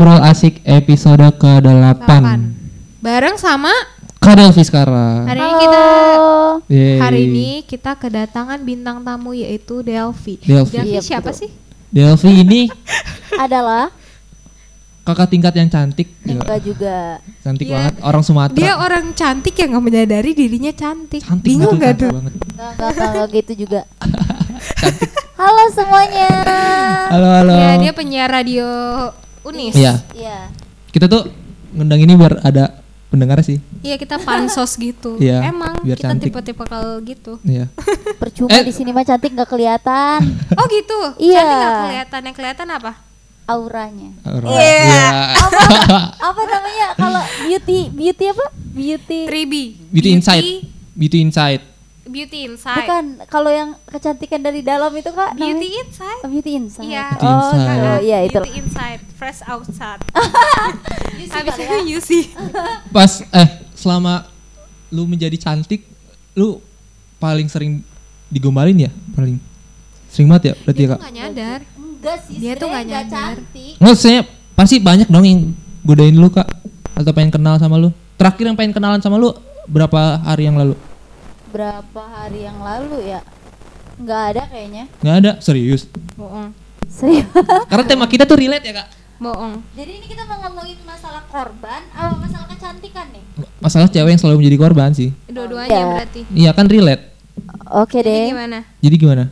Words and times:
Ngobrol 0.00 0.24
asik 0.24 0.64
episode 0.64 1.20
ke-8 1.36 1.60
Delapan. 1.60 2.56
Bareng 3.04 3.36
sama 3.36 3.68
Kadel 4.16 4.48
Fiskara 4.48 5.28
hari 5.28 5.44
ini 5.44 5.54
kita 5.60 5.84
Yeay. 6.72 6.96
hari 6.96 7.20
ini 7.28 7.48
kita 7.68 8.00
kedatangan 8.00 8.64
bintang 8.64 9.04
tamu 9.04 9.36
yaitu 9.36 9.84
Delvi. 9.84 10.40
Delvi. 10.40 10.72
Iya, 10.88 11.04
siapa 11.04 11.28
betul. 11.28 11.44
sih? 11.44 11.50
Delvi 11.92 12.32
ini 12.32 12.62
adalah 13.44 13.92
kakak 15.04 15.36
tingkat 15.36 15.52
yang 15.52 15.68
cantik 15.68 16.08
enggak 16.24 16.64
juga 16.64 17.20
Cantik 17.44 17.68
Iya. 17.68 17.76
banget 17.76 17.94
Orang 18.00 18.22
Sumatera 18.24 18.56
Dia 18.56 18.72
orang 18.80 19.12
cantik 19.12 19.52
yang 19.52 19.68
nggak 19.76 19.84
menyadari 19.84 20.32
dirinya 20.32 20.72
cantik. 20.72 21.20
Cantik 21.20 21.44
Bingung 21.44 21.76
nggak 21.76 22.00
tuh? 22.00 22.08
banget. 22.08 22.32
enggak 22.40 22.70
enggak, 22.72 22.88
enggak, 22.88 23.08
enggak 23.12 23.28
gitu 23.36 23.52
juga 23.68 23.80
halo 25.44 25.64
semuanya 25.68 26.28
Halo 27.12 27.28
halo 27.36 27.52
Ya 27.52 27.76
dia 27.76 27.92
penyiar 27.92 28.32
radio 28.32 28.64
Unis. 29.42 29.72
Iya 29.72 30.00
iya 30.12 30.48
Kita 30.88 31.06
tuh 31.06 31.30
ngundang 31.70 31.98
ini 31.98 32.12
biar 32.12 32.40
ada 32.40 32.80
pendengar 33.06 33.40
sih 33.40 33.58
Iya 33.80 33.96
kita 33.96 34.18
pansos 34.18 34.74
gitu. 34.74 35.16
Iya, 35.22 35.46
Emang 35.46 35.80
biar 35.80 35.96
kita 35.96 36.14
tipe-tipe 36.16 36.62
kalau 36.62 37.00
gitu. 37.00 37.38
Iya 37.42 37.66
percuma 38.22 38.50
Eh. 38.50 38.62
di 38.62 38.70
sini 38.70 38.90
mah 38.90 39.02
cantik 39.02 39.30
nggak 39.30 39.48
kelihatan 39.48 40.20
Oh 40.58 40.66
gitu. 40.66 41.00
Iya. 41.18 41.40
Cantik 41.40 41.56
nggak 41.56 41.80
kelihatan. 41.84 42.20
Yang 42.22 42.36
kelihatan 42.36 42.68
apa? 42.70 42.92
auranya 43.46 44.14
Orang- 44.22 44.46
Iya. 44.46 44.78
Iya. 44.78 45.06
apa 46.22 46.42
namanya 46.44 46.86
kalau 46.94 47.18
beauty 47.42 47.90
beauty 47.90 48.24
apa 48.26 48.46
beauty 48.70 49.20
3B. 49.26 49.54
Beauty 49.90 50.10
Insight 50.12 50.44
Beauty 50.94 51.18
Insight 51.20 51.58
Beauty 52.10 52.40
Inside. 52.44 52.82
bukan 52.82 53.04
kalau 53.24 53.48
yang 53.48 53.70
kecantikan 53.84 54.40
dari 54.40 54.60
dalam 54.60 54.90
itu 54.92 55.08
kak 55.08 55.32
Beauty 55.32 55.46
namanya? 55.70 55.80
Inside. 55.80 56.20
Oh, 56.20 56.28
beauty 56.28 56.52
inside 56.52 56.84
Iya. 56.84 57.06
Beauty 57.08 57.24
oh 57.24 57.38
inside. 57.48 57.70
gitu. 57.70 57.92
iya 58.02 58.18
itu 58.20 58.38
Beauty 58.40 58.52
Inside, 58.58 59.00
fresh 59.14 59.40
outside. 59.44 60.00
Habis 61.30 61.54
itu 61.54 61.62
ya. 61.62 61.78
Yusi. 61.92 62.20
Pas 62.88 63.22
eh 63.24 63.48
selama 63.72 64.26
lu 64.88 65.04
menjadi 65.04 65.36
cantik 65.36 65.86
Lu 66.32 66.58
paling 67.16 67.46
sering 67.46 67.82
digombalin 68.26 68.76
ya? 68.80 68.90
Paling 69.10 69.38
sering 70.08 70.26
banget 70.26 70.44
ya 70.44 70.54
berarti 70.58 70.80
ya 70.80 70.86
Dia 70.86 70.90
kak? 70.90 70.96
tuh 70.96 71.00
nggak 71.00 71.14
nyadar. 71.16 71.58
enggak 71.76 72.16
sih 72.20 72.34
Dia 72.36 72.52
tuh 72.54 72.66
nggak 72.66 72.86
nyadar. 72.86 73.34
cantik 73.36 73.72
Maksudnya 73.78 74.20
pasti 74.52 74.76
banyak 74.76 75.06
dong 75.06 75.22
yang 75.22 75.40
godain 75.80 76.12
lu 76.12 76.28
kak 76.28 76.48
Atau 76.92 77.10
pengen 77.10 77.30
kenal 77.30 77.54
sama 77.56 77.76
lu 77.76 77.88
Terakhir 78.14 78.44
yang 78.44 78.56
pengen 78.56 78.72
kenalan 78.72 78.98
sama 78.98 79.14
lu 79.14 79.30
Berapa 79.64 80.18
hari 80.20 80.44
yang 80.44 80.56
lalu? 80.56 80.74
Berapa 81.50 82.02
hari 82.02 82.42
yang 82.42 82.58
lalu 82.58 83.04
ya 83.06 83.20
nggak 83.96 84.22
ada 84.30 84.42
kayaknya 84.46 84.84
Nggak 84.98 85.16
ada, 85.18 85.30
serius 85.38 85.84
Bohong. 86.14 86.54
serius 86.86 87.26
Karena 87.70 87.84
tema 87.84 88.06
kita 88.06 88.24
tuh 88.24 88.34
relate 88.34 88.64
ya 88.64 88.74
kak 88.74 88.88
Bohong. 89.18 89.60
jadi 89.70 89.90
ini 89.92 90.06
kita 90.06 90.24
mau 90.24 90.40
ngomongin 90.40 90.80
masalah 90.82 91.20
korban 91.26 91.84
apa 91.90 92.14
masalah 92.16 92.46
kecantikan 92.48 93.10
nih 93.10 93.24
Masalah 93.58 93.86
cewek 93.86 94.08
yang 94.08 94.18
selalu 94.18 94.36
menjadi 94.40 94.58
korban 94.58 94.90
sih 94.90 95.12
Dua-duanya 95.26 95.68
Iya. 95.70 95.84
berarti. 95.90 96.20
Iya 96.32 96.50
kan 96.50 96.66
relate 96.66 97.04
oke 97.68 97.92
Jadi 97.92 98.08
deh 98.08 98.24
gimana? 98.30 98.58
Jadi 98.80 98.96
gimana? 98.96 99.24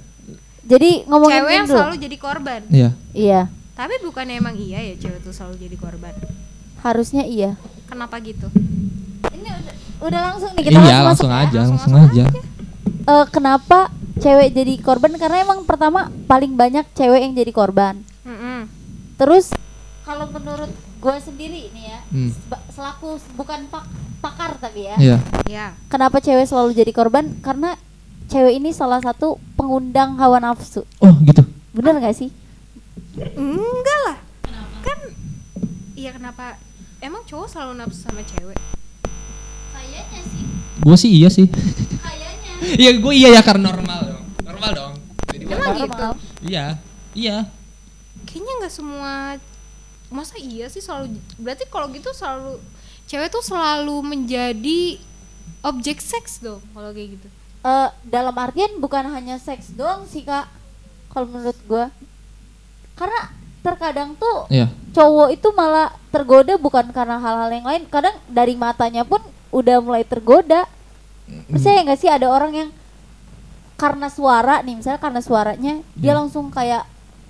jadi 0.63 0.91
ngomongin 1.07 1.33
Cewek 1.39 1.53
yang 1.55 1.65
dulu 1.65 1.75
selalu 1.75 1.97
jadi 1.99 2.17
korban. 2.19 2.61
Iya 2.69 2.91
iya 3.11 3.41
Tapi 3.73 3.95
bukan 3.99 4.27
emang 4.29 4.53
iya 4.55 4.83
ya 4.83 4.95
cewek 4.99 5.23
tuh 5.23 5.33
selalu 5.33 5.57
jadi 5.61 5.77
korban. 5.77 6.13
harusnya 6.79 7.25
iya 7.25 7.57
Kenapa 7.85 8.21
gitu? 8.21 8.53
ini 9.31 9.49
udah, 9.49 9.77
udah 10.01 10.21
langsung 10.25 10.51
nih 10.53 10.63
kita 10.65 10.79
Iya 10.79 10.97
langsung 11.01 11.05
langsung 11.05 11.29
masuk 11.29 11.29
ya. 11.29 11.39
aja, 11.43 11.59
langsung 11.61 11.93
Langsung 11.93 11.95
aja 11.99 12.25
Eh, 13.09 13.27
kenapa 13.29 13.79
cewek 14.17 14.49
jadi 14.53 14.75
korban 14.79 15.13
karena 15.15 15.37
emang 15.41 15.63
pertama 15.63 16.01
paling 16.25 16.53
banyak 16.53 16.85
cewek 16.93 17.21
yang 17.21 17.33
jadi 17.33 17.49
korban 17.51 18.03
Mm-mm. 18.23 18.69
terus 19.17 19.55
kalau 20.03 20.29
menurut 20.29 20.69
gue 20.99 21.17
sendiri 21.19 21.69
ini 21.69 21.83
ya 21.87 22.01
Hmm. 22.07 22.31
seba- 22.31 22.65
selaku 22.69 23.09
bukan 23.33 23.65
pak- 23.67 23.89
pakar 24.19 24.57
tapi 24.57 24.85
ya 24.85 24.97
Iya 24.97 25.17
Ya. 25.47 25.67
kenapa 25.87 26.19
cewek 26.19 26.45
selalu 26.45 26.75
jadi 26.75 26.91
korban 26.91 27.39
karena 27.39 27.79
cewek 28.27 28.55
ini 28.55 28.71
salah 28.71 28.99
satu 28.99 29.39
pengundang 29.55 30.15
hawa 30.15 30.39
nafsu 30.39 30.83
Oh 30.99 31.15
gitu 31.23 31.43
bener 31.71 31.97
gak 31.99 32.13
sih 32.13 32.29
Enggak 33.17 33.99
lah. 34.05 34.17
Kan 34.81 34.99
iya 35.95 36.11
kenapa? 36.11 36.55
Emang 36.99 37.23
cowok 37.25 37.47
selalu 37.47 37.73
nafsu 37.77 37.99
sama 38.01 38.23
cewek? 38.23 38.55
Gue 40.79 40.97
sih 40.97 41.11
iya 41.11 41.29
sih. 41.29 41.47
Kayaknya. 41.49 42.53
Iya 42.75 42.91
gue 42.97 43.13
iya 43.15 43.29
ya 43.35 43.43
karena 43.43 43.71
normal 43.71 44.01
dong. 44.05 44.25
Normal 44.43 44.71
dong. 44.75 44.95
Jadi 45.29 45.45
Emang 45.47 45.75
gitu? 45.77 46.09
Iya 46.45 46.65
Iya. 47.13 47.37
Kayaknya 48.25 48.53
nggak 48.61 48.75
semua 48.75 49.13
masa 50.09 50.41
iya 50.41 50.67
sih 50.67 50.81
selalu 50.81 51.21
berarti 51.37 51.69
kalau 51.69 51.93
gitu 51.93 52.09
selalu 52.11 52.57
cewek 53.05 53.29
tuh 53.29 53.45
selalu 53.45 54.01
menjadi 54.01 54.97
objek 55.61 56.01
seks 56.01 56.41
dong 56.41 56.63
kalau 56.73 56.93
kayak 56.93 57.19
gitu. 57.19 57.29
Eh, 57.59 57.89
dalam 58.07 58.33
artian 58.33 58.79
bukan 58.79 59.05
hanya 59.11 59.37
seks 59.37 59.75
doang 59.75 60.07
sih 60.07 60.23
kak 60.23 60.47
kalau 61.11 61.27
menurut 61.29 61.59
gua. 61.67 61.91
Karena 62.95 63.35
terkadang 63.61 64.15
tuh 64.15 64.47
Iya. 64.49 64.71
cowok 64.95 65.29
itu 65.35 65.49
malah 65.53 65.91
tergoda 66.09 66.55
bukan 66.57 66.89
karena 66.89 67.19
hal-hal 67.19 67.51
yang 67.51 67.67
lain. 67.67 67.83
Kadang 67.91 68.17
dari 68.31 68.55
matanya 68.55 69.03
pun 69.03 69.21
udah 69.51 69.77
mulai 69.79 70.03
tergoda. 70.03 70.65
Percaya 71.47 71.85
nggak 71.85 71.99
sih 71.99 72.09
ada 72.09 72.27
orang 72.27 72.53
yang 72.53 72.71
karena 73.79 74.09
suara 74.09 74.59
nih 74.61 74.75
misalnya 74.75 74.99
karena 74.99 75.21
suaranya 75.21 75.73
dia 75.95 76.13
Hmm. 76.13 76.27
langsung 76.27 76.51
kayak 76.51 76.83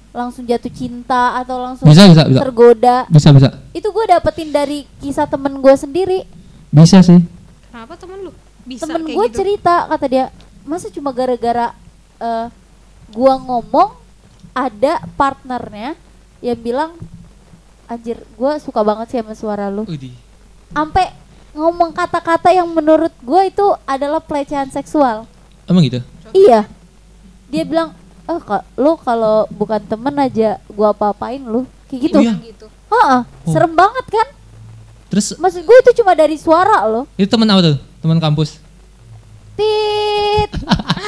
langsung 0.09 0.49
jatuh 0.49 0.73
cinta 0.73 1.37
atau 1.37 1.61
langsung 1.61 1.85
Bisa 1.85 2.09
bisa 2.09 2.25
bisa. 2.25 2.41
tergoda. 2.41 2.97
Bisa 3.07 3.29
bisa. 3.31 3.49
Itu 3.71 3.91
gue 3.91 4.05
dapetin 4.09 4.49
dari 4.49 4.89
kisah 4.99 5.29
temen 5.29 5.59
gue 5.59 5.75
sendiri. 5.75 6.25
Bisa 6.71 7.03
sih. 7.03 7.21
Kenapa 7.69 7.95
temen 7.95 8.19
lu? 8.25 8.33
Bisa 8.65 8.89
temen 8.89 9.05
gue 9.05 9.27
gitu. 9.27 9.37
cerita 9.37 9.85
kata 9.87 10.07
dia 10.07 10.25
masa 10.65 10.89
cuma 10.89 11.11
gara-gara 11.11 11.73
eh 12.19 12.47
gua 13.09 13.35
ngomong 13.37 13.97
ada 14.53 15.01
partnernya 15.17 15.97
yang 16.39 16.57
bilang 16.57 16.91
anjir 17.87 18.21
gue 18.21 18.53
suka 18.59 18.81
banget 18.81 19.07
sih 19.09 19.19
sama 19.21 19.33
suara 19.33 19.67
lu. 19.69 19.85
Udih 19.85 20.13
sampai 20.69 21.09
ngomong 21.51 21.91
kata-kata 21.91 22.51
yang 22.51 22.67
menurut 22.67 23.13
gue 23.19 23.43
itu 23.45 23.67
adalah 23.85 24.19
pelecehan 24.19 24.69
seksual 24.69 25.25
Emang 25.65 25.83
gitu? 25.83 26.01
iya 26.31 26.65
dia 27.47 27.63
bilang 27.63 27.93
oh 28.25 28.39
kak 28.39 28.65
lu 28.75 28.93
kalau 28.99 29.49
bukan 29.49 29.81
temen 29.83 30.13
aja 30.15 30.61
gua 30.69 30.93
apa-apain 30.93 31.41
lu 31.41 31.65
kayak 31.87 32.01
gitu 32.03 32.17
Oh, 32.17 32.23
iya? 32.23 32.35
gitu. 32.39 32.67
Heeh, 32.89 33.21
Oh. 33.43 33.49
serem 33.49 33.73
banget 33.73 34.07
kan 34.07 34.29
Terus 35.09 35.33
maksud 35.35 35.63
gue 35.63 35.77
itu 35.79 35.93
cuma 35.97 36.13
dari 36.13 36.37
suara 36.37 36.85
loh 36.85 37.09
itu 37.15 37.25
teman 37.27 37.49
apa 37.49 37.61
tuh? 37.63 37.77
Teman 37.99 38.19
kampus? 38.19 38.61
tit 39.55 40.51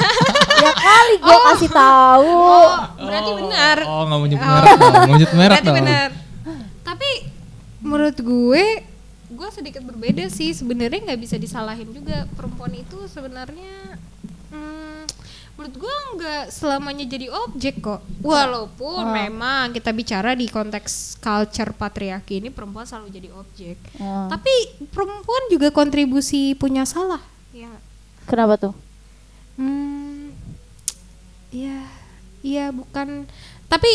ya 0.63 0.71
kali 0.73 1.13
gue 1.17 1.37
kasih 1.47 1.69
tahu 1.71 2.33
Oh, 2.33 2.69
berarti 2.99 3.31
benar. 3.35 3.77
Oh 3.85 4.01
nggak 4.03 4.17
mau 4.17 4.27
nyebut 4.27 4.41
Oh. 4.41 4.51
merek 4.51 4.73
dong, 4.75 4.93
mau 4.99 5.15
nyebut 5.15 5.35
merek 5.35 5.55
Berarti 5.55 5.69
benar. 5.71 6.09
Tapi 6.81 7.09
menurut 7.79 8.17
gue 8.17 8.65
gue 9.41 9.49
sedikit 9.49 9.81
berbeda 9.81 10.29
sih. 10.29 10.53
Sebenarnya 10.53 11.01
nggak 11.01 11.21
bisa 11.21 11.41
disalahin 11.41 11.89
juga. 11.89 12.29
Perempuan 12.37 12.69
itu 12.77 13.09
sebenarnya 13.09 13.97
hmm, 14.53 15.09
menurut 15.57 15.75
gue 15.81 15.95
nggak 16.21 16.43
selamanya 16.53 17.09
jadi 17.09 17.33
objek 17.33 17.81
kok. 17.81 18.05
Walaupun 18.21 19.01
Oh. 19.01 19.09
memang 19.09 19.73
kita 19.73 19.89
bicara 19.89 20.37
di 20.37 20.45
konteks 20.45 21.17
culture 21.17 21.73
patriarki 21.73 22.37
ini 22.37 22.53
perempuan 22.53 22.85
selalu 22.85 23.09
jadi 23.09 23.29
objek. 23.33 23.81
Oh, 23.97 24.29
tapi 24.29 24.53
perempuan 24.93 25.49
juga 25.49 25.73
kontribusi 25.73 26.53
punya 26.53 26.85
salah. 26.85 27.25
Ya 27.49 27.73
kenapa 28.29 28.55
tuh? 28.61 28.73
Hmm, 29.57 30.31
iya, 31.51 31.83
iya 32.41 32.65
bukan. 32.71 33.27
Tapi, 33.67 33.91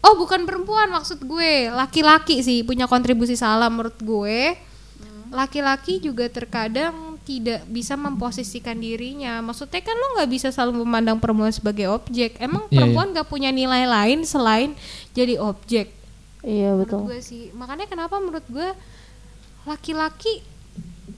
oh 0.00 0.16
bukan 0.16 0.48
perempuan 0.48 0.88
maksud 0.90 1.22
gue, 1.22 1.68
laki-laki 1.68 2.40
sih 2.40 2.64
punya 2.64 2.88
kontribusi 2.88 3.36
salah 3.36 3.68
menurut 3.68 3.96
gue. 4.00 4.56
Laki-laki 5.34 5.98
juga 5.98 6.30
terkadang 6.30 7.18
tidak 7.26 7.66
bisa 7.66 7.98
memposisikan 7.98 8.78
dirinya. 8.78 9.42
Maksudnya 9.42 9.82
kan 9.82 9.98
lo 9.98 10.06
nggak 10.14 10.30
bisa 10.30 10.54
selalu 10.54 10.86
memandang 10.86 11.18
perempuan 11.18 11.50
sebagai 11.50 11.90
objek. 11.90 12.38
Emang 12.38 12.70
Iya, 12.70 12.78
perempuan 12.78 13.10
nggak 13.10 13.26
punya 13.26 13.50
nilai 13.50 13.82
lain 13.82 14.22
selain 14.22 14.78
jadi 15.10 15.42
objek. 15.42 15.90
iya 16.46 16.70
Menurut 16.76 16.86
betul 16.86 17.00
gue 17.10 17.18
sih. 17.18 17.50
Makanya 17.50 17.90
kenapa 17.90 18.22
menurut 18.22 18.46
gue 18.46 18.68
laki-laki 19.66 20.44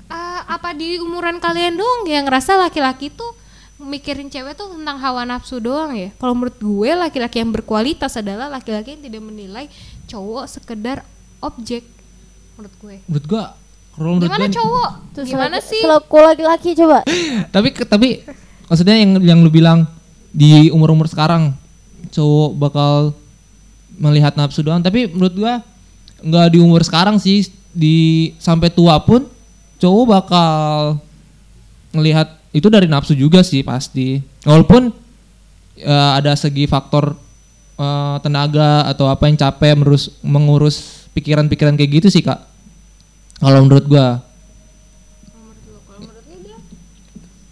ah, 0.08 0.48
apa 0.48 0.72
di 0.72 0.96
umuran 0.96 1.36
kalian 1.36 1.76
doang 1.76 2.08
yang 2.08 2.24
ngerasa 2.24 2.56
laki-laki 2.56 3.12
tuh 3.12 3.36
mikirin 3.76 4.32
cewek 4.32 4.56
tuh 4.56 4.72
tentang 4.72 4.96
hawa 4.96 5.28
nafsu 5.28 5.60
doang 5.60 5.92
ya. 5.92 6.08
Kalau 6.16 6.32
menurut 6.32 6.56
gue 6.56 6.90
laki-laki 6.96 7.44
yang 7.44 7.52
berkualitas 7.52 8.16
adalah 8.16 8.48
laki-laki 8.48 8.96
yang 8.96 9.02
tidak 9.04 9.20
menilai 9.20 9.66
cowok 10.08 10.48
sekedar 10.48 11.04
objek. 11.44 11.84
Menurut 12.56 12.74
gue. 12.80 12.96
Menurut 13.04 13.26
gua 13.28 13.44
kalau 13.96 14.14
menurut 14.14 14.28
Gimana 14.28 14.44
gua 14.44 14.54
cowok? 14.54 14.90
Terus 15.10 15.26
Gimana 15.26 15.56
laki- 15.56 15.68
sih? 15.72 15.80
kalau 15.80 15.98
kalau 16.04 16.26
laki-laki 16.28 16.70
coba. 16.76 16.98
Tapi 17.54 17.68
tapi 17.82 18.08
maksudnya 18.68 18.96
yang 18.96 19.10
yang 19.24 19.38
lu 19.40 19.48
bilang 19.48 19.88
di 20.30 20.68
umur-umur 20.68 21.08
sekarang 21.08 21.56
cowok 22.12 22.50
bakal 22.54 22.92
melihat 23.96 24.36
nafsu 24.36 24.60
doang. 24.60 24.84
Tapi 24.84 25.08
menurut 25.08 25.32
gua 25.32 25.54
nggak 26.20 26.46
di 26.52 26.58
umur 26.60 26.84
sekarang 26.84 27.16
sih. 27.16 27.48
Di 27.72 27.96
sampai 28.36 28.68
tua 28.68 28.96
pun 29.00 29.28
cowok 29.76 30.04
bakal 30.06 30.96
ngelihat 31.92 32.36
itu 32.52 32.68
dari 32.68 32.88
nafsu 32.88 33.12
juga 33.12 33.40
sih 33.40 33.60
pasti. 33.60 34.20
Walaupun 34.44 34.92
eh, 35.76 36.10
ada 36.16 36.32
segi 36.32 36.64
faktor 36.64 37.16
eh, 37.76 38.16
tenaga 38.20 38.84
atau 38.88 39.08
apa 39.08 39.28
yang 39.28 39.36
capek 39.36 39.76
merus, 39.76 40.08
mengurus 40.20 41.08
pikiran-pikiran 41.12 41.76
kayak 41.76 42.00
gitu 42.00 42.08
sih 42.08 42.20
kak 42.20 42.55
kalau 43.40 43.60
menurut 43.64 43.86
gua. 43.88 44.24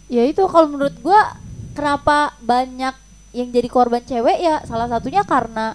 Ya 0.09 0.23
itu 0.31 0.43
kalau 0.47 0.71
menurut 0.71 0.95
gua 1.03 1.35
kenapa 1.75 2.39
banyak 2.39 2.95
yang 3.35 3.49
jadi 3.51 3.67
korban 3.67 4.03
cewek? 4.07 4.39
Ya 4.39 4.63
salah 4.63 4.87
satunya 4.87 5.27
karena 5.27 5.75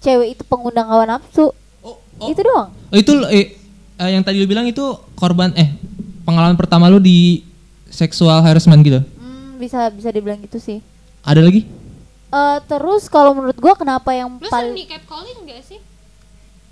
cewek 0.00 0.38
itu 0.38 0.42
pengundang 0.48 0.88
hawa 0.88 1.04
nafsu. 1.04 1.52
Oh, 1.84 2.28
itu 2.28 2.40
doang. 2.40 2.72
Oh, 2.92 2.96
itu 2.96 3.12
eh, 3.28 3.56
eh, 4.00 4.10
yang 4.16 4.24
tadi 4.24 4.40
lu 4.40 4.48
bilang 4.48 4.64
itu 4.64 4.82
korban 5.12 5.52
eh 5.56 5.76
pengalaman 6.24 6.56
pertama 6.56 6.88
lu 6.88 6.96
di 7.00 7.44
seksual 7.92 8.40
harassment 8.40 8.80
gitu? 8.80 9.04
Hmm, 9.20 9.60
bisa 9.60 9.92
bisa 9.92 10.08
dibilang 10.08 10.40
gitu 10.40 10.56
sih. 10.56 10.80
Ada 11.20 11.44
lagi? 11.44 11.68
Eh 12.30 12.58
terus 12.64 13.12
kalau 13.12 13.36
menurut 13.36 13.60
gua 13.60 13.76
kenapa 13.76 14.16
yang 14.16 14.40
Lu 14.40 14.48
sering 14.48 14.52
paling 14.52 14.72
di 14.72 14.86
catcalling 14.88 15.38
gak 15.44 15.62
sih? 15.68 15.78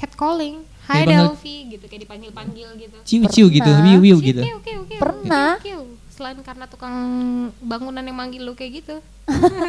Catcalling. 0.00 0.56
Hai 0.88 1.04
Delvi 1.04 1.56
gitu 1.68 1.84
kayak 1.84 2.02
dipanggil-panggil 2.02 2.68
gitu. 2.78 2.96
ciu 3.04 3.22
ciu 3.26 3.46
gitu 3.48 3.60
Pernah. 3.62 3.84
wiu 3.84 3.98
wiu 4.00 4.16
Kiu, 4.16 4.26
gitu 4.26 4.42
kiu, 4.42 4.58
kiu, 4.58 4.80
kiu, 4.86 4.98
Pernah. 4.98 5.60
Selain 6.08 6.34
karena 6.40 6.64
tukang 6.64 6.94
bangunan 7.60 8.00
yang 8.00 8.16
manggil 8.16 8.42
lu 8.42 8.52
kayak 8.52 8.82
gitu. 8.82 8.96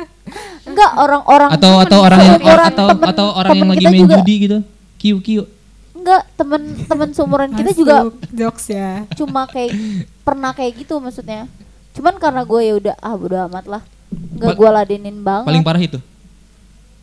enggak 0.65 0.91
orang-orang 0.95 1.49
atau 1.51 1.71
atau 1.79 1.99
orang 1.99 2.19
yang 2.21 2.39
atau 2.39 2.87
temen- 2.87 3.09
atau 3.09 3.27
orang 3.33 3.51
yang 3.51 3.61
temen 3.61 3.75
lagi 3.75 3.85
main 3.85 3.99
juga. 3.99 4.15
judi 4.15 4.35
gitu 4.39 4.57
kiu 4.95 5.17
kiu 5.19 5.43
enggak 5.91 6.21
temen-temen 6.33 7.09
seumuran 7.11 7.49
kita 7.51 7.71
juga 7.73 7.95
jokes 8.31 8.65
ya. 8.69 9.03
cuma 9.13 9.43
kayak 9.45 9.73
pernah 10.21 10.51
kayak 10.51 10.79
gitu 10.79 10.97
maksudnya 10.97 11.49
cuman 11.91 12.15
karena 12.15 12.41
gue 12.41 12.61
ya 12.61 12.73
udah 12.77 12.95
ah 12.97 13.13
bodo 13.13 13.35
amat 13.49 13.65
lah 13.67 13.81
nggak 14.09 14.47
Pa- 14.47 14.57
gue 14.57 14.69
ladenin 14.71 15.17
banget 15.19 15.47
paling 15.47 15.63
parah 15.63 15.81
itu 15.81 15.99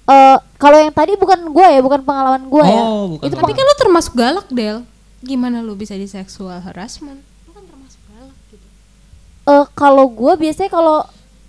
Eh, 0.07 0.37
kalau 0.57 0.79
yang 0.79 0.91
tadi 0.91 1.15
bukan 1.15 1.41
gue 1.47 1.67
ya 1.67 1.81
bukan 1.81 2.01
pengalaman 2.01 2.47
gue 2.47 2.63
ya 2.63 2.79
Oh, 2.79 3.05
bukan 3.11 3.27
itu 3.27 3.35
Tapi 3.35 3.53
kan 3.53 3.65
lu 3.65 3.75
termasuk 3.77 4.13
galak, 4.13 4.47
Del. 4.49 4.87
Gimana 5.19 5.59
lu 5.59 5.75
bisa 5.75 5.93
di 5.93 6.07
sexual 6.07 6.61
harassment? 6.61 7.19
Lu 7.43 7.51
kan 7.51 7.63
termasuk 7.63 7.99
galak 8.09 8.37
gitu. 8.49 8.67
Eh, 9.45 9.67
kalau 9.73 10.07
gue 10.07 10.33
biasanya 10.37 10.71
kalau 10.71 11.03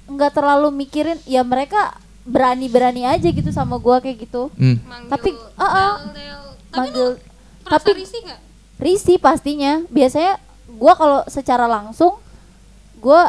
nggak 0.07 0.31
terlalu 0.31 0.67
mikirin 0.71 1.19
ya 1.23 1.41
mereka 1.41 1.93
berani-berani 2.23 3.03
aja 3.03 3.23
gitu 3.25 3.47
sama 3.49 3.77
gue 3.77 3.95
kayak 4.01 4.17
gitu 4.21 4.49
Hmm. 4.53 4.81
Manggil 4.81 5.09
Tapi, 5.09 5.29
ah, 5.55 5.63
ah. 5.63 5.93
Del, 6.01 6.11
Del. 6.11 6.41
Tapi 6.67 6.75
manggil 6.75 7.07
lu 7.07 7.15
merasa 7.61 7.77
tapi- 7.83 7.93
risih 7.95 8.21
gak? 8.23 8.39
risih 8.77 9.17
pastinya 9.17 9.81
biasanya 9.87 10.37
gue 10.67 10.93
kalau 10.93 11.25
secara 11.25 11.65
langsung 11.65 12.13
gue 12.95 13.21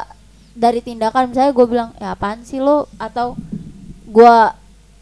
dari 0.52 0.78
tindakan 0.78 1.28
misalnya 1.28 1.50
gue 1.50 1.66
bilang 1.66 1.90
ya 1.96 2.12
apaan 2.12 2.42
sih 2.42 2.58
lo 2.58 2.84
atau 2.96 3.32
gue 4.04 4.36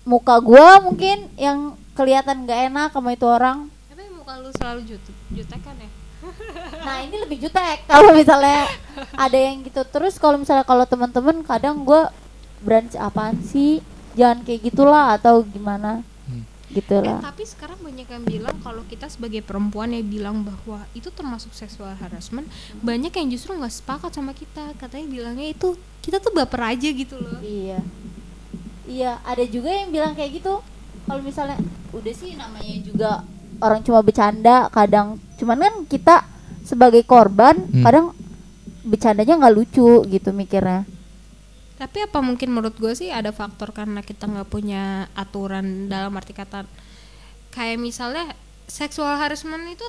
muka 0.07 0.39
gue 0.39 0.67
mungkin 0.81 1.27
yang 1.35 1.59
kelihatan 1.93 2.47
nggak 2.47 2.61
enak 2.71 2.89
sama 2.91 3.11
itu 3.11 3.27
orang 3.27 3.67
Tapi 3.87 4.07
muka 4.09 4.39
lu 4.39 4.51
selalu 4.53 4.81
jut 4.87 5.03
jutekan 5.29 5.75
ya? 5.77 5.91
nah 6.87 7.03
ini 7.03 7.17
lebih 7.19 7.39
jutek 7.41 7.85
kalau 7.85 8.11
misalnya 8.13 8.71
ada 9.15 9.35
yang 9.35 9.61
gitu 9.61 9.83
terus 9.85 10.17
kalau 10.17 10.39
misalnya 10.39 10.63
kalau 10.63 10.83
teman-teman 10.83 11.43
kadang 11.43 11.83
gue 11.83 12.03
berani 12.59 12.89
apaan 12.97 13.37
sih 13.43 13.83
jangan 14.15 14.41
kayak 14.43 14.65
gitulah 14.65 15.15
atau 15.15 15.43
gimana 15.43 16.01
Hmm. 16.27 16.43
gitu 16.69 16.99
Eh, 16.99 17.07
lah 17.07 17.23
tapi 17.23 17.47
sekarang 17.47 17.79
banyak 17.79 18.03
yang 18.03 18.25
bilang 18.27 18.59
kalau 18.59 18.83
kita 18.83 19.07
sebagai 19.07 19.39
perempuan 19.39 19.95
yang 19.95 20.03
bilang 20.03 20.43
bahwa 20.43 20.83
itu 20.91 21.07
termasuk 21.15 21.55
seksual 21.55 21.95
harassment, 21.95 22.51
banyak 22.83 23.15
yang 23.15 23.31
justru 23.31 23.55
nggak 23.55 23.71
sepakat 23.71 24.11
sama 24.11 24.35
kita. 24.35 24.75
Katanya 24.75 25.07
bilangnya 25.07 25.47
itu 25.47 25.79
kita 26.03 26.19
tuh 26.19 26.35
baper 26.35 26.75
aja 26.75 26.89
gitu 26.91 27.15
loh. 27.15 27.39
Iya. 27.39 27.79
Iya, 28.87 29.19
ada 29.27 29.45
juga 29.47 29.71
yang 29.75 29.91
bilang 29.91 30.15
kayak 30.15 30.41
gitu. 30.41 30.63
Kalau 31.07 31.23
misalnya 31.23 31.59
udah 31.95 32.15
sih 32.15 32.35
namanya 32.35 32.77
juga 32.83 33.11
orang 33.63 33.83
cuma 33.83 34.01
bercanda, 34.03 34.71
kadang 34.71 35.19
cuman 35.39 35.59
kan 35.59 35.75
kita 35.87 36.17
sebagai 36.67 37.03
korban 37.07 37.55
Hmm. 37.71 37.85
kadang 37.87 38.07
bercandanya 38.87 39.39
nggak 39.39 39.55
lucu 39.55 40.03
gitu 40.07 40.31
mikirnya. 40.31 40.87
Tapi 41.77 42.09
apa 42.09 42.19
mungkin 42.25 42.55
menurut 42.55 42.79
gue 42.79 42.95
sih 42.97 43.13
ada 43.13 43.31
faktor 43.35 43.75
karena 43.75 44.01
kita 44.01 44.25
nggak 44.25 44.49
punya 44.49 45.13
aturan 45.13 45.91
dalam 45.93 46.15
arti 46.17 46.33
kata 46.33 46.65
kayak 47.53 47.77
misalnya 47.77 48.33
seksual 48.67 49.19
harassment 49.21 49.67
itu 49.69 49.85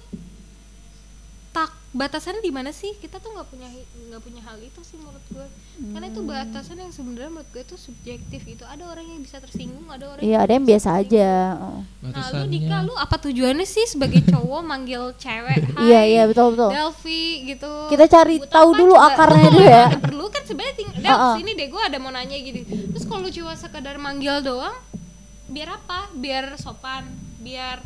batasannya 1.89 2.39
di 2.39 2.50
mana 2.50 2.69
sih 2.69 2.94
kita 2.94 3.18
tuh 3.18 3.31
nggak 3.31 3.48
punya 3.48 3.68
nggak 4.06 4.19
punya 4.19 4.42
hal 4.42 4.60
itu 4.60 4.80
sih 4.81 4.95
menurut 4.95 5.24
gue 5.25 5.48
karena 5.88 6.06
itu 6.06 6.22
batasan 6.22 6.78
yang 6.78 6.89
sebenarnya 6.89 7.31
menurut 7.31 7.50
gue 7.50 7.63
itu 7.63 7.75
subjektif 7.75 8.42
itu 8.44 8.63
ada 8.63 8.84
orang 8.86 9.07
yang 9.07 9.19
bisa 9.19 9.38
tersinggung 9.38 9.88
ada 9.88 10.06
orang 10.10 10.22
Iya, 10.22 10.38
ada 10.39 10.51
yang 10.51 10.63
biasa 10.63 10.89
tersinggung. 10.92 11.16
aja. 11.16 11.31
Oh. 11.57 11.81
Nah 12.04 12.28
lu 12.34 12.44
Dika 12.48 12.78
lu 12.81 12.94
apa 12.94 13.16
tujuannya 13.18 13.63
sih 13.63 13.86
sebagai 13.86 14.19
cowok 14.22 14.62
manggil 14.62 15.16
cewek 15.16 15.57
Hai 15.74 15.81
Iya, 15.81 16.01
iya 16.04 16.24
betul 16.25 16.54
betul. 16.54 16.69
Delvi 16.69 17.24
gitu 17.48 17.72
Kita 17.88 18.06
cari 18.06 18.36
Buat 18.38 18.51
tahu 18.51 18.69
apa 18.69 18.78
dulu 18.78 18.94
coba? 18.94 19.07
akarnya 19.07 19.48
dulu 19.56 19.63
ya. 19.66 19.86
ada 19.88 20.00
perlu 20.01 20.25
kan 20.28 20.44
sebenarnya 20.44 20.75
ting 20.75 20.90
Del 20.94 21.07
Uh-uh. 21.10 21.33
sini 21.36 21.51
deh 21.54 21.68
gue 21.68 21.81
ada 21.81 21.98
mau 21.98 22.12
nanya 22.12 22.38
gitu 22.38 22.60
terus 22.92 23.04
kalau 23.06 23.22
lu 23.22 23.31
cuma 23.31 23.54
sekedar 23.54 23.95
manggil 23.98 24.36
doang 24.40 24.75
biar 25.48 25.69
apa 25.74 26.12
biar 26.12 26.57
sopan 26.57 27.07
biar 27.40 27.80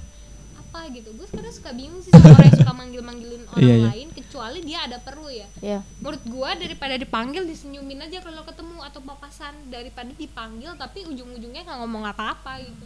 apa 0.71 0.87
gitu. 0.87 1.11
Gue 1.11 1.27
sekarang 1.27 1.51
suka 1.51 1.75
bingung 1.75 1.99
sih 1.99 2.15
sama 2.15 2.31
orang 2.31 2.47
yang 2.47 2.59
suka 2.63 2.71
manggil 2.71 3.01
manggilin 3.03 3.43
orang 3.51 3.59
Iya, 3.59 3.75
iya. 3.75 3.87
lain 3.91 4.07
kecuali 4.15 4.59
dia 4.63 4.79
ada 4.87 4.97
perlu 5.03 5.27
ya. 5.27 5.47
Iya. 5.59 5.79
menurut 5.99 6.23
gue 6.23 6.49
daripada 6.63 6.95
dipanggil 6.95 7.43
disenyumin 7.43 7.99
aja 7.99 8.23
kalau 8.23 8.47
ketemu 8.47 8.79
atau 8.79 9.03
papasan. 9.03 9.51
Daripada 9.67 10.07
dipanggil 10.15 10.71
tapi 10.79 11.03
ujung-ujungnya 11.03 11.67
nggak 11.67 11.79
ngomong 11.83 12.07
apa-apa 12.07 12.63
gitu. 12.63 12.85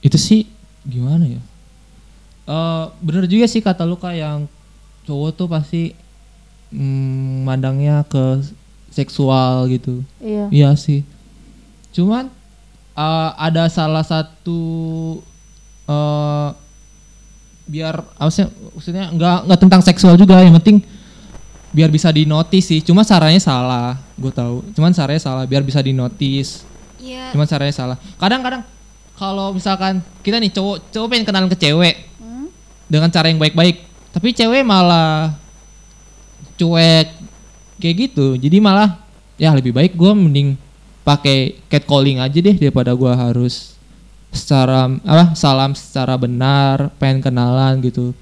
Itu 0.00 0.14
sih 0.22 0.46
gimana 0.86 1.26
ya? 1.26 1.42
Eh 2.46 2.84
bener 3.02 3.26
juga 3.26 3.50
sih 3.50 3.58
kata 3.58 3.82
lu 3.82 3.98
kak 3.98 4.14
yang 4.14 4.46
cowok 5.02 5.30
tuh 5.34 5.50
pasti 5.50 5.82
mm, 6.70 7.42
mandangnya 7.42 8.06
ke 8.06 8.38
seksual 8.94 9.66
gitu. 9.66 10.06
Iya. 10.22 10.46
iya 10.54 10.70
sih. 10.78 11.02
Cuman 11.90 12.30
eh, 12.94 13.30
ada 13.34 13.66
salah 13.66 14.06
satu 14.06 14.62
eh 15.90 16.69
biar 17.70 18.02
apa 18.18 18.30
sih 18.34 18.42
maksudnya 18.74 19.14
nggak 19.14 19.38
nggak 19.46 19.60
tentang 19.62 19.82
seksual 19.86 20.18
juga 20.18 20.42
yang 20.42 20.58
penting 20.58 20.82
biar 21.70 21.86
bisa 21.86 22.10
dinotis 22.10 22.66
sih 22.66 22.82
cuma 22.82 23.06
caranya 23.06 23.38
salah 23.38 23.94
gue 24.18 24.32
tahu 24.34 24.66
cuman 24.74 24.90
caranya 24.90 25.22
salah 25.22 25.46
biar 25.46 25.62
bisa 25.62 25.78
dinotis 25.78 26.66
Iya 27.00 27.32
Cuman 27.32 27.48
caranya 27.48 27.74
salah. 27.74 27.96
Kadang-kadang 28.20 28.62
kalau 29.16 29.56
misalkan 29.56 30.04
kita 30.20 30.36
nih 30.36 30.52
cowok 30.52 30.92
cowok 30.92 31.08
pengen 31.08 31.26
kenalan 31.26 31.50
ke 31.50 31.56
cewek 31.56 31.96
Hmm? 32.20 32.52
dengan 32.84 33.08
cara 33.08 33.32
yang 33.32 33.40
baik-baik, 33.40 33.80
tapi 34.12 34.36
cewek 34.36 34.60
malah 34.60 35.32
cuek 36.60 37.08
kayak 37.80 37.96
gitu. 37.96 38.36
Jadi 38.36 38.60
malah 38.60 39.00
ya 39.40 39.56
lebih 39.56 39.72
baik 39.72 39.96
gue 39.96 40.12
mending 40.12 40.48
pakai 41.00 41.56
catcalling 41.72 42.20
aja 42.20 42.38
deh 42.44 42.52
daripada 42.52 42.92
gua 42.92 43.16
harus 43.16 43.79
secara 44.30 44.86
apa 45.02 45.34
salam 45.34 45.74
secara 45.74 46.14
benar 46.14 46.90
pengen 46.96 47.20
kenalan 47.20 47.78
gitu. 47.80 48.14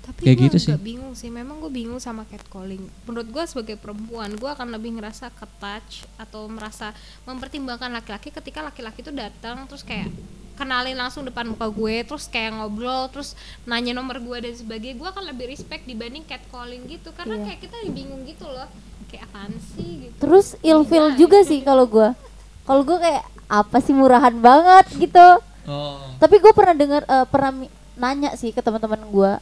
tapi 0.00 0.20
Kayak 0.22 0.36
gue 0.36 0.44
gitu 0.46 0.56
sih. 0.60 0.72
bingung 0.76 1.12
sih 1.12 1.28
memang 1.28 1.56
gue 1.58 1.68
bingung 1.68 1.96
sama 1.96 2.24
catcalling 2.24 2.80
menurut 3.02 3.24
gue 3.26 3.44
sebagai 3.44 3.76
perempuan 3.76 4.32
gue 4.32 4.46
akan 4.46 4.68
lebih 4.70 4.96
ngerasa 4.96 5.28
ke 5.30 5.46
touch 5.58 6.04
atau 6.16 6.44
merasa 6.46 6.92
mempertimbangkan 7.22 7.88
laki-laki 7.90 8.28
ketika 8.30 8.60
laki-laki 8.62 9.00
itu 9.00 9.10
datang 9.10 9.64
terus 9.64 9.80
kayak 9.80 10.08
kenalin 10.54 10.94
langsung 10.94 11.24
depan 11.24 11.44
muka 11.44 11.66
gue 11.66 12.04
terus 12.04 12.24
kayak 12.26 12.54
ngobrol 12.54 13.08
terus 13.08 13.32
nanya 13.64 13.90
nomor 13.90 14.16
gue 14.16 14.38
dan 14.40 14.54
sebagainya 14.54 14.94
gue 14.94 15.08
akan 15.08 15.24
lebih 15.26 15.50
respect 15.50 15.82
dibanding 15.82 16.22
catcalling 16.22 16.84
gitu 16.86 17.10
karena 17.10 17.34
Iya. 17.34 17.44
kayak 17.44 17.58
kita 17.60 17.76
bingung 17.90 18.22
gitu 18.22 18.46
loh 18.46 18.68
kayak 19.06 19.24
apaan 19.26 19.52
sih 19.72 19.90
gitu 20.04 20.14
Terus 20.20 20.46
ilfil 20.60 21.16
juga 21.16 21.42
sih 21.42 21.60
kalau 21.60 21.84
gua. 21.84 22.14
Kalau 22.64 22.80
gua 22.80 22.96
kayak 22.96 23.22
apa 23.48 23.76
sih 23.80 23.92
murahan 23.92 24.34
banget 24.38 24.86
gitu. 24.96 25.28
Oh. 25.64 26.00
Tapi 26.20 26.40
gue 26.40 26.52
pernah 26.52 26.74
dengar 26.76 27.02
eh, 27.04 27.26
pernah 27.28 27.52
nanya 27.94 28.30
sih 28.36 28.50
ke 28.52 28.60
teman-teman 28.60 29.00
gue. 29.00 29.32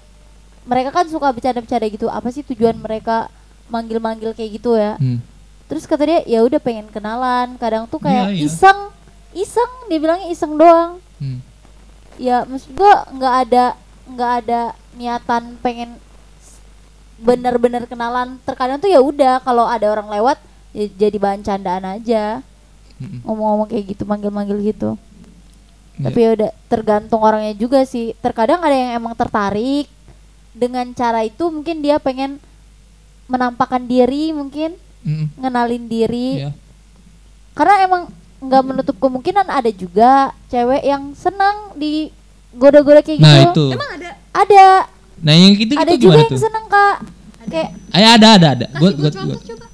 Mereka 0.63 0.95
kan 0.95 1.07
suka 1.11 1.35
bercanda-bercanda 1.35 1.89
gitu. 1.91 2.07
Apa 2.07 2.31
sih 2.31 2.47
tujuan 2.47 2.79
mereka 2.79 3.27
manggil-manggil 3.67 4.31
kayak 4.37 4.51
gitu 4.63 4.79
ya? 4.79 4.95
Hmm. 4.99 5.19
Terus 5.67 5.89
kata 5.89 6.05
dia 6.07 6.21
ya 6.29 6.45
udah 6.47 6.61
pengen 6.63 6.87
kenalan. 6.93 7.59
Kadang 7.59 7.89
tuh 7.91 7.99
kayak 7.99 8.31
Iya, 8.31 8.39
iya. 8.39 8.47
iseng, 8.47 8.81
iseng. 9.35 9.73
Dia 9.91 9.99
bilangnya 9.99 10.29
iseng 10.31 10.55
doang. 10.55 11.03
Hmm. 11.19 11.43
Ya 12.21 12.47
maksud 12.47 12.71
gue 12.77 12.93
nggak 13.19 13.35
ada 13.49 13.65
nggak 14.07 14.33
ada 14.45 14.61
niatan 14.95 15.57
pengen 15.59 15.99
bener-bener 17.19 17.87
kenalan. 17.91 18.39
Terkadang 18.47 18.79
tuh 18.79 18.91
ya 18.91 19.01
udah 19.03 19.43
kalau 19.43 19.67
ada 19.67 19.91
orang 19.91 20.07
lewat 20.11 20.39
ya 20.77 20.87
jadi 20.87 21.17
bahan 21.19 21.43
candaan 21.43 21.85
aja. 21.89 22.45
Ngomong-ngomong 23.25 23.69
kayak 23.71 23.85
gitu, 23.97 24.03
manggil-manggil 24.05 24.59
gitu. 24.63 24.91
Tapi 26.03 26.19
ya 26.19 26.31
udah 26.35 26.51
tergantung 26.67 27.21
orangnya 27.21 27.53
juga 27.55 27.85
sih. 27.85 28.17
Terkadang 28.19 28.65
ada 28.65 28.73
yang 28.73 28.97
emang 28.97 29.15
tertarik 29.15 29.87
dengan 30.53 30.89
cara 30.93 31.25
itu 31.25 31.49
mungkin 31.53 31.85
dia 31.85 31.97
pengen 32.01 32.41
menampakkan 33.29 33.85
diri 33.85 34.33
mungkin 34.33 34.77
Mm-mm. 35.05 35.33
ngenalin 35.39 35.85
diri. 35.87 36.45
Iya. 36.45 36.51
Karena 37.53 37.75
emang 37.85 38.03
nggak 38.43 38.63
menutup 38.67 38.97
kemungkinan 38.99 39.47
ada 39.47 39.71
juga 39.71 40.35
cewek 40.51 40.83
yang 40.83 41.15
senang 41.15 41.77
di 41.79 42.11
goda-goda 42.57 43.01
kayak 43.05 43.21
gitu. 43.21 43.29
Nah 43.29 43.39
itu. 43.49 43.65
Emang 43.73 43.91
ada? 44.01 44.11
Ada 44.33 44.67
Nah 45.23 45.35
yang 45.39 45.55
gitu 45.55 45.73
ada 45.79 45.93
gitu 45.95 46.11
juga 46.11 46.19
gimana 46.19 46.23
yang 46.27 46.33
tuh? 46.35 46.41
seneng 46.43 46.65
kak. 46.67 46.97
Kayak 47.53 47.69
Ayo 47.95 48.09
ada 48.17 48.29
ada 48.35 48.49
ada. 48.59 48.67
Kasih 48.67 48.81
Gue 48.81 48.91
gue 48.91 48.99
gue 48.99 49.11
contoh 49.13 49.41
coba. 49.55 49.67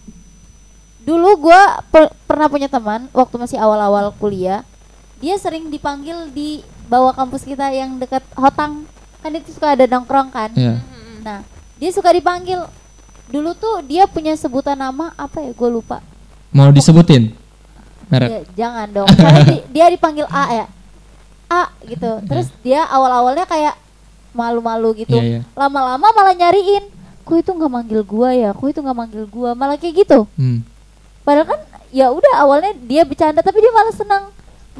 Dulu 1.08 1.48
gua 1.48 1.80
per- 1.88 2.12
pernah 2.28 2.52
punya 2.52 2.68
teman 2.68 3.08
waktu 3.10 3.40
masih 3.40 3.56
awal-awal 3.56 4.12
kuliah. 4.14 4.60
Dia 5.18 5.40
sering 5.40 5.72
dipanggil 5.72 6.28
di 6.30 6.60
bawah 6.84 7.16
kampus 7.16 7.42
kita 7.42 7.72
yang 7.72 7.96
dekat 7.96 8.20
Hotang. 8.36 8.84
Kan 9.18 9.32
itu 9.32 9.50
suka 9.50 9.72
ada 9.72 9.88
nongkrong 9.88 10.28
kan. 10.28 10.52
Iya. 10.52 10.84
Nah, 11.24 11.40
dia 11.80 11.90
suka 11.90 12.12
dipanggil. 12.12 12.60
Dulu 13.26 13.50
tuh 13.52 13.82
dia 13.82 14.04
punya 14.04 14.36
sebutan 14.36 14.76
nama 14.76 15.16
apa 15.16 15.40
ya? 15.40 15.50
Gue 15.50 15.68
lupa. 15.68 16.04
Mau 16.52 16.68
disebutin? 16.70 17.32
Merek. 18.08 18.28
Ya, 18.28 18.40
jangan 18.56 18.86
dong. 18.88 19.08
Di- 19.44 19.64
dia 19.68 19.90
dipanggil 19.90 20.28
A 20.28 20.44
ya. 20.54 20.66
A 21.48 21.62
gitu. 21.82 22.20
Terus 22.24 22.46
dia 22.62 22.84
awal-awalnya 22.86 23.44
kayak 23.44 23.74
malu-malu 24.30 25.02
gitu. 25.02 25.16
Iya, 25.16 25.24
iya. 25.24 25.40
Lama-lama 25.52 26.08
malah 26.14 26.36
nyariin. 26.36 26.88
Kok 27.26 27.36
itu 27.36 27.50
nggak 27.52 27.72
manggil 27.72 28.00
gua 28.06 28.32
ya? 28.32 28.50
Kok 28.54 28.68
itu 28.70 28.80
nggak 28.80 28.96
manggil 28.96 29.24
gua? 29.28 29.52
Malah 29.52 29.76
kayak 29.76 30.06
gitu. 30.06 30.24
Hmm. 30.38 30.64
Padahal 31.28 31.44
kan 31.44 31.60
ya 31.92 32.08
udah 32.08 32.40
awalnya 32.40 32.72
dia 32.88 33.04
bercanda 33.04 33.44
tapi 33.44 33.60
dia 33.60 33.68
malah 33.68 33.92
senang. 33.92 34.24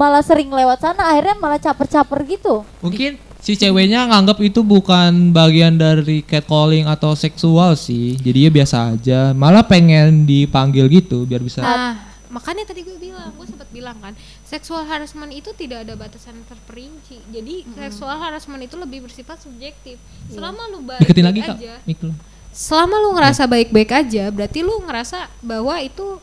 Malah 0.01 0.25
sering 0.25 0.49
lewat 0.49 0.81
sana 0.81 1.13
akhirnya 1.13 1.37
malah 1.37 1.61
caper-caper 1.61 2.25
gitu. 2.25 2.65
Mungkin 2.81 3.21
si 3.45 3.53
ceweknya 3.53 4.09
nganggap 4.09 4.41
itu 4.41 4.65
bukan 4.65 5.29
bagian 5.37 5.77
dari 5.77 6.25
catcalling 6.25 6.89
atau 6.89 7.13
seksual 7.13 7.77
sih. 7.77 8.17
Jadi 8.17 8.49
ya 8.49 8.51
biasa 8.51 8.77
aja. 8.97 9.21
Malah 9.37 9.69
pengen 9.69 10.25
dipanggil 10.25 10.89
gitu 10.89 11.29
biar 11.29 11.45
bisa. 11.45 11.61
Nah, 11.61 12.01
makanya 12.33 12.65
tadi 12.65 12.81
gue 12.87 12.97
bilang, 12.97 13.29
gue 13.35 13.47
sempat 13.49 13.69
bilang 13.69 13.99
kan, 14.01 14.17
seksual 14.47 14.87
harassment 14.89 15.35
itu 15.35 15.51
tidak 15.53 15.85
ada 15.85 15.99
batasan 15.99 16.41
terperinci. 16.49 17.19
Jadi 17.29 17.69
seksual 17.77 18.17
harassment 18.17 18.63
itu 18.65 18.81
lebih 18.81 19.05
bersifat 19.05 19.43
subjektif. 19.43 20.01
Selama 20.33 20.65
lu 20.73 20.81
baik 20.87 21.05
Deketin 21.05 21.27
lagi 21.27 21.41
kak. 21.45 21.59
aja, 21.61 21.75
Mik 21.85 22.01
lu. 22.07 22.15
selama 22.55 22.97
lu 23.03 23.19
ngerasa 23.19 23.43
baik-baik 23.51 23.91
aja, 23.93 24.31
berarti 24.31 24.63
lu 24.63 24.79
ngerasa 24.87 25.27
bahwa 25.43 25.75
itu 25.83 26.23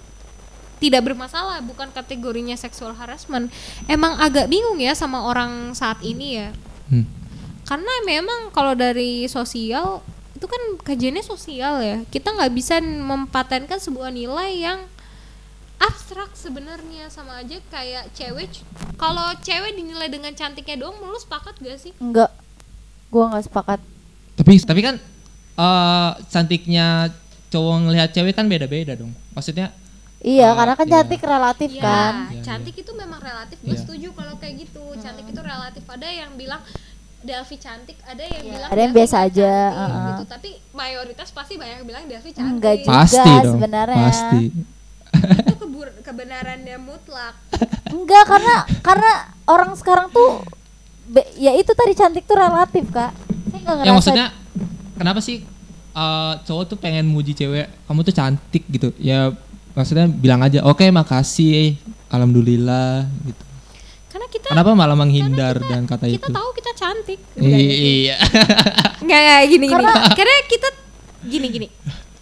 tidak 0.86 1.02
bermasalah, 1.02 1.66
bukan 1.66 1.90
kategorinya 1.90 2.54
seksual 2.54 2.94
harassment. 2.94 3.50
Emang 3.90 4.22
agak 4.22 4.46
bingung 4.46 4.78
ya 4.78 4.94
sama 4.94 5.26
orang 5.26 5.74
saat 5.74 5.98
ini 6.06 6.38
ya. 6.38 6.50
Hmm. 6.94 7.10
Karena 7.66 7.94
memang 8.06 8.54
kalau 8.54 8.78
dari 8.78 9.26
sosial 9.26 10.06
itu 10.38 10.46
kan 10.46 10.62
kajiannya 10.86 11.26
sosial 11.26 11.82
ya. 11.82 11.98
Kita 12.14 12.38
nggak 12.38 12.54
bisa 12.54 12.78
mempatenkan 12.84 13.82
sebuah 13.82 14.14
nilai 14.14 14.62
yang 14.62 14.80
abstrak 15.82 16.32
sebenarnya 16.38 17.12
sama 17.12 17.44
aja 17.44 17.60
kayak 17.68 18.08
cewek 18.16 18.48
kalau 18.96 19.28
cewek 19.44 19.76
dinilai 19.76 20.08
dengan 20.08 20.32
cantiknya 20.32 20.80
doang 20.80 20.96
lu 21.04 21.20
sepakat 21.20 21.60
gak 21.60 21.76
sih 21.76 21.92
Enggak. 22.00 22.32
Gua 23.12 23.32
nggak 23.32 23.46
sepakat. 23.52 23.80
Tapi 24.40 24.52
tapi 24.64 24.82
kan 24.84 24.96
eh 25.56 26.12
cantiknya 26.32 27.12
cowok 27.52 27.76
ngelihat 27.88 28.10
cewek 28.12 28.36
kan 28.36 28.48
beda-beda 28.48 28.96
dong. 28.96 29.12
Maksudnya 29.36 29.72
Iya, 30.26 30.48
Ah, 30.48 30.54
karena 30.56 30.74
kan 30.74 30.86
iya. 30.86 30.94
cantik 30.96 31.22
relatif 31.24 31.70
ya 31.70 31.82
kan. 31.82 32.14
Iya, 32.28 32.42
cantik 32.44 32.76
itu 32.76 32.92
memang 32.92 33.20
relatif 33.20 33.58
gue 33.60 33.70
Iya. 33.70 33.80
setuju 33.80 34.08
kalau 34.12 34.34
kayak 34.36 34.56
gitu 34.60 34.82
cantik 34.98 35.26
itu 35.28 35.38
relatif 35.40 35.84
ada 35.86 36.08
yang 36.08 36.34
bilang 36.34 36.62
Delvi 37.22 37.58
cantik 37.58 37.98
ada 38.02 38.22
yang 38.22 38.42
Iya. 38.42 38.52
bilang 38.52 38.70
Ada 38.70 38.82
yang 38.82 38.94
biasa 38.94 39.16
aja, 39.20 39.54
cantik, 39.68 39.82
uh-uh. 39.88 40.06
gitu 40.08 40.24
tapi 40.28 40.50
mayoritas 40.72 41.30
pasti 41.30 41.54
banyak 41.56 41.76
yang 41.76 41.88
bilang 41.88 42.04
Delvi 42.06 42.30
cantik 42.32 42.50
Enggak 42.52 42.76
juga 42.80 42.90
pasti 42.92 43.32
dong. 43.36 43.54
sebenarnya. 43.54 44.02
Pasti. 44.04 44.44
itu 45.16 45.56
kebur- 45.64 45.96
kebenarannya 46.02 46.78
mutlak 46.78 47.34
Enggak 47.88 48.24
karena 48.28 48.56
karena 48.82 49.12
orang 49.46 49.72
sekarang 49.74 50.10
tuh 50.10 50.42
be- 51.08 51.32
ya 51.36 51.54
itu 51.54 51.72
tadi 51.72 51.94
cantik 51.94 52.26
tuh 52.26 52.36
relatif 52.36 52.90
kak. 52.90 53.14
Saya 53.48 53.80
Ya 53.80 53.92
maksudnya 53.92 54.26
kenapa 54.96 55.18
sih 55.20 55.46
eh, 55.94 56.34
cowok 56.42 56.64
tuh 56.68 56.78
pengen 56.78 57.06
muji 57.06 57.32
cewek 57.32 57.70
kamu 57.86 58.00
tuh 58.02 58.12
cantik 58.12 58.64
gitu 58.68 58.90
ya 58.98 59.32
maksudnya 59.76 60.08
bilang 60.08 60.40
aja 60.40 60.64
oke 60.64 60.84
makasih 60.90 61.76
alhamdulillah 62.10 63.06
gitu. 63.22 63.44
Karena 64.08 64.28
kita 64.28 64.48
kenapa 64.50 64.72
malah 64.74 64.96
menghindar 64.96 65.60
dan 65.62 65.84
kata 65.84 66.08
kita 66.08 66.24
itu? 66.24 66.32
tahu 66.32 66.50
kita 66.56 66.72
cantik 66.74 67.20
iya. 67.36 68.16
Nggak 69.04 69.20
nggak 69.22 69.42
gini 69.46 69.66
gini. 69.66 69.68
Karena- 69.70 70.10
karena 70.10 70.36
kita 70.46 70.68
gini 71.22 71.48
gini. 71.50 71.68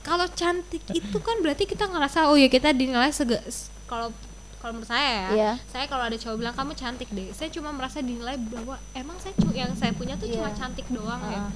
Kalau 0.01 0.27
cantik 0.27 0.83
itu 0.89 1.17
kan 1.17 1.39
berarti 1.39 1.63
kita 1.63 1.85
ngerasa 1.85 2.27
oh 2.27 2.35
ya 2.35 2.47
kita 2.47 2.69
dinilai 2.71 3.07
sege 3.09 3.39
kalau 3.85 4.11
kalau 4.57 4.73
menurut 4.73 4.89
saya 4.89 5.07
ya 5.07 5.27
Iya. 5.29 5.51
saya 5.65 5.85
kalau 5.85 6.03
ada 6.03 6.15
cowok 6.15 6.37
bilang 6.37 6.51
kamu 6.51 6.71
cantik 6.73 7.07
deh 7.09 7.31
saya 7.31 7.47
cuma 7.49 7.69
merasa 7.69 7.99
dinilai 7.99 8.35
bahwa 8.41 8.75
emang 8.93 9.15
saya 9.17 9.31
cu- 9.33 9.51
yang 9.53 9.71
saya 9.73 9.91
punya 9.91 10.15
tuh 10.15 10.27
cuma 10.27 10.49
Iya. 10.49 10.57
cantik 10.57 10.87
doang 10.87 11.21
ya. 11.25 11.51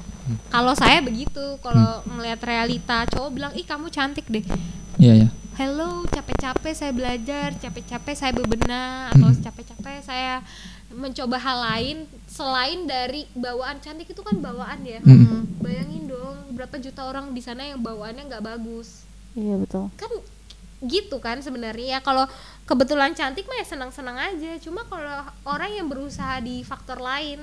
Kalau 0.47 0.71
saya 0.73 0.99
begitu 1.01 1.39
kalau 1.57 2.03
ngelihat 2.05 2.39
realita 2.41 3.03
cowok 3.05 3.29
bilang 3.31 3.51
ih 3.53 3.63
kamu 3.63 3.89
cantik 3.89 4.27
deh. 4.27 4.43
Iya 4.97 5.25
ya 5.25 5.29
hello 5.57 6.05
capek-capek 6.07 6.69
saya 6.69 6.93
belajar 6.93 7.49
capek-capek 7.57 8.13
saya 8.13 8.31
bebenah 8.31 9.09
atau 9.09 9.29
Hmm. 9.33 9.41
capek-capek 9.41 10.05
saya 10.05 10.45
mencoba 10.93 11.41
hal 11.41 11.57
lain 11.65 11.97
selain 12.29 12.85
dari 12.85 13.25
bawaan 13.33 13.81
cantik 13.81 14.05
itu 14.07 14.21
kan 14.21 14.37
bawaan 14.37 14.85
ya 14.85 15.01
Mm. 15.01 15.57
bayangin 15.57 16.05
dong 16.05 16.53
berapa 16.53 16.77
juta 16.77 17.01
orang 17.03 17.33
di 17.33 17.41
sana 17.41 17.65
yang 17.65 17.81
bawaannya 17.81 18.29
nggak 18.29 18.45
bagus 18.45 19.01
Iya 19.33 19.57
betul. 19.57 19.89
kan 19.97 20.11
gitu 20.77 21.17
kan 21.17 21.41
sebenarnya 21.41 21.97
ya 21.97 21.99
kalau 22.05 22.29
kebetulan 22.69 23.17
cantik 23.17 23.49
mah 23.49 23.57
ya 23.57 23.65
senang-senang 23.65 24.13
aja 24.13 24.61
cuma 24.61 24.85
kalau 24.85 25.25
orang 25.43 25.73
yang 25.73 25.89
berusaha 25.89 26.37
di 26.37 26.61
faktor 26.61 27.01
lain 27.01 27.41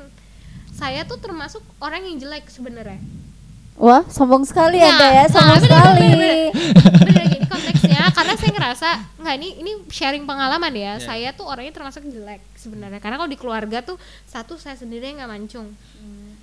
saya 0.71 1.03
tuh 1.03 1.19
termasuk 1.19 1.63
orang 1.79 2.07
yang 2.07 2.23
jelek 2.23 2.47
sebenarnya 2.47 3.03
Wah 3.77 4.07
sombong 4.07 4.43
sekali 4.43 4.79
Nah, 4.79 4.87
anda 4.89 5.07
ya 5.09 5.15
nah, 5.17 5.27
sombong 5.29 5.59
bener, 5.59 5.67
sekali. 5.67 6.07
bener, 6.07 6.37
bener. 6.55 7.25
Gini 7.27 7.39
konteksnya. 7.45 8.03
Karena 8.09 8.35
saya 8.35 8.53
ngerasa 8.53 8.89
nggak 9.19 9.35
ini 9.37 9.49
ini 9.59 9.73
sharing 9.89 10.25
pengalaman 10.25 10.73
ya. 10.73 10.93
Saya 10.99 11.29
tuh 11.31 11.45
orangnya 11.45 11.73
termasuk 11.73 12.03
jelek 12.05 12.39
sebenarnya. 12.55 12.99
Karena 12.99 13.17
kalau 13.17 13.27
di 13.27 13.35
keluarga 13.35 13.79
tuh 13.81 13.99
satu 14.25 14.55
saya 14.55 14.75
sendiri 14.75 15.11
yang 15.11 15.19
nggak 15.19 15.33
mancung. 15.33 15.75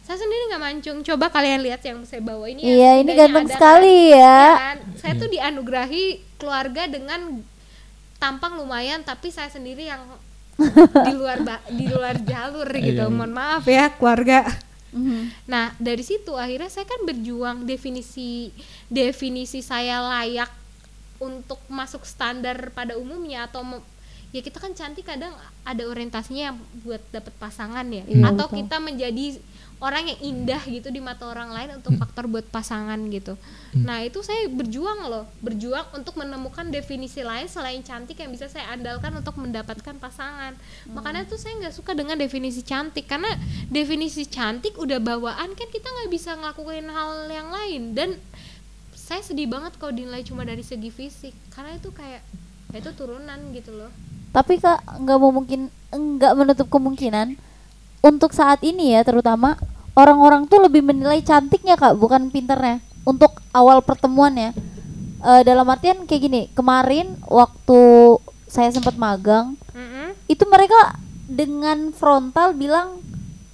Saya 0.01 0.17
sendiri 0.17 0.51
nggak 0.51 0.59
mancung. 0.61 0.97
Coba 1.01 1.29
kalian 1.29 1.61
lihat 1.61 1.79
yang 1.81 2.03
saya 2.03 2.19
bawa 2.19 2.45
ini 2.45 2.61
ya, 2.61 2.67
Iya 2.67 2.91
ini 2.99 3.09
setidaknya 3.09 3.23
ganteng 3.23 3.45
ada 3.45 3.53
sekali 3.55 3.97
kan. 4.03 4.11
ya. 4.11 4.19
Ya 4.19 4.51
kan? 4.59 4.77
saya 4.97 5.13
tuh 5.15 5.29
dianugerahi 5.29 6.03
keluarga 6.35 6.83
dengan 6.85 7.21
tampang 8.17 8.53
lumayan 8.53 9.01
tapi 9.01 9.31
saya 9.31 9.47
sendiri 9.47 9.87
yang 9.87 10.03
di 11.07 11.13
luar 11.15 11.41
ba- 11.41 11.63
di 11.69 11.87
luar 11.87 12.19
jalur 12.21 12.67
gitu. 12.67 13.01
Iya, 13.01 13.07
iya. 13.07 13.09
mohon 13.09 13.31
maaf 13.31 13.63
ya 13.65 13.87
keluarga 13.89 14.45
Mhm. 14.91 15.31
Nah 15.47 15.71
dari 15.79 16.03
situ 16.03 16.35
akhirnya 16.35 16.67
saya 16.67 16.83
kan 16.83 17.07
berjuang 17.07 17.63
definisi 17.63 18.51
definisi 18.91 19.63
saya 19.63 20.03
layak 20.03 20.51
untuk 21.21 21.61
masuk 21.69 22.03
standar 22.03 22.73
pada 22.73 22.97
umumnya 22.97 23.45
atau 23.47 23.61
ya 24.31 24.39
kita 24.39 24.63
kan 24.63 24.71
cantik 24.71 25.03
kadang 25.03 25.35
ada 25.67 25.83
orientasinya 25.85 26.51
yang 26.51 26.57
buat 26.83 27.03
dapet 27.11 27.35
pasangan 27.35 27.83
ya 27.91 28.03
Iya, 28.07 28.31
atau 28.31 28.47
betul. 28.47 28.57
kita 28.63 28.75
menjadi 28.79 29.25
orang 29.81 30.13
yang 30.13 30.19
indah 30.21 30.61
gitu 30.69 30.93
di 30.93 31.01
mata 31.01 31.25
orang 31.25 31.49
lain 31.57 31.81
untuk 31.81 31.97
faktor 31.97 32.29
buat 32.29 32.45
pasangan 32.53 33.01
gitu. 33.09 33.33
Nah 33.73 34.05
itu 34.05 34.21
saya 34.21 34.45
berjuang 34.45 35.09
loh 35.09 35.25
berjuang 35.41 35.89
untuk 35.97 36.21
menemukan 36.21 36.69
definisi 36.69 37.25
lain 37.25 37.49
selain 37.49 37.81
cantik 37.81 38.13
yang 38.21 38.29
bisa 38.29 38.45
saya 38.45 38.77
andalkan 38.77 39.09
untuk 39.17 39.33
mendapatkan 39.41 39.97
pasangan. 39.97 40.53
Makanya 40.85 41.25
tuh 41.25 41.41
saya 41.41 41.57
nggak 41.65 41.73
suka 41.73 41.97
dengan 41.97 42.13
definisi 42.13 42.61
cantik 42.61 43.09
karena 43.09 43.33
definisi 43.73 44.29
cantik 44.29 44.77
udah 44.77 45.01
bawaan 45.01 45.49
kan 45.57 45.67
kita 45.73 45.89
nggak 45.89 46.13
bisa 46.13 46.37
ngelakuin 46.37 46.85
hal 46.85 47.25
yang 47.33 47.49
lain 47.49 47.81
dan 47.97 48.09
saya 48.93 49.25
sedih 49.25 49.49
banget 49.49 49.81
kalau 49.81 49.97
dinilai 49.97 50.21
cuma 50.21 50.45
dari 50.45 50.61
segi 50.61 50.93
fisik 50.93 51.33
karena 51.57 51.73
itu 51.73 51.89
kayak 51.89 52.21
ya 52.69 52.77
itu 52.77 52.91
turunan 52.93 53.49
gitu 53.49 53.73
loh. 53.73 53.89
Tapi 54.31 54.57
kak 54.57 54.79
nggak 54.97 55.17
mau 55.17 55.31
mungkin 55.31 55.67
nggak 55.91 56.33
menutup 56.33 56.67
kemungkinan 56.67 57.35
untuk 57.99 58.31
saat 58.31 58.63
ini 58.63 58.95
ya 58.95 59.03
terutama 59.03 59.59
orang-orang 59.93 60.47
tuh 60.47 60.63
lebih 60.63 60.81
menilai 60.81 61.19
cantiknya 61.19 61.75
kak 61.75 61.93
bukan 61.93 62.31
pinternya 62.31 62.79
untuk 63.03 63.43
awal 63.51 63.79
pertemuan 63.81 64.33
ya 64.33 64.51
Eh, 65.21 65.45
dalam 65.45 65.69
artian 65.69 66.09
kayak 66.09 66.21
gini 66.23 66.41
kemarin 66.51 67.13
waktu 67.29 67.77
saya 68.49 68.73
sempat 68.73 68.97
magang 68.97 69.53
Mm-mm. 69.69 70.17
itu 70.25 70.41
mereka 70.49 70.97
dengan 71.29 71.93
frontal 71.93 72.57
bilang 72.57 72.97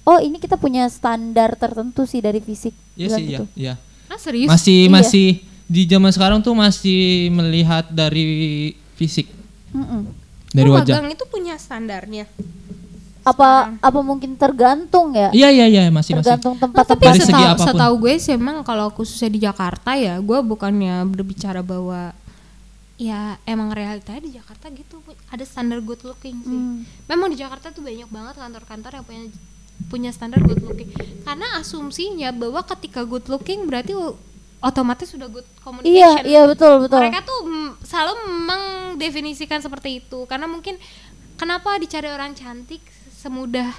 oh 0.02 0.16
ini 0.16 0.40
kita 0.40 0.56
punya 0.56 0.88
standar 0.88 1.60
tertentu 1.60 2.08
sih 2.08 2.24
dari 2.24 2.40
fisik 2.40 2.72
Iya 2.96 3.04
Bilang 3.04 3.18
sih 3.20 3.24
iya 3.28 3.36
gitu. 3.36 3.44
iya 3.52 3.74
Ah 4.08 4.16
serius? 4.16 4.48
masih 4.48 4.88
Iya. 4.88 4.92
masih 4.96 5.26
di 5.68 5.82
zaman 5.84 6.08
sekarang 6.08 6.40
tuh 6.40 6.56
masih 6.56 7.28
melihat 7.28 7.84
dari 7.92 8.24
fisik 8.96 9.28
Mm-mm. 9.68 10.08
Dari 10.50 10.68
Oh, 10.68 10.74
wajah 10.74 10.94
magang 10.96 11.10
itu 11.10 11.24
punya 11.24 11.54
standarnya. 11.54 12.24
apa 13.20 13.76
apa 13.76 14.00
mungkin 14.00 14.32
tergantung 14.34 15.12
ya 15.12 15.28
Iya 15.30 15.48
iya 15.52 15.66
iya 15.68 15.82
masih 15.88 16.16
masih. 16.16 16.24
tergantung 16.24 16.56
Nah, 16.56 16.62
tempat 16.64 16.84
tapi 16.88 17.04
Dari 17.04 17.20
segi 17.20 17.28
setahu, 17.28 17.44
apa 17.46 17.58
pun. 17.58 17.66
setahu 17.68 17.94
gue 18.00 18.14
sih 18.16 18.32
emang 18.32 18.56
kalau 18.62 18.88
khususnya 18.88 19.28
di 19.28 19.40
Jakarta 19.42 19.90
ya, 19.94 20.16
gue 20.16 20.38
bukannya 20.42 21.04
berbicara 21.04 21.60
bahwa 21.60 22.16
ya 22.96 23.36
emang 23.44 23.70
realitanya 23.70 24.18
di 24.18 24.32
Jakarta 24.32 24.66
gitu 24.70 24.98
ada 25.28 25.44
standar 25.44 25.78
good 25.78 26.00
looking 26.02 26.40
sih. 26.40 26.56
Hmm. 26.56 26.88
Memang 27.04 27.28
di 27.28 27.36
Jakarta 27.36 27.68
tuh 27.68 27.84
banyak 27.84 28.08
banget 28.08 28.34
kantor-kantor 28.34 28.90
yang 28.94 29.04
punya 29.04 29.22
punya 29.86 30.10
standar 30.10 30.40
good 30.40 30.58
looking. 30.60 30.88
Karena 31.22 31.60
asumsinya 31.60 32.32
bahwa 32.32 32.64
ketika 32.66 33.04
good 33.04 33.28
looking 33.28 33.68
berarti 33.68 33.92
otomatis 34.60 35.06
sudah 35.06 35.26
good 35.26 35.46
iya 35.46 35.62
communication. 35.62 36.24
iya 36.24 36.42
betul 36.44 36.72
betul 36.80 37.00
Mereka 37.00 37.20
tuh 37.22 37.40
selalu 37.80 38.12
mendefinisikan 38.44 39.58
seperti 39.58 40.00
itu 40.00 40.24
karena 40.24 40.44
mungkin 40.44 40.76
kenapa 41.34 41.76
dicari 41.76 42.06
orang 42.06 42.32
cantik 42.32 42.82
semudah 43.14 43.70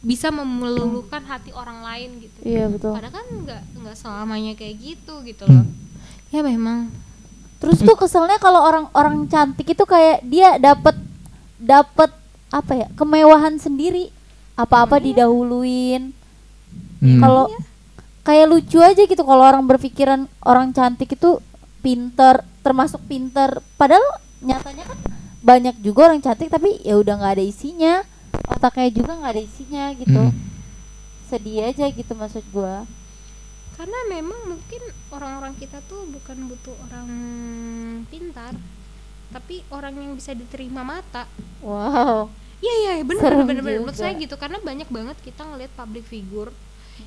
bisa 0.00 0.28
meluluhkan 0.28 1.24
hati 1.24 1.48
orang 1.50 1.80
lain 1.80 2.20
gitu. 2.20 2.38
iya 2.42 2.66
betul 2.66 2.92
Padahal 2.92 3.14
kan 3.14 3.26
nggak 3.26 3.62
nggak 3.74 3.96
selamanya 3.96 4.52
kayak 4.52 4.74
gitu 4.76 5.22
gitu 5.22 5.44
loh. 5.44 5.64
Ya 6.28 6.42
memang. 6.42 6.90
terus 7.56 7.80
tuh 7.80 7.94
keselnya 7.94 8.36
kalau 8.36 8.60
orang 8.60 8.86
orang 8.92 9.24
cantik 9.24 9.64
itu 9.66 9.84
kayak 9.84 10.20
dia 10.22 10.58
dapat 10.58 10.92
dapat 11.56 12.12
apa 12.50 12.72
ya 12.74 12.86
kemewahan 12.92 13.56
sendiri 13.56 14.12
apa-apa 14.54 14.98
didahuluin 14.98 16.12
Hmm. 16.96 17.20
kalau 17.20 17.52
kayak 18.24 18.48
lucu 18.48 18.80
aja 18.80 19.04
gitu 19.04 19.20
kalau 19.22 19.44
orang 19.44 19.68
berpikiran 19.68 20.26
orang 20.42 20.72
cantik 20.72 21.12
itu 21.12 21.38
pinter 21.84 22.40
termasuk 22.64 23.04
pinter. 23.04 23.60
Padahal 23.76 24.02
nyatanya 24.40 24.88
kan 24.88 24.98
banyak 25.44 25.76
juga 25.84 26.08
orang 26.08 26.24
cantik 26.24 26.48
tapi 26.48 26.80
ya 26.80 26.96
udah 26.96 27.20
nggak 27.20 27.34
ada 27.36 27.44
isinya 27.44 27.94
otaknya 28.48 28.88
juga 28.90 29.12
nggak 29.20 29.32
ada 29.36 29.42
isinya 29.44 29.84
gitu. 29.94 30.22
Hmm. 30.32 30.42
sedih 31.24 31.68
aja 31.68 31.88
gitu 31.88 32.12
maksud 32.12 32.44
gua. 32.52 32.84
Karena 33.74 33.98
memang 34.06 34.54
mungkin 34.54 34.82
orang-orang 35.10 35.56
kita 35.56 35.82
tuh 35.88 36.06
bukan 36.06 36.46
butuh 36.46 36.76
orang 36.88 37.08
pintar, 38.06 38.54
tapi 39.34 39.66
orang 39.72 39.98
yang 39.98 40.12
bisa 40.14 40.36
diterima 40.36 40.84
mata. 40.84 41.26
wow. 41.64 42.28
Iya 42.62 42.74
iya 42.80 42.92
iya, 43.00 43.04
bener 43.04 43.24
Serem 43.24 43.44
bener 43.44 43.60
bener. 43.60 43.80
Menurut 43.82 43.98
saya 43.98 44.14
gitu 44.16 44.36
karena 44.40 44.56
banyak 44.62 44.88
banget 44.88 45.16
kita 45.20 45.42
ngelihat 45.44 45.72
public 45.74 46.06
figure 46.06 46.52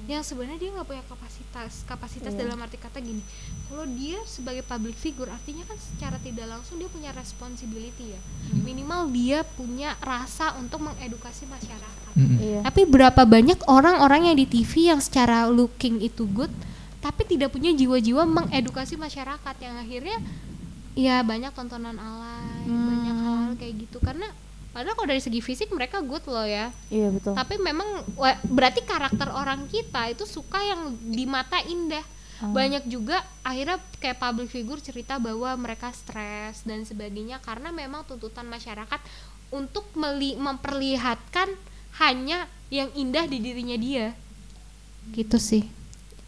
yang 0.06 0.20
sebenarnya 0.20 0.58
dia 0.58 0.72
nggak 0.72 0.86
punya 0.86 1.03
kapasitas 1.03 1.84
kapasitas 1.84 2.32
Iya. 2.32 2.39
dalam 2.44 2.58
arti 2.58 2.75
kata 2.75 2.98
gini 2.98 3.20
kalau 3.65 3.84
dia 3.89 4.20
sebagai 4.24 4.62
public 4.62 4.96
figure 4.96 5.27
artinya 5.27 5.63
kan 5.63 5.75
secara 5.75 6.15
tidak 6.17 6.48
langsung 6.48 6.75
dia 6.75 6.88
punya 6.88 7.12
responsibility 7.12 8.12
ya 8.12 8.20
minimal 8.53 9.08
dia 9.08 9.44
punya 9.50 9.96
rasa 10.00 10.56
untuk 10.56 10.79
mengedukasi 10.82 11.44
masyarakat 11.46 12.13
Mm-mm. 12.13 12.38
iya 12.38 12.60
tapi 12.62 12.84
berapa 12.84 13.24
banyak 13.24 13.63
orang-orang 13.65 14.27
yang 14.27 14.38
di 14.38 14.46
TV 14.46 14.89
yang 14.89 15.00
secara 15.00 15.46
looking 15.46 16.00
itu 16.00 16.24
good 16.25 16.51
tapi 16.98 17.24
tidak 17.24 17.51
punya 17.51 17.72
jiwa-jiwa 17.72 18.24
mengedukasi 18.24 18.96
masyarakat 18.96 19.56
yang 19.58 19.75
akhirnya 19.77 20.17
ya 20.94 21.22
banyak 21.22 21.51
tontonan 21.51 21.96
alay 21.96 22.65
Hmm. 22.65 22.84
banyak 22.84 23.15
hal-hal 23.15 23.53
kayak 23.56 23.74
gitu 23.79 23.98
karena 23.98 24.27
padahal 24.78 24.94
kalau 24.94 25.10
dari 25.10 25.18
segi 25.26 25.42
fisik 25.42 25.74
mereka 25.74 26.06
good 26.06 26.22
loh 26.30 26.46
ya. 26.46 26.70
Iya 26.94 27.10
betul. 27.10 27.34
Tapi 27.34 27.58
memang 27.58 28.06
berarti 28.46 28.86
karakter 28.86 29.26
orang 29.34 29.66
kita 29.66 30.14
itu 30.14 30.30
suka 30.30 30.62
yang 30.62 30.94
di 31.02 31.26
mata 31.26 31.58
indah. 31.66 32.06
Hmm. 32.38 32.54
banyak 32.54 32.86
juga 32.86 33.18
akhirnya 33.42 33.82
kayak 33.98 34.22
public 34.22 34.54
figure 34.54 34.78
cerita 34.78 35.18
bahwa 35.18 35.58
mereka 35.58 35.90
stres 35.90 36.62
dan 36.70 36.86
sebagainya 36.86 37.42
karena 37.42 37.74
memang 37.74 38.06
tuntutan 38.06 38.46
masyarakat 38.46 39.02
untuk 39.50 39.90
meli- 39.98 40.38
memperlihatkan 40.38 41.50
hanya 41.98 42.46
yang 42.70 42.94
indah 42.94 43.26
di 43.26 43.42
dirinya 43.42 43.74
dia. 43.74 44.13
Gitu 45.18 45.38
sih. 45.42 45.66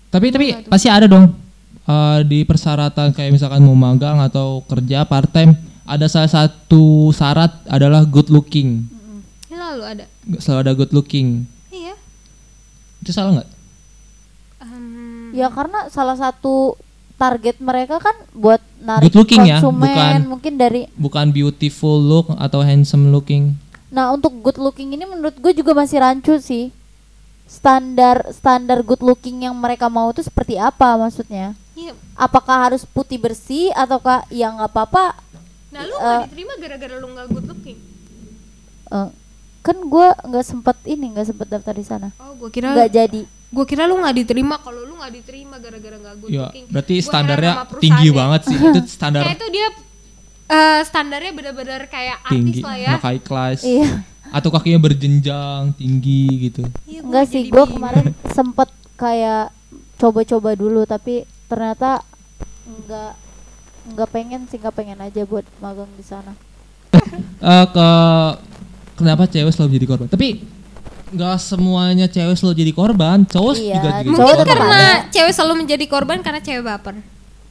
Tapi 0.10 0.34
tapi 0.34 0.66
pasti 0.66 0.90
ada 0.90 1.06
dong 1.06 1.30
eh, 1.86 2.20
di 2.26 2.42
persyaratan 2.42 3.14
kayak 3.14 3.30
misalkan 3.30 3.62
mau 3.62 3.78
magang 3.78 4.18
atau 4.18 4.66
kerja 4.66 5.06
part 5.06 5.30
time 5.30 5.54
ada 5.90 6.06
salah 6.06 6.30
satu 6.30 6.84
syarat 7.10 7.50
adalah 7.66 8.06
good 8.06 8.30
looking. 8.30 8.86
ini 9.44 9.58
lalu 9.58 9.82
ada 9.84 10.06
Selalu 10.38 10.60
ada 10.62 10.74
good 10.76 10.94
looking. 10.94 11.50
iya 11.70 11.98
Itu 13.00 13.10
salah 13.10 13.34
nggak? 13.36 13.50
Ehm, 14.60 15.32
ya 15.32 15.50
karena 15.50 15.90
salah 15.90 16.14
satu 16.14 16.78
target 17.16 17.58
mereka 17.60 17.98
kan 17.98 18.14
buat 18.32 18.62
narik 18.80 19.10
Good 19.10 19.18
looking 19.18 19.42
ya, 19.44 19.58
konsumen 19.58 19.90
bukan- 19.90 20.28
mungkin 20.30 20.54
dari 20.56 20.82
Bukan 20.94 21.26
beautiful 21.30 21.98
look 21.98 22.32
atau 22.38 22.62
handsome 22.62 23.10
looking. 23.10 23.58
Nah 23.90 24.14
untuk 24.14 24.38
good 24.40 24.56
looking 24.56 24.94
ini 24.94 25.04
menurut 25.04 25.36
gue 25.36 25.52
juga 25.54 25.74
masih 25.74 25.98
rancu 25.98 26.38
sih. 26.38 26.70
Standar 27.44 28.30
standar 28.30 28.80
good 28.80 29.02
looking 29.02 29.42
yang 29.42 29.58
mereka 29.58 29.90
mau 29.90 30.08
itu 30.08 30.22
seperti 30.22 30.54
apa 30.56 30.94
maksudnya? 30.96 31.58
iya 31.74 31.98
Apakah 32.14 32.70
harus 32.70 32.86
putih 32.86 33.18
bersih 33.18 33.74
ataukah 33.74 34.22
ya 34.30 34.48
nggak 34.50 34.70
apa-apa? 34.70 35.18
Nah 35.70 35.82
lu 35.82 35.92
Eh. 35.92 36.00
nggak 36.00 36.22
diterima 36.26 36.54
gara-gara 36.58 36.96
lu 36.96 37.08
nggak 37.10 37.28
good 37.30 37.48
looking 37.48 37.80
Eh, 38.90 39.10
kan 39.60 39.78
gue 39.78 40.08
nggak 40.24 40.42
sempet 40.44 40.78
ini 40.84 41.06
nggak 41.12 41.28
sempet 41.28 41.48
daftar 41.48 41.72
di 41.72 41.84
sana, 41.84 42.10
oh 42.18 42.34
gua 42.36 42.50
kira 42.50 42.74
nggak 42.74 42.90
jadi. 42.92 43.22
gue 43.50 43.66
kira 43.66 43.84
lu 43.84 43.98
nggak 43.98 44.16
diterima 44.16 44.58
kalau 44.58 44.82
lu 44.84 44.94
nggak 44.96 45.14
diterima 45.16 45.58
gara-gara 45.58 45.98
nggak 46.00 46.16
good 46.18 46.30
Ya, 46.32 46.42
looking 46.48 46.66
berarti 46.68 46.96
Gua 46.96 47.06
standarnya 47.06 47.54
tinggi 47.78 48.08
deh. 48.08 48.16
banget 48.16 48.42
sih. 48.44 48.58
Itu 48.64 48.80
standar 48.88 49.22
kayak 49.24 49.36
itu 49.36 49.48
dia 49.52 49.68
eh, 50.48 50.82
standarnya 50.84 51.32
benar-benar 51.32 51.82
kayak 51.86 52.18
tinggi, 52.28 52.50
artis 52.52 52.64
lah 52.64 52.78
ya 52.80 52.94
high 53.00 53.22
class. 53.22 53.60
Iya, 53.62 53.90
Atau 54.28 54.50
kakinya 54.50 54.80
berjenjang 54.80 55.74
tinggi 55.76 56.22
gitu. 56.44 56.62
Iya, 56.84 57.00
gua 57.00 57.08
enggak 57.08 57.26
sih. 57.28 57.44
Gue 57.48 57.66
kemarin 57.68 58.06
sempet 58.28 58.70
kayak 58.96 59.54
coba-coba 59.96 60.50
dulu 60.54 60.82
tapi 60.84 61.22
ternyata 61.46 62.02
nggak 62.66 63.12
nggak 63.86 64.10
pengen 64.10 64.42
sih 64.46 64.58
nggak 64.58 64.74
pengen 64.74 64.98
aja 64.98 65.22
buat 65.24 65.46
magang 65.58 65.90
di 65.94 66.04
sana. 66.04 66.34
Eh, 67.40 67.66
ke 67.68 67.88
kenapa 68.96 69.24
cewek 69.26 69.50
selalu 69.50 69.70
jadi 69.74 69.86
korban? 69.88 70.08
Tapi 70.08 70.28
nggak 71.10 71.36
semuanya 71.38 72.06
cewek 72.06 72.36
selalu 72.36 72.56
jadi 72.60 72.72
korban, 72.72 73.18
cowok 73.24 73.54
Iya, 73.56 73.76
juga 73.76 73.90
jadi 73.96 74.08
mungkin 74.08 74.26
korban. 74.36 74.46
karena 74.46 74.68
ada. 74.78 75.10
cewek 75.10 75.34
selalu 75.34 75.54
menjadi 75.58 75.86
korban 75.86 76.18
karena 76.20 76.40
cewek 76.40 76.62
baper 76.62 76.96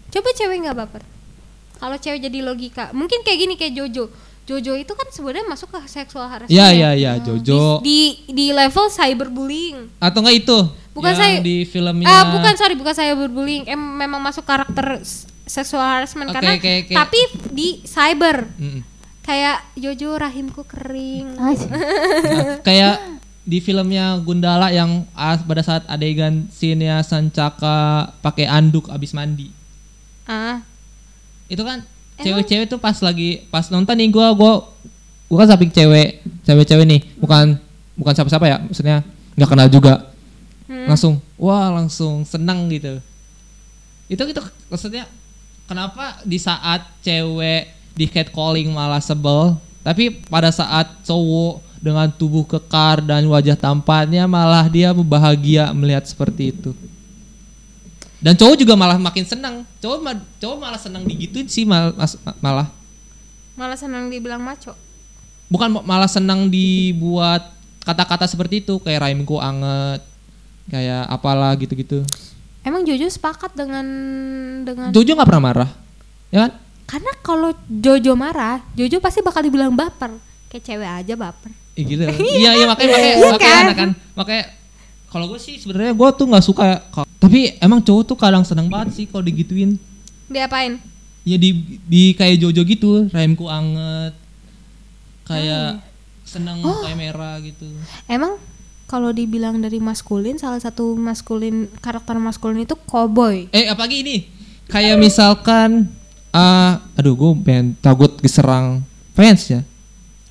coba 0.08 0.28
cewek 0.32 0.56
nggak 0.62 0.76
baper 0.78 1.02
kalau 1.76 1.96
cewek 1.96 2.22
jadi 2.22 2.38
logika 2.40 2.88
mungkin 2.92 3.20
kayak 3.20 3.38
gini 3.38 3.54
kayak 3.54 3.74
Jojo 3.74 4.08
Jojo 4.44 4.72
itu 4.72 4.88
kan 4.88 5.04
sebenarnya 5.10 5.44
masuk 5.44 5.68
ke 5.68 5.78
seksual 5.84 6.24
harassment 6.24 6.48
Iya 6.48 6.64
ya. 6.64 6.72
iya 6.72 6.90
iya 6.94 7.12
Jojo 7.18 7.82
di 7.82 8.24
di 8.24 8.48
level 8.48 8.86
cyberbullying 8.88 9.90
atau 9.98 10.22
enggak 10.22 10.36
itu 10.38 10.58
Bukan 10.98 11.08
yang 11.08 11.20
saya- 11.20 11.40
di 11.40 11.56
filmnya 11.62 12.06
Ah, 12.06 12.24
bukan 12.30 12.54
sorry, 12.54 12.74
bukan 12.74 12.92
saya 12.92 13.12
berbullying. 13.12 13.64
Em 13.64 13.78
memang 13.78 14.18
masuk 14.18 14.42
karakter 14.42 14.98
s- 14.98 15.24
sexual 15.44 15.80
harassment 15.80 16.28
Oke, 16.28 16.34
karena 16.34 16.52
oke, 16.54 16.72
oke. 16.82 16.94
tapi 16.94 17.20
di 17.48 17.68
cyber 17.82 18.50
Mm-mm. 18.52 18.82
kayak 19.22 19.62
Jojo 19.74 20.14
rahimku 20.14 20.60
kering. 20.62 21.36
Aja. 21.36 21.66
Nah, 21.66 22.58
kayak 22.60 22.94
di 23.42 23.58
filmnya 23.58 24.18
Gundala 24.18 24.68
yang 24.68 25.08
ah, 25.12 25.38
pada 25.38 25.62
saat 25.62 25.86
adegan 25.86 26.50
scene-nya 26.50 27.00
Sancaka 27.00 27.78
pakai 28.18 28.44
anduk 28.44 28.88
abis 28.88 29.10
mandi 29.10 29.48
Ah, 30.22 30.60
itu 31.46 31.62
kan 31.62 31.80
cewek-cewek 32.18 32.66
tuh 32.66 32.76
pas 32.76 32.92
lagi 32.98 33.46
pas 33.46 33.64
nonton 33.66 33.94
nih 33.94 34.10
gua 34.10 34.34
gua 34.34 34.68
gua 35.24 35.38
kan 35.40 35.48
samping 35.48 35.70
cewek 35.70 36.20
cewek-cewek 36.42 36.84
nih 36.84 37.00
bukan 37.16 37.56
bukan 37.94 38.12
siapa-siapa 38.12 38.44
ya 38.44 38.56
maksudnya 38.60 39.00
nggak 39.32 39.48
kenal 39.48 39.68
juga 39.68 40.12
Hmm. 40.68 40.84
langsung 40.84 41.14
wah 41.40 41.72
langsung 41.72 42.28
senang 42.28 42.68
gitu 42.68 43.00
itu 44.04 44.20
gitu 44.20 44.42
maksudnya 44.68 45.08
kenapa 45.64 46.20
di 46.28 46.36
saat 46.36 46.84
cewek 47.00 47.72
di 47.96 48.04
catcalling 48.04 48.68
malah 48.68 49.00
sebel 49.00 49.56
tapi 49.80 50.20
pada 50.28 50.52
saat 50.52 50.92
cowok 51.08 51.64
dengan 51.80 52.12
tubuh 52.12 52.44
kekar 52.44 53.00
dan 53.00 53.24
wajah 53.24 53.56
tampannya 53.56 54.28
malah 54.28 54.68
dia 54.68 54.92
bahagia 54.92 55.72
melihat 55.72 56.04
seperti 56.04 56.52
itu 56.52 56.76
dan 58.18 58.34
cowok 58.34 58.56
juga 58.60 58.74
malah 58.74 58.98
makin 58.98 59.24
senang 59.24 59.64
cowok 59.78 59.98
ma- 60.02 60.26
cowok 60.36 60.58
malah 60.58 60.80
senang 60.80 61.06
digituin 61.08 61.46
sih 61.46 61.64
mal- 61.64 61.94
mas- 61.94 62.18
malah 62.44 62.68
malah 63.56 63.78
senang 63.78 64.06
dibilang 64.10 64.42
maco. 64.42 64.74
bukan 65.48 65.80
ma- 65.80 65.86
malah 65.86 66.10
senang 66.10 66.50
dibuat 66.50 67.56
kata-kata 67.82 68.28
seperti 68.28 68.60
itu 68.60 68.76
kayak 68.82 69.06
raimku 69.06 69.38
anget 69.40 70.04
kayak 70.68 71.04
apalah 71.06 71.52
gitu-gitu 71.54 72.04
Emang 72.60 72.82
Jojo 72.82 73.06
sepakat 73.06 73.52
dengan 73.52 73.86
dengan 74.62 74.88
Jojo 74.90 75.12
nggak 75.12 75.26
pernah 75.26 75.44
marah 75.44 75.70
ya 76.28 76.44
kan 76.44 76.52
karena 76.84 77.12
kalau 77.18 77.52
Jojo 77.64 78.12
marah, 78.12 78.64
Jojo 78.72 78.96
pasti 78.98 79.20
bakal 79.20 79.44
dibilang 79.44 79.72
baper. 79.72 80.08
Kayak 80.48 80.64
cewek 80.64 80.88
aja 80.88 81.14
baper. 81.14 81.52
Eh, 81.76 81.84
gitu 81.84 82.00
iya 82.40 82.56
iya 82.56 82.64
makanya 82.64 82.88
makanya 82.90 83.12
Iya 83.14 83.28
makanya 83.28 83.60
kan? 83.60 83.76
kan 83.76 83.90
makanya 84.14 84.44
kalau 85.06 85.28
gue 85.28 85.36
sih 85.36 85.56
sebenarnya 85.56 85.92
gue 85.92 86.08
tuh 86.10 86.24
nggak 86.24 86.44
suka 86.44 86.64
tapi 87.18 87.56
emang 87.58 87.80
cowok 87.80 88.02
tuh 88.04 88.16
kadang 88.16 88.40
seneng 88.40 88.66
banget 88.66 88.96
sih 88.96 89.04
kalau 89.04 89.20
digituin 89.20 89.76
Diapain? 90.26 90.80
ya 91.22 91.36
di 91.36 91.52
di 91.84 92.12
kayak 92.12 92.40
Jojo 92.40 92.60
gitu 92.62 92.90
raimku 93.08 93.44
anget 93.46 94.16
kayak 95.24 95.84
seneng 96.24 96.60
Oh. 96.60 96.80
kamera 96.82 97.36
gitu. 97.40 97.64
Emang 98.04 98.36
kalau 98.88 99.12
dibilang 99.12 99.60
dari 99.60 99.78
maskulin, 99.78 100.40
salah 100.40 100.56
satu 100.56 100.96
maskulin 100.96 101.68
karakter 101.84 102.16
maskulin 102.16 102.64
itu 102.64 102.72
cowboy. 102.88 103.44
Eh 103.52 103.68
apalagi 103.68 104.00
ini 104.00 104.16
kayak 104.72 104.96
misalkan 104.96 105.92
ah 106.32 106.80
aduh 106.96 107.12
gue 107.12 107.30
pengen 107.44 107.76
takut 107.84 108.16
diserang 108.24 108.80
fans 109.12 109.44
ya. 109.44 109.60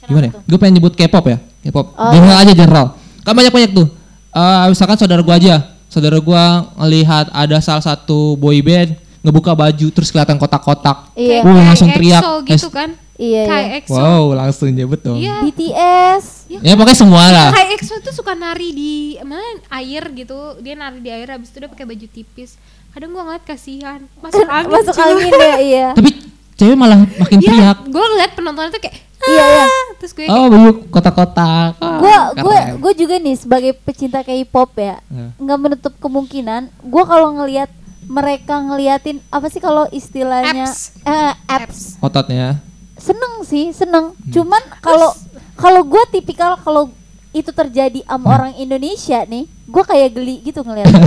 Gimana 0.09 0.33
ya? 0.33 0.33
Gue 0.49 0.57
pengen 0.57 0.81
nyebut 0.81 0.97
K-pop 0.97 1.25
ya. 1.29 1.37
K-pop. 1.69 1.93
Oh, 1.93 2.11
general 2.11 2.37
aja 2.41 2.53
general. 2.57 2.85
Kan 3.21 3.37
banyak-banyak 3.37 3.71
tuh. 3.77 3.87
Ah 4.33 4.65
misalkan 4.65 4.97
saudara 4.97 5.21
gue 5.21 5.35
aja. 5.37 5.77
Saudara 5.87 6.17
gue 6.17 6.43
ngelihat 6.81 7.29
ada 7.31 7.61
salah 7.61 7.85
satu 7.85 8.35
boy 8.35 8.59
band 8.65 8.97
ngebuka 9.21 9.53
baju 9.53 9.87
terus 9.93 10.09
kelihatan 10.09 10.41
kotak-kotak. 10.41 11.13
Iya. 11.13 11.45
Wuh, 11.45 11.61
langsung 11.61 11.93
teriak. 11.93 12.21
EXO 12.21 12.33
gitu 12.45 12.69
kan? 12.73 12.95
Iya, 13.17 13.43
iya. 13.49 13.81
Wow, 13.89 14.37
langsung 14.37 14.69
nyebut 14.69 15.01
dong. 15.01 15.17
Iya. 15.17 15.41
BTS. 15.41 16.37
Ya 16.49 16.73
pokoknya 16.73 16.97
semua 16.97 17.23
lah. 17.27 17.49
Kayak 17.51 17.69
EXO 17.75 17.95
tuh 17.99 18.13
suka 18.13 18.31
nari 18.33 18.69
di 18.71 18.93
mana 19.19 19.43
air 19.73 20.03
gitu. 20.12 20.36
Dia 20.60 20.73
nari 20.73 20.99
di 20.99 21.10
air 21.10 21.27
habis 21.27 21.47
itu 21.47 21.57
dia 21.57 21.67
pakai 21.67 21.83
baju 21.83 22.07
tipis. 22.07 22.55
Kadang 22.89 23.12
gua 23.12 23.23
ngeliat 23.23 23.43
kasihan. 23.43 23.99
Masuk 24.17 24.47
angin. 24.55 24.71
Masuk 24.71 24.93
cuy. 24.93 25.03
angin 25.05 25.31
ya, 25.33 25.55
iya. 25.60 25.88
Tapi 25.97 26.10
cewek 26.53 26.73
malah 26.73 26.97
makin 26.97 27.38
Iya, 27.38 27.51
teriak. 27.51 27.77
gue 27.86 28.05
ngeliat 28.07 28.31
penontonnya 28.33 28.71
tuh 28.71 28.81
kayak 28.81 28.95
Iya, 29.19 29.43
iya. 29.43 29.63
"Ah." 29.63 29.86
Terus 29.95 30.12
gue 30.12 30.23
kayak 30.23 30.33
Oh, 30.33 30.45
baju 30.47 30.69
kotak-kotak. 30.88 31.71
Ah, 31.77 31.99
Gue 31.99 32.13
gue 32.39 32.57
gue 32.79 32.93
juga 32.97 33.15
nih 33.17 33.36
sebagai 33.36 33.71
pecinta 33.75 34.21
K-pop 34.21 34.71
ya, 34.75 34.97
Ya. 35.03 35.27
nggak 35.36 35.60
menutup 35.60 35.93
kemungkinan. 35.97 36.69
Gue 36.81 37.03
kalau 37.03 37.33
ngelihat 37.33 37.69
mereka 38.03 38.57
ngeliatin 38.57 39.19
apa 39.27 39.47
sih 39.47 39.60
kalau 39.60 39.83
istilahnya 39.91 40.63
Apps. 40.63 40.95
eh, 41.03 41.33
apps 41.45 41.79
ototnya. 41.99 42.63
seneng 42.95 43.43
sih 43.43 43.69
seneng 43.69 44.10
Hmm. 44.10 44.31
cuman 44.31 44.63
kalau 44.79 45.12
kalau 45.57 45.81
gue 45.81 46.03
tipikal 46.09 46.55
kalau 46.57 46.93
itu 47.33 47.49
terjadi 47.49 48.05
sama 48.05 48.27
orang 48.31 48.53
Indonesia 48.55 49.25
nih 49.25 49.45
gue 49.45 49.83
kayak 49.83 50.09
geli 50.13 50.35
gitu 50.41 50.61
ngeliat 50.61 50.87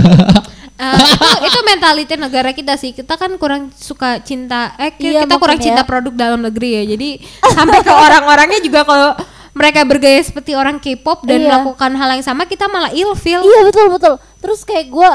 Eh, 0.81 0.97
itu 0.97 1.29
itu 1.45 1.59
mentality 1.61 2.17
negara 2.17 2.49
kita 2.49 2.73
sih. 2.73 2.89
Kita 2.89 3.13
kan 3.13 3.29
kurang 3.37 3.69
suka 3.69 4.17
cinta 4.17 4.73
eh 4.81 4.89
Iya, 4.97 5.29
kita 5.29 5.37
kurang 5.37 5.61
makanya. 5.61 5.77
cinta 5.77 5.81
produk 5.85 6.09
dalam 6.09 6.41
negeri 6.41 6.69
ya. 6.73 6.97
Jadi 6.97 7.09
sampai 7.53 7.85
ke 7.85 7.93
orang-orangnya 7.93 8.57
juga 8.65 8.81
kalau 8.81 9.13
mereka 9.53 9.85
bergaya 9.85 10.17
seperti 10.17 10.57
orang 10.57 10.81
K-pop 10.81 11.21
dan 11.21 11.37
Iya. 11.37 11.53
melakukan 11.53 11.91
hal 11.93 12.17
yang 12.17 12.25
sama 12.25 12.49
kita 12.49 12.65
malah 12.65 12.89
ilfeel. 12.89 13.45
iya 13.45 13.61
betul 13.61 13.93
betul 13.93 14.13
terus 14.41 14.65
kayak 14.65 14.89
gue 14.89 15.11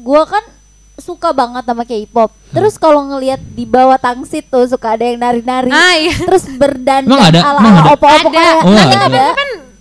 gue 0.00 0.22
kan 0.24 0.40
suka 1.00 1.28
banget 1.30 1.64
sama 1.64 1.82
K-pop 1.82 2.30
terus 2.50 2.76
kalau 2.76 3.02
ngelihat 3.06 3.40
di 3.48 3.64
bawah 3.64 3.96
tangsit 3.96 4.46
tuh 4.46 4.64
suka 4.64 4.94
ada 4.94 5.02
yang 5.02 5.16
nari-nari 5.16 5.68
Ah, 5.68 5.94
iya. 5.94 6.14
terus 6.14 6.44
berdandan 6.50 7.08
Emang 7.08 7.24
ada? 7.26 7.40
ala 7.42 7.58
Emang 7.58 7.74
ala 7.74 7.82
ada? 7.82 7.92
opo-opo 7.92 8.28
kayak 8.30 8.54
Oh, 8.60 8.70
ada, 8.70 8.84
ada. 8.84 8.98
ada. 9.02 9.24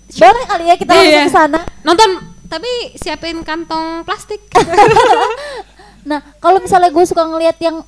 boleh 0.10 0.46
kali 0.46 0.64
ya 0.66 0.76
kita 0.76 0.92
Iya. 0.92 0.98
langsung 0.98 1.22
ke 1.22 1.34
sana 1.34 1.60
Nonton 1.82 2.10
tapi 2.46 2.66
siapin 2.96 3.38
kantong 3.40 4.02
plastik. 4.02 4.42
Nah, 6.02 6.24
kalau 6.38 6.58
misalnya 6.58 6.90
gue 6.90 7.06
suka 7.06 7.22
ngelihat 7.22 7.60
yang 7.60 7.84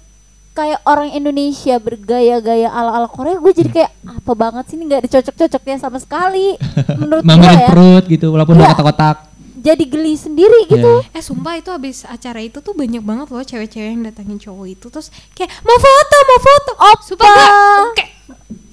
kayak 0.52 0.84
orang 0.84 1.10
Indonesia 1.10 1.80
bergaya-gaya 1.80 2.68
ala-ala 2.68 3.08
Korea, 3.08 3.40
gue 3.40 3.52
jadi 3.52 3.70
kayak 3.72 3.92
apa 4.04 4.32
banget 4.36 4.64
sih 4.68 4.76
ini 4.76 4.84
nggak 4.86 5.02
ada 5.02 5.10
cocok-cocoknya 5.10 5.78
sama 5.80 5.98
sekali 5.98 6.60
menurut 7.00 7.24
gue 7.24 7.32
Mamerin 7.32 7.58
ya. 7.58 7.70
perut 7.72 8.04
gitu 8.06 8.30
walaupun 8.30 8.54
udah 8.54 8.68
kotak-kotak. 8.70 9.18
Jadi 9.62 9.84
geli 9.86 10.18
sendiri 10.18 10.66
gitu. 10.66 11.06
eh 11.14 11.22
sumpah 11.22 11.54
itu 11.62 11.70
habis 11.70 12.02
acara 12.10 12.42
itu 12.42 12.58
tuh 12.66 12.74
banyak 12.74 13.06
banget 13.06 13.28
loh 13.30 13.46
cewek-cewek 13.46 13.94
yang 13.94 14.02
datangin 14.02 14.42
cowok 14.42 14.66
itu 14.74 14.86
terus 14.90 15.14
kayak 15.38 15.54
mau 15.62 15.78
foto 15.78 16.18
mau 16.26 16.40
foto 16.42 16.72
oh 16.82 16.98
sumpah 17.06 17.30
Opa. 17.30 17.46
gue 17.46 17.94
kayak 17.94 18.12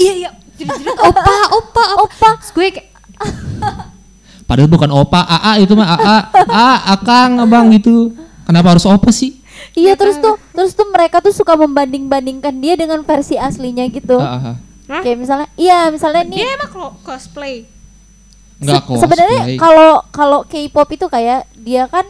iya 0.00 0.12
iya 0.16 0.30
jerit-jerit 0.56 0.96
opa 0.96 1.36
opa 1.60 1.84
opa 2.08 2.28
terus 2.40 2.50
gue 2.56 2.66
kayak 2.72 2.88
Padahal 4.48 4.72
bukan 4.72 4.88
opa, 4.88 5.28
AA 5.28 5.68
itu 5.68 5.76
mah 5.76 5.92
AA, 5.92 6.16
A, 6.48 6.68
akang, 6.96 7.36
abang 7.36 7.68
gitu. 7.68 8.16
Kenapa 8.48 8.72
harus 8.72 8.88
opa 8.88 9.12
sih? 9.12 9.36
Iya, 9.76 9.92
terus 9.92 10.16
tuh 10.24 10.40
terus 10.56 10.72
tuh 10.72 10.88
mereka 10.88 11.20
tuh 11.20 11.36
suka 11.36 11.52
membanding-bandingkan 11.52 12.56
dia 12.56 12.72
dengan 12.72 13.04
versi 13.04 13.36
aslinya 13.36 13.84
gitu. 13.92 14.16
Hah? 14.16 14.56
Kayak 15.04 15.20
misalnya, 15.20 15.48
iya 15.60 15.92
misalnya 15.92 16.24
nih 16.24 16.40
dia 16.40 16.56
emang 16.56 16.96
cosplay 17.04 17.68
Enggak 18.58 18.76
se- 18.76 18.84
kok. 18.84 18.96
sebenarnya 18.98 19.40
kalau 19.56 19.90
kalau 20.08 20.38
K-pop 20.42 20.88
itu 20.90 21.06
kayak 21.06 21.40
dia 21.54 21.86
kan 21.86 22.02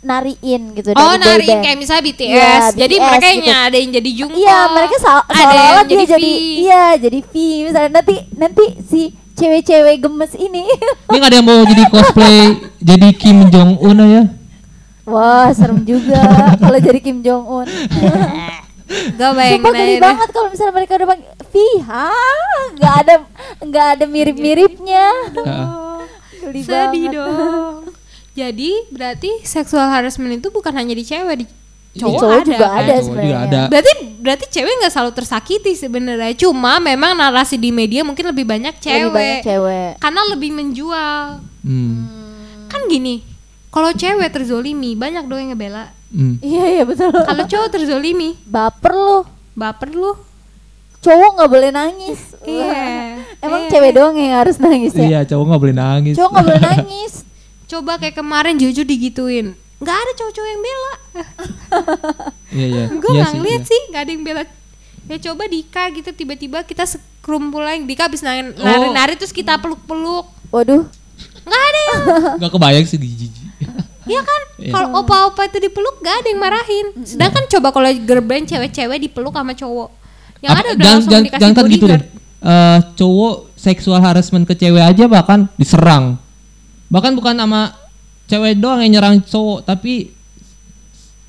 nariin 0.00 0.72
gitu 0.72 0.92
oh 0.92 1.16
nariin 1.16 1.48
band. 1.50 1.62
kayak 1.64 1.78
misalnya 1.78 2.04
BTS 2.04 2.28
Iya, 2.28 2.52
jadi 2.74 2.94
BTS 2.94 3.06
mereka 3.06 3.26
gitu. 3.30 3.46
yang 3.46 3.60
ada 3.62 3.76
yang 3.78 3.90
jadi 3.90 4.10
Jungkook 4.14 4.36
Iya, 4.38 4.58
mereka 4.68 4.94
seolah-olah 4.98 5.48
yang 5.54 5.80
dia 5.82 5.96
jadi 5.96 6.04
jadi 6.10 6.30
V. 6.30 6.40
iya, 6.58 6.84
jadi 6.98 7.18
V 7.22 7.32
misalnya 7.64 7.90
nanti 7.94 8.14
nanti 8.34 8.64
si 8.82 9.00
cewek-cewek 9.34 9.96
gemes 9.98 10.32
ini. 10.36 10.62
Ini 10.62 11.10
nggak 11.10 11.26
ada 11.26 11.36
yang 11.36 11.44
mau 11.44 11.60
jadi 11.60 11.82
cosplay 11.88 12.38
jadi 12.78 13.08
Kim 13.12 13.48
Jong 13.48 13.80
Un 13.80 13.98
ya? 13.98 14.22
Wah, 15.04 15.50
serem 15.50 15.82
juga 15.82 16.20
kalau 16.62 16.78
jadi 16.78 16.96
Kim 16.98 17.18
Jong 17.18 17.44
Un. 17.44 17.66
gak 18.90 19.32
bayangin 19.32 19.60
Sumpah 19.64 19.72
geli 19.72 19.94
banget 19.96 20.28
kalau 20.28 20.48
misalnya 20.52 20.74
mereka 20.76 20.92
udah 21.00 21.08
panggil 21.08 21.30
V, 21.48 21.54
ha, 21.88 22.10
nggak 22.76 22.94
ada 23.00 23.14
nggak 23.64 23.86
ada 23.96 24.04
mirip-miripnya. 24.04 25.06
Geli 26.44 26.60
sedih 26.60 27.04
banget. 27.08 27.16
dong 27.16 27.76
jadi 28.34 28.70
berarti 28.90 29.30
seksual 29.46 29.86
harassment 29.94 30.42
itu 30.42 30.50
bukan 30.50 30.74
hanya 30.74 30.90
di 30.90 31.06
cewek 31.06 31.36
di 31.38 31.46
Di 31.94 32.02
cowok, 32.02 32.18
cowok 32.18 32.34
ada, 32.34 32.42
juga 32.42 32.66
kan? 32.66 32.74
ada 32.74 32.82
Cowok 32.82 32.90
juga 32.90 33.06
sebenarnya. 33.06 33.38
ada. 33.46 33.60
Berarti 33.70 33.92
berarti 34.18 34.44
cewek 34.50 34.72
nggak 34.82 34.92
selalu 34.92 35.12
tersakiti 35.14 35.72
sebenarnya. 35.78 36.34
Cuma 36.34 36.82
memang 36.82 37.14
narasi 37.14 37.54
di 37.54 37.70
media 37.70 38.02
mungkin 38.02 38.34
lebih 38.34 38.42
banyak 38.42 38.74
cewek. 38.82 38.98
Lebih 39.06 39.14
banyak 39.14 39.38
cewek. 39.46 39.90
Karena 40.02 40.20
lebih 40.26 40.50
menjual. 40.50 41.38
Hmm. 41.62 41.94
Kan 42.66 42.90
gini, 42.90 43.22
kalau 43.70 43.94
cewek 43.94 44.26
terzolimi 44.34 44.98
banyak 44.98 45.22
dong 45.30 45.38
yang 45.38 45.50
ngebela. 45.54 45.94
Hmm. 46.14 46.38
Iya 46.38 46.64
iya 46.70 46.82
betul. 46.82 47.10
Kalau 47.10 47.44
cowok 47.44 47.68
terzolimi, 47.68 48.38
Baper 48.40 48.94
lu. 48.94 49.18
baper 49.52 49.90
lu. 49.90 50.14
Cowok 51.00 51.30
nggak 51.34 51.50
boleh 51.50 51.70
nangis. 51.70 52.20
Iya. 52.44 53.18
Emang 53.40 53.60
Iya. 53.62 53.70
cewek 53.70 53.92
doang 53.92 54.14
yang 54.14 54.36
harus 54.38 54.56
nangis 54.56 54.92
ya? 54.92 55.02
Iya, 55.02 55.20
cowok 55.26 55.44
nggak 55.46 55.60
boleh 55.60 55.76
nangis. 55.76 56.14
Cowok 56.14 56.30
nggak 56.30 56.44
boleh 56.46 56.62
nangis. 56.70 57.12
Coba 57.64 57.92
kayak 57.96 58.14
kemarin 58.14 58.54
Jojo 58.54 58.82
digituin. 58.82 59.56
Nggak 59.76 59.96
ada 59.96 60.12
cowok-cowok 60.14 60.48
yang 60.48 60.62
bela. 60.62 60.94
Iya, 62.54 62.66
iya. 62.68 62.84
Gue 62.88 63.10
Iya 63.10 63.18
nggak 63.18 63.26
sih, 63.26 63.36
ngeliat 63.36 63.58
iya. 63.58 63.66
sih, 63.66 63.80
nggak 63.90 64.00
ada 64.00 64.12
yang 64.12 64.22
bela. 64.22 64.42
Ya 65.04 65.16
coba 65.20 65.42
Dika 65.44 65.84
gitu 65.90 66.10
tiba-tiba 66.10 66.58
kita 66.62 66.84
sekerumpulan 66.84 67.82
Dika 67.82 68.06
habis 68.06 68.22
Oh. 68.22 68.30
nari-nari 68.56 69.14
terus 69.14 69.28
kita 69.30 69.58
peluk-peluk. 69.58 70.24
Waduh. 70.48 70.86
Nggak 71.42 71.62
ada 71.62 71.80
yang 71.82 72.00
Nggak 72.38 72.52
kebayang 72.52 72.86
sih 72.86 72.96
jijik. 72.96 73.32
Iya 74.04 74.20
kan? 74.20 74.42
Iya. 74.60 74.72
Kalau 74.72 74.88
opa-opa 75.00 75.42
itu 75.48 75.58
dipeluk 75.60 76.00
gak 76.04 76.24
ada 76.24 76.28
yang 76.28 76.40
marahin. 76.40 76.86
Sedangkan 77.02 77.44
coba 77.48 77.72
kalau 77.72 77.88
girl 78.04 78.20
band 78.20 78.44
cewek-cewek 78.48 78.98
dipeluk 79.08 79.32
sama 79.32 79.52
cowok. 79.56 79.88
Yang 80.44 80.50
Apa- 80.52 80.60
ada 80.60 80.68
udah 80.68 80.76
jangan, 80.76 80.94
langsung 80.94 81.12
jangan, 81.12 81.24
dikasih 81.24 81.42
jangan 81.42 81.64
gitu 81.72 81.86
deh. 81.88 82.00
Eh, 82.44 82.78
cowok 83.00 83.34
seksual 83.56 84.00
harassment 84.04 84.44
ke 84.44 84.52
cewek 84.52 84.84
aja 84.84 85.04
bahkan 85.08 85.48
diserang. 85.56 86.20
Bahkan 86.92 87.16
bukan 87.16 87.32
sama 87.40 87.72
cewek 88.28 88.60
doang 88.60 88.84
yang 88.84 89.00
nyerang 89.00 89.24
cowok, 89.24 89.64
tapi 89.64 90.12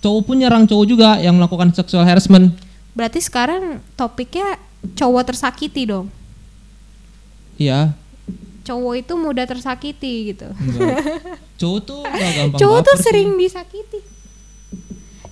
cowok 0.04 0.22
pun 0.28 0.36
nyerang 0.36 0.68
cowok 0.68 0.86
juga 0.86 1.10
yang 1.24 1.40
melakukan 1.40 1.72
seksual 1.72 2.04
harassment. 2.04 2.52
Berarti 2.92 3.24
sekarang 3.24 3.80
topiknya 3.96 4.60
cowok 5.00 5.32
tersakiti 5.32 5.88
dong. 5.88 6.12
Iya. 7.56 7.96
Cowok 8.66 8.94
itu 8.98 9.14
mudah 9.14 9.46
tersakiti 9.46 10.34
gitu. 10.34 10.50
enggak. 10.50 10.98
cowok 11.56 11.80
tuh 11.86 12.02
gak 12.20 12.32
gampang 12.34 12.60
cowok 12.60 12.80
tuh 12.82 12.96
baper 12.96 12.98
sih. 12.98 13.06
sering 13.06 13.30
disakiti. 13.38 14.00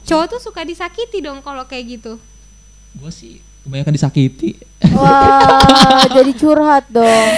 Cowok 0.04 0.26
tuh 0.30 0.40
suka 0.40 0.62
disakiti 0.62 1.18
dong 1.20 1.42
kalau 1.42 1.66
kayak 1.66 1.98
gitu. 1.98 2.22
Gua 2.94 3.10
sih 3.10 3.42
kebanyakan 3.64 3.96
disakiti. 3.96 4.60
Wah, 4.92 6.04
jadi 6.20 6.32
curhat 6.36 6.84
dong. 6.92 7.32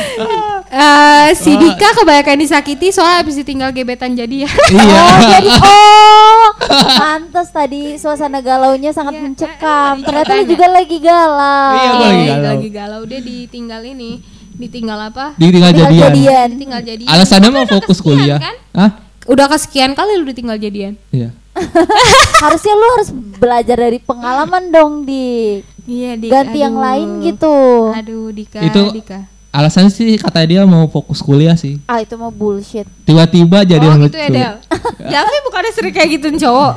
Eh 0.65 1.29
si 1.37 1.53
Dika 1.53 1.93
kebanyakan 1.93 2.41
disakiti 2.41 2.89
soalnya 2.89 3.21
habis 3.21 3.37
ditinggal 3.37 3.69
gebetan 3.69 4.17
jadi 4.17 4.49
ya. 4.49 4.51
iya. 4.73 4.81
Oh, 4.81 5.19
jadi 5.21 5.49
oh, 5.53 6.49
pantas 6.97 7.53
tadi 7.53 7.95
suasana 7.95 8.41
galaunya 8.41 8.89
sangat 8.89 9.15
Iya, 9.15 9.23
mencekam. 9.23 9.93
Ternyata 10.01 10.31
lu 10.33 10.41
makanya. 10.41 10.49
juga 10.49 10.67
lagi 10.73 10.97
galau. 10.97 11.71
Iya, 11.71 11.89
lagi 11.93 12.25
galau. 12.25 12.49
lagi 12.49 12.69
galau 12.73 13.01
dia 13.05 13.21
ditinggal 13.21 13.81
ini, 13.85 14.11
ditinggal 14.55 14.99
apa? 14.99 15.25
Ditinggal 15.35 15.71
Tinggal 15.71 15.91
jadian. 15.91 16.11
jadian. 16.11 16.47
Ditinggal 16.51 16.81
jadian. 16.81 17.09
Alasannya 17.09 17.49
mau 17.51 17.65
fokus 17.65 17.99
kuliah. 17.99 18.39
Kan? 18.39 18.55
Hah? 18.71 18.91
Udah 19.25 19.45
kesekian 19.47 19.93
kali 19.93 20.15
lu 20.15 20.25
ditinggal 20.25 20.55
jadian. 20.55 20.95
Iya. 21.09 21.33
Harusnya 22.43 22.73
lu 22.75 22.87
harus 22.99 23.09
belajar 23.39 23.79
dari 23.79 23.97
pengalaman 23.97 24.69
dong, 24.69 25.07
di 25.07 25.59
Iya, 25.85 26.17
Dik. 26.17 26.29
ganti 26.29 26.57
yang 26.59 26.75
aduh. 26.75 26.83
lain 26.83 27.07
gitu. 27.21 27.55
Aduh, 27.93 28.27
Dika, 28.33 28.59
Itu- 28.59 28.91
Dika. 28.91 29.19
Alasannya 29.55 29.87
sih 29.87 30.19
kata 30.19 30.43
dia 30.43 30.67
mau 30.67 30.83
fokus 30.91 31.23
kuliah 31.23 31.55
sih. 31.55 31.79
Ah, 31.87 32.03
itu 32.03 32.11
mah 32.19 32.27
bullshit. 32.27 32.83
Tiba-tiba 33.07 33.63
jadi 33.63 33.87
oh, 33.87 33.95
yang 33.95 34.03
gitu 34.03 34.19
ya, 34.19 34.27
Del. 34.27 34.53
Javi 35.15 35.37
bukannya 35.47 35.71
sering 35.71 35.93
kayak 35.95 36.09
gituin 36.11 36.35
cowok. 36.35 36.75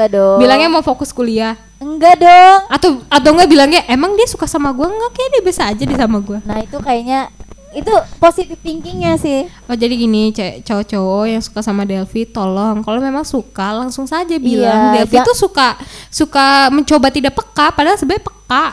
Enggak 0.00 0.16
dong. 0.16 0.38
Bilangnya 0.40 0.68
mau 0.72 0.80
fokus 0.80 1.12
kuliah. 1.12 1.60
enggak 1.76 2.16
dong. 2.24 2.58
Atau 2.72 3.04
atau 3.04 3.30
enggak 3.36 3.52
bilangnya 3.52 3.84
emang 3.84 4.16
dia 4.16 4.24
suka 4.24 4.48
sama 4.48 4.72
gua 4.72 4.88
enggak 4.88 5.12
kayak 5.12 5.28
dia 5.28 5.42
biasa 5.44 5.62
aja 5.68 5.84
di 5.84 5.92
sama 5.92 6.24
gua. 6.24 6.40
Nah, 6.48 6.64
itu 6.64 6.80
kayaknya 6.80 7.28
itu 7.70 7.92
positif 8.18 8.58
thinkingnya 8.66 9.14
sih 9.14 9.46
Oh 9.70 9.78
jadi 9.78 9.94
gini, 9.94 10.34
cowok-cowok 10.34 11.24
yang 11.30 11.38
suka 11.38 11.62
sama 11.62 11.86
Delvi, 11.86 12.26
tolong 12.26 12.82
kalau 12.82 12.98
memang 12.98 13.22
suka 13.22 13.76
langsung 13.76 14.08
saja 14.08 14.40
bilang. 14.40 14.96
Iya, 14.96 15.04
Delvi 15.04 15.20
tuh 15.20 15.36
suka 15.36 15.76
suka 16.08 16.72
mencoba 16.72 17.12
tidak 17.12 17.36
peka, 17.36 17.70
padahal 17.76 18.00
sebenarnya 18.00 18.24
peka. 18.24 18.66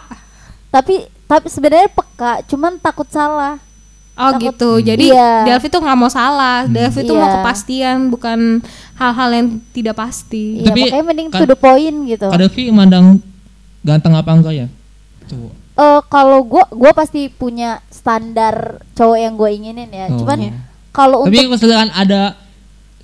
tapi 0.72 1.06
tapi 1.28 1.48
sebenarnya 1.52 1.92
peka 1.92 2.44
cuman 2.48 2.80
takut 2.80 3.08
salah 3.12 3.60
Oh 4.18 4.34
Takut- 4.34 4.44
gitu. 4.50 4.72
Jadi 4.82 5.08
Iya. 5.08 5.46
Delvi 5.46 5.68
tuh 5.68 5.78
nggak 5.80 5.94
mau 5.96 6.10
salah. 6.10 6.66
Delvi 6.66 7.02
tuh 7.02 7.14
mau 7.14 7.24
Iya. 7.24 7.36
kepastian, 7.38 7.98
bukan 8.10 8.66
hal-hal 8.94 9.30
yang 9.32 9.48
tidak 9.72 9.96
pasti. 9.96 10.60
Iya, 10.60 10.68
Tapi 10.68 10.82
makanya 10.84 11.06
mending 11.06 11.30
kan- 11.30 11.40
to 11.40 11.46
the 11.46 11.56
point 11.56 11.98
gitu. 12.04 12.26
Kak 12.26 12.40
Devi 12.40 12.64
mandang 12.68 13.22
ganteng 13.80 14.14
apa 14.14 14.32
enggak 14.32 14.54
ya? 14.56 14.68
Cowok. 15.26 15.54
Eh 15.78 16.00
kalau 16.10 16.42
gua 16.42 16.66
gua 16.68 16.92
pasti 16.92 17.30
punya 17.30 17.78
standar 17.88 18.82
cowok 18.92 19.18
yang 19.18 19.34
gue 19.34 19.50
inginin 19.52 19.86
ya. 19.88 20.10
Oh. 20.10 20.18
Cuman 20.20 20.40
Iya. 20.42 20.54
kalau 20.90 21.22
Tapi 21.24 21.38
untuk 21.38 21.54
misalkan 21.54 21.90
ada 21.92 22.22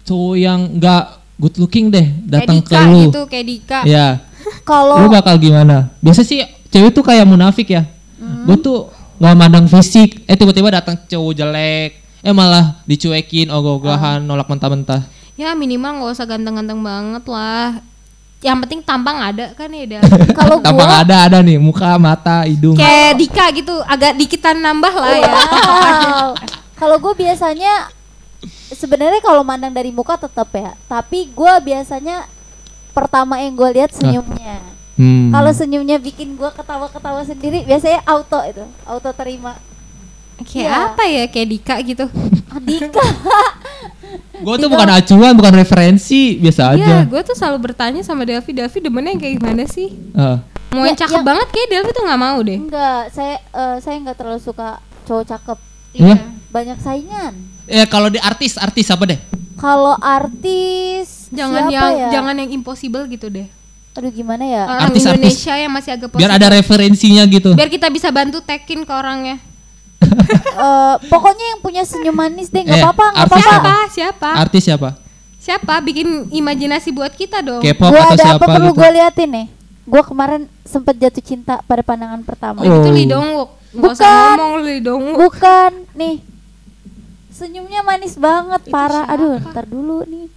cowok 0.03 0.35
yang 0.35 0.59
enggak 0.71 1.03
good 1.35 1.55
looking 1.57 1.87
deh 1.87 2.07
datang 2.23 2.57
kayak 2.59 2.65
ke 2.65 2.73
Dika 2.75 2.89
lu. 2.89 3.01
gitu, 3.05 3.21
kayak 3.27 3.45
Dika. 3.45 3.79
Ya. 3.85 4.07
kalau 4.65 4.97
Lu 4.97 5.07
bakal 5.07 5.37
gimana? 5.37 5.93
Biasa 5.99 6.21
sih 6.21 6.41
cewek 6.67 6.89
tuh 6.89 7.01
kayak 7.01 7.23
munafik 7.23 7.69
ya. 7.69 7.85
Hmm. 8.17 8.45
Gue 8.45 8.57
tuh 8.57 8.89
nggak 9.23 9.39
mandang 9.39 9.71
fisik, 9.71 10.27
eh 10.27 10.35
tiba-tiba 10.35 10.67
datang 10.67 10.99
cowok 10.99 11.31
jelek, 11.31 11.89
eh 12.19 12.33
malah 12.35 12.83
dicuekin, 12.83 13.47
ogah-ogahan, 13.47 14.19
Ah. 14.19 14.25
nolak 14.27 14.51
mentah-mentah. 14.51 15.07
Ya 15.39 15.55
minimal 15.55 16.03
nggak 16.03 16.11
usah 16.11 16.27
ganteng-ganteng 16.27 16.83
banget 16.83 17.23
lah. 17.31 17.79
Yang 18.43 18.57
penting 18.67 18.79
tampang 18.83 19.15
ada 19.15 19.55
kan 19.55 19.71
ya 19.71 20.03
kalau 20.43 20.59
Tampang 20.59 20.75
gua 20.91 21.07
ada 21.07 21.15
ada 21.23 21.39
nih, 21.39 21.55
muka, 21.55 21.95
mata, 21.95 22.43
hidung. 22.43 22.75
kayak 22.75 23.15
Dika 23.15 23.47
gitu, 23.55 23.79
agak 23.87 24.19
dikitan 24.19 24.59
nambah 24.59 24.91
lah 24.91 25.15
ya. 25.15 25.33
Kalau 26.83 26.99
gue 26.99 27.15
biasanya 27.15 27.87
sebenarnya 28.67 29.23
kalau 29.23 29.39
mandang 29.39 29.71
dari 29.71 29.95
muka 29.95 30.19
tetap 30.19 30.51
ya. 30.51 30.75
Tapi 30.91 31.31
gua 31.31 31.63
biasanya 31.63 32.27
pertama 32.91 33.39
yang 33.39 33.55
gue 33.55 33.69
lihat 33.71 33.95
senyumnya. 33.95 34.59
Hmm. 35.03 35.29
Kalau 35.29 35.51
senyumnya 35.51 35.97
bikin 35.97 36.33
gua 36.33 36.49
ketawa-ketawa 36.49 37.21
sendiri, 37.21 37.61
biasanya 37.61 37.99
auto 38.03 38.39
itu, 38.41 38.63
auto 38.83 39.11
terima. 39.11 39.59
Kayak 40.39 40.63
Iya. 40.65 40.71
apa 40.87 41.03
ya 41.05 41.23
kayak 41.27 41.47
Dika 41.49 41.75
gitu. 41.83 42.05
Adika. 42.49 43.03
gue 44.43 44.55
tuh 44.57 44.67
bukan 44.67 44.89
acuan, 44.91 45.33
bukan 45.33 45.53
referensi, 45.53 46.35
biasa 46.37 46.73
aja. 46.73 46.83
Iya, 46.83 46.99
gue 47.05 47.21
tuh 47.21 47.33
selalu 47.33 47.57
bertanya 47.63 48.01
sama 48.01 48.23
Delvi, 48.23 48.51
Delvi 48.51 48.79
demennya 48.79 49.11
yang 49.11 49.21
kayak 49.21 49.35
gimana 49.37 49.63
sih? 49.65 49.89
Eh, 49.93 50.37
Mau 50.71 50.83
yang 50.83 50.97
Ya, 50.97 51.05
cakep 51.05 51.15
yang- 51.15 51.27
banget 51.27 51.47
kayak 51.49 51.67
Delvi 51.69 51.91
tuh 51.91 52.03
nggak 52.03 52.21
mau 52.21 52.39
deh. 52.39 52.59
Enggak, 52.59 53.01
saya 53.09 53.35
eh, 53.39 53.77
saya 53.79 53.95
nggak 53.99 54.15
terlalu 54.15 54.39
suka 54.39 54.81
cowok 55.03 55.25
cakep. 55.27 55.57
Iya. 55.93 56.15
Banyak 56.49 56.77
saingan. 56.79 57.33
Eh 57.65 57.85
kalau 57.85 58.09
di 58.09 58.17
artis, 58.17 58.57
artis 58.57 58.89
apa 58.89 59.05
deh? 59.05 59.19
Kalau 59.55 59.95
artis 59.95 61.29
Jangan 61.29 61.65
siapa 61.65 61.71
yang 61.71 61.93
ya? 61.95 62.07
jangan 62.11 62.35
yang 62.35 62.49
impossible 62.51 63.05
gitu 63.07 63.29
deh. 63.29 63.47
Aduh 63.93 64.09
gimana 64.09 64.41
ya? 64.41 64.63
Orang 64.63 64.81
Artis-artis. 64.87 65.21
Indonesia 65.21 65.53
yang 65.55 65.71
masih 65.71 65.91
agak 65.91 66.07
Biar 66.09 66.27
possible. 66.27 66.37
ada 66.39 66.47
referensinya 66.51 67.23
gitu. 67.25 67.49
Biar 67.53 67.69
kita 67.69 67.87
bisa 67.87 68.09
bantu 68.09 68.39
tekin 68.39 68.81
ke 68.81 68.91
orangnya. 68.91 69.37
Eh, 70.53 70.95
pokoknya 71.07 71.45
yang 71.47 71.59
punya 71.59 71.81
senyum 71.81 72.13
manis 72.13 72.47
deh, 72.47 72.61
nggak 72.61 72.75
Eh, 72.75 72.83
apa-apa, 72.83 73.05
nggak 73.07 73.23
artis 73.23 73.33
apa-apa. 73.39 73.49
Siapa? 73.49 73.89
Siapa? 73.89 74.29
Artis 74.37 74.61
siapa? 74.63 74.89
Siapa? 75.35 75.73
Bikin 75.81 76.07
imajinasi 76.29 76.89
buat 76.89 77.09
kita 77.11 77.41
dong. 77.41 77.59
K-pop 77.59 77.89
Gua 77.89 78.01
atau 78.03 78.13
ada 78.13 78.23
siapa 78.23 78.37
apa 78.39 78.53
perlu 78.53 78.69
gitu? 78.69 78.79
gue 78.79 78.89
liatin 78.91 79.29
nih? 79.31 79.47
Gue 79.83 80.01
kemarin 80.01 80.41
sempet 80.63 80.95
jatuh 80.95 81.19
cinta 81.21 81.59
pada 81.59 81.81
pandangan 81.81 82.21
pertama. 82.21 82.61
Oh, 82.61 82.69
itu 82.69 82.79
Oh. 82.79 82.93
Lee 82.93 83.05
Dong 83.05 83.27
Wook. 83.33 83.49
Bukan. 83.73 84.05
ngomong 84.31 84.53
Lee 84.61 84.79
Dong 84.79 85.03
Wook. 85.03 85.17
Bukan 85.19 85.71
nih, 85.93 86.15
senyumnya 87.29 87.81
manis 87.81 88.13
banget, 88.15 88.61
parah. 88.67 89.05
Aduh, 89.07 89.41
ntar 89.43 89.65
dulu 89.65 90.05
nih, 90.05 90.29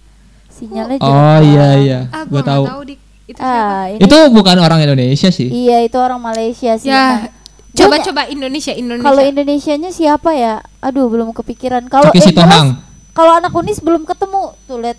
sinyalnya 0.49 0.97
jelek 0.97 1.13
Oh 1.13 1.39
iya 1.45 1.67
iya, 1.77 1.99
Ah, 2.09 2.23
gue 2.23 2.41
tahu. 2.41 2.63
tahu 2.65 2.81
Dik. 2.87 2.99
Itu 3.27 3.37
siapa? 3.37 3.59
Ah, 3.75 3.85
ini, 3.91 3.99
Itu 3.99 4.17
bukan 4.31 4.55
orang 4.57 4.79
Indonesia 4.79 5.29
sih. 5.29 5.51
iya 5.51 5.83
itu 5.83 5.99
orang 5.99 6.17
Malaysia 6.17 6.79
sih. 6.79 6.87
Ya, 6.87 7.27
Nah, 7.75 7.99
coba 8.01 8.21
Indonesia 8.25 8.71
Indonesia. 8.71 9.05
Kalau 9.05 9.21
Indonesianya 9.21 9.91
siapa 9.91 10.31
ya? 10.33 10.63
Aduh, 10.79 11.11
belum 11.11 11.29
kepikiran. 11.29 11.85
Kalau 11.85 12.09
eh, 12.09 12.65
kalau 13.11 13.31
anak 13.35 13.53
unis 13.53 13.77
belum 13.77 14.01
ketemu. 14.01 14.55
Tuh 14.65 14.79
lihat. 14.79 14.97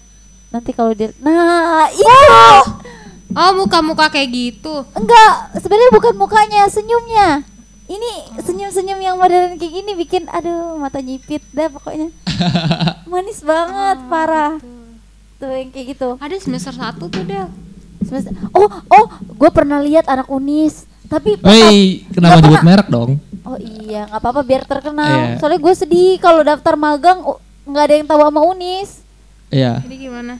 Nanti 0.48 0.70
kalau 0.70 0.92
dia 0.92 1.10
Nah, 1.18 1.90
itu. 1.90 2.12
oh, 3.32 3.50
muka-muka 3.56 4.08
kayak 4.08 4.28
gitu. 4.30 4.84
Enggak, 4.92 5.58
sebenarnya 5.58 5.90
bukan 5.90 6.14
mukanya, 6.14 6.68
senyumnya. 6.68 7.42
Ini 7.88 8.10
senyum-senyum 8.38 9.00
yang 9.00 9.16
modern 9.16 9.56
kayak 9.56 9.72
gini 9.72 9.96
bikin 9.96 10.28
aduh 10.28 10.76
mata 10.76 11.00
nyipit 11.00 11.40
dah 11.50 11.72
pokoknya. 11.72 12.12
Manis 13.10 13.40
banget, 13.40 13.98
parah. 14.06 14.60
Tuh 15.36 15.48
yang 15.48 15.72
kayak 15.72 15.96
gitu. 15.96 16.08
Ada 16.20 16.36
semester 16.36 16.76
1 16.76 17.00
tuh, 17.00 17.24
Del. 17.24 17.48
Semester- 18.04 18.34
Oh, 18.54 18.68
oh, 18.68 19.04
gue 19.16 19.50
pernah 19.50 19.82
lihat 19.82 20.06
anak 20.06 20.30
unis. 20.30 20.86
Tapi 21.08 21.40
Woi, 21.40 22.04
kenapa 22.12 22.44
nyebut 22.44 22.60
merek 22.60 22.88
dong? 22.92 23.16
Oh 23.48 23.56
iya, 23.56 24.04
nggak 24.04 24.20
apa-apa 24.20 24.44
biar 24.44 24.62
terkenal. 24.68 25.08
Iya. 25.08 25.40
Soalnya 25.40 25.60
gue 25.64 25.74
sedih 25.74 26.20
kalau 26.20 26.44
daftar 26.44 26.76
magang 26.76 27.24
oh, 27.24 27.40
nggak 27.64 27.84
ada 27.88 27.94
yang 27.96 28.04
tahu 28.04 28.20
sama 28.20 28.40
Unis. 28.44 29.00
Iya. 29.48 29.80
Jadi 29.80 29.96
gimana? 29.96 30.36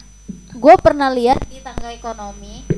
Gue 0.53 0.75
pernah 0.77 1.09
lihat 1.09 1.41
di 1.49 1.65
tangga 1.65 1.89
ekonomi 1.89 2.69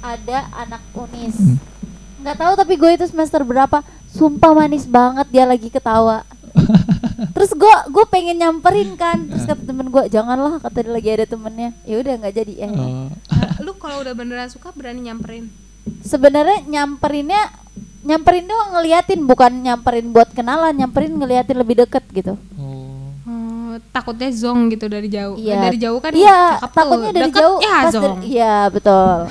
ada 0.00 0.48
anak 0.56 0.80
Unis. 0.96 1.36
Hmm. 1.36 1.60
Nggak 2.24 2.36
tahu 2.40 2.52
tapi 2.56 2.74
gue 2.80 2.90
itu 2.96 3.04
semester 3.04 3.44
berapa. 3.44 3.84
Sumpah 4.08 4.52
manis 4.56 4.88
banget 4.88 5.28
dia 5.28 5.44
lagi 5.44 5.68
ketawa. 5.68 6.24
Terus 7.36 7.52
gue 7.52 7.74
gue 7.92 8.04
pengen 8.08 8.40
nyamperin 8.40 8.96
kan. 8.96 9.20
Terus 9.28 9.44
kata 9.44 9.62
temen 9.68 9.92
gue 9.92 10.04
janganlah 10.08 10.64
kata 10.64 10.80
dia 10.80 10.92
lagi 10.96 11.08
ada 11.12 11.26
temennya. 11.28 11.76
Ya 11.84 12.00
udah 12.00 12.12
nggak 12.24 12.34
jadi 12.40 12.52
ya. 12.56 12.68
Oh. 12.72 13.12
Kalau 13.82 13.96
udah 13.98 14.14
beneran 14.14 14.46
suka 14.46 14.70
berani 14.70 15.02
nyamperin. 15.02 15.50
Sebenarnya 16.00 16.62
nyamperinnya 16.64 17.50
nyamperin 18.02 18.46
doang 18.46 18.70
ngeliatin 18.72 19.20
bukan 19.22 19.52
nyamperin 19.60 20.06
buat 20.08 20.30
kenalan 20.30 20.70
nyamperin 20.72 21.10
ngeliatin 21.12 21.54
lebih 21.54 21.82
deket 21.82 22.02
gitu 22.12 22.34
Oh. 22.54 23.10
Oh, 23.24 23.74
takutnya 23.90 24.26
zong 24.28 24.68
gitu 24.68 24.86
dari 24.86 25.06
jauh. 25.06 25.34
Iya. 25.34 25.58
Dari 25.64 25.78
jauh 25.78 25.98
kan 25.98 26.10
Iya, 26.12 26.40
cakep 26.56 26.62
tuh. 26.62 26.76
takutnya 26.76 27.10
dari 27.12 27.24
Deket, 27.24 27.40
jauh 27.40 27.58
ya 27.58 27.76
zong. 27.88 28.18
Iya, 28.22 28.54
betul. 28.68 29.10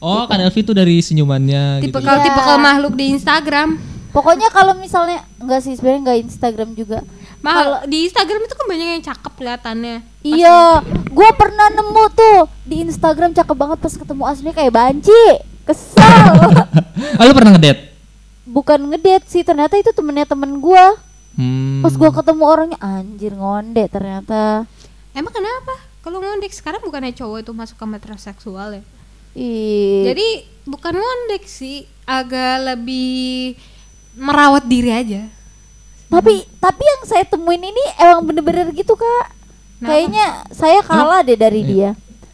Oh, 0.00 0.24
kan 0.24 0.40
Elvi 0.40 0.64
tuh 0.64 0.72
dari 0.72 0.96
senyumannya 0.98 1.84
Tipe 1.84 1.92
gitu. 1.92 2.00
kalau 2.00 2.18
Iya. 2.18 2.26
tipe 2.26 2.40
kalau 2.40 2.56
makhluk 2.58 2.94
di 2.96 3.12
Instagram. 3.12 3.76
Pokoknya 4.10 4.48
kalau 4.48 4.72
misalnya 4.74 5.20
enggak 5.36 5.60
sih 5.60 5.76
sebenarnya 5.76 6.00
enggak 6.00 6.18
Instagram 6.24 6.70
juga. 6.72 6.98
Mal 7.40 7.88
di 7.88 8.04
Instagram 8.04 8.44
itu 8.44 8.52
kan 8.52 8.66
banyak 8.68 8.88
yang 9.00 9.04
cakep 9.04 9.32
kelihatannya. 9.32 9.96
Iya, 10.20 10.84
gua 11.08 11.30
pernah 11.32 11.72
nemu 11.72 12.04
tuh 12.12 12.38
di 12.68 12.84
Instagram 12.84 13.32
cakep 13.32 13.56
banget 13.56 13.78
pas 13.80 13.94
ketemu 13.96 14.22
aslinya 14.28 14.54
kayak 14.54 14.72
banci. 14.76 15.24
Kesal. 15.64 16.36
Oh, 17.16 17.24
lu 17.28 17.32
pernah 17.32 17.56
ngedate? 17.56 17.96
Bukan 18.44 18.80
ngedate 18.92 19.24
sih, 19.24 19.40
ternyata 19.40 19.80
itu 19.80 19.88
temennya 19.96 20.28
temen 20.28 20.60
gua. 20.60 21.00
Hmm. 21.40 21.80
Pas 21.80 21.96
gua 21.96 22.12
ketemu 22.12 22.42
orangnya 22.44 22.78
anjir 22.84 23.32
ngonde 23.32 23.88
ternyata. 23.88 24.68
Emang 25.16 25.32
kenapa? 25.32 25.74
Kalau 26.04 26.20
ngondek 26.20 26.52
sekarang 26.52 26.84
bukannya 26.84 27.16
cowok 27.16 27.40
itu 27.40 27.52
masuk 27.56 27.76
ke 27.80 27.86
metroseksual 27.88 28.80
ya? 28.80 28.82
Ih. 29.32 30.12
Jadi 30.12 30.28
bukan 30.68 30.92
ngondek 30.96 31.48
sih, 31.48 31.88
agak 32.04 32.68
lebih 32.68 33.56
merawat 34.18 34.68
diri 34.68 34.92
aja. 34.92 35.39
Tapi 36.10 36.44
tapi 36.58 36.82
yang 36.82 37.02
saya 37.06 37.24
temuin 37.24 37.62
ini 37.62 37.84
emang 37.96 38.26
bener-bener 38.26 38.68
gitu, 38.74 38.98
Kak. 38.98 39.26
Kenapa? 39.80 39.88
Kayaknya 39.88 40.26
saya 40.52 40.78
kalah 40.82 41.20
deh 41.24 41.38
dari 41.38 41.62
dia. 41.64 41.90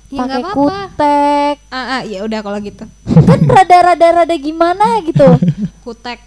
Ya, 0.07 0.23
Pakai 0.23 0.43
kutek. 0.55 1.57
Ah, 1.69 1.99
ah, 1.99 2.03
ya 2.07 2.23
udah 2.23 2.41
kalau 2.41 2.59
gitu. 2.63 2.87
Kan 3.07 3.41
rada-rada 3.47 4.23
rada 4.23 4.37
gimana 4.39 5.03
gitu. 5.03 5.27
Kutek. 5.87 6.23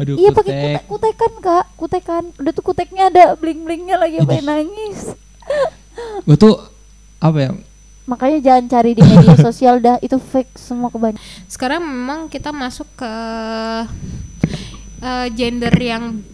Aduh, 0.00 0.16
Iya 0.16 0.32
pakai 0.32 0.52
kutek. 0.56 0.64
kutek, 0.64 0.84
kutekan 0.88 1.32
kak, 1.40 1.66
kutekan. 1.76 2.24
Udah 2.40 2.52
tuh 2.56 2.64
kuteknya 2.64 3.12
ada 3.12 3.36
bling 3.36 3.60
blingnya 3.68 4.00
lagi 4.00 4.24
apa 4.24 4.40
nangis. 4.40 5.12
Gue 6.26 6.36
tuh 6.40 6.56
apa 7.20 7.38
ya? 7.38 7.50
Makanya 8.08 8.38
jangan 8.40 8.64
cari 8.72 8.96
di 8.96 9.02
media 9.04 9.36
sosial 9.48 9.84
dah, 9.84 9.96
itu 10.00 10.16
fake 10.16 10.56
semua 10.56 10.88
kebanyakan. 10.88 11.20
Sekarang 11.44 11.84
memang 11.84 12.32
kita 12.32 12.56
masuk 12.56 12.88
ke 12.96 13.12
eh, 15.04 15.26
gender 15.36 15.76
yang 15.76 16.24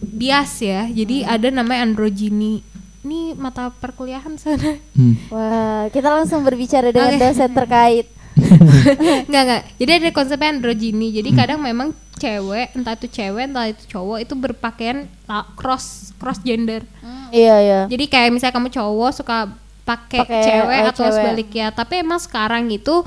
bias 0.00 0.62
ya. 0.62 0.86
Jadi 0.86 1.22
ada 1.22 1.48
namanya 1.50 1.84
androgyny. 1.84 2.62
Ini 3.02 3.34
mata 3.34 3.70
perkuliahan 3.70 4.34
sana. 4.36 4.76
Hmm. 4.92 5.14
Wah, 5.30 5.86
kita 5.88 6.10
langsung 6.10 6.42
berbicara 6.42 6.90
dengan 6.90 7.14
Oke. 7.14 7.22
dosen 7.22 7.50
terkait. 7.54 8.06
Enggak 9.26 9.42
enggak. 9.44 9.62
Jadi 9.82 9.90
ada 9.90 10.08
konsepnya 10.14 10.50
androgyny. 10.54 11.10
Jadi 11.10 11.30
kadang 11.34 11.58
memang 11.58 11.90
cewek, 12.18 12.74
entah 12.74 12.94
itu 12.94 13.06
cewek, 13.10 13.44
entah 13.50 13.66
itu 13.66 13.82
cowok 13.90 14.18
itu 14.22 14.34
berpakaian 14.34 15.06
la- 15.26 15.46
cross 15.54 16.14
cross 16.18 16.38
gender. 16.42 16.82
Iya 17.30 17.56
iya. 17.58 17.80
Jadi 17.86 18.04
kayak 18.06 18.30
misalnya 18.30 18.54
kamu 18.54 18.70
cowok 18.70 19.10
suka 19.14 19.50
pakai 19.82 20.20
cewek 20.22 20.78
eh, 20.78 20.90
atau 20.90 21.06
cewek. 21.06 21.14
sebaliknya. 21.14 21.66
Tapi 21.70 21.94
emang 22.02 22.20
sekarang 22.20 22.66
itu 22.70 23.02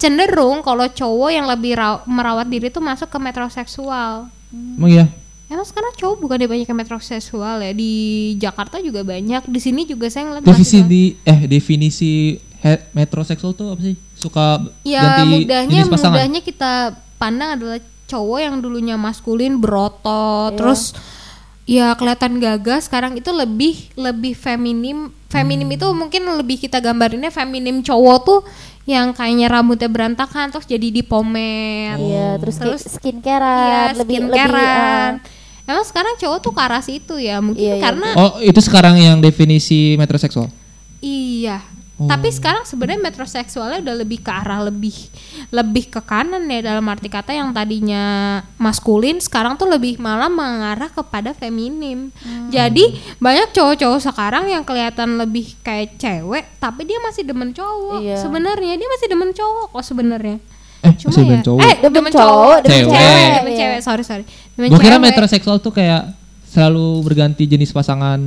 cenderung 0.00 0.64
kalau 0.64 0.88
cowok 0.88 1.30
yang 1.30 1.46
lebih 1.46 1.76
raw- 1.76 2.02
merawat 2.08 2.48
diri 2.48 2.68
itu 2.68 2.80
masuk 2.80 3.08
ke 3.08 3.18
metroseksual. 3.18 4.30
Emang 4.50 4.90
iya? 4.90 5.06
Emang 5.50 5.66
sekarang 5.66 5.90
cowok 5.98 6.16
bukan 6.22 6.46
banyak 6.46 6.62
yang 6.64 6.78
metroseksual 6.78 7.58
ya 7.58 7.74
di 7.74 7.92
Jakarta 8.38 8.78
juga 8.78 9.02
banyak 9.02 9.50
di 9.50 9.58
sini 9.58 9.82
juga 9.82 10.06
saya 10.06 10.30
ngeliat 10.30 10.46
Definisi 10.46 10.78
di 10.86 11.02
eh 11.26 11.40
definisi 11.44 12.38
metroseksual 12.94 13.52
tuh 13.52 13.74
apa 13.74 13.82
sih? 13.82 13.98
Suka 14.14 14.62
ya 14.86 15.02
ganti 15.02 15.42
mudahnya 15.42 15.82
jenis 15.82 15.90
pasangan. 15.90 16.12
mudahnya 16.14 16.40
kita 16.40 16.72
pandang 17.18 17.58
adalah 17.58 17.78
cowok 18.06 18.38
yang 18.38 18.54
dulunya 18.58 18.94
maskulin 18.94 19.58
berotot 19.58 20.54
Iya. 20.54 20.58
terus 20.58 20.82
ya 21.64 21.94
kelihatan 21.94 22.38
gagah 22.38 22.82
sekarang 22.82 23.14
itu 23.14 23.30
lebih 23.30 23.90
lebih 23.94 24.34
feminim 24.34 25.10
feminim 25.26 25.66
Hmm. 25.66 25.76
itu 25.78 25.86
mungkin 25.94 26.22
lebih 26.36 26.58
kita 26.58 26.78
gambarinnya 26.78 27.30
feminim 27.30 27.80
cowok 27.80 28.18
tuh 28.22 28.40
yang 28.84 29.14
kayaknya 29.14 29.46
rambutnya 29.46 29.86
berantakan 29.86 30.50
terus 30.50 30.66
jadi 30.66 30.90
dipomer 30.90 31.94
Iya, 31.96 32.28
terus, 32.42 32.58
Terus, 32.58 32.82
kayak 32.82 32.94
skincarean, 32.98 33.62
iya 33.62 33.98
lebih 33.98 34.16
skincarean 34.18 35.12
lebih 35.22 35.39
emang 35.70 35.86
sekarang 35.86 36.14
cowok 36.18 36.38
tuh 36.42 36.52
ke 36.52 36.60
arah 36.60 36.82
situ 36.82 37.14
ya 37.16 37.38
mungkin 37.38 37.62
Iya, 37.62 37.74
iya. 37.78 37.82
karena 37.82 38.08
Oh, 38.18 38.32
itu 38.42 38.60
sekarang 38.60 38.98
yang 38.98 39.22
definisi 39.22 39.94
metroseksual. 39.94 40.50
Iya. 41.00 41.62
Oh. 42.00 42.08
Tapi 42.08 42.32
sekarang 42.32 42.64
sebenarnya 42.64 43.12
metroseksualnya 43.12 43.84
udah 43.84 43.96
lebih 44.00 44.24
ke 44.24 44.32
arah 44.32 44.64
lebih 44.64 44.96
lebih 45.52 45.92
ke 45.92 46.00
kanan 46.00 46.48
ya 46.48 46.72
dalam 46.72 46.88
arti 46.88 47.12
kata 47.12 47.36
yang 47.36 47.52
tadinya 47.52 48.40
maskulin 48.56 49.20
sekarang 49.20 49.60
tuh 49.60 49.68
lebih 49.68 50.00
malah 50.00 50.32
mengarah 50.32 50.88
kepada 50.88 51.36
feminim. 51.36 52.08
Hmm. 52.24 52.48
Jadi 52.48 52.96
banyak 53.20 53.52
cowok-cowok 53.52 54.00
sekarang 54.00 54.48
yang 54.48 54.64
kelihatan 54.64 55.20
lebih 55.20 55.52
kayak 55.60 56.00
cewek 56.00 56.48
tapi 56.56 56.88
dia 56.88 56.96
masih 57.04 57.20
demen 57.20 57.52
cowok. 57.52 58.00
Iya. 58.00 58.16
Sebenarnya 58.16 58.80
dia 58.80 58.88
masih 58.88 59.06
demen 59.12 59.30
cowok 59.36 59.76
kok 59.76 59.84
sebenarnya. 59.84 60.40
Eh, 60.80 60.92
Cuma 60.96 61.12
masih 61.12 61.24
ya, 61.26 61.38
cowok. 61.42 61.60
eh 61.60 61.74
Demen 61.78 61.92
demen 61.92 62.10
cowok, 62.10 62.24
cowok, 62.24 62.56
demen 62.62 62.72
cewek. 62.78 62.94
cewek, 62.94 63.28
demen 63.34 63.52
cewek, 63.54 63.80
sorry 63.80 64.02
sorry. 64.02 64.24
Demen 64.52 64.68
Gue 64.68 64.78
kira 64.78 64.96
metroseksual 64.96 65.56
tuh 65.58 65.70
kayak 65.70 66.02
selalu 66.46 66.86
berganti 67.00 67.44
jenis 67.44 67.70
pasangan 67.70 68.18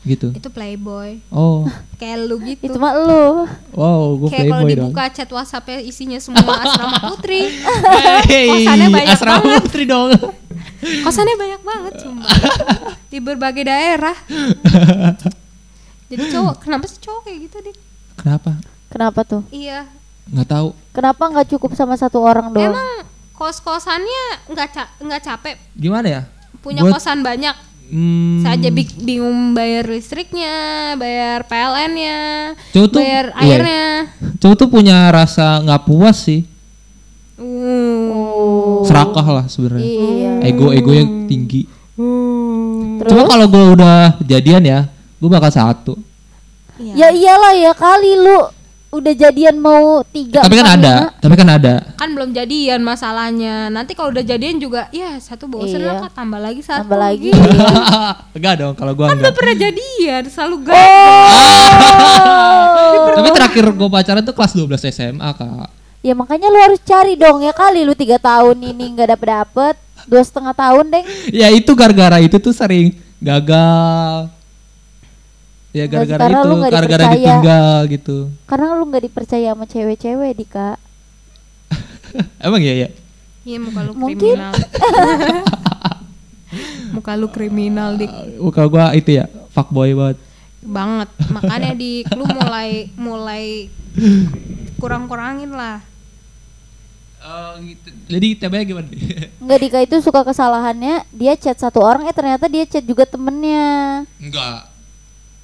gitu. 0.00 0.32
itu 0.32 0.48
playboy 0.48 1.20
Oh, 1.28 1.68
kayak 2.00 2.24
lu 2.24 2.40
gitu. 2.40 2.64
Itu 2.64 2.78
mah 2.78 2.94
lu. 2.94 3.44
wow, 3.70 4.16
gue 4.16 4.28
Kayak 4.28 4.46
kalau 4.46 4.62
playboy 4.62 4.72
dong. 4.72 4.88
dibuka 4.88 5.04
chat 5.10 5.28
WhatsApp-nya 5.28 5.78
isinya 5.80 6.16
semua 6.16 6.40
asrama 6.64 6.98
putri. 7.04 7.50
Hey, 8.24 8.48
Kosannya 8.48 8.88
banyak 8.88 9.10
asrama 9.12 9.38
banget. 9.42 9.60
putri 9.60 9.82
dong. 9.84 10.08
Kosannya 11.04 11.36
banyak 11.36 11.60
banget 11.62 11.92
cuma 12.00 12.24
di 13.06 13.18
berbagai 13.18 13.64
daerah. 13.64 14.16
Jadi 16.06 16.24
cowok, 16.28 16.54
kenapa 16.60 16.84
sih 16.86 16.98
cowok 16.98 17.20
kayak 17.22 17.38
gitu 17.44 17.56
dik? 17.60 17.76
Kenapa? 18.16 18.50
Kenapa 18.88 19.20
tuh? 19.22 19.42
Iya, 19.50 19.86
Nggak 20.26 20.48
tahu. 20.48 20.68
Kenapa 20.90 21.22
nggak 21.26 21.48
cukup 21.48 21.70
sama 21.72 21.94
satu 21.94 22.18
orang 22.18 22.50
doang? 22.50 22.70
emang 22.70 22.90
kos-kosannya 23.32 24.24
nggak 24.48 24.68
ca- 24.68 24.92
nggak 24.98 25.22
capek 25.22 25.56
Gimana 25.72 26.06
ya? 26.06 26.22
punya 26.60 26.84
Gua- 26.84 26.92
kosan 26.92 27.24
banyak. 27.24 27.56
Hmm, 27.90 28.38
Saya 28.40 28.54
aja 28.54 28.70
bi- 28.70 28.98
bingung 29.00 29.50
bayar 29.50 29.82
listriknya, 29.84 30.54
bayar 30.94 31.42
PLN-nya, 31.42 32.54
tuh- 32.70 32.86
bayar 32.94 33.34
iya. 33.34 33.50
airnya. 33.50 33.84
cowok 34.38 34.56
tuh 34.56 34.68
punya 34.68 35.10
rasa 35.10 35.58
nggak 35.58 35.82
puas 35.84 36.14
sih. 36.20 36.46
Uh. 37.34 38.84
Serakah 38.84 39.26
lah 39.26 39.44
sebenarnya. 39.46 39.82
Iya. 39.82 40.32
Ego 40.46 40.70
ego 40.70 40.92
yang 40.92 41.26
tinggi. 41.26 41.66
Terus? 41.96 43.10
Cuma 43.10 43.26
kalau 43.26 43.46
gue 43.46 43.64
udah 43.74 44.16
jadian 44.22 44.62
ya, 44.62 44.80
gue 45.16 45.28
bakal 45.28 45.50
satu. 45.50 45.94
Iya. 46.76 46.94
Ya 46.94 47.08
iyalah 47.10 47.52
ya 47.54 47.72
kali 47.74 48.14
lu 48.14 48.38
udah 48.90 49.14
jadian 49.14 49.54
mau 49.56 50.02
tiga. 50.02 50.42
tapi 50.42 50.58
kan 50.58 50.66
ada, 50.74 50.94
lima. 51.06 51.14
tapi 51.22 51.34
kan 51.34 51.48
ada. 51.48 51.74
kan 51.94 52.10
belum 52.10 52.34
jadian 52.34 52.82
masalahnya. 52.82 53.70
Nanti 53.70 53.94
kalau 53.94 54.10
udah 54.10 54.20
jadian 54.20 54.58
juga, 54.58 54.90
ya 54.90 55.14
satu 55.16 55.46
bosen 55.46 55.78
Iya. 55.78 55.94
lah 56.02 56.10
tambah 56.10 56.36
lagi 56.36 56.58
satu. 56.58 56.82
Tambah 56.84 56.98
lagi. 56.98 57.30
gitu. 57.30 57.38
enggak 58.36 58.54
dong, 58.58 58.74
kalau 58.74 58.92
gue 58.92 59.06
Kan 59.06 59.14
enggak. 59.14 59.24
udah 59.24 59.32
pernah 59.32 59.54
jadian, 59.56 60.22
selalu 60.26 60.56
Oh. 60.56 60.62
gagal. 60.66 61.30
Tapi 63.16 63.28
terakhir 63.30 63.64
gue 63.70 63.88
pacaran 63.88 64.22
tuh 64.22 64.34
kelas 64.34 64.52
12 64.52 64.90
SMA 64.90 65.30
kak. 65.32 65.68
Ya 66.00 66.16
makanya 66.16 66.48
lu 66.48 66.58
harus 66.58 66.80
cari 66.80 67.12
dong 67.14 67.44
ya 67.44 67.52
kali 67.52 67.84
lu 67.84 67.92
tiga 67.92 68.16
tahun 68.16 68.56
ini 68.58 68.96
nggak 68.96 69.08
dapet 69.14 69.28
dapet 69.28 69.74
dua 70.08 70.22
setengah 70.24 70.56
tahun 70.56 70.88
deng. 70.88 71.04
Ya 71.28 71.52
itu 71.52 71.76
gara-gara 71.76 72.16
itu 72.18 72.40
tuh 72.40 72.50
sering 72.50 72.96
gagal. 73.20 74.32
Ya 75.70 75.86
gara-gara 75.86 76.18
sekarang 76.18 76.42
itu, 76.42 76.50
gara-gara 76.66 77.04
dipercaya. 77.06 77.14
ditinggal 77.14 77.76
gitu. 77.86 78.16
Karena 78.44 78.66
lu 78.74 78.84
nggak 78.90 79.04
dipercaya 79.06 79.48
sama 79.54 79.64
cewek-cewek 79.70 80.32
di 80.34 80.44
kak. 80.44 80.78
Emang 82.46 82.58
iya 82.58 82.74
ya? 82.74 82.88
Iya 83.46 83.58
muka 83.62 83.80
lu 83.86 83.92
Mungkin. 83.94 84.34
kriminal. 84.34 84.52
muka 86.90 87.12
lu 87.14 87.30
kriminal 87.30 87.94
dik 87.94 88.10
Muka 88.42 88.66
gue 88.66 88.84
itu 88.98 89.10
ya, 89.14 89.30
fuckboy 89.54 89.94
banget. 89.94 90.18
banget. 90.60 91.08
Makanya 91.30 91.72
di 91.72 92.02
lu 92.10 92.26
mulai 92.26 92.70
mulai 92.98 93.70
kurang-kurangin 94.76 95.54
lah. 95.54 95.78
Oh, 97.20 97.52
gitu. 97.60 97.88
Jadi 98.08 98.32
TBA 98.32 98.64
gimana 98.64 98.88
nih? 98.88 99.00
Nggak 99.44 99.58
Dika 99.60 99.78
itu 99.84 99.96
suka 100.00 100.24
kesalahannya 100.24 101.04
dia 101.12 101.36
chat 101.36 101.60
satu 101.60 101.78
orang 101.78 102.08
eh 102.08 102.16
ternyata 102.16 102.48
dia 102.48 102.64
chat 102.64 102.82
juga 102.82 103.04
temennya. 103.04 104.02
Enggak. 104.16 104.69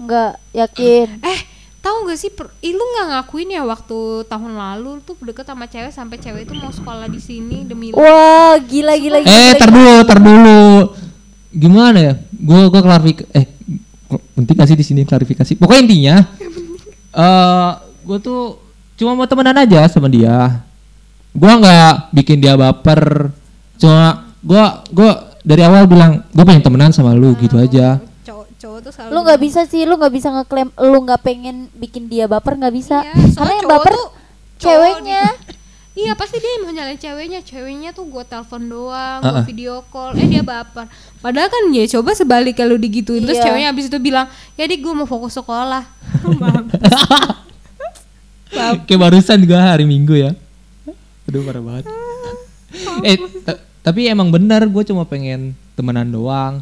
Nggak 0.00 0.32
yakin. 0.52 1.08
Eh, 1.32 1.40
tahu 1.86 2.10
gak 2.10 2.18
sih 2.18 2.34
per, 2.34 2.50
ih, 2.66 2.74
lu 2.74 2.82
nggak 2.82 3.06
ngakuin 3.14 3.54
ya 3.54 3.62
waktu 3.62 4.26
tahun 4.26 4.58
lalu 4.58 4.98
tuh 5.06 5.14
deket 5.22 5.46
sama 5.46 5.70
cewek 5.70 5.94
sampai 5.94 6.18
cewek 6.18 6.42
itu 6.50 6.54
mau 6.58 6.74
sekolah 6.74 7.06
di 7.06 7.22
sini 7.22 7.62
demi 7.62 7.94
lu. 7.94 8.02
Wah 8.02 8.58
gila 8.58 8.98
gila 8.98 9.22
gila. 9.22 9.30
Eh, 9.30 9.54
gila. 9.54 9.60
tar 9.62 9.70
dulu, 9.70 9.94
tar 10.02 10.18
dulu. 10.18 10.62
Gimana 11.54 11.98
ya? 12.02 12.14
Gue 12.34 12.60
gue 12.66 12.82
klarifik 12.82 13.18
eh 13.30 13.46
penting 14.34 14.54
gak 14.58 14.68
sih 14.68 14.78
di 14.78 14.82
sini 14.82 15.00
klarifikasi? 15.06 15.54
Pokoknya 15.54 15.82
intinya 15.86 16.16
eh 17.22 17.70
gue 18.02 18.18
tuh 18.18 18.58
cuma 18.98 19.14
mau 19.14 19.30
temenan 19.30 19.54
aja 19.62 19.86
sama 19.86 20.10
dia. 20.10 20.66
Gue 21.30 21.52
nggak 21.54 22.10
bikin 22.18 22.42
dia 22.42 22.58
baper. 22.58 23.30
Cuma 23.78 24.26
gue 24.42 24.64
gue 24.90 25.10
dari 25.46 25.62
awal 25.62 25.86
bilang 25.86 26.26
gue 26.34 26.42
pengen 26.42 26.66
temenan 26.66 26.90
sama 26.90 27.14
lu 27.14 27.38
gitu 27.38 27.62
aja. 27.62 28.02
Cowok 28.56 28.78
tuh 28.80 28.90
selalu 28.90 29.10
Lu 29.10 29.18
nggak 29.20 29.38
bisa 29.38 29.60
sih, 29.64 29.82
lu 29.82 29.94
nggak 29.94 30.10
bisa 30.10 30.26
ngeklaim 30.30 30.68
lu 30.74 30.96
nggak 31.02 31.20
pengen 31.20 31.66
bikin 31.72 32.06
dia 32.06 32.24
baper 32.24 32.54
nggak 32.54 32.72
bisa. 32.72 33.02
Iya, 33.02 33.12
soalnya 33.28 33.36
Karena 33.36 33.52
yang 33.54 33.68
baper 33.68 33.92
tuh- 33.94 34.10
ceweknya. 34.58 35.22
Iya 35.96 36.12
pasti 36.12 36.36
dia 36.36 36.60
mau 36.60 36.68
nyalain 36.68 36.94
ceweknya, 36.94 37.40
ceweknya 37.40 37.88
tuh 37.88 38.04
gue 38.04 38.20
telepon 38.22 38.60
doang, 38.60 39.18
Uh-uh. 39.18 39.40
gue 39.40 39.48
video 39.48 39.80
call, 39.88 40.12
eh 40.12 40.28
dia 40.28 40.44
baper. 40.44 40.84
Padahal 41.18 41.48
kan 41.48 41.72
ya 41.72 41.88
coba 41.90 42.12
sebalik 42.12 42.52
kalau 42.54 42.76
digituin 42.76 43.24
terus 43.24 43.40
Iya. 43.40 43.48
ceweknya 43.48 43.68
abis 43.72 43.88
itu 43.88 43.96
bilang, 43.96 44.28
ya 44.54 44.62
dik 44.62 44.78
gue 44.78 44.92
mau 44.92 45.04
fokus 45.04 45.32
sekolah. 45.32 45.82
Kayak 48.84 49.00
barusan 49.00 49.40
gue 49.40 49.56
hari 49.56 49.84
Minggu 49.84 50.14
ya. 50.16 50.30
Aduh 51.24 51.40
parah 51.42 51.60
banget. 51.60 51.84
eh 53.08 53.16
ta- 53.40 53.60
tapi 53.82 54.04
emang 54.04 54.28
benar 54.28 54.60
gue 54.64 54.82
cuma 54.84 55.04
pengen 55.04 55.56
temenan 55.72 56.06
doang. 56.06 56.60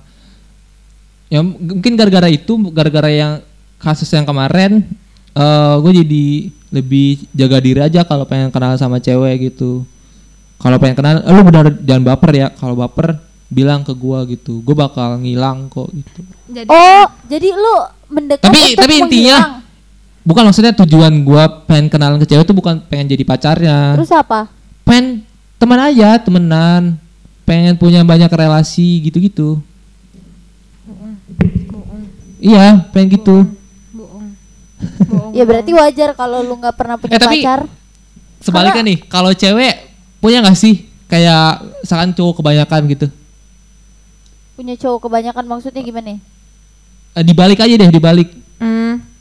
Ya 1.34 1.42
mungkin 1.42 1.98
gara-gara 1.98 2.30
itu, 2.30 2.54
gara-gara 2.70 3.10
yang 3.10 3.42
kasus 3.82 4.06
yang 4.14 4.22
kemarin, 4.22 4.86
eh 5.34 5.74
gue 5.82 5.92
jadi 6.06 6.24
lebih 6.70 7.26
jaga 7.34 7.58
diri 7.58 7.80
aja 7.82 8.06
kalau 8.06 8.22
pengen 8.22 8.54
kenal 8.54 8.78
sama 8.78 9.02
cewek 9.02 9.50
gitu. 9.50 9.82
Kalau 10.62 10.78
pengen 10.78 10.94
kenal, 10.94 11.12
eh, 11.26 11.32
lu 11.34 11.42
benar 11.42 11.74
jangan 11.82 12.04
baper 12.14 12.30
ya. 12.38 12.48
Kalau 12.54 12.78
baper 12.78 13.18
bilang 13.50 13.82
ke 13.82 13.90
gue 13.90 14.38
gitu, 14.38 14.62
gue 14.62 14.74
bakal 14.78 15.18
ngilang 15.18 15.66
kok 15.66 15.90
gitu. 15.90 16.20
Jadi 16.48 16.68
Oh, 16.70 17.04
jadi 17.26 17.48
lu 17.50 17.74
mendekat 18.10 18.46
Tapi 18.46 18.60
untuk 18.70 18.78
tapi 18.78 18.94
intinya 19.02 19.36
menghilang. 19.42 19.54
bukan 20.22 20.42
maksudnya 20.46 20.72
tujuan 20.72 21.12
gue 21.22 21.44
pengen 21.66 21.86
kenalan 21.90 22.18
ke 22.22 22.26
cewek 22.30 22.46
itu 22.46 22.54
bukan 22.54 22.78
pengen 22.86 23.10
jadi 23.10 23.24
pacarnya. 23.26 23.98
Terus 23.98 24.14
apa? 24.14 24.46
pengen 24.84 25.24
teman 25.56 25.80
aja 25.80 26.20
temenan 26.20 27.00
pengen 27.48 27.72
punya 27.74 28.04
banyak 28.04 28.28
relasi 28.28 29.00
gitu-gitu 29.00 29.56
iya 32.44 32.84
pengen 32.92 33.08
gitu. 33.10 33.48
Bohong. 33.90 34.36
Bohong. 35.08 35.30
Ya 35.32 35.42
berarti 35.42 35.72
wajar 35.72 36.12
kalau 36.12 36.44
lu 36.44 36.54
nggak 36.54 36.76
pernah 36.76 36.96
punya 36.96 37.16
Eh, 37.16 37.18
tapi- 37.18 37.40
pacar. 37.40 37.64
sebaliknya 38.38 38.82
nih 38.84 38.98
kalau 39.08 39.32
cewek 39.32 39.74
punya 40.20 40.44
nggak 40.44 40.54
sih? 40.54 40.84
Kayak 41.04 41.64
misalkan 41.80 42.12
cowok 42.12 42.34
kebanyakan 42.38 42.80
gitu. 42.86 43.06
Punya 44.54 44.74
cowok 44.76 45.08
kebanyakan 45.08 45.44
maksudnya 45.46 45.80
gimana? 45.80 46.20
Eh, 47.14 47.24
dibalik 47.24 47.58
aja 47.58 47.72
deh 47.72 47.90
dibalik. 47.90 48.28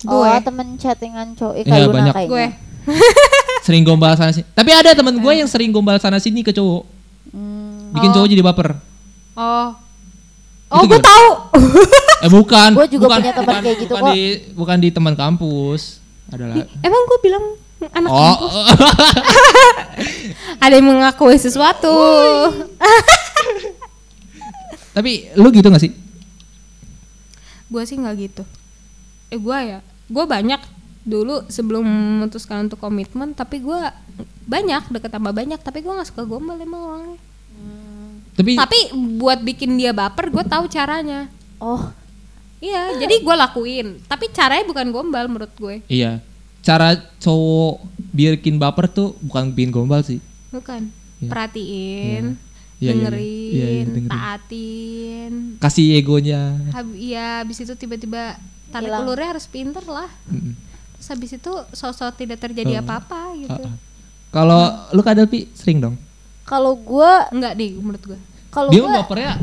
Oh, 0.03 0.19
gue, 0.19 0.33
temen 0.43 0.75
chattingan 0.75 1.31
cowok. 1.33 1.53
Eh, 1.55 1.63
Iya, 1.63 1.71
kayak 1.71 1.87
banyak. 1.89 2.13
kayaknya. 2.13 2.29
gue. 2.29 2.45
sering 3.65 3.83
gombal 3.87 4.11
sana 4.13 4.35
sini. 4.35 4.43
Tapi 4.51 4.69
ada 4.69 4.91
temen 4.91 5.15
gue 5.15 5.33
yang 5.33 5.47
sering 5.47 5.71
gombal 5.71 5.95
sana 5.95 6.19
sini 6.19 6.43
ke 6.43 6.51
cowok. 6.51 6.83
Hmm, 7.31 7.95
bikin 7.95 8.11
cowok 8.11 8.27
jadi 8.27 8.43
baper. 8.43 8.69
Oh, 9.33 9.71
oh 10.73 10.83
gue 10.89 10.99
tahu. 10.99 11.27
eh 12.25 12.29
bukan 12.31 12.69
Gua 12.73 12.87
juga 12.89 13.05
bukan, 13.05 13.19
punya 13.21 13.33
teman 13.35 13.61
kayak 13.61 13.77
gitu 13.77 13.91
bukan 13.93 14.03
kok. 14.03 14.13
di 14.13 14.21
bukan 14.57 14.77
di 14.81 14.89
teman 14.89 15.13
kampus 15.13 15.81
adalah 16.33 16.65
Emang 16.81 17.01
gue 17.05 17.19
bilang 17.21 17.45
anak 17.93 18.09
oh 18.09 18.17
kampus 18.17 18.53
ada 20.63 20.73
yang 20.79 20.87
mengakui 20.87 21.35
sesuatu. 21.35 21.91
Tapi 24.95 25.33
lu 25.35 25.49
gitu 25.51 25.67
gak 25.67 25.83
sih? 25.83 25.91
Gue 27.67 27.83
sih 27.83 27.97
nggak 27.97 28.15
gitu. 28.21 28.43
Eh 29.33 29.41
gue 29.41 29.57
ya, 29.57 29.79
gue 30.07 30.25
banyak 30.29 30.61
dulu 31.03 31.43
sebelum 31.49 31.83
memutuskan 31.83 32.69
untuk 32.69 32.79
komitmen, 32.79 33.35
tapi 33.35 33.59
gue 33.59 33.81
banyak 34.47 34.87
deket 34.93 35.11
sama 35.11 35.35
banyak, 35.35 35.59
tapi 35.59 35.83
gue 35.83 35.91
nggak 35.91 36.07
suka 36.07 36.23
gombal 36.23 36.61
emang 36.61 36.81
orangnya. 36.85 37.19
Tapi, 38.33 38.51
Tapi 38.53 38.79
buat 39.15 39.39
bikin 39.39 39.73
dia 39.73 39.91
baper, 39.91 40.27
gue 40.27 40.43
tahu 40.43 40.65
caranya. 40.67 41.29
Oh, 41.57 41.93
Iya, 42.57 42.95
jadi 42.97 43.19
gue 43.19 43.35
lakuin. 43.35 43.99
Tapi 44.03 44.31
caranya 44.31 44.63
bukan 44.63 44.87
gombal 44.89 45.27
menurut 45.27 45.51
gue. 45.53 45.83
iya. 45.85 46.23
Cara 46.59 46.91
cowok 47.19 47.83
bikin 48.09 48.55
baper 48.55 48.87
tuh 48.87 49.19
bukan 49.19 49.51
bikin 49.51 49.67
gombal 49.69 49.99
sih. 49.99 50.23
Bukan. 50.47 50.87
Iya. 51.19 51.27
Perhatiin, 51.27 52.23
iya, 52.79 52.87
iya. 52.87 52.91
dengerin, 52.95 53.51
Iya, 53.51 53.65
iya, 53.67 53.83
dengerin. 53.85 54.07
taatin. 54.07 55.33
Kasih 55.59 55.87
egonya. 55.93 56.55
Hab- 56.71 56.95
Iya, 56.95 57.43
habis 57.43 57.59
itu 57.59 57.73
tiba-tiba 57.73 58.39
tarik 58.69 58.87
Hilang. 58.87 59.03
ulurnya 59.03 59.27
harus 59.29 59.43
pinter 59.45 59.83
lah. 59.83 60.07
Mm-mm. 60.25 60.55
Terus 60.95 61.07
habis 61.09 61.31
itu 61.33 61.51
sosok 61.69 62.15
tidak 62.15 62.39
terjadi 62.39 62.79
Oh. 62.79 62.81
apa-apa 62.81 63.35
gitu. 63.35 63.59
Ah, 63.59 63.67
ah. 63.67 63.75
Kalau 64.31 64.61
lu 64.89 65.01
kadal 65.01 65.27
pi 65.27 65.51
sering 65.51 65.77
dong. 65.79 65.95
Kalau 66.43 66.75
gua 66.75 67.27
Enggak 67.29 67.53
deh 67.53 67.71
menurut 67.73 68.03
gue. 68.05 68.19
kalau 68.49 68.69
Dia 68.69 68.81
gua 68.81 69.01
bapernya 69.01 69.33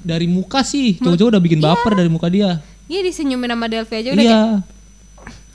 dari 0.00 0.26
muka 0.26 0.60
sih. 0.60 0.96
Cowok-cowok 0.96 1.30
udah 1.30 1.42
bikin 1.42 1.60
baper 1.60 1.92
dari 1.94 2.08
muka 2.08 2.26
dia. 2.26 2.58
Iya 2.84 3.00
disenyumin 3.04 3.48
sama 3.48 3.66
Delphi 3.66 3.94
aja 3.96 4.10
udah 4.10 4.18
Iya. 4.18 4.32
kayak 4.32 4.58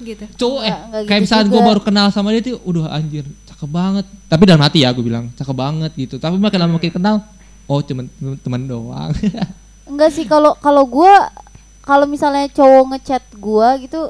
gitu. 0.02 0.26
Cowok 0.38 0.60
eh 0.60 0.66
Nggak- 0.66 0.84
nggak 0.86 1.02
kayak 1.02 1.10
gitu 1.10 1.24
misalnya 1.26 1.48
gue 1.48 1.62
baru 1.64 1.82
kenal 1.82 2.08
sama 2.10 2.30
dia 2.30 2.42
tuh, 2.42 2.60
udah 2.62 2.84
anjir, 2.90 3.26
cakep 3.46 3.70
banget. 3.70 4.06
Tapi 4.26 4.44
dalam 4.44 4.62
hati 4.62 4.80
ya 4.82 4.90
gue 4.90 5.02
bilang, 5.02 5.26
cakep 5.34 5.56
banget 5.56 5.92
gitu. 5.96 6.16
Tapi 6.16 6.36
makin 6.36 6.60
lama 6.60 6.74
makin 6.74 6.92
kenal, 6.92 7.16
oh 7.66 7.80
cuman 7.80 8.06
teman 8.40 8.62
doang. 8.64 9.12
enggak 9.90 10.10
sih 10.10 10.24
kalau 10.24 10.56
kalau 10.56 10.82
gua 10.84 11.30
kalau 11.82 12.06
misalnya 12.06 12.50
cowok 12.50 12.84
ngechat 12.92 13.24
gua 13.36 13.78
gitu 13.78 14.10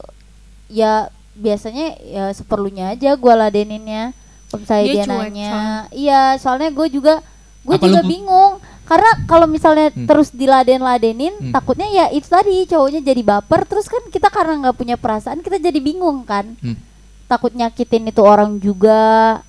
ya 0.67 1.07
biasanya 1.33 1.99
ya 1.99 2.25
seperlunya 2.31 2.91
aja 2.91 3.11
gua 3.13 3.35
ladeninnya 3.37 4.15
kalau 4.55 4.61
misalnya 4.61 4.81
Dia 4.81 4.91
dia, 4.91 5.03
cuek 5.03 5.11
nanya 5.11 5.49
soalnya. 5.49 5.79
iya 5.91 6.21
soalnya 6.35 6.69
gue 6.71 6.87
juga 6.89 7.13
gue 7.61 7.75
juga 7.77 7.99
lu- 7.99 8.07
bingung 8.07 8.53
karena 8.85 9.11
kalau 9.25 9.45
misalnya 9.45 9.89
Hmm. 9.89 10.05
terus 10.05 10.29
diladen-ladenin 10.29 11.33
Hmm. 11.35 11.51
takutnya 11.51 11.87
ya 11.87 12.05
itu 12.09 12.25
tadi 12.25 12.63
cowoknya 12.63 13.01
jadi 13.01 13.21
baper 13.21 13.65
terus 13.65 13.85
kan 13.85 13.99
kita 14.07 14.29
karena 14.29 14.61
nggak 14.61 14.75
punya 14.75 14.95
perasaan 14.95 15.39
kita 15.39 15.57
jadi 15.57 15.79
bingung 15.79 16.21
kan 16.23 16.53
Hmm. 16.55 16.77
takut 17.25 17.51
nyakitin 17.51 18.05
itu 18.05 18.21
orang 18.21 18.57
juga 18.57 19.41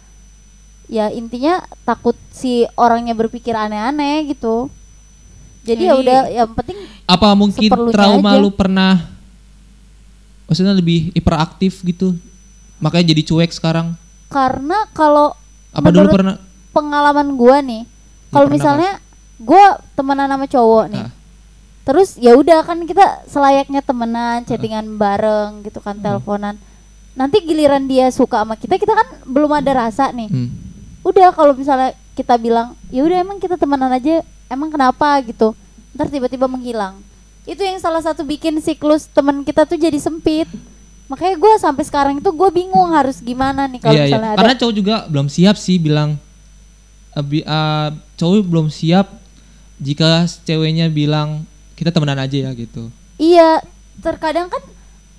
ya 0.87 1.11
intinya 1.11 1.59
takut 1.83 2.17
si 2.31 2.65
orangnya 2.75 3.13
berpikir 3.13 3.53
aneh-aneh 3.53 4.25
gitu 4.27 4.73
jadi 5.61 5.83
ya 5.83 5.93
Jadi- 5.93 6.01
udah 6.01 6.21
yang 6.33 6.51
penting 6.55 6.79
Apa 7.05 7.29
mungkin 7.35 7.71
trauma 7.91 8.31
aja. 8.31 8.39
lu 8.39 8.49
pernah, 8.49 9.03
maksudnya 10.45 10.71
lebih 10.73 11.11
hiperaktif 11.11 11.83
gitu, 11.83 12.15
makanya 12.77 13.11
jadi 13.11 13.23
cuek 13.25 13.51
sekarang? 13.51 13.99
Karena 14.27 14.89
kalau 14.91 15.33
Apa 15.71 15.89
dulu 15.89 16.09
pernah? 16.11 16.37
pengalaman 16.71 17.35
gua 17.35 17.61
nih 17.61 17.83
kalau 18.29 18.49
misalnya 18.49 18.99
gua 19.37 19.79
temenan 19.93 20.27
sama 20.27 20.47
cowok 20.47 20.85
nih 20.91 21.05
Ah. 21.05 21.11
terus 21.83 22.17
ya 22.17 22.35
udah 22.35 22.61
kan 22.63 22.83
kita 22.83 23.05
selayaknya 23.25 23.81
temenan 23.81 24.43
chattingan 24.43 24.97
bareng 24.97 25.63
gitu 25.63 25.79
kan 25.79 25.95
teleponan. 25.97 26.59
Nanti 27.15 27.41
giliran 27.41 27.87
dia 27.87 28.11
suka 28.11 28.43
sama 28.43 28.55
kita 28.55 28.77
kita 28.77 28.93
kan 28.93 29.07
belum 29.25 29.49
ada 29.55 29.87
rasa 29.87 30.11
nih. 30.11 30.29
Hmm. 30.29 30.51
udah 31.01 31.31
kalau 31.31 31.55
misalnya 31.55 31.95
kita 32.13 32.35
bilang 32.37 32.75
ya 32.91 33.01
udah 33.01 33.23
emang 33.23 33.39
kita 33.39 33.55
temenan 33.55 33.89
aja 33.89 34.21
emang 34.49 34.69
kenapa? 34.69 35.23
gitu. 35.23 35.55
Ntar 35.95 36.11
tiba-tiba 36.11 36.45
menghilang. 36.45 36.99
Itu 37.47 37.63
yang 37.63 37.79
salah 37.79 38.03
satu 38.03 38.21
bikin 38.21 38.59
siklus 38.59 39.07
teman 39.07 39.41
kita 39.41 39.63
tuh 39.63 39.79
jadi 39.79 39.97
sempit 39.97 40.51
makanya 41.07 41.37
gue 41.37 41.53
sampai 41.57 41.83
sekarang 41.83 42.15
itu 42.19 42.27
gue 42.27 42.51
bingung 42.51 42.91
harus 42.91 43.19
gimana 43.19 43.65
nih 43.65 43.79
kalau 43.79 43.95
Iya, 43.95 44.01
iya. 44.01 44.09
misalnya 44.11 44.31
ada 44.33 44.39
Karena 44.43 44.55
cowok 44.57 44.75
juga 44.75 44.95
belum 45.07 45.27
siap 45.27 45.57
sih 45.57 45.77
bilang, 45.77 46.19
eh, 47.13 47.23
bi- 47.23 47.47
eh, 47.47 47.89
cowok 48.17 48.43
belum 48.43 48.67
siap 48.69 49.07
jika 49.77 50.11
ceweknya 50.43 50.89
bilang 50.89 51.47
kita 51.75 51.93
temenan 51.93 52.19
aja 52.19 52.37
ya 52.39 52.51
gitu. 52.53 52.89
Iya, 53.17 53.61
terkadang 53.99 54.49
kan 54.49 54.63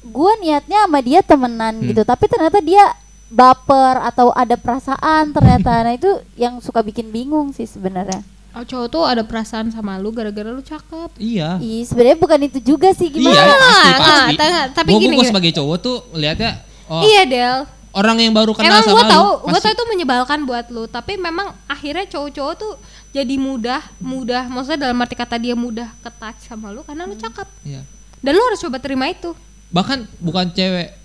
gue 0.01 0.31
niatnya 0.39 0.83
sama 0.83 0.99
dia 0.99 1.19
temenan 1.21 1.77
Hmm. 1.77 1.87
gitu, 1.87 2.01
tapi 2.01 2.25
ternyata 2.25 2.59
dia 2.59 2.83
baper 3.27 3.99
atau 4.01 4.31
ada 4.31 4.55
perasaan 4.55 5.31
ternyata. 5.31 5.71
nah 5.85 5.93
itu 5.93 6.07
yang 6.33 6.59
suka 6.59 6.79
bikin 6.79 7.11
bingung 7.11 7.51
sih 7.51 7.65
sebenarnya. 7.65 8.23
Oh, 8.57 8.65
cowok 8.65 8.87
tuh 8.87 9.03
ada 9.03 9.21
perasaan 9.21 9.69
sama 9.69 9.95
lu 9.95 10.09
gara-gara 10.09 10.49
lu 10.49 10.59
cakep. 10.59 11.13
Iya. 11.15 11.57
Ih, 11.59 11.83
sebenarnya 11.83 12.17
bukan 12.17 12.39
itu 12.43 12.59
juga 12.59 12.89
sih 12.91 13.05
Iya, 13.07 13.21
gimana? 13.21 13.53
pasti 13.53 13.85
Nggak, 13.85 13.99
pasti. 14.01 14.33
nggak, 14.33 14.67
tapi 14.73 14.89
Gua- 14.89 14.97
gini, 14.99 15.13
gua 15.13 15.19
gini. 15.19 15.29
sebagai 15.29 15.51
cowok 15.53 15.77
tuh 15.77 15.95
lihatnya 16.11 16.51
oh 16.87 17.01
Iya 17.01 17.23
Del. 17.23 17.57
orang 17.91 18.17
yang 18.19 18.29
baru 18.31 18.51
kenal 18.51 18.69
Emang 18.71 18.81
sama 18.83 18.91
gue 18.91 18.97
lu 18.99 19.09
tahu, 19.09 19.27
pasti- 19.47 19.61
tahu 19.63 19.73
itu 19.73 19.83
menyebalkan 19.87 20.39
buat 20.43 20.65
lu. 20.67 20.83
Tapi 20.87 21.13
memang 21.15 21.47
akhirnya 21.65 22.05
cowok-cowok 22.07 22.53
tuh 22.55 22.73
jadi 23.11 23.35
mudah, 23.35 23.81
mudah. 23.99 24.45
Maksudnya 24.47 24.79
dalam 24.83 24.97
arti 24.97 25.13
kata 25.13 25.35
dia 25.35 25.53
mudah 25.53 25.89
ketach 25.99 26.37
sama 26.41 26.69
lu 26.69 26.81
karena 26.81 27.03
lu 27.03 27.13
cakep. 27.13 27.45
Iya. 27.61 27.81
Dan 28.17 28.31
lu 28.31 28.41
harus 28.43 28.57
coba 28.59 28.77
terima 28.77 29.05
itu. 29.05 29.33
Bahkan 29.67 29.97
bukan 30.19 30.49
cewek 30.49 30.97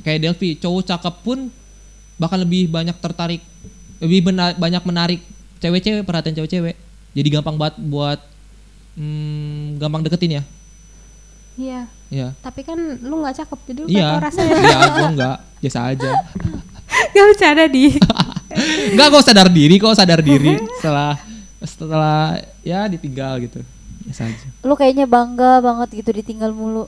kayak 0.00 0.18
Delphi, 0.20 0.54
cowok 0.56 0.82
cakep 0.88 1.14
pun 1.20 1.38
bahkan 2.16 2.38
lebih 2.38 2.66
banyak 2.66 2.94
tertarik, 2.96 3.42
lebih 3.98 4.26
banyak 4.52 4.82
menarik 4.82 5.20
cewek-cewek 5.62 6.02
perhatian 6.02 6.34
cewek-cewek. 6.34 6.74
Jadi 7.14 7.28
gampang 7.30 7.54
banget 7.54 7.78
buat 7.78 8.18
hmm, 8.98 9.78
gampang 9.78 10.02
deketin 10.02 10.42
ya. 10.42 10.44
Iya. 11.54 11.80
Iya. 12.10 12.28
Tapi 12.42 12.60
kan 12.66 12.76
lu 13.00 13.22
nggak 13.22 13.44
cakep, 13.44 13.58
jadi 13.70 13.80
lu 13.84 13.88
Iya. 13.88 14.08
nggak 14.10 14.24
rasanya. 14.26 14.54
Iya, 14.62 14.78
gua 14.90 15.06
enggak, 15.14 15.36
biasa 15.62 15.78
aja. 15.94 16.10
Gak 17.12 17.24
bercanda 17.24 17.64
di. 17.72 17.88
Enggak 18.92 19.08
kok 19.16 19.24
sadar 19.24 19.48
diri 19.48 19.80
kok 19.80 19.96
sadar 19.96 20.20
diri 20.20 20.60
setelah 20.76 21.16
setelah 21.64 22.36
ya 22.60 22.84
ditinggal 22.84 23.40
gitu. 23.48 23.64
Biasa 24.04 24.28
aja. 24.28 24.46
Lu 24.60 24.76
kayaknya 24.76 25.08
bangga 25.08 25.64
banget 25.64 26.04
gitu 26.04 26.12
ditinggal 26.12 26.52
mulu. 26.52 26.84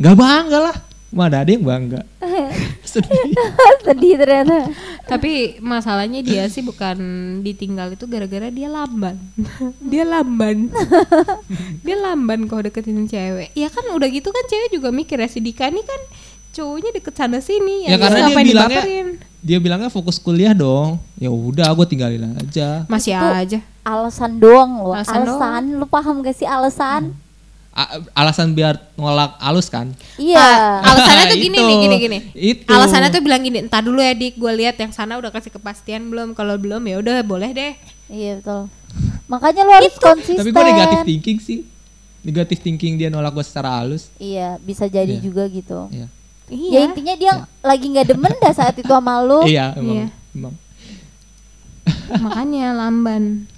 Enggak 0.00 0.16
bangga 0.16 0.58
lah. 0.72 0.76
Mana 1.12 1.44
ada 1.44 1.50
yang 1.50 1.60
bangga. 1.60 2.00
Sedih. 2.88 3.36
Sedih 3.84 4.16
ternyata. 4.16 4.64
Tapi 5.04 5.60
masalahnya 5.60 6.20
dia 6.20 6.48
sih 6.48 6.60
bukan 6.60 6.96
ditinggal 7.40 7.92
itu 7.92 8.04
gara-gara 8.06 8.48
dia 8.48 8.66
lamban. 8.66 9.20
dia 9.92 10.02
lamban. 10.02 10.72
dia 11.80 11.96
lamban 11.96 12.48
kalau 12.48 12.64
deketin 12.64 13.04
cewek. 13.04 13.52
Ya 13.52 13.68
kan 13.68 13.84
udah 13.88 14.08
gitu 14.08 14.28
kan 14.28 14.44
cewek 14.46 14.72
juga 14.72 14.88
mikir 14.88 15.16
ya 15.16 15.28
si 15.28 15.38
Dika 15.38 15.68
ini 15.68 15.80
kan 15.80 16.00
cowoknya 16.52 16.92
deket 16.92 17.14
sana 17.14 17.40
sini 17.40 17.88
Ya 17.88 17.96
karena 17.96 18.18
dia 18.18 18.24
ngapain 18.28 18.44
bilangnya 18.44 18.82
dibaperin? 18.84 19.08
dia 19.40 19.58
bilangnya 19.58 19.88
fokus 19.88 20.16
kuliah 20.16 20.52
dong. 20.52 20.96
Ya 21.16 21.28
udah 21.28 21.68
gue 21.70 21.86
tinggalin 21.86 22.32
aja. 22.34 22.88
masih 22.88 23.12
Itu- 23.12 23.36
aja. 23.36 23.60
Alasan 23.82 24.38
doang 24.38 24.78
loh. 24.78 24.94
Alasan 24.94 25.26
Alasan, 25.26 25.62
lu 25.74 25.84
paham 25.84 26.22
gak 26.22 26.32
sih 26.32 26.46
alasan? 26.46 27.10
A- 27.10 27.21
alasan 28.12 28.52
biar 28.52 28.76
nolak 29.00 29.40
alus 29.40 29.72
kan. 29.72 29.88
Iya. 30.20 30.36
Ah, 30.38 30.84
alasannya 30.92 31.24
tuh 31.32 31.38
gini 31.40 31.56
Itu. 31.56 31.64
nih, 31.64 31.76
gini 31.80 31.96
gini. 31.96 32.18
Itu. 32.36 32.68
Alasannya 32.68 33.08
tuh 33.08 33.22
bilang 33.24 33.40
gini, 33.40 33.64
entar 33.64 33.80
dulu 33.80 34.04
ya 34.04 34.12
Dik, 34.12 34.36
gue 34.36 34.52
lihat 34.60 34.76
yang 34.76 34.92
sana 34.92 35.16
udah 35.16 35.32
kasih 35.32 35.48
kepastian 35.48 36.12
belum? 36.12 36.36
Kalau 36.36 36.60
belum 36.60 36.84
ya 36.84 37.00
udah 37.00 37.24
boleh 37.24 37.50
deh. 37.56 37.72
Iya 38.12 38.44
betul. 38.44 38.68
Makanya 39.24 39.64
lu 39.64 39.72
harus 39.72 39.96
konsisten. 39.96 40.44
Tapi 40.44 40.52
gue 40.52 40.64
negatif 40.68 40.98
thinking 41.08 41.38
sih. 41.40 41.58
Negatif 42.22 42.60
thinking 42.60 43.00
dia 43.00 43.08
nolak 43.08 43.32
gue 43.32 43.44
secara 43.44 43.80
halus. 43.80 44.12
Iya, 44.20 44.60
bisa 44.60 44.84
jadi 44.84 45.16
Iya. 45.16 45.24
juga 45.24 45.48
gitu. 45.48 45.88
Iya. 45.88 46.06
Ya 46.52 46.80
intinya 46.84 47.14
dia 47.16 47.32
lagi 47.64 47.88
nggak 47.88 48.06
demen 48.12 48.36
dah 48.36 48.52
saat 48.52 48.76
itu 48.76 48.92
sama 48.92 49.24
lu. 49.24 49.40
Iya, 49.48 49.72
emang. 49.80 49.96
Iya. 49.96 50.06
emang. 50.36 50.54
Makanya 52.20 52.66
lamban. 52.76 53.48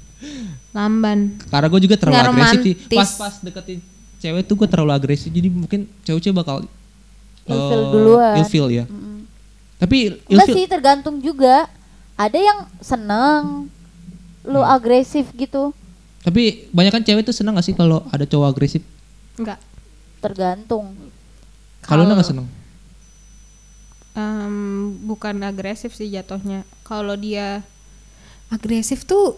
Lamban. 0.71 1.19
Karena 1.51 1.67
gue 1.67 1.81
juga 1.83 1.97
terlalu 1.99 2.15
agresif 2.31 2.63
sih. 2.63 2.75
romantis. 2.79 2.95
Pas 2.95 3.11
pas 3.19 3.35
deketin 3.43 3.83
cewek 4.25 4.43
tuh 4.43 4.57
gue 4.57 4.65
terlalu 4.65 4.93
agresif. 4.95 5.29
Jadi 5.29 5.47
mungkin 5.47 5.85
cewek-cewek 6.01 6.33
bakal 6.35 6.65
Ilfil 7.45 7.77
eh, 7.77 7.89
duluan. 7.93 8.35
ilfil 8.39 8.67
ya. 8.73 8.85
Mm-mm. 8.85 9.29
Tapi 9.77 10.17
Enggak 10.25 10.49
ilfil 10.49 10.57
sih 10.57 10.65
tergantung 10.65 11.21
juga. 11.21 11.69
Ada 12.15 12.39
yang 12.39 12.59
seneng 12.79 13.69
lu 14.43 14.59
Hmm. 14.59 14.71
agresif 14.71 15.29
gitu. 15.35 15.77
tapi 16.21 16.65
banyak 16.71 16.89
kan 16.91 17.05
cewek 17.05 17.21
tuh 17.21 17.37
senang 17.37 17.53
gak 17.53 17.63
sih 17.63 17.77
kalau 17.77 18.01
ada 18.09 18.25
cowok 18.25 18.49
agresif? 18.49 18.81
Enggak. 19.37 19.61
Tergantung. 20.19 20.97
Kalau 21.83 22.01
lu 22.01 22.09
Kalau- 22.09 22.17
nggak 22.17 22.25
seneng? 22.25 22.49
Em, 24.15 24.57
bukan 25.03 25.37
agresif 25.43 25.93
sih 25.93 26.09
jatuhnya. 26.09 26.63
Kalau 26.81 27.13
dia 27.13 27.61
agresif 28.49 29.03
tuh 29.03 29.37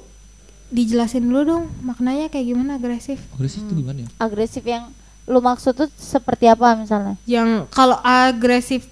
dijelasin 0.71 1.23
dulu 1.23 1.41
dong 1.47 1.65
maknanya 1.83 2.27
kayak 2.27 2.47
gimana 2.51 2.77
agresif. 2.77 3.23
Agresif 3.35 3.63
Hmm. 3.63 3.69
tuh 3.71 3.77
gimana 3.79 3.99
ya? 4.03 4.09
Agresif 4.19 4.65
yang 4.67 4.91
lu 5.27 5.39
maksud 5.43 5.75
tuh 5.75 5.91
seperti 5.99 6.47
apa 6.47 6.75
misalnya? 6.75 7.15
Yang 7.27 7.71
kalau 7.71 7.99
agresif 8.03 8.87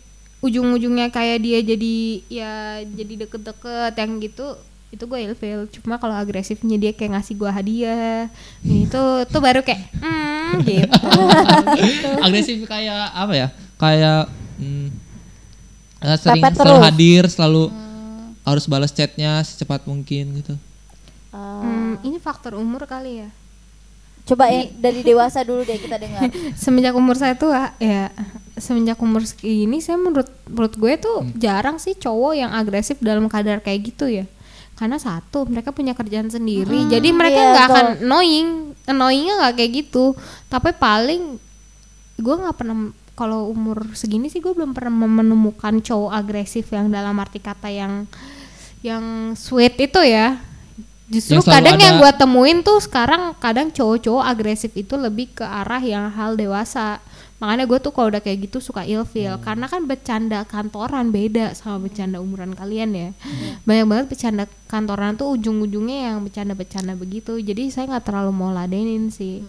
ujung-ujungnya 0.45 1.09
kayak 1.09 1.41
dia 1.41 1.59
jadi 1.65 1.97
ya 2.29 2.53
jadi 2.85 3.25
deket-deket 3.25 3.93
yang 3.97 4.13
gitu 4.21 4.47
itu 4.93 5.05
gue 5.09 5.19
ilfil 5.27 5.67
cuma 5.81 5.97
kalau 5.99 6.15
agresifnya 6.15 6.77
dia 6.79 6.93
kayak 6.95 7.19
ngasih 7.19 7.35
gue 7.35 7.51
hadiah 7.51 8.31
itu 8.63 9.03
tuh 9.27 9.41
baru 9.43 9.65
kayak 9.65 9.91
hmm 9.99 10.53
gitu 10.69 12.09
agresif 12.23 12.61
kayak 12.69 13.11
apa 13.11 13.33
ya 13.35 13.49
kayak 13.81 14.31
hmm, 14.61 14.87
sering 16.21 16.45
Pepet 16.45 16.55
selalu 16.61 16.77
terus. 16.77 16.87
hadir 16.87 17.25
selalu 17.27 17.63
harus 18.45 18.65
balas 18.69 18.93
chatnya 18.93 19.41
secepat 19.43 19.89
mungkin 19.89 20.45
gitu 20.45 20.55
Ah, 21.35 21.67
Hmm, 21.67 21.99
ini 22.07 22.23
faktor 22.23 22.55
umur 22.55 22.87
kali 22.87 23.27
ya. 23.27 23.29
Coba 24.25 24.49
ya 24.49 24.71
dari 24.71 25.03
dewasa 25.03 25.43
dulu 25.43 25.67
deh 25.67 25.77
kita 25.77 25.99
dengar. 25.99 26.31
semenjak 26.63 26.95
umur 26.95 27.19
saya 27.19 27.35
tuh 27.35 27.51
ah, 27.51 27.75
ya 27.83 28.09
semenjak 28.55 28.97
umur 29.03 29.27
segini 29.27 29.83
saya 29.83 29.99
menurut 29.99 30.31
menurut 30.47 30.75
gue 30.79 30.95
tuh 30.97 31.27
jarang 31.35 31.83
sih 31.83 31.99
cowok 31.99 32.39
yang 32.39 32.55
agresif 32.55 33.03
dalam 33.03 33.27
kadar 33.27 33.59
kayak 33.59 33.81
gitu 33.91 34.07
ya. 34.07 34.25
Karena 34.79 34.97
satu 35.03 35.43
mereka 35.51 35.75
punya 35.75 35.93
kerjaan 35.93 36.31
sendiri. 36.31 36.87
Jadi 36.87 37.11
mereka 37.11 37.41
iya, 37.43 37.51
nggak 37.51 37.67
akan 37.67 37.87
betul. 37.99 38.05
annoying 38.07 38.49
annoyingnya 38.87 39.35
nggak 39.43 39.55
kayak 39.59 39.73
gitu. 39.75 40.05
Tapi 40.47 40.71
paling 40.79 41.23
gue 42.15 42.35
nggak 42.39 42.57
pernah 42.57 42.95
kalau 43.19 43.51
umur 43.51 43.91
segini 43.95 44.31
sih 44.31 44.39
gue 44.39 44.55
belum 44.55 44.71
pernah 44.71 44.95
menemukan 44.95 45.83
cowok 45.83 46.11
agresif 46.15 46.71
yang 46.71 46.91
dalam 46.95 47.15
arti 47.19 47.43
kata 47.43 47.71
yang 47.71 48.07
yang 48.83 49.35
sweet 49.39 49.75
itu 49.79 50.01
ya 50.03 50.39
justru 51.15 51.39
Yang 51.39 51.47
kadang 51.47 51.79
yang 51.79 51.97
ada- 51.97 52.03
gue 52.03 52.11
temuin 52.19 52.59
tuh 52.67 52.79
sekarang 52.83 53.39
kadang 53.39 53.71
cowok-cowok 53.71 54.25
agresif 54.27 54.75
itu 54.75 54.99
lebih 54.99 55.31
ke 55.31 55.47
arah 55.47 55.79
yang 55.79 56.11
hal 56.11 56.35
dewasa. 56.35 56.99
Makanya 57.39 57.67
gue 57.67 57.79
tuh 57.83 57.93
kalau 57.95 58.09
udah 58.11 58.23
kayak 58.23 58.49
gitu 58.49 58.59
suka 58.59 58.83
ilfeel. 58.83 59.39
Karena 59.43 59.71
kan 59.71 59.85
bercanda 59.85 60.43
kantoran 60.43 61.15
beda 61.15 61.55
sama 61.55 61.83
bercanda 61.87 62.19
umuran 62.19 62.55
kalian 62.55 62.91
ya. 62.95 63.09
Banyak 63.63 63.87
banget 63.87 64.07
bercanda 64.11 64.45
kantoran 64.67 65.15
tuh 65.15 65.31
ujung-ujungnya 65.39 66.11
yang 66.15 66.19
bercanda-bercanda 66.25 66.99
begitu. 66.99 67.39
Jadi 67.39 67.71
saya 67.71 67.91
nggak 67.91 68.05
terlalu 68.07 68.33
mau 68.33 68.51
ladenin 68.51 69.13
sih. 69.13 69.45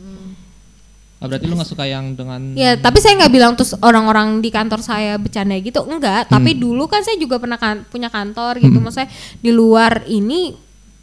Ah, 1.16 1.32
berarti 1.32 1.48
lu 1.48 1.56
nggak 1.56 1.72
suka 1.72 1.88
yang 1.88 2.12
dengan 2.12 2.52
Ya, 2.60 2.76
tapi 2.76 3.00
saya 3.00 3.16
nggak 3.16 3.32
bilang 3.32 3.56
terus 3.56 3.72
orang-orang 3.80 4.44
di 4.44 4.52
kantor 4.52 4.84
saya 4.84 5.16
bercanda 5.16 5.56
gitu, 5.56 5.80
enggak. 5.88 6.28
Tapi 6.28 6.52
dulu 6.60 6.92
kan 6.92 7.02
saya 7.08 7.16
juga 7.16 7.40
pernah 7.40 7.56
kan, 7.56 7.88
punya 7.88 8.12
kantor 8.12 8.60
gitu, 8.60 8.78
maksudnya 8.84 9.08
di 9.40 9.52
luar 9.56 10.04
ini 10.12 10.52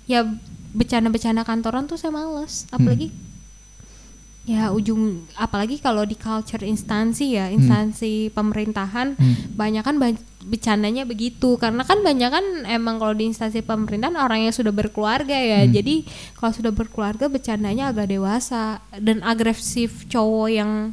ya 0.04 0.28
bercanda-bercanda 0.72 1.44
kantoran 1.44 1.84
tuh 1.84 2.00
saya 2.00 2.12
males, 2.12 2.64
apalagi 2.72 3.12
ya 4.42 4.74
ujung, 4.74 5.22
apalagi 5.38 5.78
kalau 5.78 6.02
di 6.02 6.18
culture 6.18 6.66
instansi 6.66 7.38
ya, 7.38 7.46
instansi 7.46 8.26
pemerintahan, 8.34 9.14
banyak 9.54 9.86
kan 9.86 10.02
bercandanya 10.42 11.06
begitu, 11.06 11.54
karena 11.62 11.86
kan 11.86 12.02
banyak 12.02 12.26
kan 12.26 12.44
emang 12.66 12.98
kalau 12.98 13.14
di 13.14 13.30
instansi 13.30 13.62
pemerintahan 13.62 14.18
orang 14.18 14.42
yang 14.42 14.50
sudah 14.50 14.74
berkeluarga 14.74 15.38
ya, 15.38 15.62
jadi 15.70 16.02
kalau 16.34 16.50
sudah 16.50 16.74
berkeluarga 16.74 17.30
bercandanya 17.30 17.94
agak 17.94 18.10
dewasa 18.10 18.82
dan 18.98 19.22
agresif 19.22 20.10
cowok 20.10 20.48
yang 20.50 20.90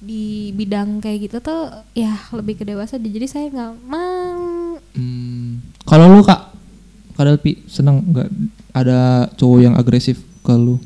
di 0.00 0.48
bidang 0.56 1.04
kayak 1.04 1.28
gitu 1.28 1.44
tuh 1.44 1.70
ya 1.92 2.16
lebih 2.32 2.56
ke 2.56 2.64
dewasa. 2.64 2.96
Jadi 2.96 3.28
saya 3.28 3.52
nggak 3.52 3.84
mau. 3.84 4.80
Hmm, 4.96 5.60
kalau 5.84 6.08
lu 6.08 6.24
kak? 6.24 6.56
Kadal 7.20 7.36
pi 7.36 7.60
seneng 7.68 8.00
nggak 8.08 8.32
ada 8.72 9.28
cowok 9.34 9.58
yang 9.60 9.74
agresif 9.74 10.20
ke 10.40 10.52
lu 10.52 10.80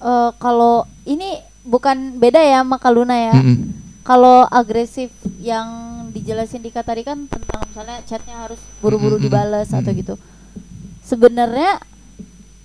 Eh, 0.00 0.30
kalau 0.40 0.88
ini 1.04 1.36
bukan 1.60 2.16
beda 2.16 2.40
ya 2.40 2.64
sama 2.64 2.80
Kaluna 2.80 3.12
ya. 3.12 3.36
Mm-mm. 3.36 3.68
Kalau 4.00 4.48
agresif 4.48 5.12
yang 5.36 5.68
dijelasin 6.08 6.64
di 6.64 6.72
tadi 6.72 7.04
kan 7.04 7.28
tentang 7.28 7.60
misalnya 7.68 8.00
chatnya 8.08 8.48
harus 8.48 8.56
buru-buru 8.80 9.20
Mm-mm. 9.20 9.28
dibalas 9.28 9.68
atau 9.68 9.92
Mm. 9.92 9.98
gitu. 10.00 10.14
Sebenarnya 11.04 11.84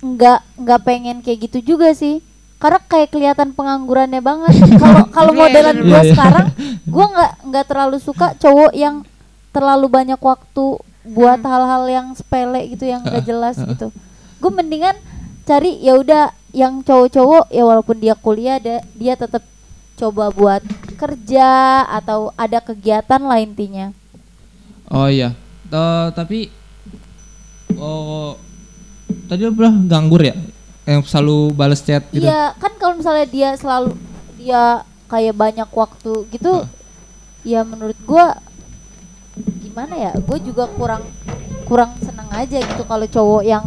nggak 0.00 0.40
nggak 0.64 0.80
pengen 0.80 1.20
kayak 1.20 1.52
gitu 1.52 1.76
juga 1.76 1.92
sih. 1.92 2.24
Karena 2.56 2.80
kayak 2.80 3.12
kelihatan 3.12 3.52
penganggurannya 3.52 4.24
banget. 4.24 4.56
Kalau 4.80 5.04
kalau 5.12 5.32
Iya, 5.36 5.40
modelan 5.44 5.76
iya, 5.76 5.84
gue 5.84 6.00
iya. 6.00 6.12
sekarang, 6.16 6.46
gue 6.96 7.06
nggak 7.12 7.32
nggak 7.52 7.64
terlalu 7.68 7.96
suka 8.00 8.32
cowok 8.32 8.72
yang 8.72 9.04
terlalu 9.52 9.92
banyak 9.92 10.16
waktu 10.16 10.64
buat 11.04 11.40
hal-hal 11.44 11.84
yang 11.84 12.06
sepele 12.16 12.64
gitu 12.72 12.88
yang 12.88 13.04
nggak 13.04 13.22
Ah, 13.22 13.28
jelas 13.28 13.56
ah. 13.60 13.68
gitu. 13.68 13.92
Gue 14.36 14.50
mendingan 14.50 14.96
cari 15.42 15.78
ya 15.78 15.94
udah 15.94 16.24
yang 16.50 16.80
cowok-cowok 16.80 17.48
ya 17.48 17.62
walaupun 17.62 17.96
dia 17.96 18.14
kuliah 18.14 18.56
dia, 18.56 18.80
dia 18.92 19.14
tetap 19.14 19.44
coba 19.94 20.28
buat 20.28 20.60
kerja 20.94 21.48
atau 21.86 22.32
ada 22.34 22.58
kegiatan 22.58 23.20
lah 23.20 23.38
intinya. 23.38 23.92
oh 24.86 25.06
iya 25.06 25.32
Eh, 25.66 26.06
tapi 26.12 26.46
oh 27.74 28.38
tadi 29.26 29.42
lu 29.42 29.52
bilang 29.52 29.82
nganggur 29.84 30.22
ya 30.22 30.34
yang 30.86 31.02
selalu 31.02 31.50
balas 31.52 31.82
chat 31.82 32.06
gitu 32.08 32.22
Iya, 32.22 32.54
kan 32.54 32.70
kalau 32.78 32.94
misalnya 32.94 33.26
dia 33.26 33.48
selalu 33.58 33.98
dia 34.36 34.86
kayak 35.06 35.34
banyak 35.34 35.68
waktu 35.68 36.12
gitu, 36.30 36.62
Ah. 36.62 36.70
ya 37.42 37.66
menurut 37.66 37.98
gua 38.02 38.38
gimana 39.60 39.94
ya? 39.94 40.12
Gue 40.16 40.38
juga 40.40 40.70
kurang 40.70 41.02
kurang 41.66 41.98
seneng 41.98 42.30
aja 42.30 42.56
gitu 42.56 42.82
kalau 42.82 43.04
cowok 43.04 43.42
yang 43.42 43.64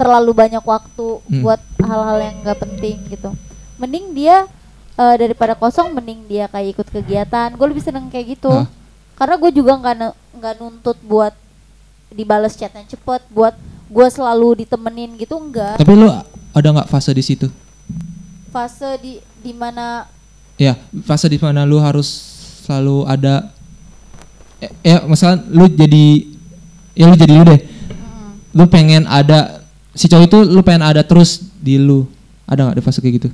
terlalu 0.00 0.32
banyak 0.32 0.64
waktu 0.64 1.08
Hmm. 1.28 1.44
buat 1.44 1.60
hal-hal 1.76 2.18
yang 2.24 2.36
nggak 2.40 2.58
penting 2.58 2.96
gitu. 3.12 3.30
Mending 3.76 4.16
dia 4.16 4.48
eh, 4.96 5.16
daripada 5.16 5.56
kosong, 5.56 5.92
mending 5.92 6.24
dia 6.24 6.44
kayak 6.48 6.76
ikut 6.76 6.88
kegiatan. 6.88 7.48
Gue 7.56 7.66
lebih 7.68 7.80
seneng 7.80 8.08
kayak 8.08 8.36
gitu. 8.36 8.52
Ah. 8.52 8.68
Karena 9.16 9.36
gue 9.36 9.50
juga 9.52 9.72
nggak 9.76 9.96
nggak 10.36 10.54
nuntut 10.56 10.96
buat 11.00 11.32
dibales 12.08 12.52
chatnya 12.52 12.84
cepet, 12.84 13.24
buat 13.32 13.56
gue 13.90 14.06
selalu 14.06 14.62
ditemenin 14.62 15.18
gitu 15.18 15.34
enggak. 15.34 15.74
tapi 15.74 15.98
lu 15.98 16.06
ada 16.54 16.68
nggak 16.70 16.86
fase 16.86 17.10
di 17.10 17.26
situ 17.26 17.50
Fase 18.50 18.98
di 19.02 19.18
di 19.42 19.50
mana 19.50 20.06
ya 20.54 20.78
fase 21.02 21.26
di 21.26 21.38
mana 21.42 21.66
lu 21.66 21.82
harus 21.82 22.06
selalu 22.62 23.02
ada 23.10 23.50
eh, 24.58 24.70
ya 24.84 25.02
misalnya 25.10 25.42
lu 25.50 25.66
jadi 25.66 26.06
ya 26.94 27.04
lu 27.10 27.14
jadi 27.18 27.32
lu 27.34 27.42
deh 27.46 27.60
lu 28.54 28.64
pengen 28.70 29.10
ada 29.10 29.59
si 29.92 30.06
cowok 30.06 30.24
itu 30.24 30.38
lu 30.44 30.60
pengen 30.60 30.84
ada 30.84 31.02
terus 31.02 31.42
di 31.56 31.76
lu 31.76 32.06
ada 32.44 32.64
nggak 32.64 32.76
di 32.76 32.82
fase 32.82 32.98
kayak 32.98 33.14
gitu 33.16 33.28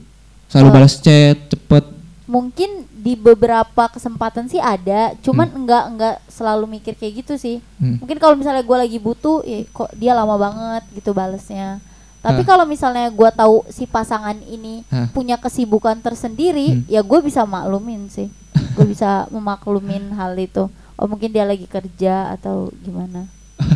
selalu 0.47 0.69
Eh. 0.69 0.75
balas 0.75 0.95
chat 0.97 1.37
cepet 1.47 1.85
mungkin 2.25 2.71
di 2.97 3.15
beberapa 3.15 3.87
kesempatan 3.87 4.47
sih 4.47 4.59
ada 4.59 5.15
cuman 5.21 5.47
enggak 5.49 5.85
enggak 5.87 6.17
selalu 6.27 6.67
mikir 6.73 6.93
kayak 6.93 7.23
gitu 7.23 7.35
sih 7.37 7.57
Hmm. 7.77 8.01
mungkin 8.01 8.17
kalau 8.17 8.35
misalnya 8.35 8.61
gue 8.61 8.77
lagi 8.77 8.99
butuh 8.99 9.43
ya 9.43 9.63
kok 9.65 9.95
dia 9.95 10.11
lama 10.11 10.35
banget 10.35 10.83
gitu 10.93 11.13
balesnya 11.13 11.79
tapi 12.19 12.43
Hah. 12.43 12.49
kalau 12.49 12.65
misalnya 12.65 13.07
gue 13.07 13.31
tahu 13.31 13.63
si 13.69 13.87
pasangan 13.87 14.35
ini 14.43 14.83
Hah. 14.89 15.07
punya 15.13 15.37
kesibukan 15.37 16.01
tersendiri 16.01 16.75
Hmm. 16.75 16.83
ya 16.87 16.99
gue 17.01 17.21
bisa 17.21 17.45
maklumin 17.45 18.11
sih 18.11 18.27
gue 18.75 18.87
bisa 18.91 19.31
memaklumin 19.31 20.11
hal 20.13 20.35
itu 20.35 20.67
oh 20.97 21.07
mungkin 21.07 21.31
dia 21.31 21.47
lagi 21.47 21.65
kerja 21.65 22.35
atau 22.35 22.75
gimana 22.81 23.31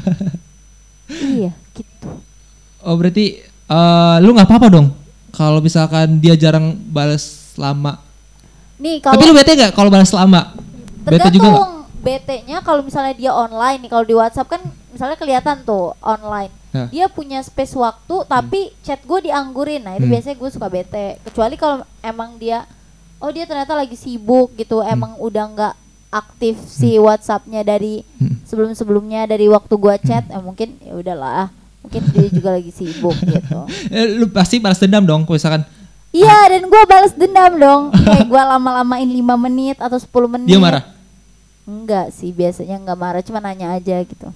iya 1.10 1.54
gitu 1.70 2.10
oh 2.82 2.94
berarti 2.96 3.42
eh, 3.44 4.16
lu 4.20 4.32
nggak 4.32 4.48
apa-apa 4.48 4.68
dong 4.70 4.88
kalau 5.30 5.62
misalkan 5.62 6.18
dia 6.18 6.34
jarang 6.34 6.74
balas 6.90 7.54
lama. 7.54 8.02
Nih 8.80 8.98
tapi 8.98 9.20
kalau 9.20 9.30
lu 9.30 9.34
bete 9.36 9.52
nggak 9.54 9.72
kalau 9.72 9.90
balas 9.92 10.10
lama? 10.10 10.54
Bete 11.04 11.28
juga 11.32 11.48
tergantung 11.48 11.80
BT-nya 12.00 12.64
kalau 12.64 12.80
misalnya 12.80 13.12
dia 13.12 13.32
online 13.36 13.84
nih 13.84 13.90
kalau 13.92 14.04
di 14.08 14.16
WhatsApp 14.16 14.48
kan 14.48 14.62
misalnya 14.88 15.20
kelihatan 15.20 15.62
tuh 15.64 15.92
online. 16.00 16.48
Ya. 16.70 16.86
dia 16.86 17.06
punya 17.10 17.42
space 17.42 17.74
waktu 17.74 18.22
tapi 18.30 18.70
chat 18.80 19.02
gue 19.02 19.26
dianggurin. 19.26 19.82
Nah 19.82 19.98
itu 19.98 20.06
Hmm. 20.06 20.14
biasanya 20.14 20.36
gue 20.38 20.50
suka 20.54 20.70
bete. 20.70 21.18
Kecuali 21.26 21.58
kalau 21.58 21.82
emang 22.00 22.38
dia 22.38 22.62
oh 23.18 23.28
dia 23.28 23.44
ternyata 23.44 23.74
lagi 23.74 23.98
sibuk 23.98 24.54
gitu. 24.56 24.80
Emang 24.80 25.18
udah 25.18 25.44
nggak 25.50 25.74
aktif 26.10 26.56
si 26.64 26.96
WhatsAppnya 26.96 27.66
dari 27.66 28.06
Hmm. 28.16 28.38
sebelum 28.46 28.72
sebelumnya 28.72 29.26
dari 29.26 29.50
waktu 29.50 29.74
gue 29.76 29.94
chat 30.06 30.24
eh, 30.24 30.40
mungkin 30.40 30.78
ya 30.80 30.94
udahlah 30.96 31.50
mungkin 31.80 32.00
dia 32.12 32.28
juga 32.28 32.48
lagi 32.54 32.70
sibuk 32.70 33.16
gitu. 33.24 33.58
Eh, 33.94 34.06
lu 34.20 34.28
pasti 34.30 34.60
balas 34.60 34.78
dendam 34.78 35.02
dong 35.02 35.24
misalkan 35.26 35.64
iya 36.10 36.46
dan 36.50 36.66
gue 36.66 36.82
balas 36.86 37.12
dendam 37.14 37.52
dong. 37.56 37.82
Kayak 38.06 38.26
gue 38.26 38.42
lama-lamain 38.42 39.08
5 39.08 39.46
menit 39.46 39.76
atau 39.78 39.98
10 39.98 40.34
menit. 40.38 40.50
Dia 40.50 40.60
marah? 40.60 40.84
Enggak 41.70 42.10
sih, 42.10 42.34
biasanya 42.34 42.82
enggak 42.82 42.98
marah, 42.98 43.22
cuma 43.22 43.38
nanya 43.38 43.70
aja 43.78 44.02
gitu. 44.02 44.28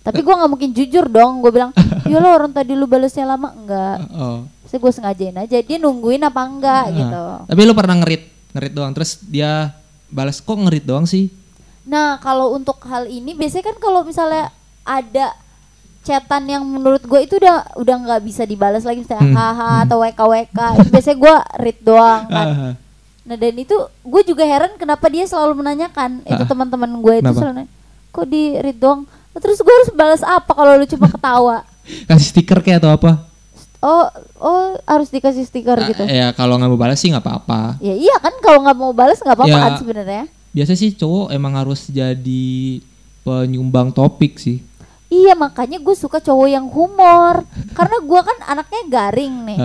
Tapi 0.00 0.24
gua 0.24 0.40
nggak 0.40 0.50
mungkin 0.54 0.70
jujur 0.72 1.12
dong, 1.12 1.44
gue 1.44 1.52
bilang, 1.52 1.74
ya 2.10 2.22
lo 2.22 2.30
orang 2.32 2.54
tadi 2.54 2.72
lu 2.72 2.86
balesnya 2.86 3.26
lama. 3.26 3.52
Enggak. 3.52 3.96
oh. 4.14 4.46
Saya 4.70 4.78
gue 4.78 4.92
sengajain 4.94 5.36
aja, 5.36 5.58
dia 5.58 5.76
nungguin 5.82 6.22
apa 6.22 6.40
enggak 6.46 6.84
Nah, 6.88 6.94
gitu. 6.94 7.24
Tapi 7.50 7.60
lu 7.66 7.74
pernah 7.74 7.96
ngerit, 7.98 8.22
ngerit 8.54 8.72
doang 8.72 8.92
terus 8.94 9.18
dia 9.26 9.74
balas 10.08 10.38
kok 10.38 10.54
ngerit 10.54 10.86
doang 10.86 11.10
sih? 11.10 11.26
Nah 11.90 12.22
kalau 12.22 12.54
untuk 12.54 12.78
hal 12.86 13.10
ini, 13.10 13.34
biasanya 13.34 13.74
kan 13.74 13.76
kalau 13.82 14.06
misalnya 14.06 14.54
ada 14.86 15.34
chatan 16.00 16.42
yang 16.44 16.62
menurut 16.62 17.00
gue 17.00 17.20
itu 17.20 17.36
udah 17.36 17.76
udah 17.76 17.96
nggak 18.00 18.20
bisa 18.22 18.42
dibalas 18.42 18.82
lagi 18.82 19.00
misalnya 19.00 19.22
Hmm, 19.22 19.36
haha 19.36 19.84
atau 19.84 20.00
wk 20.00 20.16
wk 20.18 20.58
itu 20.78 20.88
biasanya 20.88 21.18
gue 21.18 21.34
read 21.60 21.78
doang 21.80 22.22
kan 22.26 22.46
Ah, 22.46 22.72
nah 23.20 23.36
dan 23.36 23.54
itu 23.54 23.76
gue 24.00 24.22
juga 24.24 24.42
heran 24.42 24.74
kenapa 24.74 25.06
dia 25.06 25.24
selalu 25.24 25.60
menanyakan 25.60 26.24
itu 26.24 26.42
teman-teman 26.42 26.90
gue 26.94 27.14
itu 27.14 27.22
Kenapa? 27.22 27.36
selalu 27.36 27.52
nanya, 27.54 27.70
kok 28.10 28.26
di 28.26 28.42
read 28.56 28.76
doang 28.76 29.02
Nah, 29.30 29.38
terus 29.38 29.58
gue 29.58 29.70
harus 29.72 29.90
balas 29.92 30.22
apa 30.22 30.50
kalau 30.50 30.74
lu 30.74 30.82
cuma 30.84 31.06
ketawa 31.06 31.62
Kasih 32.08 32.28
stiker 32.28 32.58
kayak 32.60 32.80
atau 32.80 32.90
apa? 32.90 33.12
Oh, 33.78 34.04
oh 34.36 34.62
harus 34.84 35.08
dikasih 35.08 35.40
stiker 35.42 35.72
gitu. 35.86 36.02
Ah, 36.02 36.10
ya 36.10 36.26
kalau 36.30 36.54
nggak 36.54 36.68
mau 36.68 36.76
balas 36.76 36.98
sih 36.98 37.08
nggak 37.08 37.22
apa-apa. 37.22 37.80
Ya 37.80 37.96
iya 37.96 38.12
kan 38.18 38.36
kalau 38.38 38.60
nggak 38.60 38.76
mau 38.76 38.92
balas 38.92 39.16
nggak 39.16 39.32
apa-apa 39.32 39.48
Ya. 39.50 39.64
kan 39.64 39.72
sebenarnya. 39.78 40.24
Biasa 40.50 40.72
sih 40.74 40.92
cowok 40.92 41.30
emang 41.30 41.56
harus 41.56 41.88
jadi 41.88 42.52
penyumbang 43.20 43.88
topik 43.88 44.36
sih. 44.36 44.60
Iya 45.10 45.34
makanya 45.34 45.82
gue 45.82 45.96
suka 45.98 46.22
cowok 46.22 46.48
yang 46.48 46.70
humor 46.70 47.42
karena 47.74 47.98
gue 47.98 48.20
kan 48.22 48.38
anaknya 48.46 48.82
garing 48.86 49.34
nih. 49.42 49.58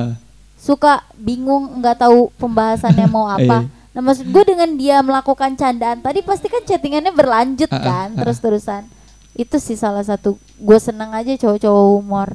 Suka 0.58 1.06
bingung 1.14 1.80
nggak 1.80 2.02
tahu 2.02 2.34
pembahasannya 2.42 3.06
mau 3.06 3.30
apa. 3.38 3.62
Iya. 3.62 3.94
Nah 3.96 4.02
maksud 4.02 4.26
gue 4.28 4.44
dengan 4.44 4.74
dia 4.74 5.00
melakukan 5.06 5.54
candaan 5.54 6.02
tadi 6.02 6.26
pasti 6.26 6.50
kan 6.50 6.66
chattingannya 6.66 7.14
berlanjut 7.14 7.70
kan 7.70 8.12
ah. 8.12 8.18
terus-terusan. 8.18 8.90
Itu 9.38 9.62
sih 9.62 9.78
salah 9.78 10.02
satu 10.02 10.42
gue 10.58 10.80
seneng 10.82 11.14
aja 11.14 11.38
cowok-cowok 11.38 11.86
humor. 11.94 12.30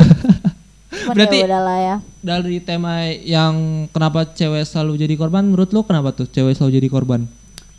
Cuman 1.04 1.14
Berarti- 1.20 1.44
ya 1.44 1.46
udahlah 1.52 1.78
ya. 1.78 1.96
Dari 2.24 2.56
tema 2.64 3.04
yang 3.12 3.84
kenapa 3.92 4.24
cewek 4.24 4.64
selalu 4.64 5.04
jadi 5.04 5.14
korban, 5.20 5.44
menurut 5.44 5.68
lo 5.76 5.84
kenapa 5.84 6.16
tuh 6.16 6.24
cewek 6.24 6.56
selalu 6.56 6.80
jadi 6.80 6.88
korban? 6.88 7.28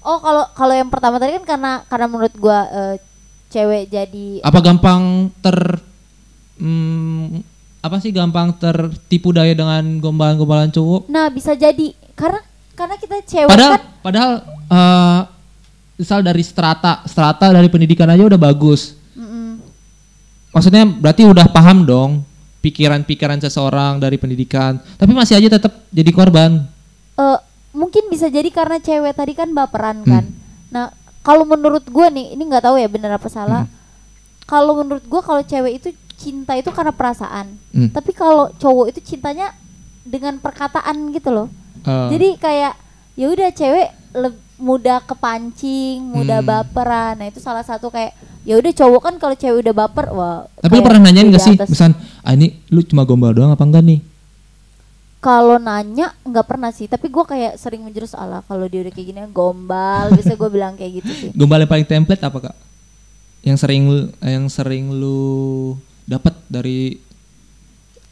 Oh 0.05 0.21
kalau 0.21 0.45
kalau 0.53 0.77
yang 0.77 0.93
pertama 0.93 1.17
tadi 1.17 1.33
kan 1.41 1.57
karena 1.57 1.71
karena 1.89 2.05
menurut 2.05 2.33
gue 2.37 2.59
eh, 2.69 2.95
cewek 3.55 3.83
jadi 3.87 4.27
Apa 4.43 4.59
gampang 4.59 5.31
ter 5.39 5.79
hmm, 6.59 7.39
apa 7.79 8.01
sih 8.01 8.11
gampang 8.11 8.51
tertipu 8.57 9.31
daya 9.31 9.55
dengan 9.55 10.01
gombalan-gombalan 10.01 10.73
cowok? 10.73 11.07
Nah 11.07 11.31
bisa 11.31 11.55
jadi 11.55 11.93
karena 12.17 12.41
karena 12.75 12.95
kita 12.99 13.17
cewek 13.23 13.47
Padahal 13.47 13.71
kan 13.77 13.83
padahal 14.03 14.31
eh, 14.67 15.19
misal 15.95 16.19
dari 16.19 16.43
strata 16.43 17.05
strata 17.07 17.55
dari 17.55 17.71
pendidikan 17.71 18.11
aja 18.11 18.27
udah 18.27 18.41
bagus. 18.41 18.99
Mm-mm. 19.15 19.63
Maksudnya 20.51 20.83
berarti 20.83 21.23
udah 21.23 21.47
paham 21.47 21.87
dong 21.87 22.11
pikiran-pikiran 22.59 23.37
seseorang 23.45 24.01
dari 24.01 24.17
pendidikan, 24.17 24.81
tapi 24.97 25.13
masih 25.13 25.37
aja 25.37 25.61
tetap 25.61 25.85
jadi 25.93 26.09
korban. 26.09 26.65
Eh, 27.15 27.39
mungkin 27.77 28.09
bisa 28.09 28.25
jadi 28.27 28.49
karena 28.49 28.81
cewek 28.81 29.13
tadi 29.13 29.37
kan 29.37 29.53
baperan 29.53 30.01
Hmm. 30.01 30.09
kan. 30.09 30.25
Nah 30.73 30.89
kalau 31.25 31.41
menurut 31.43 31.81
gue 31.81 32.07
nih 32.13 32.37
ini 32.37 32.43
nggak 32.45 32.69
tahu 32.69 32.77
ya 32.77 32.85
benar 32.85 33.17
apa 33.17 33.25
salah. 33.27 33.65
Hmm. 33.65 33.73
Kalau 34.45 34.77
menurut 34.77 35.01
gue 35.01 35.21
kalau 35.25 35.41
cewek 35.41 35.81
itu 35.81 35.89
cinta 36.15 36.53
itu 36.53 36.69
karena 36.69 36.93
perasaan. 36.93 37.57
Hmm. 37.73 37.89
Tapi 37.89 38.13
kalau 38.13 38.53
cowok 38.55 38.93
itu 38.93 39.01
cintanya 39.01 39.49
dengan 40.05 40.37
perkataan 40.37 41.09
gitu 41.09 41.33
loh. 41.33 41.47
Eh, 41.81 42.07
Jadi 42.13 42.27
kayak 42.37 42.73
ya 43.17 43.25
udah 43.25 43.49
cewek 43.49 43.89
mudah 44.55 45.01
kepancing, 45.03 45.99
mudah 46.13 46.39
Hmm. 46.39 46.47
baperan. 46.47 47.17
Nah 47.19 47.27
itu 47.27 47.41
salah 47.41 47.65
satu 47.65 47.89
kayak 47.89 48.13
ya 48.45 48.61
udah 48.61 48.71
cowok 48.71 49.01
kan 49.01 49.13
kalau 49.17 49.33
cewek 49.35 49.65
udah 49.65 49.73
baper 49.73 50.05
wah. 50.13 50.45
tapi 50.61 50.77
lu 50.77 50.85
pernah 50.85 51.09
nanyain 51.09 51.33
gak 51.33 51.41
sih, 51.41 51.57
misalnya, 51.57 51.97
ah 52.21 52.37
ini 52.37 52.61
lu 52.69 52.85
cuma 52.85 53.01
gombal 53.01 53.33
doang 53.33 53.49
apa 53.49 53.65
enggak 53.65 53.81
nih? 53.81 53.99
Kalau 55.25 55.57
nanya 55.57 56.13
nggak 56.21 56.45
pernah 56.45 56.69
sih, 56.69 56.85
tapi 56.85 57.09
gue 57.09 57.25
kayak 57.25 57.57
sering 57.57 57.81
menjurus 57.81 58.13
ala 58.13 58.45
kalau 58.45 58.69
dia 58.69 58.85
udah 58.85 58.93
kayak 58.93 59.07
gini 59.09 59.19
gombal, 59.33 60.13
biasa 60.13 60.37
gue 60.37 60.49
bilang 60.53 60.77
kayak 60.77 61.01
gitu 61.01 61.11
sih. 61.17 61.29
Gombal 61.33 61.65
yang 61.65 61.71
paling 61.73 61.87
template 61.89 62.21
apa 62.21 62.37
kak? 62.45 62.55
Yang 63.41 63.57
sering 63.57 63.83
lu- 63.89 64.13
yang 64.21 64.45
sering 64.45 64.93
lu 64.93 65.73
dapat 66.05 66.37
dari 66.45 67.01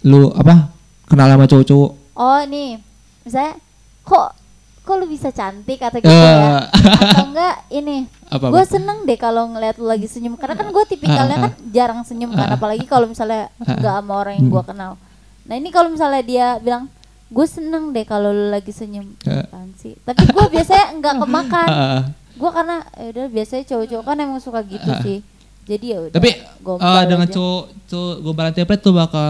lu 0.01 0.33
apa 0.33 0.73
kenal 1.05 1.29
sama 1.29 1.45
cowok-cowok? 1.45 1.91
Oh 2.17 2.41
nih, 2.49 2.81
misalnya 3.21 3.61
kok 4.01 4.33
kok 4.81 4.95
lu 4.97 5.05
bisa 5.05 5.29
cantik 5.29 5.85
atau 5.85 6.01
gitu 6.01 6.09
Eh. 6.09 6.17
ya? 6.17 6.65
Atau 6.73 7.29
enggak 7.29 7.55
ini? 7.69 8.09
Gue 8.33 8.65
seneng 8.65 9.05
deh 9.05 9.21
kalau 9.21 9.53
ngeliat 9.53 9.77
lu 9.77 9.85
lagi 9.85 10.09
senyum, 10.09 10.33
karena 10.33 10.57
kan 10.57 10.65
gue 10.65 10.83
tipikalnya 10.89 11.37
kan 11.45 11.53
jarang 11.69 12.01
senyum 12.01 12.33
kan, 12.33 12.57
apalagi 12.57 12.89
kalau 12.89 13.05
misalnya 13.05 13.53
nggak 13.61 14.01
sama 14.01 14.13
orang 14.17 14.41
yang 14.41 14.49
gue 14.49 14.63
kenal. 14.65 14.97
Nah 15.45 15.53
ini 15.53 15.69
kalau 15.69 15.93
misalnya 15.93 16.25
dia 16.25 16.57
bilang 16.57 16.89
gue 17.33 17.45
seneng 17.47 17.89
deh 17.89 18.03
kalau 18.03 18.29
lu 18.29 18.47
lagi 18.47 18.69
senyum, 18.69 19.09
Eh. 19.23 19.41
Apaan 19.41 19.73
sih? 19.75 19.97
Tapi 19.99 20.21
gue 20.23 20.45
biasanya 20.51 20.85
nggak 20.95 21.15
kemakan. 21.19 21.67
Ah, 21.73 21.81
ah. 21.91 22.03
gue 22.31 22.49
karena 22.51 22.77
ya 22.93 23.07
udah 23.11 23.25
biasanya 23.27 23.63
cowok-cowok 23.67 24.03
kan 24.03 24.17
emang 24.19 24.37
suka 24.37 24.61
gitu 24.63 24.89
sih 25.01 25.19
jadi 25.63 25.85
ya 25.87 25.97
udah 26.01 26.13
Tapi 26.13 26.29
gombal 26.59 26.91
eh, 26.91 27.03
dengan 27.05 27.23
aja. 27.23 27.33
cowok 27.33 27.61
cowok 27.85 28.13
gombalan 28.19 28.51
template 28.51 28.81
tuh 28.81 28.93
bakal 28.93 29.29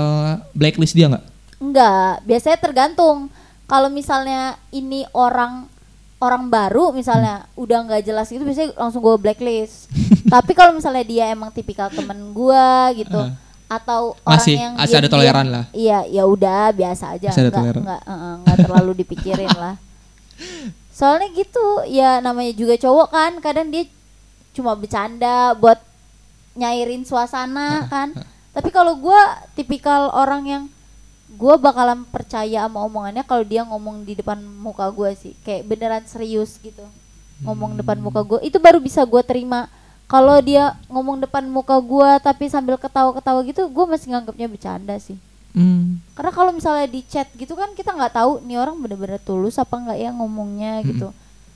blacklist 0.51 0.93
dia 0.93 1.08
nggak? 1.08 1.24
enggak 1.60 2.14
biasanya 2.22 2.58
tergantung 2.58 3.28
kalau 3.66 3.88
misalnya 3.88 4.41
ini 4.70 5.04
orang 5.12 5.68
orang 6.18 6.47
baru 6.47 6.91
misalnya 6.91 7.43
Hmm. 7.45 7.60
udah 7.60 7.78
nggak 7.84 8.04
jelas 8.04 8.28
gitu 8.28 8.39
biasanya 8.41 8.72
langsung 8.74 8.99
gue 8.99 9.16
blacklist 9.18 9.91
tapi 10.34 10.51
kalau 10.51 10.72
misalnya 10.72 11.04
dia 11.04 11.28
emang 11.28 11.51
tipikal 11.51 11.88
temen 11.89 12.32
gue 12.32 12.68
gitu 12.97 13.20
Ah. 13.20 13.36
Atau 13.76 14.13
orang 14.21 14.38
Masih- 14.38 14.57
yang 14.59 14.74
masih 14.76 14.97
ada 14.97 15.09
toleran 15.09 15.47
lah. 15.47 15.65
iya 15.71 16.05
ya 16.05 16.24
udah 16.24 16.69
biasa 16.71 17.15
aja. 17.15 17.30
Masih 17.30 17.41
ada 17.41 17.49
nggak 17.49 17.59
toleran. 17.59 17.82
nggak 17.82 18.01
eh, 18.03 18.36
nggak 18.41 18.57
terlalu 18.61 18.91
dipikirin 19.01 19.53
lah. 19.53 19.76
Soalnya 20.89 21.28
gitu 21.34 21.65
ya 21.88 22.19
namanya 22.19 22.53
juga 22.53 22.76
cowok 22.76 23.07
kan 23.09 23.32
kadang 23.39 23.67
dia 23.67 23.89
cuma 24.53 24.74
bercanda 24.74 25.53
buat 25.53 25.82
nyairin 26.53 27.01
suasana 27.01 27.67
kan. 27.93 28.13
Tapi 28.53 28.69
kalau 28.69 28.93
gue 28.95 29.21
tipikal 29.53 30.13
orang 30.13 30.43
yang 30.45 30.63
gue 31.34 31.55
bakalan 31.57 32.05
percaya 32.05 32.61
sama 32.63 32.86
omongannya 32.86 33.26
kalau 33.26 33.41
dia 33.41 33.65
ngomong 33.65 34.05
di 34.05 34.13
depan 34.13 34.38
muka 34.38 34.86
gue 34.88 35.09
sih. 35.15 35.34
Kayak 35.41 35.65
beneran 35.65 36.03
serius 36.05 36.61
gitu. 36.61 36.86
Ngomong 37.41 37.74
depan 37.76 37.97
muka 37.97 38.21
gue 38.21 38.39
itu 38.41 38.55
baru 38.57 38.78
bisa 38.78 39.01
gue 39.01 39.21
terima 39.21 39.65
kalau 40.14 40.38
dia 40.45 40.78
ngomong 40.93 41.26
depan 41.26 41.41
muka 41.49 41.74
gue 41.82 42.09
tapi 42.22 42.45
sambil 42.45 42.78
ketawa-ketawa 42.78 43.41
gitu 43.49 43.66
gue 43.66 43.86
masih 43.89 44.14
nganggapnya 44.14 44.45
bercanda 44.45 44.93
sih. 45.01 45.18
Hmm. 45.53 46.01
karena 46.18 46.34
kalau 46.34 46.49
misalnya 46.49 46.89
di 46.89 47.05
chat 47.05 47.30
gitu 47.38 47.53
kan 47.53 47.70
kita 47.78 47.93
nggak 47.93 48.18
tahu 48.18 48.41
nih 48.41 48.57
orang 48.57 48.74
bener-bener 48.74 49.22
tulus 49.22 49.61
apa 49.61 49.74
nggak 49.78 49.97
ya 50.01 50.09
ngomongnya 50.14 50.82
gitu. 50.86 51.09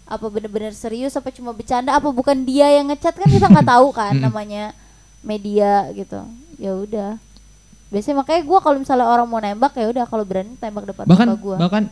Apa 0.09 0.25
bener-bener 0.29 0.73
serius 0.73 1.13
apa 1.17 1.29
cuma 1.33 1.53
bercanda 1.53 1.93
apa 1.93 2.09
bukan 2.09 2.45
dia 2.45 2.69
yang 2.77 2.89
ngechat 2.89 3.13
kan 3.13 3.29
kita 3.29 3.49
nggak 3.49 3.69
tahu 3.73 3.89
kan 3.93 4.17
Mm-mm. 4.17 4.25
namanya 4.25 4.73
media 5.21 5.89
gitu. 5.93 6.21
Ya 6.61 6.77
udah. 6.77 7.21
Biasanya 7.93 8.21
makanya 8.21 8.41
gua 8.45 8.59
kalau 8.61 8.77
misalnya 8.81 9.05
orang 9.05 9.25
mau 9.25 9.41
nembak 9.41 9.73
ya 9.77 9.89
udah 9.89 10.05
kalau 10.09 10.25
berani 10.25 10.53
tembak 10.57 10.85
depan 10.93 11.05
bahkan 11.05 11.27
muka 11.33 11.41
gua. 11.41 11.55
bahkan 11.57 11.83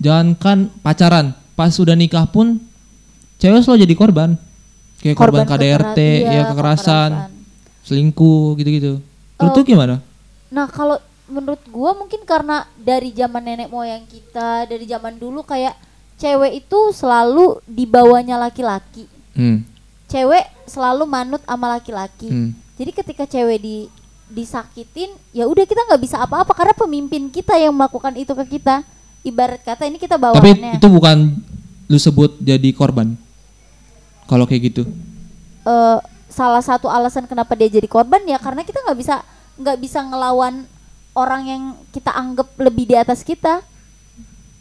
jangankan 0.00 0.72
pacaran 0.84 1.26
pas 1.56 1.72
sudah 1.72 1.96
nikah 1.96 2.28
pun 2.28 2.60
cewek 3.40 3.60
selalu 3.64 3.88
jadi 3.88 3.94
korban 3.96 4.30
kayak 4.98 5.16
korban, 5.16 5.46
KDRT 5.46 5.98
kekera- 5.98 6.26
iya, 6.28 6.40
ya 6.42 6.42
kekerasan 6.50 7.10
selingkuh 7.86 8.58
gitu-gitu 8.58 9.00
Oh. 9.38 9.54
tuh 9.54 9.62
gimana 9.62 10.02
Nah 10.50 10.66
kalau 10.66 10.98
menurut 11.28 11.60
gua 11.70 11.92
mungkin 11.94 12.24
karena 12.24 12.64
dari 12.74 13.12
zaman 13.12 13.44
nenek 13.44 13.68
moyang 13.68 14.02
kita 14.08 14.66
dari 14.66 14.88
zaman 14.88 15.14
dulu 15.14 15.44
kayak 15.44 15.76
cewek 16.18 16.64
itu 16.66 16.78
selalu 16.90 17.62
dibawanya 17.68 18.40
laki-laki 18.40 19.06
hmm. 19.36 19.62
cewek 20.10 20.44
selalu 20.66 21.04
manut 21.06 21.42
sama 21.46 21.78
laki-laki. 21.78 22.28
Hmm. 22.28 22.50
Jadi 22.74 22.90
ketika 22.94 23.24
cewek 23.26 23.58
di 23.58 23.76
disakitin, 24.28 25.16
ya 25.32 25.48
udah 25.48 25.64
kita 25.64 25.80
nggak 25.88 26.02
bisa 26.04 26.20
apa-apa 26.20 26.52
karena 26.52 26.76
pemimpin 26.76 27.32
kita 27.32 27.56
yang 27.56 27.72
melakukan 27.72 28.12
itu 28.14 28.32
ke 28.36 28.60
kita. 28.60 28.84
Ibarat 29.24 29.64
kata 29.64 29.88
ini 29.88 29.98
kita 29.98 30.14
tapi 30.14 30.54
bawaannya. 30.54 30.78
itu 30.78 30.86
bukan 30.86 31.42
lu 31.88 31.98
sebut 31.98 32.38
jadi 32.38 32.70
korban 32.70 33.16
kalau 34.28 34.44
kayak 34.44 34.70
gitu 34.70 34.84
Eh, 35.64 35.98
salah 36.28 36.60
satu 36.60 36.88
alasan 36.88 37.28
kenapa 37.28 37.52
dia 37.52 37.68
jadi 37.68 37.84
korban 37.84 38.24
ya 38.24 38.40
karena 38.40 38.64
kita 38.64 38.80
nggak 38.80 38.96
bisa 38.96 39.20
nggak 39.58 39.76
bisa 39.76 40.00
ngelawan 40.00 40.64
orang 41.12 41.42
yang 41.44 41.62
kita 41.90 42.08
anggap 42.08 42.48
lebih 42.56 42.86
di 42.86 42.94
atas 42.94 43.20
kita. 43.20 43.60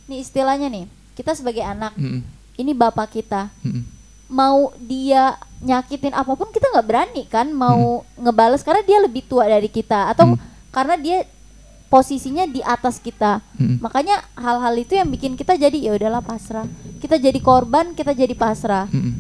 Nih 0.10 0.20
istilahnya 0.20 0.68
nih, 0.68 0.84
kita 1.14 1.32
sebagai 1.32 1.62
anak, 1.62 1.96
Hmm. 1.96 2.26
ini 2.56 2.72
bapak 2.74 3.14
kita. 3.14 3.54
Hmm. 3.62 3.88
mau 4.28 4.76
dia 4.76 5.40
nyakitin 5.64 6.12
apa 6.12 6.36
pun 6.36 6.52
kita 6.52 6.68
nggak 6.68 6.84
berani 6.84 7.24
kan 7.32 7.48
mau 7.48 8.04
ngebales 8.20 8.60
karena 8.60 8.84
dia 8.84 9.00
lebih 9.00 9.24
tua 9.24 9.48
dari 9.48 9.72
kita 9.72 10.12
atau 10.12 10.36
Hmm. 10.36 10.40
karena 10.68 11.00
dia 11.00 11.24
posisinya 11.88 12.44
di 12.44 12.60
atas 12.60 13.00
kita 13.00 13.40
Hmm. 13.56 13.80
makanya 13.80 14.20
hal-hal 14.36 14.76
itu 14.76 15.00
yang 15.00 15.08
bikin 15.08 15.40
kita 15.40 15.56
jadi 15.56 15.80
ya 15.80 15.96
udahlah 15.96 16.20
pasrah 16.20 16.68
kita 17.00 17.16
jadi 17.16 17.40
korban 17.40 17.96
kita 17.96 18.12
jadi 18.12 18.36
pasrah 18.36 18.92
Hmm. 18.92 19.16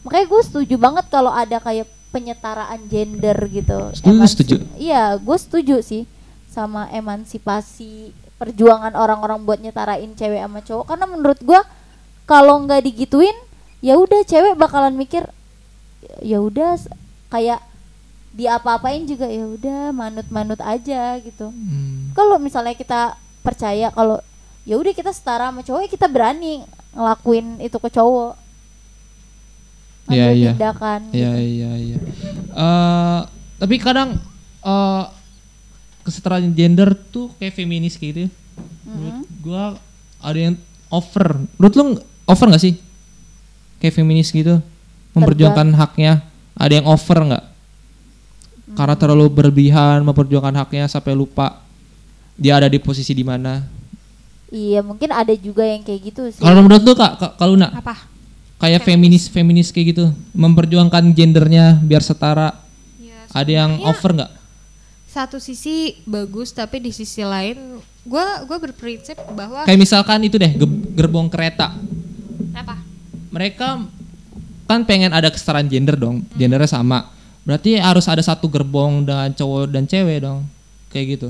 Makanya 0.00 0.26
gue 0.26 0.40
setuju 0.42 0.74
banget 0.76 1.04
kalau 1.06 1.28
ada 1.28 1.56
kayak 1.56 1.84
penyetaraan 2.10 2.80
gender 2.84 3.36
gitu 3.48 3.92
Setuju, 3.92 4.10
Emansi- 4.10 4.32
setuju. 4.34 4.54
iya 4.74 5.14
gue 5.14 5.36
setuju 5.36 5.76
sih 5.80 6.02
sama 6.46 6.90
emansipasi 6.90 8.10
perjuangan 8.34 8.92
orang-orang 8.92 9.38
buat 9.40 9.58
nyetarain 9.58 10.10
cewek 10.12 10.40
sama 10.40 10.60
cowok 10.60 10.84
karena 10.86 11.06
menurut 11.06 11.38
gue 11.38 11.60
kalau 12.24 12.58
nggak 12.60 12.82
digituin 12.82 13.36
ya 13.78 13.94
udah 13.94 14.22
cewek 14.22 14.54
bakalan 14.54 14.92
mikir 14.92 15.28
ya 16.20 16.38
udah 16.38 16.74
kayak 17.28 17.60
diapa-apain 18.30 19.04
juga 19.04 19.26
ya 19.26 19.44
udah 19.44 19.90
manut-manut 19.90 20.58
aja 20.58 21.18
gitu 21.18 21.50
Hmm. 21.50 22.10
kalau 22.12 22.38
misalnya 22.38 22.72
kita 22.72 23.14
percaya 23.40 23.90
kalau 23.90 24.22
ya 24.62 24.74
udah 24.74 24.92
kita 24.92 25.10
setara 25.10 25.48
sama 25.48 25.60
cowok 25.60 25.80
ya 25.82 25.90
kita 25.90 26.06
berani 26.06 26.62
ngelakuin 26.90 27.58
itu 27.58 27.76
ke 27.76 27.88
cowok 27.88 28.34
Iya, 30.10 30.26
Ngambil 30.26 30.36
iya. 30.36 30.52
tindakan 30.52 31.00
Iya 31.10 31.32
iya 31.38 31.70
iya. 31.76 31.96
Eh, 32.50 33.20
tapi 33.56 33.74
kadang 33.78 34.18
eh 34.60 35.04
kesetaraan 36.00 36.50
gender 36.50 36.90
tuh 37.08 37.30
kayak 37.36 37.54
feminis 37.54 37.94
kayak 37.94 38.10
gitu. 38.10 38.20
ya. 38.20 38.30
Menurut 38.84 39.16
gua 39.38 39.62
ada 40.18 40.38
yang 40.38 40.56
over. 40.88 41.26
Menurut 41.56 41.74
lu 41.74 41.84
over 42.26 42.46
nggak 42.48 42.60
sih? 42.60 42.74
Kayak 43.78 43.94
feminis 43.96 44.28
gitu, 44.28 44.60
memperjuangkan 45.12 45.72
haknya. 45.72 46.20
Ada 46.52 46.72
yang 46.76 46.86
over 46.86 47.18
nggak? 47.24 47.44
Karena 48.70 48.94
terlalu 48.94 49.26
berlebihan 49.28 50.04
memperjuangkan 50.04 50.54
haknya 50.56 50.86
sampai 50.86 51.12
lupa 51.12 51.58
dia 52.34 52.56
ada 52.56 52.66
di 52.66 52.78
posisi 52.78 53.10
di 53.10 53.22
mana. 53.22 53.64
Iya 54.50 54.82
mungkin 54.82 55.10
ada 55.10 55.30
juga 55.32 55.62
yang 55.62 55.80
kayak 55.80 56.00
gitu 56.06 56.22
sih. 56.28 56.42
Kalau 56.42 56.58
menurut 56.58 56.82
lu 56.82 56.92
kak, 56.92 57.12
Kak- 57.16 57.34
kalau 57.36 57.54
nak 57.54 57.70
Apa? 57.76 57.94
Kayak 58.60 58.84
feminis 58.84 59.26
feminis 59.26 59.72
kayak 59.72 59.86
gitu, 59.90 60.04
memperjuangkan 60.30 61.10
gendernya 61.10 61.80
biar 61.80 62.00
setara. 62.00 62.54
Ya, 62.96 63.24
Ada 63.32 63.50
yang 63.64 63.80
over 63.82 64.12
nggak? 64.12 64.32
Satu 65.06 65.42
sisi 65.42 65.98
bagus 66.04 66.52
tapi 66.52 66.78
di 66.78 66.92
sisi 66.92 67.24
lain 67.24 67.80
gua 68.02 68.44
gua 68.44 68.58
berprinsip 68.60 69.18
bahwa 69.34 69.66
Kayak 69.66 69.80
misalkan 69.80 70.22
itu 70.22 70.36
deh 70.36 70.52
ge- 70.54 70.84
gerbong 70.94 71.26
kereta. 71.26 71.74
apa? 72.52 72.78
Mereka 73.30 73.80
kan 74.64 74.80
pengen 74.84 75.10
ada 75.10 75.26
kesetaraan 75.26 75.66
gender 75.66 75.96
dong, 75.96 76.22
gendernya 76.32 76.68
sama. 76.68 77.10
Berarti 77.42 77.74
harus 77.74 78.06
ada 78.06 78.20
satu 78.20 78.46
gerbong 78.46 79.02
dengan 79.02 79.32
cowok 79.32 79.66
dan 79.66 79.82
cewek 79.82 80.22
dong, 80.22 80.46
kayak 80.88 81.18
gitu. 81.18 81.28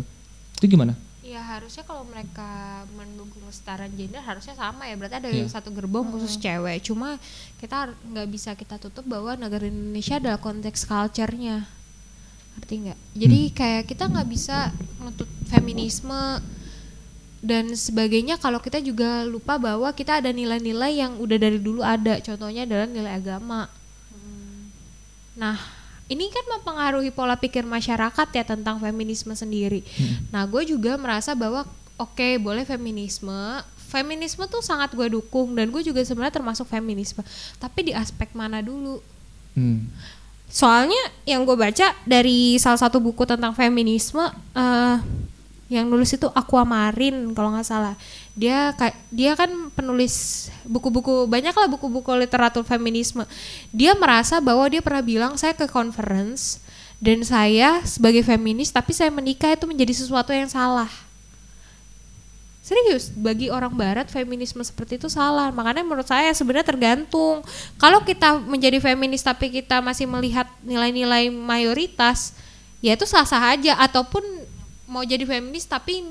Itu 0.61 0.67
gimana? 0.67 0.93
Ya 1.23 1.41
harusnya 1.41 1.81
kalau 1.81 2.05
mereka 2.05 2.80
kesetaraan 3.61 3.93
gender 3.93 4.25
harusnya 4.25 4.57
sama 4.57 4.89
ya. 4.89 4.97
Berarti 4.97 5.21
ada 5.21 5.29
Iya. 5.29 5.45
satu 5.53 5.69
gerbong 5.69 6.09
khusus 6.17 6.41
cewek. 6.41 6.81
Cuma 6.81 7.21
kita 7.61 7.93
nggak 7.93 8.29
bisa 8.33 8.57
kita 8.57 8.81
tutup 8.81 9.05
bahwa 9.05 9.37
negara 9.37 9.69
Indonesia 9.69 10.17
adalah 10.17 10.41
konteks 10.41 10.89
culture-nya. 10.89 11.69
Ngerti 12.57 12.75
nggak? 12.89 12.99
Jadi 13.21 13.41
kayak 13.53 13.85
kita 13.85 14.09
nggak 14.09 14.29
bisa 14.33 14.73
menuntut 14.97 15.29
feminisme 15.53 16.41
dan 17.45 17.69
sebagainya 17.77 18.41
kalau 18.41 18.65
kita 18.65 18.81
juga 18.81 19.29
lupa 19.29 19.61
bahwa 19.61 19.93
kita 19.93 20.25
ada 20.25 20.33
nilai-nilai 20.33 20.97
yang 20.97 21.21
udah 21.21 21.37
dari 21.37 21.61
dulu 21.61 21.85
ada. 21.85 22.17
Contohnya 22.25 22.65
adalah 22.65 22.89
nilai 22.89 23.13
agama. 23.13 23.69
Nah, 25.37 25.57
ini 26.11 26.29
kan 26.29 26.45
mempengaruhi 26.59 27.13
pola 27.15 27.37
pikir 27.39 27.65
masyarakat 27.65 28.29
ya 28.35 28.45
tentang 28.45 28.81
feminisme 28.83 29.33
sendiri. 29.33 29.85
Nah, 30.29 30.45
gue 30.45 30.69
juga 30.69 31.01
merasa 31.01 31.33
bahwa 31.33 31.65
oke 32.01 32.29
boleh 32.41 32.65
feminisme, 32.65 33.61
feminisme 33.93 34.49
tuh 34.49 34.65
sangat 34.65 34.97
gue 34.97 35.13
dukung 35.13 35.53
dan 35.53 35.69
gue 35.69 35.85
juga 35.85 36.01
sebenarnya 36.01 36.41
termasuk 36.41 36.65
feminisme. 36.67 37.21
Tapi 37.61 37.91
di 37.91 37.93
aspek 37.93 38.33
mana 38.33 38.65
dulu? 38.65 39.05
Hmm. 39.53 39.91
Soalnya 40.51 40.99
yang 41.29 41.47
gue 41.47 41.55
baca 41.55 41.95
dari 42.09 42.59
salah 42.59 42.81
satu 42.81 42.99
buku 42.99 43.23
tentang 43.29 43.55
feminisme 43.55 44.23
eh 44.57 44.99
yang 45.71 45.87
nulis 45.87 46.11
itu 46.11 46.27
Aquamarine 46.35 47.31
kalau 47.31 47.55
nggak 47.55 47.63
salah. 47.63 47.95
Dia 48.35 48.75
dia 49.15 49.39
kan 49.39 49.71
penulis 49.71 50.51
buku-buku 50.67 51.31
banyak 51.31 51.55
lah 51.55 51.71
buku-buku 51.71 52.11
literatur 52.19 52.67
feminisme. 52.67 53.23
Dia 53.71 53.95
merasa 53.95 54.43
bahwa 54.43 54.67
dia 54.67 54.83
pernah 54.83 54.99
bilang 54.99 55.39
saya 55.39 55.55
ke 55.55 55.71
conference 55.71 56.59
dan 56.99 57.23
saya 57.23 57.87
sebagai 57.87 58.27
feminis 58.27 58.75
tapi 58.75 58.91
saya 58.91 59.15
menikah 59.15 59.55
itu 59.55 59.71
menjadi 59.71 59.95
sesuatu 59.95 60.35
yang 60.35 60.51
salah. 60.51 60.91
Serius, 62.61 63.09
bagi 63.17 63.49
orang 63.49 63.73
barat 63.73 64.13
feminisme 64.13 64.61
seperti 64.61 65.01
itu 65.01 65.09
salah. 65.09 65.49
Makanya 65.49 65.81
menurut 65.81 66.05
saya 66.05 66.29
sebenarnya 66.37 66.69
tergantung. 66.69 67.41
Kalau 67.81 68.05
kita 68.05 68.37
menjadi 68.37 68.77
feminis 68.85 69.25
tapi 69.25 69.49
kita 69.49 69.81
masih 69.81 70.05
melihat 70.05 70.45
nilai-nilai 70.61 71.33
mayoritas, 71.33 72.37
ya 72.85 72.93
itu 72.93 73.09
sah-sah 73.09 73.57
aja 73.57 73.81
ataupun 73.81 74.21
mau 74.85 75.01
jadi 75.01 75.25
feminis 75.25 75.65
tapi 75.65 76.05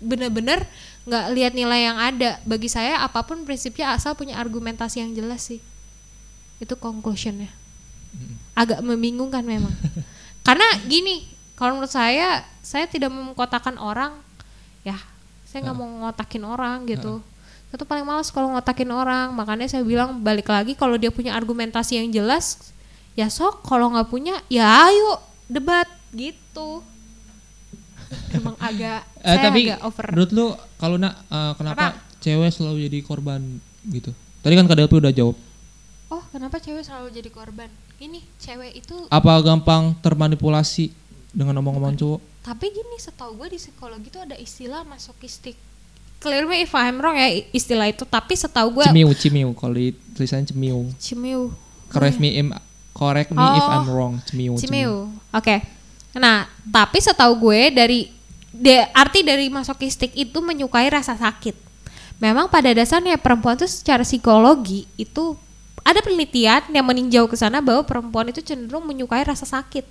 bener-bener 0.00 0.64
nggak 1.04 1.24
lihat 1.36 1.52
nilai 1.52 1.80
yang 1.92 1.98
ada. 2.00 2.40
Bagi 2.48 2.72
saya 2.72 3.04
apa 3.04 3.20
pun 3.20 3.44
prinsipnya 3.44 3.92
asal 3.92 4.16
punya 4.16 4.40
argumentasi 4.40 5.04
yang 5.04 5.12
jelas 5.12 5.52
sih. 5.52 5.60
Itu 6.56 6.80
conclusionnya. 6.80 7.52
Agak 8.56 8.80
membingungkan 8.80 9.44
memang. 9.44 9.72
Karena 10.48 10.64
gini, 10.88 11.28
kalau 11.60 11.76
menurut 11.76 11.92
saya, 11.92 12.48
saya 12.64 12.88
tidak 12.88 13.12
mengkotakan 13.12 13.76
orang, 13.76 14.16
saya 15.50 15.66
nggak 15.66 15.76
mau 15.76 15.88
ngotakin 16.06 16.42
orang 16.42 16.86
gitu. 16.86 17.18
Itu 17.70 17.82
paling 17.82 18.02
males 18.02 18.30
kalau 18.30 18.54
ngotakin 18.54 18.90
orang. 18.90 19.34
Makanya 19.34 19.66
saya 19.66 19.82
bilang 19.82 20.18
balik 20.18 20.46
lagi 20.46 20.74
kalau 20.74 20.94
dia 20.94 21.10
punya 21.10 21.34
argumentasi 21.34 21.98
yang 21.98 22.08
jelas, 22.10 22.70
ya 23.12 23.26
sok. 23.26 23.62
Kalau 23.62 23.90
nggak 23.90 24.06
punya, 24.06 24.38
ya 24.46 24.86
ayo 24.86 25.18
debat 25.46 25.86
gitu. 26.10 26.82
Emang 28.34 28.54
agak, 28.58 29.06
Eh, 29.20 29.26
saya 29.28 29.42
tapi 29.44 29.60
agak 29.68 29.80
over. 29.84 30.06
menurut 30.10 30.30
lu 30.30 30.46
kalau 30.76 30.96
nak 30.96 31.14
eh, 31.24 31.52
kenapa 31.54 31.94
Apa? 31.94 31.98
cewek 32.18 32.50
selalu 32.50 32.90
jadi 32.90 32.98
korban 33.02 33.40
gitu? 33.86 34.10
Tadi 34.40 34.54
kan 34.54 34.66
Kak 34.66 34.78
Delpi 34.78 34.96
udah 34.96 35.12
jawab. 35.12 35.36
Oh, 36.10 36.22
kenapa 36.30 36.58
cewek 36.58 36.82
selalu 36.82 37.14
jadi 37.14 37.30
korban? 37.30 37.70
Ini 37.98 38.18
cewek 38.36 38.82
itu 38.82 39.06
Apa 39.06 39.38
gampang 39.40 39.94
termanipulasi 40.00 40.90
dengan 41.30 41.54
omong-omong 41.60 41.94
cowok? 41.94 42.20
Tapi 42.40 42.66
gini, 42.68 42.96
setahu 42.96 43.36
gue 43.36 43.52
di 43.52 43.58
psikologi 43.58 44.08
itu 44.08 44.16
ada 44.16 44.32
istilah 44.34 44.80
masokistik. 44.82 45.56
Clear 46.18 46.44
me 46.44 46.60
if 46.60 46.72
I'm 46.72 46.96
wrong 46.96 47.16
ya 47.16 47.28
i- 47.28 47.48
istilah 47.50 47.86
itu. 47.86 48.04
Tapi 48.04 48.32
setahu 48.32 48.80
gue 48.80 48.86
Cemiu, 48.86 49.08
cemiu. 49.12 49.48
Kalau 49.52 49.72
di 49.72 49.92
tulisannya 50.14 50.46
cemiu. 50.46 50.88
cimiu. 50.96 51.52
Correct 51.88 52.16
me, 52.16 52.32
im, 52.34 52.48
correct 52.92 53.30
me 53.30 53.40
if 53.42 53.66
I'm 53.66 53.84
wrong. 53.84 54.20
Cemiu, 54.22 54.54
Cimiu. 54.54 55.10
Oke. 55.30 55.60
Nah, 56.12 56.44
tapi 56.64 56.98
setahu 56.98 57.50
gue 57.50 57.70
dari 57.70 58.00
de, 58.50 58.84
arti 58.90 59.20
dari 59.20 59.48
masokistik 59.48 60.12
itu 60.12 60.38
menyukai 60.38 60.88
rasa 60.88 61.14
sakit. 61.14 61.54
Memang 62.18 62.46
pada 62.46 62.68
dasarnya 62.70 63.16
perempuan 63.16 63.56
itu 63.56 63.64
secara 63.64 64.04
psikologi 64.04 64.84
itu 64.94 65.32
ada 65.80 65.98
penelitian 65.98 66.60
yang 66.68 66.84
meninjau 66.84 67.24
ke 67.24 67.34
sana 67.34 67.64
bahwa 67.64 67.80
perempuan 67.82 68.28
itu 68.28 68.44
cenderung 68.44 68.84
menyukai 68.84 69.24
rasa 69.24 69.48
sakit. 69.48 69.88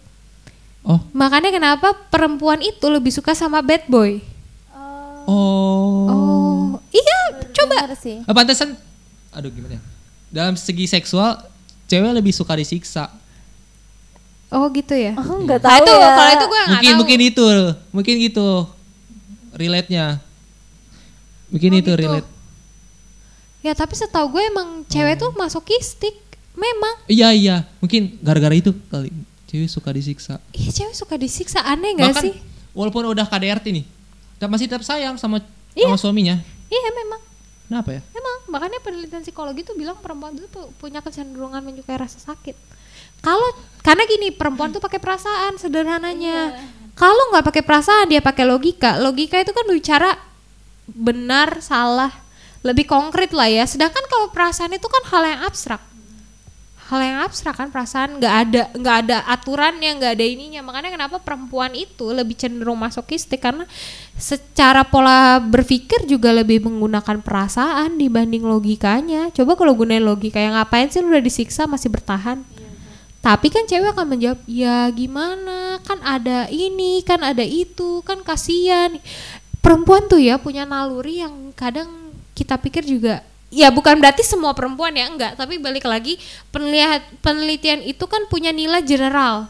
Oh, 0.89 0.97
Makanya 1.13 1.53
kenapa 1.53 1.93
perempuan 2.09 2.57
itu 2.59 2.81
lebih 2.83 3.09
suka 3.09 3.31
sama 3.31 3.61
bad 3.61 3.85
boy. 3.85 4.17
oh. 5.23 6.09
Oh, 6.09 6.65
iya, 6.89 7.19
coba. 7.47 7.85
Bener 7.85 7.93
sih. 7.95 8.17
Eh, 8.19 8.33
pantesan, 8.33 8.73
aduh 9.29 9.47
gimana 9.47 9.77
ya? 9.77 9.81
Dalam 10.27 10.57
segi 10.57 10.85
seksual, 10.85 11.37
cewek 11.85 12.09
lebih 12.11 12.33
suka 12.33 12.53
disiksa. 12.53 13.13
Oh 14.49 14.65
gitu 14.69 14.91
ya. 14.91 15.13
Oh, 15.13 15.37
nggak 15.39 15.61
Nah, 15.61 15.69
tahu 15.69 15.77
itu 15.79 15.93
ya. 15.93 16.09
kalau 16.09 16.31
itu 16.31 16.45
gue 16.47 16.57
nggak 16.57 16.69
Mungkin 16.71 16.89
tahu. 16.89 16.99
mungkin 16.99 17.19
itu, 17.21 17.45
mungkin 17.91 18.15
gitu. 18.19 18.49
Relate-nya. 19.51 20.05
Mungkin 21.47 21.69
Oh, 21.71 21.77
itu 21.77 21.85
gitu. 21.87 21.99
relate. 21.99 22.29
Ya 23.59 23.73
tapi 23.73 23.93
setahu 23.93 24.31
gue 24.31 24.43
emang 24.43 24.81
cewek 24.85 25.17
tuh 25.17 25.29
masokistik. 25.33 26.17
Memang. 26.51 26.95
Iya 27.05 27.29
iya, 27.31 27.55
mungkin 27.77 28.17
gara-gara 28.19 28.51
itu 28.51 28.73
kali 28.89 29.13
cewek 29.49 29.65
suka 29.65 29.89
disiksa. 29.89 30.37
Iya 30.51 30.69
cewek 30.71 30.93
suka 30.93 31.15
disiksa 31.15 31.59
aneh 31.59 31.97
gak 31.97 32.13
Bahkan 32.13 32.23
sih? 32.23 32.33
walaupun 32.71 33.01
udah 33.07 33.25
KDRT 33.25 33.65
nih, 33.71 33.85
tetap 34.35 34.47
masih 34.47 34.65
tetap 34.65 34.83
sayang 34.83 35.17
sama 35.17 35.41
Iya. 35.71 35.89
sama 35.89 35.97
suaminya. 35.99 36.37
Iya 36.67 36.89
memang. 36.95 37.21
Kenapa 37.65 37.89
ya? 37.91 38.01
Emang 38.11 38.35
makanya 38.47 38.77
penelitian 38.79 39.21
psikologi 39.21 39.61
tuh 39.61 39.73
bilang 39.73 39.93
perempuan 39.95 40.33
itu 40.33 40.45
pu- 40.45 40.69
punya 40.75 40.99
kecenderungan 40.99 41.61
menyukai 41.61 41.95
rasa 41.95 42.17
sakit. 42.17 42.53
Kalau 43.19 43.45
karena 43.79 44.05
gini 44.05 44.29
perempuan 44.29 44.69
tuh 44.69 44.79
pakai 44.79 44.97
perasaan 44.97 45.57
sederhananya. 45.57 46.55
Kalau 46.93 47.29
nggak 47.29 47.45
pakai 47.45 47.61
perasaan 47.61 48.05
dia 48.07 48.19
pakai 48.19 48.43
logika. 48.43 48.97
Logika 48.97 49.37
itu 49.37 49.49
kan 49.49 49.65
bicara 49.65 50.17
benar 50.87 51.59
salah 51.59 52.09
lebih 52.59 52.83
konkret 52.85 53.31
lah 53.31 53.47
ya. 53.47 53.63
Sedangkan 53.63 54.01
kalau 54.05 54.29
perasaan 54.29 54.71
itu 54.71 54.85
kan 54.85 55.03
hal 55.07 55.23
yang 55.25 55.41
abstrak. 55.43 55.79
Hal 56.89 57.05
yang 57.05 57.21
abstrak 57.21 57.53
kan 57.53 57.69
perasaan 57.69 58.17
nggak 58.17 58.35
ada 58.49 58.61
nggak 58.73 58.95
ada 59.05 59.17
aturannya 59.29 59.93
nggak 60.01 60.13
ada 60.17 60.25
ininya 60.25 60.65
makanya 60.65 60.89
kenapa 60.89 61.21
perempuan 61.21 61.77
itu 61.77 62.09
lebih 62.09 62.33
cenderung 62.33 62.81
masokistik 62.81 63.45
karena 63.45 63.69
secara 64.17 64.81
pola 64.81 65.37
berpikir 65.37 66.09
juga 66.09 66.33
lebih 66.33 66.65
menggunakan 66.65 67.21
perasaan 67.21 67.93
dibanding 68.01 68.41
logikanya. 68.41 69.29
Coba 69.29 69.53
kalau 69.53 69.77
gunain 69.77 70.01
logika 70.01 70.41
yang 70.41 70.57
ngapain 70.57 70.89
sih 70.89 71.05
lu 71.05 71.13
udah 71.13 71.21
disiksa 71.21 71.69
masih 71.69 71.93
bertahan? 71.93 72.41
Tapi 73.19 73.51
kan 73.51 73.67
cewek 73.67 73.93
akan 73.93 74.15
menjawab, 74.15 74.39
ya 74.47 74.87
gimana, 74.95 75.75
kan 75.83 75.99
ada 76.07 76.47
ini, 76.47 77.03
kan 77.03 77.19
ada 77.19 77.43
itu, 77.43 77.99
kan 78.07 78.23
kasihan. 78.23 78.95
Perempuan 79.59 80.07
tuh 80.07 80.23
ya 80.23 80.39
punya 80.39 80.63
naluri 80.63 81.19
yang 81.19 81.51
kadang 81.51 82.15
kita 82.31 82.55
pikir 82.55 82.87
juga, 82.87 83.19
ya 83.49 83.73
bukan 83.73 83.97
berarti 83.97 84.21
semua 84.25 84.53
perempuan 84.53 84.93
ya, 84.93 85.09
enggak. 85.09 85.37
Tapi 85.37 85.57
balik 85.61 85.85
lagi, 85.85 86.17
penelihat, 86.53 87.05
penelitian 87.21 87.81
itu 87.85 88.05
kan 88.05 88.25
punya 88.29 88.53
nilai 88.53 88.81
general. 88.85 89.49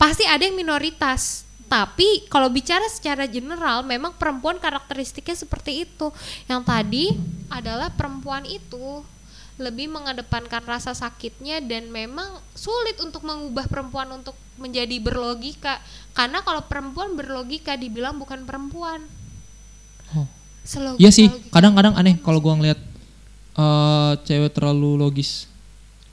Pasti 0.00 0.24
ada 0.24 0.44
yang 0.44 0.56
minoritas. 0.56 1.44
Tapi 1.68 2.24
kalau 2.32 2.48
bicara 2.48 2.88
secara 2.88 3.28
general, 3.28 3.84
memang 3.84 4.16
perempuan 4.16 4.56
karakteristiknya 4.56 5.36
seperti 5.36 5.84
itu. 5.84 6.08
Yang 6.48 6.62
tadi 6.64 7.04
adalah 7.52 7.92
perempuan 7.92 8.48
itu 8.48 9.04
lebih 9.58 9.90
mengedepankan 9.90 10.62
rasa 10.64 10.94
sakitnya 10.94 11.58
dan 11.58 11.90
memang 11.90 12.40
sulit 12.54 12.94
untuk 13.02 13.26
mengubah 13.26 13.66
perempuan 13.66 14.06
untuk 14.14 14.38
menjadi 14.54 15.02
berlogika 15.02 15.82
karena 16.14 16.46
kalau 16.46 16.62
perempuan 16.62 17.18
berlogika 17.18 17.74
dibilang 17.74 18.14
bukan 18.22 18.46
perempuan 18.46 19.02
Oh. 20.16 20.26
Iya 21.00 21.08
sih, 21.08 21.32
kadang-kadang 21.48 21.96
aneh 21.96 22.20
kalau 22.20 22.44
gua 22.44 22.56
ngeliat 22.56 22.76
eh 23.58 24.12
cewek 24.22 24.54
terlalu 24.54 24.94
logis. 24.94 25.50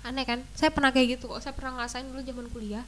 aneh 0.06 0.22
kan? 0.22 0.42
Saya 0.54 0.70
pernah 0.70 0.94
kayak 0.94 1.18
gitu 1.18 1.30
kok. 1.30 1.42
Saya 1.42 1.54
pernah 1.54 1.82
ngerasain 1.82 2.06
dulu 2.06 2.22
zaman 2.22 2.46
kuliah 2.54 2.86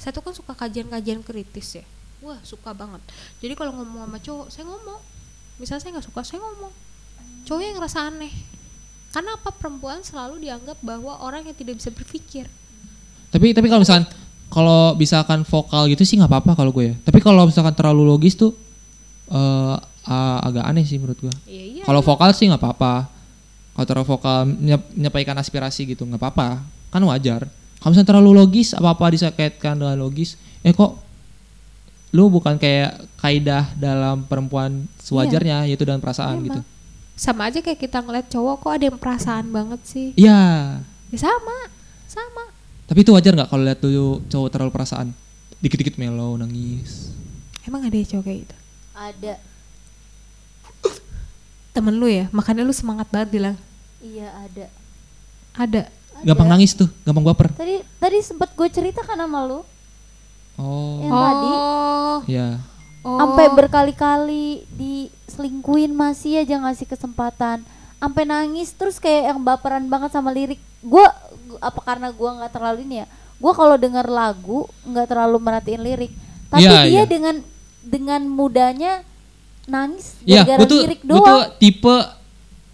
saya 0.00 0.16
tuh 0.16 0.24
kan 0.24 0.32
suka 0.32 0.56
kajian-kajian 0.56 1.20
kritis 1.20 1.76
ya. 1.76 1.84
Wah 2.24 2.40
suka 2.40 2.72
banget. 2.72 3.04
Jadi 3.44 3.52
kalau 3.52 3.76
ngomong 3.76 4.08
sama 4.08 4.18
cowok 4.18 4.48
saya 4.48 4.64
ngomong. 4.64 5.00
Misalnya 5.60 5.80
saya 5.84 5.90
nggak 6.00 6.06
suka 6.08 6.20
saya 6.24 6.40
ngomong. 6.40 6.72
Cowok 7.44 7.60
yang 7.60 7.76
ngerasa 7.76 8.08
aneh. 8.08 8.32
Karena 9.12 9.36
apa? 9.36 9.52
Perempuan 9.52 10.00
selalu 10.00 10.40
dianggap 10.40 10.80
bahwa 10.80 11.20
orang 11.20 11.44
yang 11.44 11.52
tidak 11.52 11.76
bisa 11.76 11.92
berpikir. 11.92 12.48
Tapi 13.28 13.52
tapi 13.52 13.68
kalau 13.68 13.84
misalkan 13.84 14.08
kalau 14.48 14.96
misalkan 14.96 15.44
vokal 15.44 15.84
gitu 15.92 16.02
sih 16.08 16.16
nggak 16.16 16.32
apa-apa 16.32 16.56
kalau 16.56 16.72
gue 16.72 16.84
ya. 16.88 16.94
Tapi 17.04 17.20
kalau 17.20 17.44
misalkan 17.44 17.76
terlalu 17.76 18.08
logis 18.08 18.40
tuh 18.40 18.56
eh 19.28 19.76
ah, 20.08 20.38
agak 20.40 20.64
aneh 20.64 20.88
sih 20.88 20.96
menurut 20.96 21.20
gue. 21.20 21.34
iya 21.44 21.64
iya. 21.76 21.82
Kalau 21.84 22.00
vokal 22.00 22.32
sih 22.32 22.48
nggak 22.48 22.56
apa-apa. 22.56 23.19
Kalau 23.70 23.86
terlalu 23.86 24.06
vokal 24.08 24.38
menyampaikan 24.92 25.34
aspirasi 25.34 25.86
gitu 25.86 26.02
nggak 26.02 26.18
apa-apa, 26.18 26.60
kan 26.88 27.02
wajar. 27.02 27.46
Kalau 27.78 27.90
misalnya 27.90 28.08
terlalu 28.10 28.30
logis, 28.34 28.74
apa-apa 28.74 29.08
dikaitkan 29.10 29.74
dengan 29.74 29.96
logis, 29.96 30.34
eh 30.60 30.70
kok 30.70 31.00
lu 32.10 32.26
bukan 32.28 32.58
kayak 32.58 33.06
kaidah 33.16 33.70
dalam 33.74 34.26
perempuan 34.26 34.84
sewajarnya 34.98 35.64
yaitu 35.64 35.86
dengan 35.86 36.02
perasaan 36.02 36.36
Iya, 36.36 36.44
gitu. 36.44 36.60
sama 37.14 37.46
aja 37.46 37.62
kayak 37.62 37.78
kita 37.78 38.02
ngeliat 38.02 38.26
cowok 38.26 38.54
kok 38.58 38.72
ada 38.74 38.84
yang 38.84 38.98
perasaan 38.98 39.46
banget 39.48 39.80
sih 39.86 40.08
Iya. 40.18 40.42
ya 41.06 41.18
sama 41.20 41.70
sama 42.04 42.50
Tapi 42.84 43.06
itu 43.06 43.14
wajar 43.14 43.30
nggak 43.32 43.46
kalau 43.46 43.62
lihat 43.62 43.78
dulu 43.78 44.18
cowok 44.26 44.48
terlalu 44.50 44.70
perasaan? 44.74 45.14
Dikit-dikit 45.62 45.94
mellow, 45.96 46.34
nangis. 46.34 47.14
emang 47.62 47.86
ada 47.86 47.94
ya 47.94 48.06
cowok 48.10 48.24
kayak 48.26 48.38
gitu 48.42 48.56
Ada. 48.90 49.34
Temen 51.70 51.94
lu 51.94 52.06
ya 52.06 52.26
makanya 52.30 52.62
lu 52.62 52.72
semangat 52.72 53.06
banget 53.08 53.28
bilang 53.30 53.56
Iya 54.00 54.28
ada. 54.32 54.66
ada 55.54 55.82
Gampang 56.20 56.48
nangis 56.48 56.76
tuh, 56.76 56.84
gampang 57.00 57.24
baper. 57.24 57.48
Tadi 57.52 57.80
tadi 57.96 58.18
sempat 58.20 58.52
gue 58.52 58.68
cerita 58.68 59.00
kan 59.00 59.16
sama 59.16 59.40
lu. 59.40 59.64
Oh. 60.54 61.00
Yang 61.00 61.16
tadi 61.16 61.48
oh 61.48 62.18
Ya. 62.28 62.48
oh 63.00 63.16
sampai 63.16 63.46
berkali-kali 63.50 64.68
diselingkuin 64.70 65.88
masih 65.90 66.44
aja 66.44 66.60
ngasih 66.60 66.84
kesempatan 66.84 67.64
sampai 67.96 68.24
nangis 68.24 68.72
terus 68.72 69.00
kayak 69.00 69.32
yang 69.32 69.40
baperan 69.40 69.88
banget 69.88 70.12
sama 70.12 70.28
lirik 70.28 70.60
gue 70.80 71.06
apa 71.60 71.80
karena 71.80 72.12
gua 72.12 72.36
nggak 72.36 72.52
terlalu 72.52 72.84
ini 72.84 73.04
ya 73.04 73.06
gue 73.36 73.52
kalau 73.52 73.76
denger 73.76 74.04
lagu 74.04 74.68
nggak 74.84 75.06
terlalu 75.08 75.36
merhatiin 75.40 75.80
lirik 75.80 76.12
tapi 76.48 76.64
Iya, 76.64 76.84
dia 76.84 76.92
iya. 76.92 77.02
dengan 77.08 77.36
dengan 77.80 78.20
mudahnya 78.28 79.00
nangis 79.66 80.16
Iya, 80.22 80.42
gara-gara 80.42 80.58
gue 80.58 80.68
tuh, 80.68 80.80
lirik 80.84 81.00
gue 81.00 81.10
tuh 81.10 81.20
doang 81.20 81.42
tipe 81.56 81.96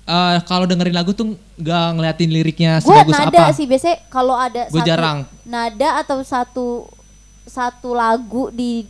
eh, 0.07 0.37
kalau 0.45 0.65
dengerin 0.65 0.95
lagu 0.95 1.11
tuh 1.11 1.27
nggak 1.57 1.87
ngeliatin 1.95 2.31
liriknya 2.31 2.73
gue 2.77 2.87
sebagus 2.87 3.15
nada 3.17 3.41
apa. 3.43 3.53
sih 3.53 3.65
biasanya 3.65 3.97
kalau 4.07 4.35
ada 4.35 4.69
Gue 4.69 4.79
satu 4.79 4.87
jarang. 4.87 5.19
nada 5.43 5.89
atau 5.99 6.19
satu 6.21 6.67
satu 7.43 7.91
lagu 7.91 8.51
di 8.51 8.85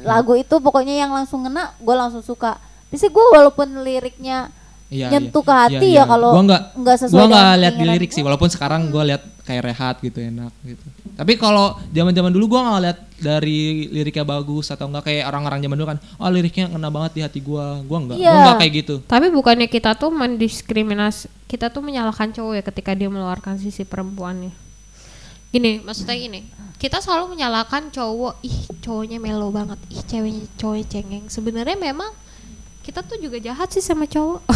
lagu 0.00 0.32
itu 0.32 0.56
pokoknya 0.56 0.96
yang 0.96 1.12
langsung 1.12 1.44
ngena 1.44 1.76
gue 1.76 1.92
langsung 1.92 2.20
suka 2.20 2.56
biasanya 2.88 3.12
gue 3.12 3.24
walaupun 3.30 3.68
liriknya 3.82 4.48
Iya, 4.86 5.10
nyentuh 5.10 5.42
iya. 5.42 5.48
ke 5.50 5.54
hati 5.58 5.74
Iya, 5.74 5.82
ya 5.82 5.90
iya. 5.90 6.04
kalau 6.06 6.30
Gua 6.30 6.42
nggak 6.46 6.62
nggak 6.78 6.96
sesuai 7.02 7.18
gua 7.18 7.26
nggak 7.26 7.50
lihat 7.58 7.74
di 7.74 7.84
lirik 7.90 8.10
sih, 8.14 8.22
gua. 8.22 8.26
walaupun 8.30 8.50
sekarang 8.54 8.80
gue 8.86 9.02
lihat 9.02 9.22
kayak 9.42 9.62
rehat 9.66 9.96
gitu 9.98 10.18
enak 10.22 10.52
gitu. 10.62 10.86
Tapi 11.16 11.32
kalau 11.38 11.74
zaman-zaman 11.90 12.30
dulu 12.30 12.44
gue 12.54 12.60
nggak 12.60 12.82
lihat 12.86 12.98
dari 13.16 13.88
liriknya 13.88 14.22
bagus 14.22 14.68
atau 14.70 14.86
enggak 14.86 15.10
kayak 15.10 15.26
orang-orang 15.26 15.58
zaman 15.64 15.76
dulu 15.78 15.88
kan, 15.90 15.98
oh 16.18 16.28
liriknya 16.30 16.70
kena 16.70 16.88
banget 16.92 17.10
di 17.16 17.20
hati 17.24 17.40
gue, 17.42 17.66
gue 17.82 17.98
enggak, 17.98 18.16
Iya. 18.20 18.30
gue 18.30 18.40
enggak 18.42 18.58
kayak 18.62 18.72
gitu. 18.84 18.94
Tapi 19.08 19.26
bukannya 19.32 19.68
kita 19.70 19.90
tuh 19.98 20.10
mendiskriminasi, 20.14 21.26
kita 21.50 21.66
tuh 21.72 21.82
menyalahkan 21.82 22.30
cowok 22.30 22.52
ya 22.58 22.62
ketika 22.62 22.90
dia 22.94 23.08
meluarkan 23.10 23.58
sisi 23.58 23.82
perempuannya. 23.82 24.52
Gini, 25.50 25.80
maksudnya 25.80 26.14
gini, 26.20 26.44
kita 26.76 27.00
selalu 27.00 27.32
menyalahkan 27.38 27.88
cowok, 27.88 28.44
ih 28.44 28.58
cowoknya 28.84 29.16
melo 29.22 29.48
banget, 29.48 29.78
ih 29.88 30.02
ceweknya 30.04 30.44
cowoknya 30.60 30.86
cengeng. 30.90 31.24
Sebenarnya 31.32 31.78
memang 31.80 32.12
kita 32.86 33.02
tuh 33.02 33.18
juga 33.18 33.42
jahat 33.42 33.66
sih 33.74 33.82
sama 33.82 34.06
cowok. 34.06 34.46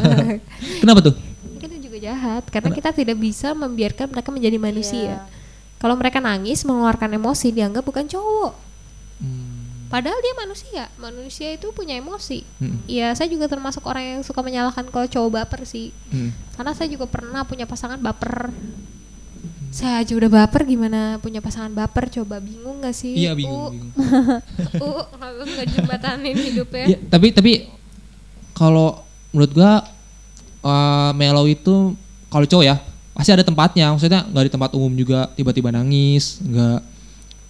Kenapa 0.80 1.00
tuh? 1.04 1.14
kita 1.58 1.74
juga 1.74 1.98
jahat 1.98 2.46
karena 2.48 2.70
kita 2.70 2.94
tidak 2.94 3.18
bisa 3.18 3.52
membiarkan 3.52 4.08
mereka 4.08 4.30
menjadi 4.32 4.56
manusia. 4.56 5.20
Iya. 5.20 5.36
Kalau 5.78 5.94
mereka 5.94 6.18
nangis 6.18 6.64
mengeluarkan 6.64 7.18
emosi 7.18 7.54
dianggap 7.54 7.84
bukan 7.84 8.06
cowok. 8.06 8.52
Hmm. 9.20 9.86
Padahal 9.88 10.18
dia 10.20 10.34
manusia. 10.38 10.82
Manusia 10.98 11.48
itu 11.54 11.70
punya 11.70 11.96
emosi. 11.98 12.42
Hmm. 12.58 12.82
Iya, 12.84 13.14
saya 13.14 13.30
juga 13.30 13.46
termasuk 13.46 13.82
orang 13.86 14.18
yang 14.18 14.22
suka 14.26 14.42
menyalahkan 14.42 14.90
kalau 14.90 15.06
cowok 15.06 15.30
baper 15.38 15.62
sih. 15.64 15.94
Hmm. 16.10 16.34
Karena 16.58 16.72
saya 16.74 16.88
juga 16.90 17.06
pernah 17.06 17.46
punya 17.46 17.64
pasangan 17.64 17.98
baper. 17.98 18.50
Saya 19.68 20.00
aja 20.00 20.12
udah 20.16 20.30
baper 20.32 20.64
gimana 20.64 21.20
punya 21.20 21.44
pasangan 21.44 21.68
baper 21.72 22.08
coba 22.08 22.40
bingung 22.40 22.80
gak 22.80 22.96
sih? 22.96 23.12
Iya 23.12 23.36
bingung. 23.36 23.68
Uh, 23.68 23.72
bingung. 23.72 23.92
uh, 25.20 25.44
nggak 25.44 25.66
jembatanin 25.76 26.36
hidupnya. 26.36 26.84
Iya, 26.88 26.98
tapi 27.08 27.28
tapi 27.36 27.52
kalau 28.56 29.04
menurut 29.30 29.52
gua 29.52 29.84
uh, 30.64 31.10
mellow 31.12 31.44
itu 31.44 31.92
kalau 32.32 32.46
cowok 32.48 32.64
ya 32.64 32.76
pasti 33.12 33.30
ada 33.34 33.44
tempatnya. 33.44 33.92
Maksudnya 33.92 34.24
nggak 34.24 34.44
di 34.48 34.52
tempat 34.52 34.70
umum 34.72 34.92
juga 34.96 35.28
tiba-tiba 35.36 35.68
nangis, 35.68 36.40
nggak. 36.40 36.80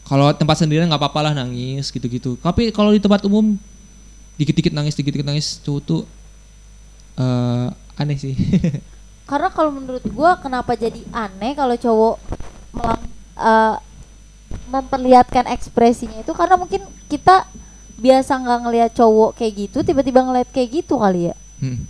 Kalau 0.09 0.33
tempat 0.33 0.57
sendirian 0.59 0.89
nggak 0.89 0.99
apa-apa 0.99 1.31
lah 1.31 1.33
nangis 1.37 1.93
gitu-gitu. 1.93 2.35
Tapi 2.41 2.75
kalau 2.75 2.91
di 2.91 2.99
tempat 2.99 3.23
umum 3.29 3.55
dikit-dikit 4.41 4.73
nangis, 4.75 4.97
dikit-dikit 4.97 5.27
nangis 5.27 5.61
cowok 5.63 5.81
tuh 5.87 6.03
uh, 7.21 7.71
aneh 7.95 8.19
sih. 8.19 8.35
karena 9.29 9.53
kalau 9.53 9.71
menurut 9.71 10.01
gua 10.09 10.41
kenapa 10.41 10.73
jadi 10.73 11.05
aneh 11.13 11.53
kalau 11.53 11.77
cowok 11.77 12.15
melang, 12.73 13.03
eh, 13.37 13.77
memperlihatkan 14.67 15.45
ekspresinya 15.53 16.21
itu 16.21 16.33
karena 16.33 16.57
mungkin 16.57 16.81
kita 17.07 17.45
biasa 17.99 18.41
nggak 18.41 18.59
ngelihat 18.65 18.91
cowok 18.95 19.37
kayak 19.37 19.69
gitu 19.69 19.85
tiba-tiba 19.85 20.25
ngeliat 20.25 20.49
kayak 20.49 20.81
gitu 20.81 20.97
kali 20.97 21.29
ya 21.29 21.35
hmm. 21.61 21.85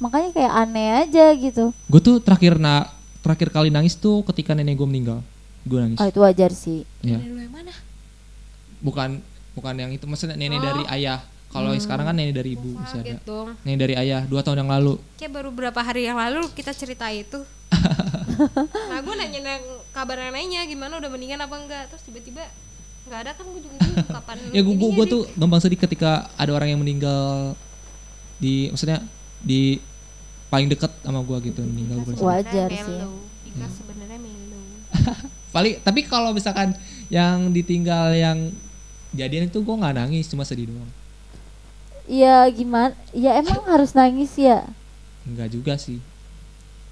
makanya 0.00 0.30
kayak 0.34 0.52
aneh 0.56 0.88
aja 1.04 1.26
gitu 1.36 1.70
Gue 1.86 2.00
tuh 2.00 2.18
terakhir 2.18 2.56
na 2.56 2.88
terakhir 3.20 3.52
kali 3.52 3.68
nangis 3.68 3.94
tuh 3.94 4.24
ketika 4.24 4.56
nenek 4.56 4.80
gue 4.80 4.88
meninggal. 4.88 5.20
Gue 5.62 5.76
nangis. 5.78 6.00
oh 6.00 6.08
itu 6.08 6.18
wajar 6.18 6.50
sih 6.50 6.88
Iya. 7.04 7.20
Nenek 7.20 7.30
lu 7.30 7.40
yang 7.44 7.54
mana? 7.54 7.72
Bukan 8.80 9.10
bukan 9.52 9.74
yang 9.76 9.90
itu 9.92 10.08
maksudnya 10.08 10.34
nenek 10.34 10.58
Oh. 10.58 10.64
dari 10.64 10.82
ayah. 10.90 11.20
Kalau 11.50 11.74
yang 11.74 11.82
sekarang 11.82 12.06
kan 12.06 12.14
nenek 12.14 12.34
dari 12.38 12.54
ibu 12.54 12.78
masih 12.78 13.02
ada. 13.02 13.18
Kaget 13.18 13.26
dong. 13.26 13.48
Nenek 13.66 13.78
dari 13.82 13.94
ayah 13.98 14.22
dua 14.22 14.40
tahun 14.46 14.62
yang 14.62 14.70
lalu. 14.70 15.02
Kayak 15.18 15.32
baru 15.34 15.50
berapa 15.50 15.80
hari 15.82 16.06
yang 16.06 16.14
lalu 16.14 16.46
kita 16.54 16.70
cerita 16.70 17.10
itu. 17.10 17.42
nah 18.90 18.98
gue 19.02 19.14
nanya 19.14 19.38
nanya 19.42 19.60
kabar 19.94 20.16
neneknya 20.18 20.64
gimana 20.66 20.98
udah 20.98 21.10
mendingan 21.12 21.38
apa 21.44 21.54
enggak 21.60 21.82
terus 21.92 22.02
tiba-tiba 22.02 22.42
nggak 23.06 23.20
ada 23.26 23.30
kan 23.36 23.44
gue 23.46 23.62
juga 23.62 23.76
bingung 23.78 24.06
kapan 24.10 24.36
ya 24.56 24.60
gue 24.64 24.74
gue 24.74 25.06
tuh 25.06 25.22
gampang 25.38 25.60
sedih 25.62 25.78
ketika 25.78 26.26
ada 26.34 26.50
orang 26.50 26.74
yang 26.74 26.80
meninggal 26.80 27.54
di 28.42 28.72
maksudnya 28.72 29.04
di 29.44 29.78
paling 30.50 30.66
dekat 30.66 30.90
sama 31.06 31.22
gue 31.22 31.36
gitu 31.52 31.62
meninggal 31.62 32.02
gue. 32.02 32.12
Wajar 32.18 32.68
sih. 32.74 32.98
Dika 33.46 33.66
sebenarnya 33.70 34.18
mellow. 34.18 34.66
paling 35.54 35.78
tapi 35.82 36.06
kalau 36.06 36.34
misalkan 36.34 36.74
yang 37.10 37.50
ditinggal 37.54 38.14
yang 38.14 38.54
jadian 39.14 39.50
itu 39.50 39.58
gue 39.62 39.76
nggak 39.78 39.94
nangis 39.98 40.30
cuma 40.30 40.46
sedih 40.46 40.70
doang 40.70 40.90
Iya 42.10 42.42
gimana? 42.50 42.90
Ya 43.14 43.38
emang 43.38 43.62
harus 43.70 43.94
nangis 43.94 44.34
ya? 44.34 44.66
Enggak 45.22 45.54
juga 45.54 45.78
sih. 45.78 46.02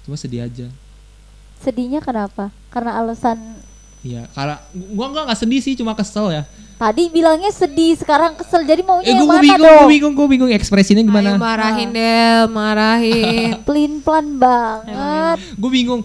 Cuma 0.07 0.15
sedih 0.15 0.47
aja. 0.47 0.71
Sedihnya 1.59 1.99
kenapa? 1.99 2.47
Karena 2.71 2.95
alasan 3.03 3.59
iya 3.99 4.31
karena 4.31 4.63
gue 4.71 5.05
nggak 5.11 5.23
nggak 5.27 5.39
sedih 5.43 5.59
sih 5.59 5.75
cuma 5.75 5.91
kesel 5.91 6.31
ya. 6.31 6.47
Tadi 6.79 7.11
bilangnya 7.11 7.51
sedih 7.51 7.99
sekarang 7.99 8.39
kesel. 8.39 8.63
Jadi 8.63 8.79
maunya 8.79 9.11
eh 9.11 9.19
yang 9.19 9.27
mana 9.27 9.43
bingung 9.43 9.59
dong? 9.59 9.75
gue 9.83 9.91
bingung 9.91 10.13
gue 10.15 10.27
bingung 10.31 10.51
ekspresinya 10.55 11.03
Ayo 11.03 11.11
gimana 11.11 11.29
marahin 11.35 11.89
Del, 11.91 12.43
marahin. 12.47 13.59
pelin 13.67 13.99
pelan 13.99 14.39
banget. 14.39 15.37
Gue 15.59 15.71
bingung. 15.75 16.01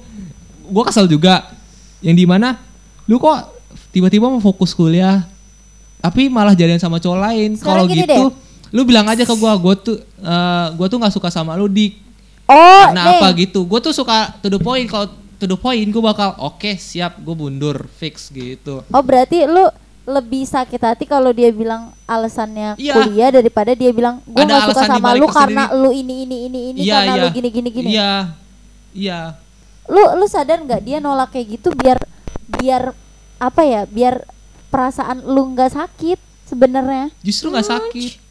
Gue 0.67 0.85
kesel 0.91 1.07
juga. 1.07 1.55
Yang 2.03 2.17
di 2.19 2.27
mana 2.27 2.59
lu 3.07 3.23
kok 3.23 3.47
tiba-tiba 3.95 4.27
mau 4.27 4.43
fokus 4.43 4.75
kuliah 4.75 5.23
tapi 6.03 6.27
malah 6.27 6.59
jadian 6.59 6.83
sama 6.83 6.99
cowok 6.99 7.19
lain. 7.31 7.51
Kalau 7.63 7.87
gitu 7.87 8.35
lu 8.75 8.83
bilang 8.83 9.07
aja 9.07 9.23
ke 9.23 9.31
gue 9.31 9.53
gue 9.55 9.75
tuh 9.79 9.97
eh, 10.03 10.67
gue 10.75 10.87
tuh 10.91 10.99
nggak 10.99 11.15
suka 11.15 11.31
sama 11.31 11.55
lu 11.55 11.71
di 11.71 11.95
oh 12.45 12.85
karena 12.91 13.03
nih. 13.07 13.19
apa 13.23 13.27
gitu? 13.39 13.63
Gue 13.63 13.79
tuh 13.79 13.95
suka 13.95 14.35
to 14.43 14.51
the 14.51 14.59
point 14.59 14.85
kalau 14.85 15.07
to 15.39 15.47
the 15.47 15.55
point 15.55 15.87
gue 15.87 16.03
bakal 16.03 16.35
oke 16.37 16.71
siap 16.75 17.15
gue 17.17 17.33
mundur 17.33 17.87
fix 17.95 18.29
gitu. 18.29 18.83
Oh 18.83 19.03
berarti 19.03 19.47
lu 19.47 19.71
lebih 20.05 20.45
sakit 20.45 20.77
hati 20.77 21.05
kalau 21.07 21.33
dia 21.33 21.49
bilang 21.49 21.89
alasannya 22.05 22.77
Iya. 22.77 22.93
kuliah 22.93 23.31
daripada 23.33 23.73
dia 23.73 23.89
bilang 23.89 24.21
gue 24.27 24.37
Ada 24.37 24.53
gak 24.53 24.69
suka 24.69 24.83
sama 24.85 25.17
lu 25.17 25.25
karena 25.33 25.73
lu 25.73 25.89
ini 25.89 26.29
ini 26.29 26.37
ini 26.45 26.61
ini 26.75 26.79
Iya, 26.85 26.95
karena 27.01 27.15
iya. 27.15 27.23
lu 27.25 27.29
gini 27.33 27.49
gini 27.49 27.69
gini. 27.73 27.89
iya. 27.95 28.13
Iya. 28.93 29.21
Lu 29.89 30.03
lu 30.21 30.27
sadar 30.27 30.61
nggak 30.61 30.83
dia 30.83 30.99
nolak 30.99 31.33
kayak 31.33 31.57
gitu 31.57 31.73
biar 31.73 31.97
biar 32.61 32.93
apa 33.39 33.63
ya 33.65 33.87
biar 33.89 34.27
perasaan 34.69 35.25
lu 35.25 35.55
nggak 35.55 35.73
sakit 35.73 36.19
sebenarnya? 36.45 37.09
Justru 37.25 37.49
nggak 37.49 37.69
sakit. 37.71 38.24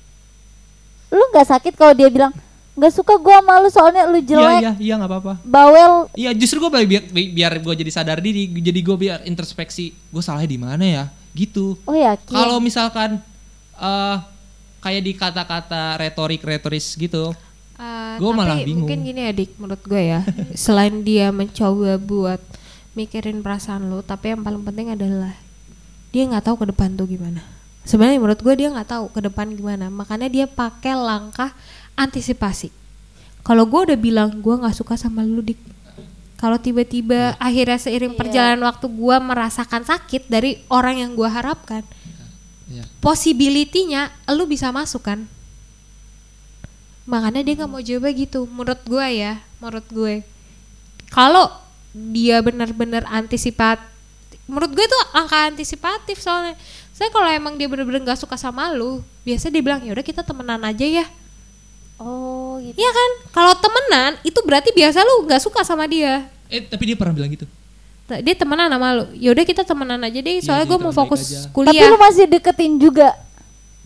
Lu 1.14 1.24
nggak 1.30 1.48
sakit 1.48 1.74
kalau 1.74 1.94
dia 1.94 2.10
bilang 2.10 2.34
nggak 2.74 2.90
suka 2.92 3.14
gua 3.16 3.38
sama 3.38 3.62
lu 3.62 3.70
soalnya 3.70 4.04
lu 4.04 4.18
Iya 4.18 4.26
jelek 4.26 4.60
iya 4.60 4.72
iya 4.76 4.94
nggak 4.98 5.06
apa-apa. 5.08 5.34
bawel 5.40 6.10
Iya 6.12 6.34
justru 6.34 6.58
gue 6.58 6.70
biar 6.74 7.04
biar 7.08 7.54
gue 7.56 7.74
jadi 7.78 7.92
sadar 7.94 8.18
diri, 8.18 8.50
jadi 8.52 8.80
gue 8.82 8.98
biar 8.98 9.18
introspeksi, 9.24 9.94
gue 9.94 10.22
salahnya 10.22 10.50
di 10.50 10.58
mana 10.58 10.82
ya, 10.82 11.04
gitu. 11.32 11.78
oh 11.80 11.94
yakin 11.94 12.34
Kalau 12.34 12.58
misalkan 12.58 13.22
eh 13.76 14.18
kayak 14.80 15.02
di 15.02 15.14
kata-kata 15.14 15.96
retorik-retoris 15.98 16.98
gitu, 16.98 17.30
Eh, 17.74 18.16
Gua 18.16 18.32
tapi 18.32 18.38
malah 18.38 18.58
bingung. 18.60 18.86
mungkin 18.86 19.02
gini 19.02 19.22
adik 19.24 19.54
menurut 19.56 19.82
gue 19.82 19.98
ya 20.00 20.22
selain 20.54 21.02
dia 21.02 21.30
mencoba 21.30 21.98
buat 21.98 22.38
mikirin 22.94 23.42
perasaan 23.42 23.86
lo 23.86 24.02
tapi 24.02 24.30
yang 24.30 24.42
paling 24.42 24.62
penting 24.62 24.94
adalah 24.94 25.34
dia 26.10 26.24
nggak 26.24 26.42
tahu 26.44 26.56
ke 26.56 26.66
depan 26.70 26.94
tuh 26.94 27.06
gimana 27.06 27.42
sebenarnya 27.84 28.20
menurut 28.20 28.40
gue 28.40 28.54
dia 28.56 28.68
nggak 28.72 28.90
tahu 28.90 29.06
ke 29.12 29.20
depan 29.24 29.48
gimana. 29.54 29.88
Makanya 29.92 30.28
dia 30.32 30.46
pakai 30.48 30.96
langkah 30.96 31.52
antisipasi. 31.94 32.72
Kalau 33.44 33.68
gue 33.68 33.92
udah 33.92 34.00
bilang 34.00 34.30
gue 34.40 34.56
nggak 34.56 34.76
suka 34.76 34.96
sama 34.96 35.22
lu 35.24 35.44
dik 35.44 35.60
kalau 36.44 36.60
tiba-tiba 36.60 37.40
akhirnya 37.40 37.80
seiring 37.80 38.16
Iya. 38.16 38.20
perjalanan 38.20 38.68
waktu 38.68 38.84
gue 38.92 39.16
merasakan 39.16 39.88
sakit 39.88 40.28
dari 40.28 40.60
orang 40.68 41.00
yang 41.00 41.16
gue 41.16 41.24
harapkan 41.24 41.88
Iya. 42.68 42.84
possibility-nya 43.00 44.12
lu 44.36 44.44
bisa 44.44 44.68
masuk 44.76 45.08
kan? 45.08 45.24
Makanya 47.08 47.48
dia 47.48 47.56
nggak 47.56 47.72
mau 47.72 47.80
coba 47.80 48.08
gitu. 48.12 48.44
Menurut 48.52 48.82
gue 48.84 49.06
ya 49.08 49.40
menurut 49.64 49.88
gue. 49.88 50.14
Kalau 51.16 51.48
dia 51.96 52.44
benar-benar 52.44 53.08
antisipat 53.08 53.80
menurut 54.44 54.76
gue 54.76 54.84
itu 54.84 55.00
angka 55.16 55.48
antisipatif 55.48 56.20
soalnya 56.20 56.60
saya 56.94 57.10
kalau 57.10 57.26
emang 57.26 57.58
dia 57.58 57.66
benar-benar 57.66 58.06
nggak 58.06 58.22
suka 58.22 58.38
sama 58.38 58.70
lu 58.70 59.02
biasa 59.26 59.50
dia 59.50 59.66
bilang 59.66 59.82
ya 59.82 59.92
udah 59.98 60.06
kita 60.06 60.22
temenan 60.22 60.62
aja 60.62 60.86
ya. 60.86 61.06
Oh 61.98 62.62
gitu. 62.62 62.78
Iya 62.78 62.92
kan? 62.94 63.10
Kalau 63.34 63.54
temenan 63.58 64.12
itu 64.22 64.40
berarti 64.46 64.70
biasa 64.70 65.02
lu 65.02 65.26
nggak 65.26 65.42
suka 65.42 65.66
sama 65.66 65.90
dia. 65.90 66.30
Eh 66.54 66.62
tapi 66.62 66.94
dia 66.94 66.98
pernah 66.98 67.18
bilang 67.18 67.34
gitu. 67.34 67.50
Dia 68.06 68.36
temenan 68.38 68.70
sama 68.70 68.88
lu. 68.94 69.06
Ya 69.18 69.34
udah 69.34 69.42
kita 69.42 69.66
temenan 69.66 70.06
aja 70.06 70.20
deh 70.22 70.38
soalnya 70.38 70.70
jadi 70.70 70.72
gue 70.72 70.80
mau 70.86 70.94
fokus 70.94 71.22
aja. 71.26 71.50
tapi 71.50 71.54
kuliah 71.56 71.90
lu 71.90 71.98
masih 71.98 72.26
deketin 72.30 72.78
juga? 72.78 73.10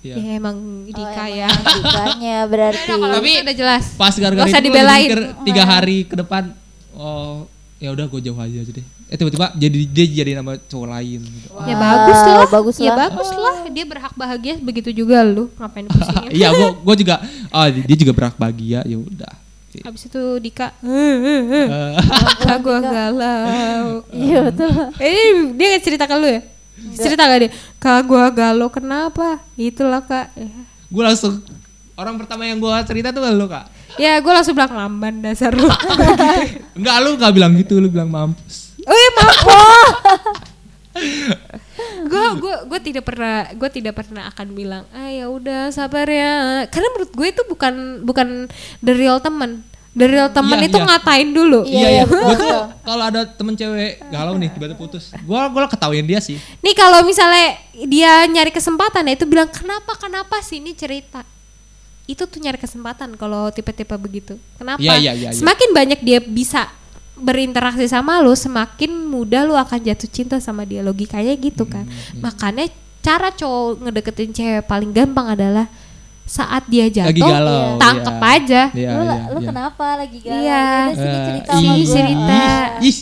Iya. 0.03 0.13
ya 0.13 0.31
emang 0.37 0.57
Oh, 0.87 0.93
Dika 0.93 1.23
emang 1.25 1.31
ya. 1.31 1.49
Dikanya 1.49 2.37
berarti. 2.51 2.91
Tapi 2.91 3.29
gitu 3.31 3.43
udah 3.43 3.55
jelas. 3.55 3.83
Pas 3.95 4.13
gara-gara 4.19 4.45
Gak 4.45 4.51
usah 4.51 4.61
itu 4.61 4.67
dibelain. 4.67 5.07
mikir 5.07 5.21
tiga 5.47 5.63
hari 5.63 5.97
ke 6.03 6.15
depan, 6.15 6.43
oh 6.91 7.47
ya 7.77 7.93
udah 7.93 8.05
gue 8.09 8.19
jauh 8.25 8.37
aja 8.37 8.59
deh. 8.65 8.85
Eh 9.07 9.15
tiba-tiba 9.15 9.53
jadi 9.53 9.77
dia 9.85 10.05
jadi 10.23 10.31
nama 10.41 10.57
cowok 10.57 10.87
lain. 10.89 11.21
Gitu. 11.21 11.47
Ya 11.63 11.75
Wow, 11.77 11.83
bagus 11.85 12.19
lah. 12.19 12.47
bagus 12.49 12.77
ya 12.81 12.91
lah. 12.91 12.97
bagus 13.07 13.29
lah. 13.31 13.57
Dia 13.69 13.85
berhak 13.85 14.13
bahagia 14.17 14.53
begitu 14.57 14.89
juga 14.91 15.21
lu. 15.21 15.49
Ngapain 15.55 15.85
pusingin? 15.85 16.29
Iya 16.37 16.47
gue 16.51 16.69
gue 16.81 16.95
juga, 17.05 17.15
oh 17.53 17.65
dia 17.69 17.97
juga 17.97 18.13
berhak 18.17 18.35
bahagia 18.35 18.81
ya 18.83 18.97
udah. 18.97 19.33
Habis 19.77 20.09
itu 20.09 20.23
Dika, 20.41 20.73
kak 22.41 22.57
gue 22.65 22.77
galau. 22.81 24.01
iya 24.09 24.49
betul 24.49 24.73
Eh 24.97 25.53
dia 25.53 25.65
nggak 25.77 25.83
cerita 25.85 26.09
ke 26.09 26.15
lu 26.17 26.25
ya? 26.25 26.41
Cerita 26.97 27.29
gak 27.29 27.39
dia? 27.45 27.51
Kak 27.77 28.09
gue 28.09 28.25
galau 28.33 28.69
kenapa? 28.73 29.37
Itulah 29.53 30.01
kak. 30.01 30.33
gue 30.87 31.03
langsung 31.03 31.43
orang 31.93 32.15
pertama 32.17 32.47
yang 32.47 32.57
gue 32.57 32.73
cerita 32.89 33.13
tuh 33.13 33.21
lu 33.21 33.45
kak. 33.45 33.69
Ya 33.95 34.19
gue 34.19 34.33
langsung 34.35 34.51
bilang 34.51 34.75
lamban 34.75 35.23
dasar 35.23 35.55
lu. 35.55 35.71
Enggak 36.77 36.97
lu 37.07 37.09
gak 37.15 37.33
bilang 37.33 37.55
gitu, 37.55 37.79
lu 37.79 37.87
bilang 37.87 38.11
mampus. 38.11 38.75
oh 38.83 38.95
ya 38.95 39.09
maaf. 39.19 39.39
gue 42.07 42.25
gue 42.41 42.55
gue 42.73 42.79
tidak 42.89 43.03
pernah 43.05 43.45
gue 43.53 43.69
tidak 43.69 43.93
pernah 44.01 44.23
akan 44.33 44.47
bilang 44.57 44.83
ah 44.89 45.09
ya 45.13 45.29
udah 45.29 45.69
sabar 45.69 46.09
ya 46.09 46.65
karena 46.73 46.87
menurut 46.95 47.11
gue 47.13 47.27
itu 47.29 47.41
bukan 47.45 48.01
bukan 48.01 48.27
the 48.81 48.93
real 48.97 49.21
temen 49.21 49.61
the 49.93 50.05
real 50.05 50.29
temen 50.29 50.57
Iya, 50.57 50.69
itu 50.69 50.77
iya. 50.77 50.85
ngatain 50.89 51.29
dulu 51.33 51.59
Iya, 51.65 51.73
Iya 51.73 51.81
iya, 51.81 51.89
iya, 51.93 52.03
betul, 52.05 52.17
gue 52.17 52.33
tuh 52.33 52.49
betul. 52.49 52.61
kalau 52.81 53.03
ada 53.05 53.21
temen 53.29 53.53
cewek 53.53 53.91
galau 54.09 54.33
nih 54.37 54.49
tiba-tiba 54.53 54.77
putus, 54.77 55.13
gue 55.13 55.39
gue 55.53 55.61
ketawain 55.67 56.05
dia 56.05 56.19
sih. 56.21 56.37
Nih 56.61 56.73
kalau 56.77 57.01
misalnya 57.05 57.57
dia 57.85 58.25
nyari 58.29 58.49
kesempatan 58.53 59.09
ya 59.09 59.13
itu 59.17 59.25
bilang 59.25 59.49
kenapa 59.49 59.93
kenapa 59.97 60.37
sih 60.41 60.61
ini 60.61 60.73
cerita. 60.77 61.25
Itu 62.07 62.23
tuh 62.23 62.39
nyari 62.39 62.55
kesempatan 62.55 63.19
kalau 63.19 63.51
tipe-tipe 63.51 63.91
begitu. 63.99 64.39
Kenapa? 64.55 64.79
Iya, 64.79 64.95
iya, 64.97 65.11
iya, 65.13 65.29
iya. 65.29 65.35
Semakin 65.35 65.69
banyak 65.75 65.99
dia 66.01 66.23
bisa 66.23 66.71
berinteraksi 67.13 67.83
sama 67.85 68.23
lu, 68.23 68.31
semakin 68.31 68.89
mudah 69.05 69.43
lu 69.43 69.53
akan 69.53 69.79
jatuh 69.83 70.07
cinta 70.07 70.35
sama 70.39 70.63
dia. 70.63 70.79
Logikanya 70.79 71.35
gitu 71.35 71.67
kan. 71.67 71.83
Hmm, 71.83 72.23
Makanya 72.23 72.71
cara 73.03 73.27
cowok 73.29 73.83
ngedeketin 73.83 74.31
cewek 74.31 74.63
paling 74.65 74.91
gampang 74.91 75.35
adalah 75.35 75.67
saat 76.23 76.67
dia 76.67 76.91
jatuh, 76.91 77.07
Lagi 77.11 77.23
galau. 77.23 77.79
tangkep 77.79 78.15
iya. 78.15 78.27
aja. 78.35 78.61
Iya, 78.75 78.89
lu, 78.91 79.03
iya, 79.03 79.19
lu 79.31 79.39
iya. 79.39 79.47
kenapa 79.47 79.85
lagi 79.95 80.17
galau 80.19 80.43
Iya. 80.43 80.65
Sini 80.91 81.07
Eh, 81.07 81.23
cerita 81.27 81.51
ih, 81.51 81.55
sama 81.55 81.73
gue 81.75 81.87
cerita. 81.87 82.41
Ih, 82.83 82.97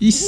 ih, 0.00 0.18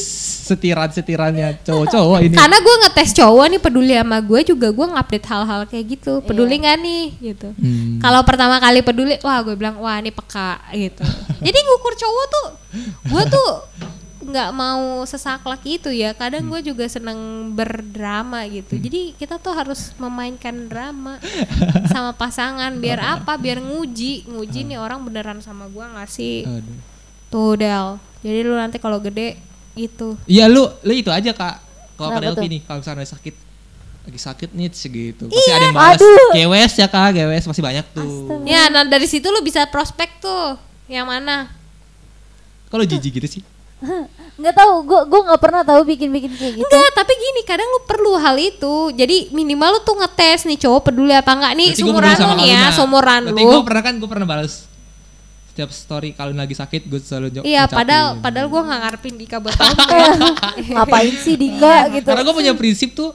setiran-setirannya 0.50 1.62
cowok-cowok 1.62 2.18
ini. 2.26 2.34
Karena 2.34 2.58
gue 2.58 2.74
ngetes 2.82 3.10
cowok 3.14 3.46
nih 3.46 3.60
peduli 3.62 3.94
sama 3.94 4.18
gue 4.18 4.40
juga 4.42 4.68
gue 4.74 4.86
ngupdate 4.90 5.26
hal-hal 5.30 5.60
kayak 5.70 5.84
gitu. 5.94 6.12
Peduli 6.26 6.54
nggak 6.58 6.76
nih 6.82 7.04
gitu. 7.32 7.48
Hmm. 7.54 8.02
Kalau 8.02 8.20
pertama 8.26 8.58
kali 8.58 8.82
peduli, 8.82 9.14
wah 9.22 9.38
gue 9.46 9.54
bilang 9.54 9.78
wah 9.78 9.96
ini 10.02 10.10
peka 10.10 10.58
gitu. 10.74 11.06
Jadi 11.46 11.58
ngukur 11.62 11.94
cowok 11.94 12.26
tuh, 12.26 12.46
gue 13.06 13.22
tuh 13.30 13.50
nggak 14.20 14.50
mau 14.54 15.02
sesaklek 15.06 15.62
itu 15.80 15.90
ya. 15.90 16.14
Kadang 16.14 16.46
gue 16.50 16.60
juga 16.62 16.86
seneng 16.86 17.50
berdrama 17.54 18.46
gitu. 18.46 18.78
Jadi 18.78 19.14
kita 19.18 19.40
tuh 19.42 19.54
harus 19.54 19.94
memainkan 19.98 20.70
drama 20.70 21.18
sama 21.92 22.14
pasangan. 22.14 22.74
Biar 22.78 23.00
apa? 23.00 23.38
Biar 23.38 23.58
nguji, 23.62 24.30
nguji 24.30 24.66
nih 24.70 24.78
orang 24.78 25.02
beneran 25.02 25.38
sama 25.42 25.66
gue 25.66 25.84
nggak 25.84 26.10
sih? 26.10 26.46
Aduh. 26.46 26.78
Tuh 27.30 27.54
Del. 27.58 27.88
Jadi 28.20 28.38
lu 28.44 28.54
nanti 28.54 28.76
kalau 28.76 29.00
gede 29.00 29.49
gitu. 29.88 30.08
Iya 30.28 30.44
lu, 30.50 30.68
lu 30.84 30.92
itu 30.92 31.08
aja 31.08 31.32
kak. 31.32 31.56
Kalau 31.96 32.16
Delvi 32.16 32.36
tuh? 32.36 32.52
nih, 32.56 32.60
kalau 32.64 32.78
misalnya 32.80 33.08
sakit, 33.08 33.34
lagi 34.08 34.20
sakit 34.20 34.48
nih 34.56 34.68
segitu. 34.72 35.28
Pasti 35.28 35.52
ada 35.52 35.64
yang 35.68 35.76
balas. 35.76 36.00
aduh. 36.00 36.30
GWS 36.32 36.72
ya 36.80 36.86
kak, 36.88 37.08
GWS 37.12 37.44
masih 37.48 37.62
banyak 37.64 37.86
tuh. 37.92 38.40
Ya, 38.48 38.72
nah 38.72 38.88
dari 38.88 39.04
situ 39.04 39.28
lu 39.28 39.44
bisa 39.44 39.68
prospek 39.68 40.20
tuh. 40.20 40.56
Yang 40.88 41.06
mana? 41.06 41.36
Kalau 42.72 42.84
jijik 42.88 43.20
gitu 43.20 43.28
sih. 43.40 43.42
nggak 44.40 44.56
tahu 44.56 44.72
gue 44.84 45.00
gue 45.08 45.20
nggak 45.24 45.40
pernah 45.40 45.64
tahu 45.64 45.84
bikin 45.88 46.12
bikin 46.12 46.32
kayak 46.36 46.52
gitu 46.60 46.68
Enggak, 46.68 46.92
tapi 46.96 47.12
gini, 47.16 47.40
kadang 47.48 47.68
lu 47.68 47.80
perlu 47.84 48.12
hal 48.16 48.36
itu. 48.36 48.92
Jadi 48.92 49.32
minimal 49.32 49.76
lu 49.76 49.80
tuh 49.84 49.96
ngetes 50.00 50.48
nih 50.48 50.56
cowok 50.60 50.80
peduli 50.92 51.12
apa 51.12 51.32
enggak 51.36 51.52
nih 51.56 51.68
Berarti 51.72 51.82
gua 51.84 51.88
sumuran 51.92 52.16
lu 52.16 52.32
nih 52.36 52.48
ya, 52.48 52.60
Aluna. 52.60 52.76
sumuran 52.76 53.20
Berarti 53.28 53.42
lu. 53.44 53.52
gue 53.52 53.62
pernah 53.68 53.82
kan, 53.84 53.94
gue 54.00 54.08
pernah 54.08 54.28
balas 54.28 54.69
setiap 55.50 55.70
story 55.74 56.14
kalau 56.14 56.30
lagi 56.30 56.54
sakit 56.54 56.86
gue 56.86 57.00
selalu 57.02 57.28
jawab. 57.34 57.44
Iya, 57.44 57.66
padahal 57.66 58.22
padahal 58.22 58.46
gua 58.46 58.62
nggak 58.70 58.80
ngarepin 58.86 59.14
Dika 59.18 59.36
buat 59.42 59.56
ngapain 60.78 61.14
sih 61.18 61.34
Dika 61.34 61.90
gitu 61.90 62.06
Karena 62.06 62.22
gue 62.22 62.34
punya 62.34 62.54
prinsip 62.54 62.94
tuh 62.94 63.10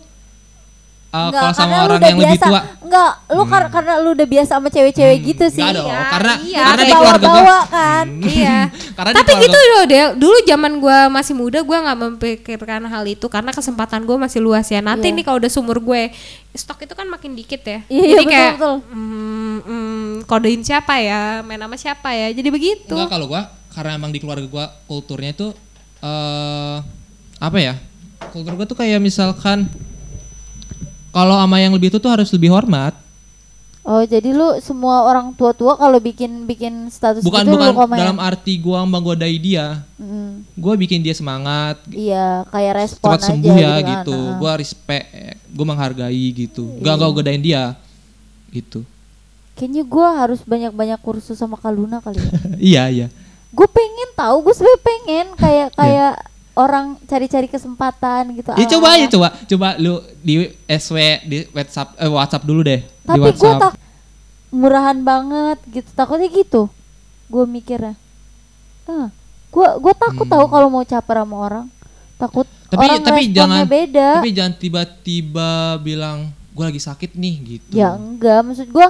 uh, 1.15 1.21
Enggak, 1.25 1.39
kalau 1.39 1.53
sama 1.53 1.63
karena 1.65 1.71
lu 1.71 1.85
orang 1.85 1.95
udah 1.95 2.05
yang 2.05 2.19
lebih 2.19 2.27
biasa. 2.29 2.45
tua. 2.45 2.61
Enggak, 2.83 3.11
lu 3.29 3.43
kar- 3.45 3.69
karena 3.71 3.93
lu 3.97 4.09
udah 4.11 4.27
biasa 4.27 4.51
sama 4.51 4.67
cewek-cewek 4.67 5.17
gitu 5.23 5.45
sih. 5.47 5.63
Enggak 5.63 5.75
dong, 5.77 5.87
Iya, 5.87 6.03
karena 6.05 6.33
iya. 6.43 6.59
karena 6.61 6.81
di 6.81 6.93
keluarga 6.93 7.25
bawa 7.25 7.59
kan. 7.65 8.05
iya. 8.21 8.57
Karena 8.95 9.11
Tapi 9.13 9.31
gitu 9.37 9.59
loh, 9.59 9.83
Del. 9.85 10.09
Dulu 10.15 10.37
zaman 10.43 10.71
gua 10.77 10.97
masih 11.09 11.33
muda, 11.33 11.59
gua 11.59 11.77
nggak 11.81 11.97
memikirkan 11.97 12.83
hal 12.85 13.03
itu 13.05 13.27
karena 13.27 13.51
kesempatan 13.51 14.03
gua 14.03 14.17
masih 14.17 14.39
luas 14.39 14.63
ya. 14.65 14.79
Nanti 14.79 15.07
Iya. 15.07 15.15
nih 15.15 15.23
kalau 15.23 15.37
udah 15.37 15.51
sumur 15.51 15.77
gue, 15.77 16.15
stok 16.51 16.79
itu 16.81 16.93
kan 16.93 17.03
makin 17.05 17.31
dikit 17.33 17.59
ya. 17.61 17.79
Iya, 17.85 18.01
iya, 18.01 18.03
Jadi 18.09 18.15
betul, 18.17 18.31
kayak 18.31 18.53
betul. 18.55 18.75
mm, 18.89 19.57
mm, 19.61 19.99
kodein 20.23 20.61
siapa 20.61 20.93
ya, 20.97 21.21
main 21.41 21.59
sama 21.59 21.75
siapa 21.75 22.09
ya. 22.09 22.27
Jadi 22.29 22.47
begitu. 22.47 22.91
Enggak 22.91 23.11
kalau 23.11 23.27
gua 23.27 23.47
karena 23.69 23.91
emang 23.93 24.09
di 24.09 24.19
keluarga 24.19 24.43
gua 24.45 24.65
kulturnya 24.85 25.31
itu 25.31 25.51
eh 25.99 26.77
apa 27.37 27.57
ya? 27.57 27.75
Kultur 28.31 28.55
gua 28.55 28.65
tuh 28.65 28.75
kayak 28.75 28.97
misalkan 28.97 29.67
kalau 31.15 31.39
sama 31.39 31.57
yang 31.57 31.71
lebih 31.71 31.87
tua 31.89 32.03
tuh 32.03 32.11
harus 32.11 32.27
lebih 32.29 32.51
hormat. 32.51 32.91
Oh, 33.85 34.01
jadi 34.01 34.33
lu 34.33 34.57
semua 34.59 35.05
orang 35.05 35.29
tua-tua 35.31 35.77
kalau 35.77 36.01
bikin 36.01 36.43
bikin 36.43 36.89
status 36.89 37.21
Bukan 37.21 37.45
gitu 37.45 37.53
bukan 37.53 37.69
lu 37.69 37.77
komen. 37.77 37.97
dalam 38.01 38.17
arti 38.17 38.57
gua 38.57 38.81
menggodai 38.81 39.37
dia. 39.37 39.85
Mm, 39.95 40.41
Gua 40.57 40.73
bikin 40.73 40.99
dia 40.99 41.13
semangat, 41.13 41.77
iya, 41.93 42.41
kayak 42.49 42.73
respon 42.81 43.13
cepat 43.13 43.19
aja 43.21 43.27
sembuh 43.29 43.53
ya 43.53 43.73
gitu. 43.85 44.17
Nah. 44.17 44.37
Gua 44.41 44.51
respect, 44.57 45.05
gua 45.53 45.65
menghargai 45.69 46.25
gitu. 46.33 46.65
Iya. 46.75 46.81
Gak 46.81 46.95
gak 46.97 47.11
godain 47.13 47.39
dia. 47.39 47.63
Gitu. 48.49 48.81
Kayaknya 49.53 49.83
gua 49.85 50.07
harus 50.17 50.41
banyak-banyak 50.41 50.99
kursus 50.99 51.37
sama 51.37 51.53
Kaluna 51.55 52.01
kali 52.01 52.17
ya. 52.17 52.31
iya, 52.73 52.83
iya. 52.89 53.07
gue 53.53 53.67
pengen 53.71 54.09
tahu, 54.11 54.43
gue 54.43 54.51
sebenarnya 54.51 54.81
pengen 54.83 55.25
kayak 55.37 55.67
Iya. 55.69 55.77
kayak 55.77 56.13
orang 56.55 56.97
cari-cari 57.03 57.45
kesempatan 57.45 58.31
gitu. 58.33 58.49
Ya 58.53 58.67
coba 58.69 58.87
Ah. 58.87 58.95
aja 58.95 59.07
coba 59.07 59.27
coba 59.37 59.67
lu 59.75 59.93
di 60.17 60.33
SW 60.65 60.97
di 61.21 61.37
WhatsApp 61.49 61.93
eh, 61.95 62.07
WhatsApp 62.07 62.43
dulu 62.43 62.61
deh. 62.61 62.81
Tapi 63.01 63.29
gue 63.29 63.51
tak 63.57 63.75
murahan 64.49 64.97
banget 64.97 65.59
gitu. 65.69 65.89
Takutnya 65.91 66.27
gitu. 66.27 66.71
Gue 67.25 67.43
mikirnya. 67.43 67.99
Ah, 68.85 69.11
gue 69.49 69.67
gue 69.77 69.93
takut 69.93 70.23
Hmm. 70.23 70.33
tahu 70.33 70.45
kalau 70.47 70.67
mau 70.69 70.83
caper 70.83 71.17
sama 71.17 71.37
orang 71.37 71.65
takut 72.15 72.47
Tapi 72.65 72.79
orang 72.81 73.01
tapi 73.01 73.23
jangan 73.29 73.65
beda 73.65 74.09
Tapi 74.17 74.31
jangan 74.31 74.53
tiba-tiba 74.55 75.49
bilang 75.77 76.17
gue 76.49 76.63
lagi 76.63 76.79
sakit 76.79 77.11
nih 77.13 77.35
gitu. 77.45 77.71
ya 77.73 77.91
enggak 77.93 78.39
maksud 78.41 78.67
gue 78.67 78.87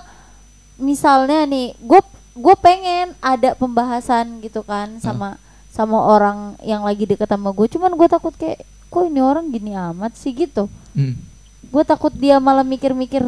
misalnya 0.78 1.44
nih 1.44 1.74
gue 1.76 1.98
gue 2.36 2.56
pengen 2.56 3.18
ada 3.18 3.54
pembahasan 3.54 4.38
gitu 4.40 4.62
kan 4.62 5.00
sama 5.00 5.42
sama 5.76 6.00
orang 6.00 6.56
yang 6.64 6.88
lagi 6.88 7.04
deket 7.04 7.28
sama 7.28 7.52
gue 7.52 7.68
cuman 7.68 7.92
gue 8.00 8.08
takut 8.08 8.32
kayak 8.32 8.64
kok 8.88 9.04
ini 9.04 9.20
orang 9.20 9.52
gini 9.52 9.76
amat 9.76 10.16
sih? 10.16 10.32
Gitu. 10.32 10.72
Hmm. 10.96 11.20
gue 11.66 11.84
takut 11.84 12.16
dia 12.16 12.40
malah 12.40 12.64
mikir-mikir 12.64 13.20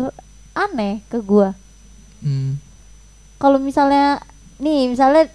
aneh 0.56 1.04
ke 1.12 1.20
gue 1.20 1.52
Hmm. 2.18 2.58
kalau 3.38 3.62
misalnya 3.62 4.24
nih 4.58 4.90
misalnya 4.90 5.30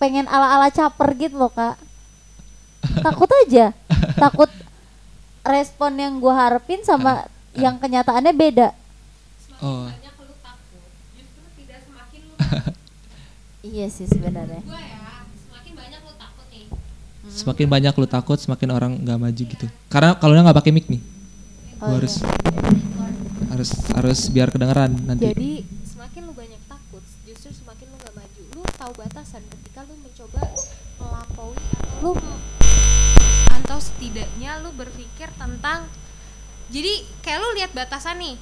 pengen 0.00 0.26
ala-ala 0.28 0.68
caper 0.68 1.12
gitu 1.16 1.36
loh 1.36 1.52
kak. 1.52 1.76
Takut 3.00 3.30
aja. 3.44 3.72
Takut 4.24 4.48
respon 5.44 5.92
yang 5.96 6.20
gue 6.20 6.32
harapin 6.32 6.80
sama 6.84 7.24
yang 7.52 7.76
kenyataannya 7.76 8.32
beda. 8.32 8.68
Oh. 9.64 9.88
banyak 9.88 10.12
lu 10.20 10.34
takut 10.40 10.84
justru 11.16 11.40
tidak 11.56 11.80
semakin 11.88 12.20
lu. 12.26 12.34
Iya 13.72 13.86
sih 13.88 14.04
sebenarnya. 14.04 14.60
Ya 14.60 15.24
semakin 15.48 15.72
banyak 15.72 16.00
lu 16.04 16.12
takut 16.20 16.46
nih 16.52 16.68
Semakin 17.34 17.66
banyak 17.66 17.94
lu 17.98 18.06
takut, 18.06 18.38
semakin 18.38 18.68
orang 18.70 18.92
nggak 19.02 19.18
maju 19.18 19.42
gitu. 19.42 19.66
Karena 19.90 20.14
kalau 20.14 20.32
nggak 20.38 20.54
pakai 20.54 20.70
mic 20.70 20.86
nih, 20.86 21.02
Oh, 21.82 21.90
iya. 21.90 22.00
harus 22.00 22.14
harus 23.50 23.70
harus 23.92 24.20
biar 24.32 24.48
kedengeran 24.48 24.94
nanti. 25.04 25.28
jadi 25.28 25.52
semakin 25.84 26.20
lu 26.24 26.32
banyak 26.32 26.62
takut 26.64 27.04
justru 27.22 27.52
semakin 27.52 27.92
lu 27.92 27.96
gak 28.00 28.14
maju 28.16 28.42
lu 28.56 28.62
tahu 28.74 28.92
batasan 28.96 29.42
ketika 29.46 29.84
lu 29.84 29.94
mencoba 30.00 30.40
melampaui 30.96 31.58
atau 31.60 31.94
lu 32.00 32.12
atau 33.52 33.78
setidaknya 33.78 34.64
lu 34.64 34.70
berpikir 34.72 35.28
tentang 35.36 35.86
jadi 36.72 37.04
kayak 37.20 37.38
lu 37.38 37.48
lihat 37.60 37.70
batasan 37.76 38.16
nih 38.16 38.34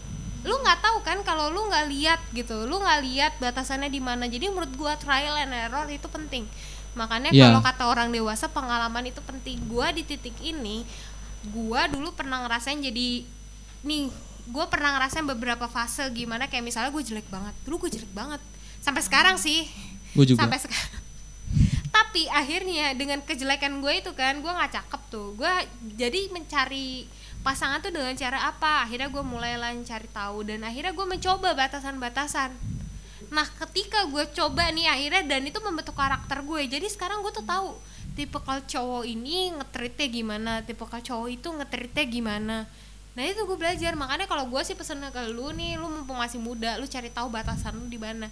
lu 0.43 0.55
nggak 0.59 0.79
tahu 0.79 0.99
kan 1.03 1.19
kalau 1.23 1.51
lu 1.51 1.67
nggak 1.67 1.87
lihat 1.91 2.21
gitu 2.35 2.67
lu 2.67 2.79
nggak 2.79 3.01
lihat 3.03 3.33
batasannya 3.43 3.91
di 3.91 3.99
mana 3.99 4.31
jadi 4.31 4.51
menurut 4.51 4.71
gua 4.75 4.95
trial 4.99 5.35
and 5.39 5.51
error 5.51 5.87
itu 5.87 6.07
penting 6.07 6.47
makanya 6.93 7.33
Iya. 7.33 7.49
kalau 7.49 7.61
kata 7.65 7.85
orang 7.89 8.09
dewasa 8.13 8.49
pengalaman 8.53 9.09
itu 9.09 9.21
penting. 9.25 9.57
Gua 9.69 9.91
di 9.91 10.05
titik 10.05 10.37
ini 10.45 10.85
gua 11.51 11.91
dulu 11.91 12.15
pernah 12.15 12.45
ngerasain 12.47 12.79
jadi 12.79 13.27
nih 13.83 14.03
gua 14.51 14.71
pernah 14.71 14.95
ngerasain 14.99 15.27
beberapa 15.27 15.67
fase 15.67 16.07
gimana 16.15 16.47
kayak 16.47 16.63
misalnya 16.67 16.91
gue 16.91 17.03
jelek 17.03 17.29
banget. 17.31 17.55
Dulu 17.67 17.87
gue 17.87 17.91
jelek 17.99 18.13
banget. 18.15 18.43
Sampai 18.83 19.03
sekarang 19.03 19.39
sih. 19.39 19.67
Gue 20.13 20.29
juga. 20.29 20.45
sampai 20.45 20.61
sekarang 20.61 20.91
tapi 21.97 22.29
akhirnya 22.29 22.93
dengan 22.93 23.25
kejelekan 23.25 23.81
gue 23.81 23.93
itu 24.05 24.13
kan 24.13 24.41
gue 24.41 24.53
nggak 24.53 24.73
cakep 24.77 25.03
tuh. 25.09 25.33
Gue 25.39 25.53
jadi 25.97 26.29
mencari 26.29 27.09
pasangan 27.43 27.83
tuh 27.83 27.91
dengan 27.91 28.15
cara 28.15 28.49
apa? 28.49 28.87
Akhirnya 28.87 29.09
gue 29.11 29.25
mulai 29.25 29.57
cari 29.83 30.09
tahu 30.13 30.45
dan 30.47 30.63
akhirnya 30.63 30.93
gue 30.95 31.07
mencoba 31.07 31.57
batasan-batasan 31.57 32.53
nah 33.29 33.47
ketika 33.47 34.09
gue 34.09 34.25
coba 34.33 34.73
nih 34.73 34.89
akhirnya 34.89 35.23
dan 35.37 35.43
itu 35.47 35.59
membentuk 35.63 35.95
karakter 35.95 36.43
gue. 36.43 36.63
Jadi 36.67 36.87
sekarang 36.89 37.21
gue 37.21 37.33
tuh 37.35 37.45
tahu 37.47 37.77
tipe 38.13 38.37
cowok 38.45 39.05
ini 39.09 39.53
ngetritnya 39.57 40.07
gimana 40.09 40.53
tipe 40.65 40.85
cowok 40.85 41.29
itu 41.29 41.49
ngetritnya 41.53 42.05
gimana. 42.09 42.57
Nah 43.13 43.23
itu 43.23 43.45
gue 43.45 43.57
belajar. 43.61 43.93
Makanya 43.95 44.25
kalau 44.25 44.49
gue 44.49 44.63
sih 44.65 44.73
pesennya 44.73 45.13
ke 45.13 45.21
lu 45.31 45.53
nih 45.53 45.77
lu 45.77 45.87
mumpung 45.87 46.19
masih 46.19 46.41
muda 46.41 46.81
lu 46.81 46.89
cari 46.89 47.13
tahu 47.13 47.29
batasan 47.29 47.77
lu 47.77 47.87
di 47.87 48.01
mana. 48.01 48.27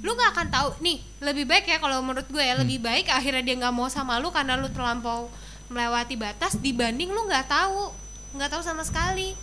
Lu 0.00 0.16
nggak 0.16 0.30
akan 0.32 0.46
tahu. 0.48 0.68
Nih 0.80 0.98
lebih 1.20 1.44
baik 1.44 1.68
ya 1.68 1.78
kalau 1.78 2.00
menurut 2.00 2.26
gue 2.26 2.42
ya 2.42 2.56
lebih 2.56 2.80
baik 2.80 3.12
akhirnya 3.12 3.44
dia 3.44 3.56
nggak 3.60 3.74
mau 3.76 3.86
sama 3.92 4.16
lu 4.18 4.32
karena 4.32 4.56
lu 4.56 4.72
terlampau 4.72 5.28
melewati 5.68 6.16
batas 6.16 6.56
dibanding 6.56 7.12
lu 7.12 7.28
nggak 7.28 7.46
tahu. 7.46 7.92
Nggak 8.34 8.56
tahu 8.56 8.62
sama 8.64 8.82
sekali. 8.82 9.36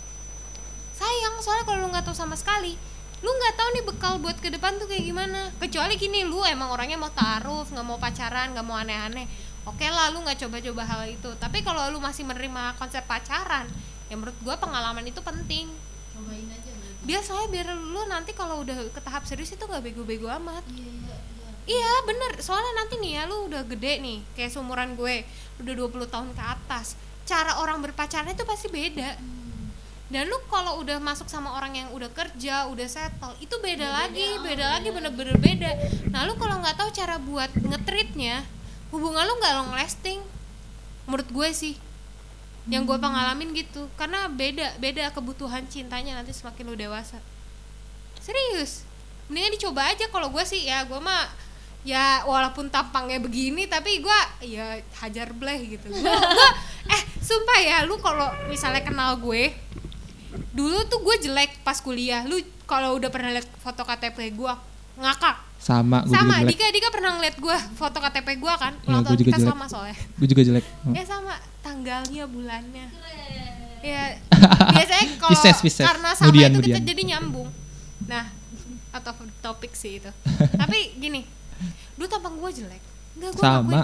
Sayang 0.98 1.40
soalnya 1.40 1.64
kalau 1.64 1.78
lu 1.86 1.88
nggak 1.88 2.04
tahu 2.04 2.16
sama 2.18 2.34
sekali 2.36 2.89
lu 3.20 3.30
nggak 3.30 3.54
tahu 3.56 3.68
nih 3.76 3.84
bekal 3.84 4.14
buat 4.16 4.36
ke 4.40 4.48
depan 4.48 4.80
tuh 4.80 4.88
kayak 4.88 5.04
gimana. 5.04 5.52
Kecuali 5.60 5.94
gini 6.00 6.24
lu 6.24 6.40
emang 6.44 6.72
orangnya 6.72 6.96
mau 6.96 7.12
taruh 7.12 7.68
nggak 7.68 7.84
mau 7.84 8.00
pacaran 8.00 8.56
nggak 8.56 8.64
mau 8.64 8.80
aneh-aneh. 8.80 9.28
Oke 9.68 9.84
lah 9.92 10.08
lu 10.08 10.24
nggak 10.24 10.40
coba-coba 10.40 10.82
hal 10.88 11.02
itu. 11.04 11.30
Tapi 11.36 11.60
kalau 11.60 11.92
lu 11.92 12.00
masih 12.00 12.24
menerima 12.24 12.80
konsep 12.80 13.04
pacaran 13.04 13.68
ya 14.08 14.16
menurut 14.16 14.36
gua 14.40 14.56
pengalaman 14.56 15.04
itu 15.04 15.20
penting. 15.20 15.68
Cobain 16.16 16.48
aja 16.48 16.70
gitu. 16.72 16.88
dia 17.00 17.20
soalnya 17.24 17.48
biar 17.48 17.68
lu 17.76 18.02
nanti 18.08 18.36
kalau 18.36 18.60
udah 18.60 18.76
ke 18.92 19.00
tahap 19.00 19.24
serius 19.24 19.52
itu 19.52 19.64
nggak 19.64 19.84
bego-bego 19.84 20.28
amat. 20.40 20.64
Iya 20.72 20.88
iya 20.88 21.16
iya. 21.16 21.16
Iya 21.70 21.92
bener, 22.08 22.32
soalnya 22.42 22.72
nanti 22.82 22.98
nih 22.98 23.20
ya 23.20 23.22
lu 23.30 23.46
udah 23.46 23.62
gede 23.62 24.02
nih 24.02 24.18
Kayak 24.34 24.50
seumuran 24.58 24.98
gue, 24.98 25.22
udah 25.62 25.74
20 25.76 26.08
tahun 26.08 26.28
ke 26.34 26.42
atas. 26.42 26.98
Cara 27.28 27.62
orang 27.62 27.78
berpacaran 27.84 28.32
itu 28.32 28.42
pasti 28.42 28.66
beda 28.72 29.39
Dan 30.10 30.26
lu 30.26 30.34
kalau 30.50 30.82
udah 30.82 30.98
masuk 30.98 31.30
sama 31.30 31.54
orang 31.54 31.70
yang 31.78 31.88
udah 31.94 32.10
kerja, 32.10 32.66
udah 32.66 32.86
settle 32.90 33.30
Itu 33.38 33.62
beda 33.62 33.86
lagi, 33.86 34.26
beda. 34.42 34.78
lagi 34.78 34.90
bener-bener 34.90 35.38
beda. 35.38 35.70
Nah 36.10 36.26
lu 36.26 36.34
kalau 36.34 36.58
nggak 36.58 36.74
tahu 36.74 36.90
cara 36.90 37.16
buat 37.16 37.46
ngetritnya 37.54 38.42
Hubungan 38.90 39.22
lu 39.22 39.38
nggak 39.38 39.54
long 39.54 39.70
lasting. 39.70 40.18
Menurut 41.06 41.30
gue 41.30 41.48
sih 41.54 41.74
Yang 42.66 42.90
gue 42.90 42.98
pengalamin 42.98 43.54
gitu. 43.54 43.86
Karena 43.94 44.26
beda, 44.26 44.82
beda 44.82 45.14
kebutuhan 45.14 45.64
cintanya 45.70 46.18
nanti 46.18 46.34
semakin 46.34 46.66
lu 46.66 46.74
dewasa. 46.74 47.22
Serius? 48.18 48.82
Mendingan 49.30 49.54
dicoba 49.54 49.86
aja 49.86 50.10
kalau 50.10 50.26
gue 50.28 50.42
sih 50.42 50.66
ya 50.66 50.82
gue 50.84 50.98
mah 50.98 51.30
ya 51.80 52.28
walaupun 52.28 52.68
tampangnya 52.68 53.16
begini 53.16 53.64
tapi 53.64 54.04
gua 54.04 54.18
ya 54.44 54.76
hajar 55.00 55.32
bleh 55.32 55.64
gitu. 55.64 55.88
Gua, 55.88 56.12
gua- 56.12 56.56
eh 56.92 57.02
sumpah 57.24 57.56
ya 57.56 57.76
lu 57.88 57.96
kalau 57.96 58.28
misalnya 58.50 58.84
kenal 58.84 59.16
gue 59.16 59.48
dulu 60.50 60.78
tuh 60.84 60.98
gue 61.00 61.16
jelek 61.24 61.62
pas 61.62 61.78
kuliah 61.78 62.22
lu 62.24 62.38
kalau 62.64 62.94
udah 62.94 63.06
pernah 63.06 63.30
lihat 63.30 63.46
foto 63.58 63.82
KTP 63.82 64.34
gua 64.34 64.58
ngakak 64.96 65.36
Sama, 65.56 66.00
gue 66.02 66.08
juga 66.08 66.16
sama 66.16 66.34
jelek. 66.40 66.48
Dika 66.50 66.66
Dika 66.70 66.88
pernah 66.88 67.10
ngeliat 67.14 67.36
gua 67.36 67.56
foto 67.74 67.98
KTP 67.98 68.28
gua 68.36 68.54
kan 68.56 68.72
ulang 68.84 69.02
tahun 69.02 69.16
juga 69.16 69.28
kita 69.28 69.38
jelek. 69.38 69.50
sama 69.52 69.64
soalnya 69.66 69.96
Gue 70.16 70.26
juga 70.26 70.42
jelek. 70.42 70.64
Oh. 70.82 70.92
ya 70.92 71.04
sama 71.04 71.34
tanggalnya 71.60 72.24
bulannya 72.26 72.86
ya 73.80 74.04
biasanya 74.76 75.06
kalau 75.16 75.40
karena 75.64 76.10
sama 76.12 76.26
Kemudian, 76.28 76.50
itu 76.50 76.58
kita 76.60 76.68
kemudian. 76.76 76.84
jadi 76.84 77.02
nyambung 77.06 77.48
nah 78.04 78.24
atau 78.90 79.12
topik 79.40 79.72
sih 79.72 79.98
itu 79.98 80.10
tapi 80.60 80.96
gini 80.96 81.22
dulu 81.94 82.06
tampang 82.06 82.34
gue 82.36 82.50
jelek 82.64 82.82
Enggak, 83.10 83.30
gue 83.36 83.42
Sama. 83.42 83.80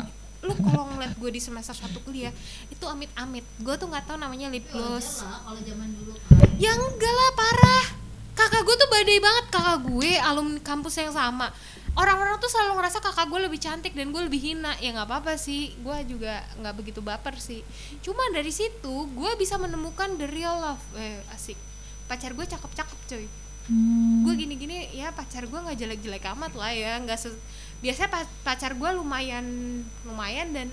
Lu 0.47 0.55
kalau 0.57 0.87
ngeliat 0.89 1.13
gue 1.15 1.31
di 1.31 1.41
semester 1.43 1.75
satu 1.75 1.99
kuliah 2.01 2.31
itu 2.71 2.85
amit-amit. 2.87 3.43
Gue 3.59 3.75
tuh 3.75 3.91
nggak 3.91 4.07
tahu 4.07 4.17
namanya 4.17 4.47
lip 4.49 4.65
gloss. 4.71 5.27
kalau 5.27 5.61
zaman 5.61 5.91
dulu 5.93 6.15
kan 6.15 6.49
ya 6.57 6.73
enggak 6.73 7.13
lah 7.13 7.31
parah. 7.35 7.87
Kakak 8.37 8.63
gue 8.63 8.77
tuh 8.77 8.89
badai 8.89 9.19
banget. 9.19 9.45
Kakak 9.51 9.79
gue 9.85 10.11
alumni 10.21 10.61
kampus 10.63 10.95
yang 10.97 11.11
sama. 11.11 11.51
Orang-orang 11.97 12.37
tuh 12.37 12.53
selalu 12.53 12.77
ngerasa 12.77 13.01
kakak 13.01 13.27
gue 13.33 13.41
lebih 13.49 13.57
cantik 13.57 13.97
dan 13.97 14.13
gue 14.13 14.23
lebih 14.23 14.39
hina. 14.39 14.77
Ya 14.79 14.93
nggak 14.93 15.09
apa-apa 15.09 15.35
sih 15.35 15.73
gue 15.81 15.97
juga 16.07 16.45
nggak 16.61 16.75
begitu 16.77 17.01
baper 17.01 17.41
sih. 17.41 17.65
Cuma 18.05 18.23
dari 18.31 18.53
situ 18.53 18.95
gue 19.13 19.31
bisa 19.41 19.57
menemukan 19.57 20.15
the 20.21 20.29
real 20.29 20.57
love. 20.57 20.85
Eh 20.95 21.19
asik. 21.33 21.57
Pacar 22.07 22.33
gue 22.33 22.47
cakep-cakep 22.47 22.99
cuy 23.09 23.27
gue 24.23 24.35
gini-gini 24.39 24.95
ya 24.95 25.11
pacar 25.11 25.43
gue 25.43 25.59
nggak 25.59 25.75
jelek-jelek 25.75 26.23
amat 26.39 26.55
lah 26.55 26.71
ya. 26.71 27.03
Nggak 27.03 27.19
se- 27.19 27.41
biasanya 27.79 28.09
pa- 28.09 28.33
pacar 28.43 28.73
gue 28.73 28.91
lumayan 28.93 29.45
lumayan 30.03 30.51
dan 30.51 30.69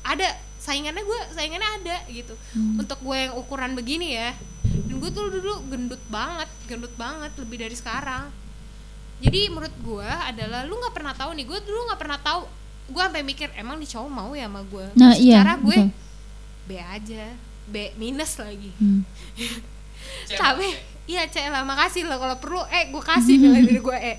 ada 0.00 0.28
saingannya 0.56 1.00
gue 1.00 1.20
saingannya 1.32 1.70
ada 1.82 1.96
gitu. 2.08 2.34
Untuk 2.76 3.00
gue 3.00 3.16
yang 3.18 3.34
ukuran 3.34 3.72
begini 3.72 4.14
ya 4.14 4.32
dan 4.64 4.94
gue 4.96 5.10
tuh 5.10 5.28
dulu 5.28 5.66
gendut 5.68 6.02
banget 6.08 6.48
gendut 6.64 6.94
banget 6.94 7.32
lebih 7.36 7.60
dari 7.60 7.74
sekarang. 7.74 8.28
Jadi 9.18 9.48
menurut 9.48 9.72
gue 9.78 10.04
adalah 10.04 10.64
lu 10.64 10.76
nggak 10.76 10.92
pernah 10.92 11.14
tahu 11.14 11.32
nih 11.32 11.44
gue 11.44 11.58
dulu 11.62 11.80
nggak 11.88 12.00
pernah 12.00 12.18
tahu. 12.18 12.42
Gue 12.84 13.00
sampai 13.00 13.24
mikir 13.24 13.48
emang 13.54 13.80
nih 13.80 13.88
cowok 13.88 14.10
mau 14.10 14.30
ya 14.32 14.44
sama 14.44 14.60
gue 14.60 14.84
Nah, 14.92 15.16
iya, 15.16 15.40
secara 15.40 15.54
gue 15.56 15.78
betul. 15.78 15.88
B 16.64 16.70
aja 16.76 17.24
B 17.64 17.74
minus 17.96 18.36
lagi. 18.36 18.70
Hmm. 18.76 19.00
tapi 20.36 20.68
iya 21.04 21.24
cek 21.24 21.48
lah 21.48 21.64
makasih 21.64 22.04
lo 22.04 22.16
kalau 22.16 22.36
perlu 22.36 22.60
eh 22.68 22.88
gue 22.88 23.00
kasih 23.00 23.36
nilai 23.42 23.64
diri 23.64 23.80
gue 23.80 23.96
eh 23.96 24.16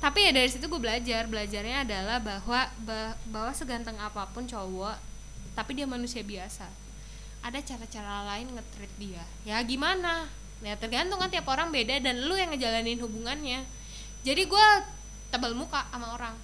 tapi 0.00 0.26
ya 0.26 0.32
dari 0.32 0.48
situ 0.48 0.64
gue 0.66 0.80
belajar. 0.80 1.28
Belajarnya 1.28 1.84
adalah 1.84 2.18
bahwa 2.18 2.60
bah- 2.82 3.16
bahwa 3.28 3.52
seganteng 3.52 3.96
apa 4.00 4.24
pun 4.32 4.48
cowok 4.48 4.96
tapi 5.52 5.76
dia 5.76 5.84
manusia 5.84 6.24
biasa. 6.24 6.66
Ada 7.44 7.60
cara-cara 7.60 8.24
lain 8.34 8.52
nge-treat 8.56 8.92
dia. 8.96 9.24
Ya 9.44 9.60
gimana? 9.60 10.28
Ya 10.60 10.76
tergantung 10.76 11.20
kan 11.20 11.28
tiap 11.28 11.48
orang 11.48 11.72
beda 11.72 12.00
dan 12.00 12.24
lu 12.24 12.36
yang 12.36 12.52
ngejalanin 12.52 13.00
hubungannya. 13.00 13.64
Jadi 14.24 14.42
gue 14.44 14.66
tebal 15.32 15.52
muka 15.52 15.84
sama 15.92 16.16
orang. 16.16 16.36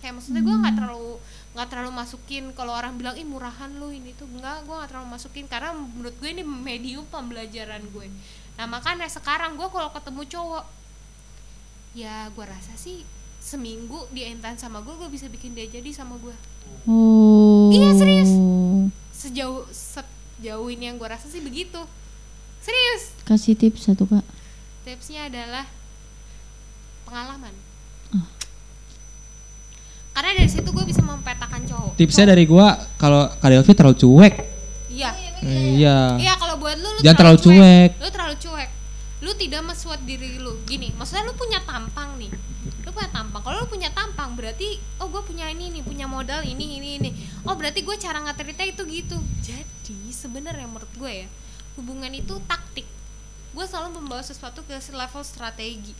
Kayak 0.00 0.20
maksudnya 0.20 0.44
gue 0.44 0.56
nggak 0.56 0.74
terlalu 0.76 1.16
nggak 1.56 1.68
terlalu 1.72 1.92
masukin 1.96 2.44
kalau 2.52 2.76
orang 2.76 3.00
bilang 3.00 3.16
ih 3.16 3.24
murahan 3.24 3.72
lu 3.76 3.88
ini 3.92 4.12
tuh. 4.16 4.28
Enggak 4.28 4.64
gue 4.64 4.74
nggak 4.76 4.90
terlalu 4.92 5.08
masukin 5.16 5.44
karena 5.48 5.72
menurut 5.72 6.16
gue 6.20 6.28
ini 6.32 6.44
medium 6.44 7.04
pembelajaran 7.12 7.80
gue 7.92 8.08
nah 8.56 8.64
makanya 8.64 9.04
sekarang 9.04 9.54
gue 9.60 9.68
kalau 9.68 9.92
ketemu 9.92 10.22
cowok 10.32 10.64
ya 11.96 12.28
gue 12.28 12.44
rasa 12.44 12.76
sih 12.76 13.00
seminggu 13.40 14.04
dia 14.12 14.28
intan 14.28 14.60
sama 14.60 14.84
gue 14.84 14.92
gue 14.92 15.08
bisa 15.08 15.32
bikin 15.32 15.56
dia 15.56 15.64
jadi 15.64 15.88
sama 15.96 16.20
gue 16.20 16.36
Oh. 16.86 17.70
Iya, 17.74 17.98
serius. 17.98 18.30
Sejauh 19.10 19.66
sejauh 19.70 20.66
ini 20.70 20.86
yang 20.86 20.98
gue 20.98 21.08
rasa 21.08 21.26
sih 21.26 21.42
begitu. 21.42 21.78
Serius. 22.62 23.14
Kasih 23.26 23.58
tips 23.58 23.90
satu 23.90 24.06
kak. 24.06 24.22
Tipsnya 24.86 25.26
adalah 25.26 25.66
pengalaman. 27.06 27.54
Ah. 28.14 28.26
Karena 30.14 30.30
dari 30.38 30.50
situ 30.50 30.70
gue 30.70 30.84
bisa 30.86 31.02
mempetakan 31.02 31.62
cowok. 31.66 31.92
Tipsnya 31.98 32.34
dari 32.34 32.46
gua 32.46 32.78
kalau 33.02 33.26
Kak 33.30 33.50
Delvi 33.50 33.72
terlalu 33.74 33.96
cuek. 33.98 34.34
Iya. 34.90 35.10
Iya. 35.42 35.98
Iya 36.22 36.32
kalau 36.38 36.54
buat 36.58 36.78
lu 36.78 36.86
lu 36.86 37.00
Jangan 37.02 37.18
terlalu 37.18 37.38
cuek. 37.42 37.90
Lu 37.98 38.08
terlalu 38.10 38.34
cuek. 38.38 38.68
Lu 39.26 39.34
tidak 39.34 39.66
mesuat 39.66 40.06
diri 40.06 40.38
lu. 40.38 40.54
Gini, 40.62 40.94
maksudnya 40.94 41.26
lu 41.26 41.34
punya 41.34 41.58
tampang 41.66 42.14
nih. 42.14 42.30
Lu 42.86 42.94
punya 42.94 43.10
tampang. 43.10 43.42
Kalau 43.42 43.66
lu 43.66 43.66
punya 43.66 43.90
tampang 43.90 44.38
berarti 44.38 44.78
oh 45.02 45.10
gue 45.10 45.18
punya 45.26 45.50
ini 45.50 45.74
nih, 45.74 45.82
punya 45.82 46.06
modal 46.06 46.46
ini 46.46 46.78
ini 46.78 47.02
ini. 47.02 47.10
Oh 47.42 47.58
berarti 47.58 47.82
gue 47.82 47.96
cara 47.98 48.22
ngaterita 48.22 48.62
itu 48.62 48.86
gitu. 48.86 49.18
Jadi 49.42 50.14
sebenarnya 50.14 50.70
menurut 50.70 50.86
gue 50.94 51.26
ya, 51.26 51.28
hubungan 51.74 52.14
itu 52.14 52.38
taktik. 52.46 52.86
Gue 53.50 53.66
selalu 53.66 53.98
membawa 53.98 54.22
sesuatu 54.22 54.62
ke 54.62 54.78
level 54.94 55.22
strategi. 55.26 55.90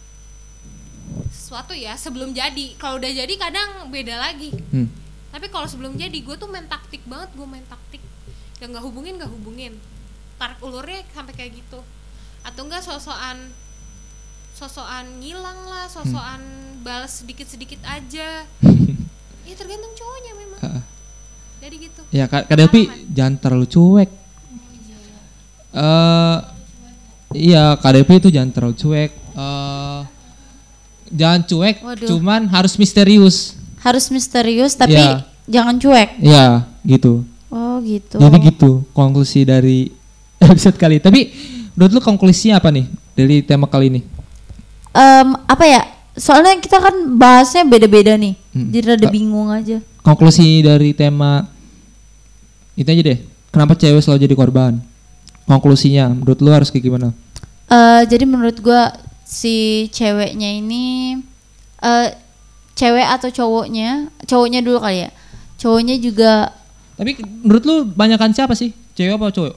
Sesuatu 1.35 1.75
ya 1.75 1.99
sebelum 1.99 2.31
jadi. 2.31 2.79
Kalau 2.79 3.03
udah 3.03 3.11
jadi 3.11 3.35
kadang 3.35 3.91
beda 3.91 4.23
lagi. 4.23 4.55
Hmm. 4.71 4.87
Tapi 5.35 5.51
kalau 5.51 5.67
sebelum 5.67 5.99
jadi 5.99 6.15
gue 6.15 6.37
tuh 6.39 6.47
main 6.47 6.71
taktik 6.71 7.03
banget, 7.11 7.35
gue 7.35 7.47
main 7.51 7.67
taktik. 7.67 8.05
Yang 8.63 8.79
nggak 8.79 8.85
hubungin 8.87 9.19
nggak 9.19 9.33
hubungin. 9.35 9.73
Tarik 10.39 10.63
ulurnya 10.63 11.03
sampai 11.11 11.35
kayak 11.35 11.59
gitu. 11.59 11.83
Atau 12.47 12.63
enggak 12.71 12.87
sosokan 12.87 13.51
sosokan 14.55 15.21
ngilang 15.21 15.67
lah, 15.67 15.85
sosokan 15.91 16.41
balas 16.81 17.21
sedikit-sedikit 17.21 17.83
aja. 17.85 18.47
ya 19.49 19.55
tergantung 19.59 19.93
cowoknya 19.93 20.33
memang. 20.39 20.61
Ah. 20.63 20.83
Jadi 21.61 21.77
gitu. 21.91 22.01
Ya 22.15 22.25
Kak, 22.31 22.47
Kak 22.47 22.57
Delvi 22.57 22.87
jangan 23.11 23.35
terlalu 23.43 23.67
cuek. 23.67 24.11
Eh 25.77 26.37
iya 27.35 27.75
Kak 27.77 27.91
Delvi 27.93 28.15
itu 28.23 28.29
jangan 28.31 28.51
terlalu 28.55 28.77
cuek. 28.79 29.11
Eh 29.37 30.01
jangan 31.13 31.41
cuek, 31.47 31.77
Waduh. 31.83 32.09
cuman 32.09 32.47
harus 32.51 32.75
misterius. 32.79 33.55
Harus 33.83 34.11
misterius 34.11 34.75
tapi 34.75 34.99
Iya. 34.99 35.23
jangan 35.47 35.77
cuek. 35.79 36.19
Iya, 36.19 36.67
gitu. 36.83 37.23
Oh 37.51 37.79
gitu. 37.83 38.19
Jadi 38.19 38.37
gitu 38.51 38.71
konklusi 38.91 39.47
dari 39.47 39.91
episode 40.43 40.75
kali. 40.79 40.99
Tapi 40.99 41.31
menurut 41.77 41.93
lu 41.93 42.03
konklusinya 42.03 42.57
apa 42.59 42.73
nih 42.73 42.89
dari 43.13 43.45
tema 43.45 43.69
kali 43.69 43.93
ini? 43.93 44.01
Em, 44.97 45.29
apa 45.45 45.65
ya? 45.69 45.85
Soalnya 46.17 46.57
kita 46.57 46.81
kan 46.81 46.97
bahasnya 47.21 47.69
beda-beda 47.69 48.17
nih. 48.17 48.33
Hmm. 48.57 48.73
Jadi 48.73 48.85
rada 48.89 49.07
bingung 49.13 49.53
aja. 49.53 49.85
Konklusi 50.01 50.65
dari 50.65 50.97
tema 50.97 51.45
itu 52.73 52.89
aja 52.89 53.03
deh. 53.05 53.19
Kenapa 53.53 53.77
cewek 53.77 54.01
selalu 54.01 54.25
jadi 54.25 54.35
korban? 54.35 54.81
Konklusinya 55.45 56.09
menurut 56.11 56.41
lu 56.41 56.51
harus 56.51 56.73
kayak 56.73 56.89
gimana? 56.89 57.13
Eh, 57.69 58.03
jadi 58.09 58.25
menurut 58.25 58.57
gua 58.65 58.97
si 59.29 59.87
ceweknya 59.93 60.57
ini 60.57 61.17
eh 61.85 62.09
cewek 62.77 63.07
atau 63.21 63.29
cowoknya, 63.29 64.09
cowoknya 64.25 64.65
dulu 64.65 64.81
kali 64.81 65.05
ya. 65.05 65.11
Cowoknya 65.57 65.97
juga 66.01 66.53
Tapi 66.97 67.21
menurut 67.45 67.65
lu 67.69 67.77
banyakan 67.93 68.33
siapa 68.33 68.57
sih? 68.57 68.73
Cewek 68.97 69.21
apa 69.21 69.29
cowok? 69.29 69.55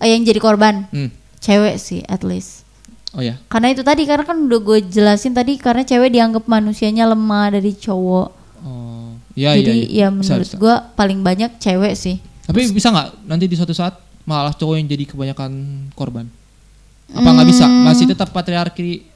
eh, 0.00 0.08
yang 0.14 0.22
jadi 0.22 0.38
korban. 0.38 0.86
Hmm. 0.94 1.10
Cewek 1.40 1.76
sih 1.80 2.00
at 2.06 2.20
least. 2.20 2.68
Oh 3.10 3.24
ya. 3.24 3.40
Karena 3.50 3.74
itu 3.74 3.82
tadi 3.82 4.06
karena 4.06 4.22
kan 4.22 4.38
udah 4.38 4.60
gue 4.62 4.78
jelasin 4.86 5.34
tadi 5.34 5.58
karena 5.58 5.82
cewek 5.82 6.14
dianggap 6.14 6.44
manusianya 6.46 7.10
lemah 7.10 7.58
dari 7.58 7.74
cowok. 7.74 8.28
Oh. 8.62 9.18
Iya 9.34 9.56
Jadi 9.56 9.72
iya. 9.90 10.06
ya 10.06 10.08
Bisa, 10.12 10.36
menurut 10.36 10.48
bisa. 10.52 10.56
gua 10.58 10.74
paling 10.94 11.18
banyak 11.24 11.50
cewek 11.58 11.94
sih. 11.96 12.16
Tapi 12.44 12.66
bisa 12.74 12.90
nggak 12.90 13.08
nanti 13.30 13.44
di 13.46 13.54
suatu 13.54 13.72
saat 13.74 13.96
malah 14.26 14.54
cowok 14.54 14.74
yang 14.78 14.86
jadi 14.90 15.04
kebanyakan 15.06 15.50
korban? 15.94 16.26
Apa 17.10 17.28
nggak 17.34 17.48
bisa? 17.48 17.66
Hmm. 17.66 17.86
Masih 17.86 18.04
tetap 18.10 18.30
patriarki 18.30 19.06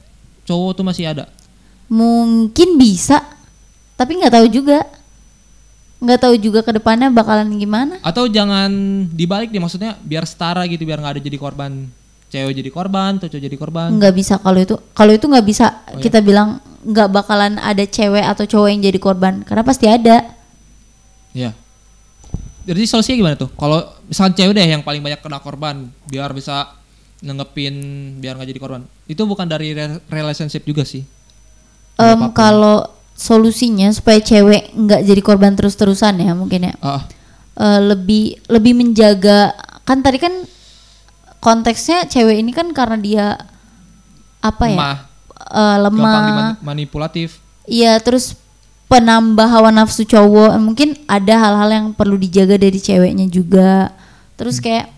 cowok 0.47 0.81
tuh 0.81 0.85
masih 0.87 1.05
ada. 1.07 1.27
Mungkin 1.91 2.79
bisa, 2.81 3.21
tapi 3.99 4.17
nggak 4.17 4.33
tahu 4.33 4.47
juga. 4.49 4.81
Nggak 6.01 6.19
tahu 6.27 6.35
juga 6.35 6.59
ke 6.65 6.71
depannya 6.75 7.07
bakalan 7.07 7.47
gimana. 7.55 8.01
Atau 8.03 8.27
jangan 8.27 8.71
dibalik 9.15 9.51
deh 9.51 9.61
maksudnya 9.63 9.95
biar 10.03 10.27
setara 10.27 10.67
gitu 10.67 10.83
biar 10.83 10.99
nggak 10.99 11.19
ada 11.19 11.21
jadi 11.23 11.37
korban 11.39 11.87
cewek 12.27 12.53
jadi 12.57 12.69
korban 12.69 13.17
atau 13.17 13.27
cowok 13.29 13.43
jadi 13.43 13.57
korban. 13.57 13.87
Nggak 13.95 14.13
bisa 14.13 14.33
kalau 14.37 14.59
itu. 14.59 14.75
Kalau 14.91 15.11
itu 15.13 15.25
nggak 15.25 15.45
bisa 15.45 15.65
Oh, 15.89 16.01
kita 16.01 16.19
bilang 16.19 16.59
nggak 16.85 17.09
bakalan 17.09 17.57
ada 17.57 17.81
cewek 17.81 18.21
atau 18.21 18.45
cowok 18.45 18.67
yang 18.69 18.81
jadi 18.81 18.99
korban 18.99 19.41
karena 19.41 19.63
pasti 19.63 19.85
ada. 19.87 20.35
Iya. 21.31 21.51
Jadi 22.65 22.81
solusinya 22.89 23.17
gimana 23.17 23.35
tuh? 23.37 23.49
Kalau 23.53 23.79
misalkan 24.09 24.33
cewek 24.33 24.53
deh 24.57 24.65
yang 24.65 24.81
paling 24.81 25.01
banyak 25.01 25.21
kena 25.21 25.37
korban 25.37 25.75
biar 26.09 26.33
bisa 26.33 26.73
nanggepin 27.21 27.75
biar 28.17 28.35
nggak 28.35 28.49
jadi 28.49 28.61
korban. 28.61 28.81
Itu 29.05 29.25
bukan 29.25 29.45
dari 29.45 29.73
re- 29.73 30.01
relationship 30.09 30.65
juga 30.65 30.81
sih. 30.81 31.05
Apa 31.95 32.29
pun. 32.29 32.33
kalau 32.33 32.77
solusinya 33.15 33.87
supaya 33.93 34.19
cewek 34.19 34.75
nggak 34.75 35.01
jadi 35.07 35.21
korban 35.23 35.53
terus-terusan 35.53 36.19
ya 36.19 36.33
mungkin 36.33 36.69
ya. 36.69 36.75
Ah, 36.81 37.05
Eh, 37.55 37.79
lebih 37.79 38.35
lebih 38.51 38.75
menjaga 38.75 39.55
kan 39.87 40.03
tadi 40.03 40.19
kan 40.19 40.43
konteksnya 41.45 42.09
cewek 42.09 42.41
ini 42.41 42.49
kan 42.49 42.73
karena 42.73 42.97
dia 42.97 43.25
apa 44.41 44.65
ya 44.65 44.77
lemah, 44.81 44.97
Eh, 45.45 45.77
gampang 45.77 46.25
lemah 46.25 46.49
dimanipulatif. 46.57 47.37
iya 47.69 48.01
terus 48.01 48.33
penambah 48.89 49.45
hawa 49.45 49.69
nafsu 49.69 50.01
cowok 50.03 50.57
mungkin 50.57 50.97
ada 51.05 51.37
hal-hal 51.37 51.69
yang 51.69 51.87
perlu 51.93 52.17
dijaga 52.17 52.57
dari 52.57 52.81
ceweknya 52.81 53.29
juga 53.29 53.93
terus 54.35 54.57
kayak 54.57 54.89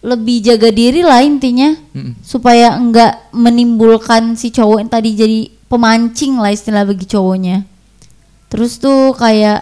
lebih 0.00 0.40
jaga 0.40 0.72
diri 0.72 1.04
lah 1.04 1.20
intinya 1.20 1.76
Mm-mm. 1.92 2.16
supaya 2.24 2.72
enggak 2.72 3.20
menimbulkan 3.36 4.32
si 4.32 4.48
cowok 4.48 4.78
yang 4.80 4.90
tadi 4.90 5.10
jadi 5.12 5.38
pemancing 5.68 6.40
lah 6.40 6.50
istilah 6.50 6.88
bagi 6.88 7.04
cowoknya. 7.04 7.68
Terus 8.48 8.80
tuh 8.80 9.12
kayak 9.12 9.60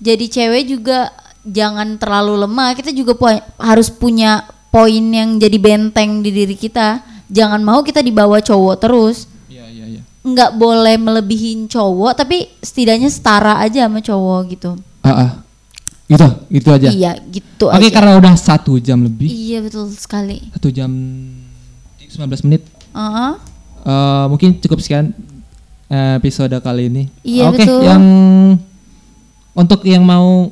jadi 0.00 0.24
cewek 0.24 0.72
juga 0.72 1.12
jangan 1.42 1.96
terlalu 1.96 2.40
lemah. 2.40 2.72
Kita 2.72 2.90
juga 2.90 3.12
pu- 3.12 3.28
harus 3.56 3.88
punya 3.88 4.42
poin 4.68 5.04
yang 5.04 5.36
jadi 5.36 5.56
benteng 5.56 6.20
di 6.20 6.30
diri 6.30 6.54
kita. 6.54 7.00
Jangan 7.26 7.60
mau 7.60 7.80
kita 7.80 8.00
dibawa 8.00 8.38
cowok 8.38 8.76
terus. 8.78 9.28
Iya 9.46 9.66
iya 9.66 9.84
iya. 9.88 10.02
Enggak 10.20 10.54
boleh 10.54 10.96
melebihin 10.96 11.66
cowok, 11.66 12.16
tapi 12.16 12.48
setidaknya 12.58 13.08
setara 13.08 13.58
aja 13.58 13.84
sama 13.84 14.00
cowok 14.00 14.40
gitu. 14.48 14.70
Ah, 15.00 15.10
ah. 15.10 15.30
Gitu, 16.04 16.24
gitu 16.50 16.68
aja. 16.72 16.88
Iya, 16.88 17.12
gitu 17.22 17.68
Oke 17.68 17.84
aja. 17.84 17.92
karena 17.92 18.16
udah 18.16 18.32
satu 18.32 18.80
jam 18.80 19.04
lebih, 19.04 19.28
Iya 19.28 19.60
betul 19.60 19.92
sekali. 19.92 20.40
satu 20.50 20.72
jam 20.72 20.88
19 22.00 22.48
menit. 22.48 22.64
Heeh. 22.96 23.32
Eh, 23.84 24.24
mungkin 24.26 24.56
cukup 24.56 24.80
sekian 24.80 25.12
eh, 25.86 26.16
episode 26.16 26.56
kali 26.58 26.88
ini. 26.88 27.12
Iya, 27.20 27.52
Oke, 27.52 27.60
betul. 27.60 27.80
yang 27.84 28.04
untuk 29.52 29.80
yang 29.84 30.00
mau 30.00 30.48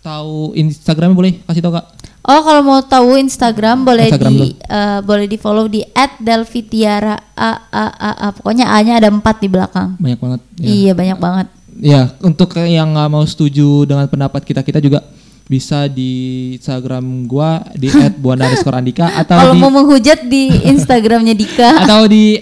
tahu 0.00 0.56
Instagram 0.56 1.12
boleh 1.12 1.40
kasih 1.44 1.60
tau 1.64 1.72
kak. 1.76 1.86
Oh 2.20 2.40
kalau 2.44 2.60
mau 2.60 2.80
tahu 2.84 3.16
Instagram 3.16 3.88
boleh 3.88 4.12
Instagram 4.12 4.32
di 4.36 4.48
eh, 4.52 4.98
boleh 5.00 5.24
di 5.24 5.36
follow 5.40 5.66
di 5.68 5.80
@delvitiara 6.20 7.16
a 7.32 7.50
a 7.72 7.84
a 7.96 8.10
a 8.12 8.26
pokoknya 8.36 8.68
A-nya 8.68 9.00
ada 9.00 9.08
empat 9.08 9.40
di 9.40 9.48
belakang. 9.48 9.96
Banyak 9.96 10.20
banget. 10.20 10.40
Ya. 10.60 10.68
Iya 10.68 10.92
banyak 10.92 11.18
banget. 11.18 11.46
Ya, 11.80 12.12
untuk 12.20 12.52
yang 12.60 12.92
nggak 12.92 13.08
mau 13.08 13.24
setuju 13.24 13.88
dengan 13.88 14.04
pendapat 14.04 14.44
kita 14.44 14.60
kita 14.60 14.84
juga 14.84 15.00
bisa 15.48 15.88
di 15.88 16.54
Instagram 16.60 17.24
gua 17.24 17.64
di 17.72 17.88
@buana_andika 18.22 19.16
atau 19.16 19.40
Kalau 19.40 19.56
mau 19.56 19.72
menghujat 19.72 20.28
di 20.28 20.52
Instagramnya 20.68 21.32
Dika. 21.32 21.70
atau 21.88 22.04
di 22.04 22.36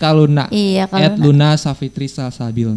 @kaluna. 0.00 0.48
Iya, 0.52 0.88
Kaluna. 0.88 1.16
Luna 1.20 1.48
Safitri 1.56 2.08
Salsabil. 2.08 2.68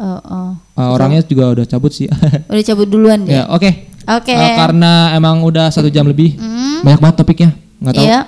Oh, 0.00 0.16
oh. 0.16 0.50
Uh, 0.80 0.88
orangnya 0.96 1.20
juga 1.20 1.52
udah 1.52 1.64
cabut 1.68 1.92
sih. 1.92 2.08
Udah 2.50 2.64
cabut 2.64 2.88
duluan 2.88 3.20
ya, 3.28 3.44
oke. 3.52 3.68
Oke. 4.08 4.32
Uh, 4.32 4.56
karena 4.56 5.12
emang 5.12 5.44
udah 5.44 5.68
satu 5.68 5.92
jam 5.92 6.08
lebih, 6.08 6.40
Hmm, 6.40 6.80
banyak 6.80 7.00
banget 7.04 7.16
topiknya. 7.20 7.50
Nggak 7.84 7.92
tahu. 8.00 8.04
Iya. 8.08 8.20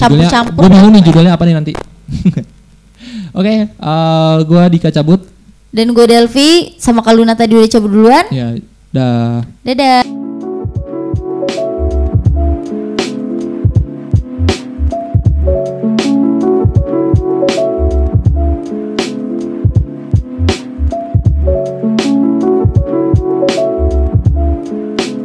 Campur-campur. 0.00 0.60
Gue 0.64 0.68
bingung 0.72 0.92
nih 0.96 1.02
judulnya 1.04 1.32
apa 1.36 1.44
nih 1.44 1.54
nanti. 1.54 1.72
oke, 3.38 3.54
uh, 3.84 4.36
gua 4.48 4.62
Dika 4.72 4.88
cabut. 4.88 5.28
Dan 5.74 5.92
gue 5.92 6.06
Delvi 6.08 6.72
sama 6.80 7.04
Kaluna 7.04 7.36
tadi 7.36 7.52
udah 7.52 7.68
cabut 7.68 7.90
duluan. 7.92 8.24
Ya, 8.32 8.56
dah. 8.94 9.44
Dadah. 9.60 10.23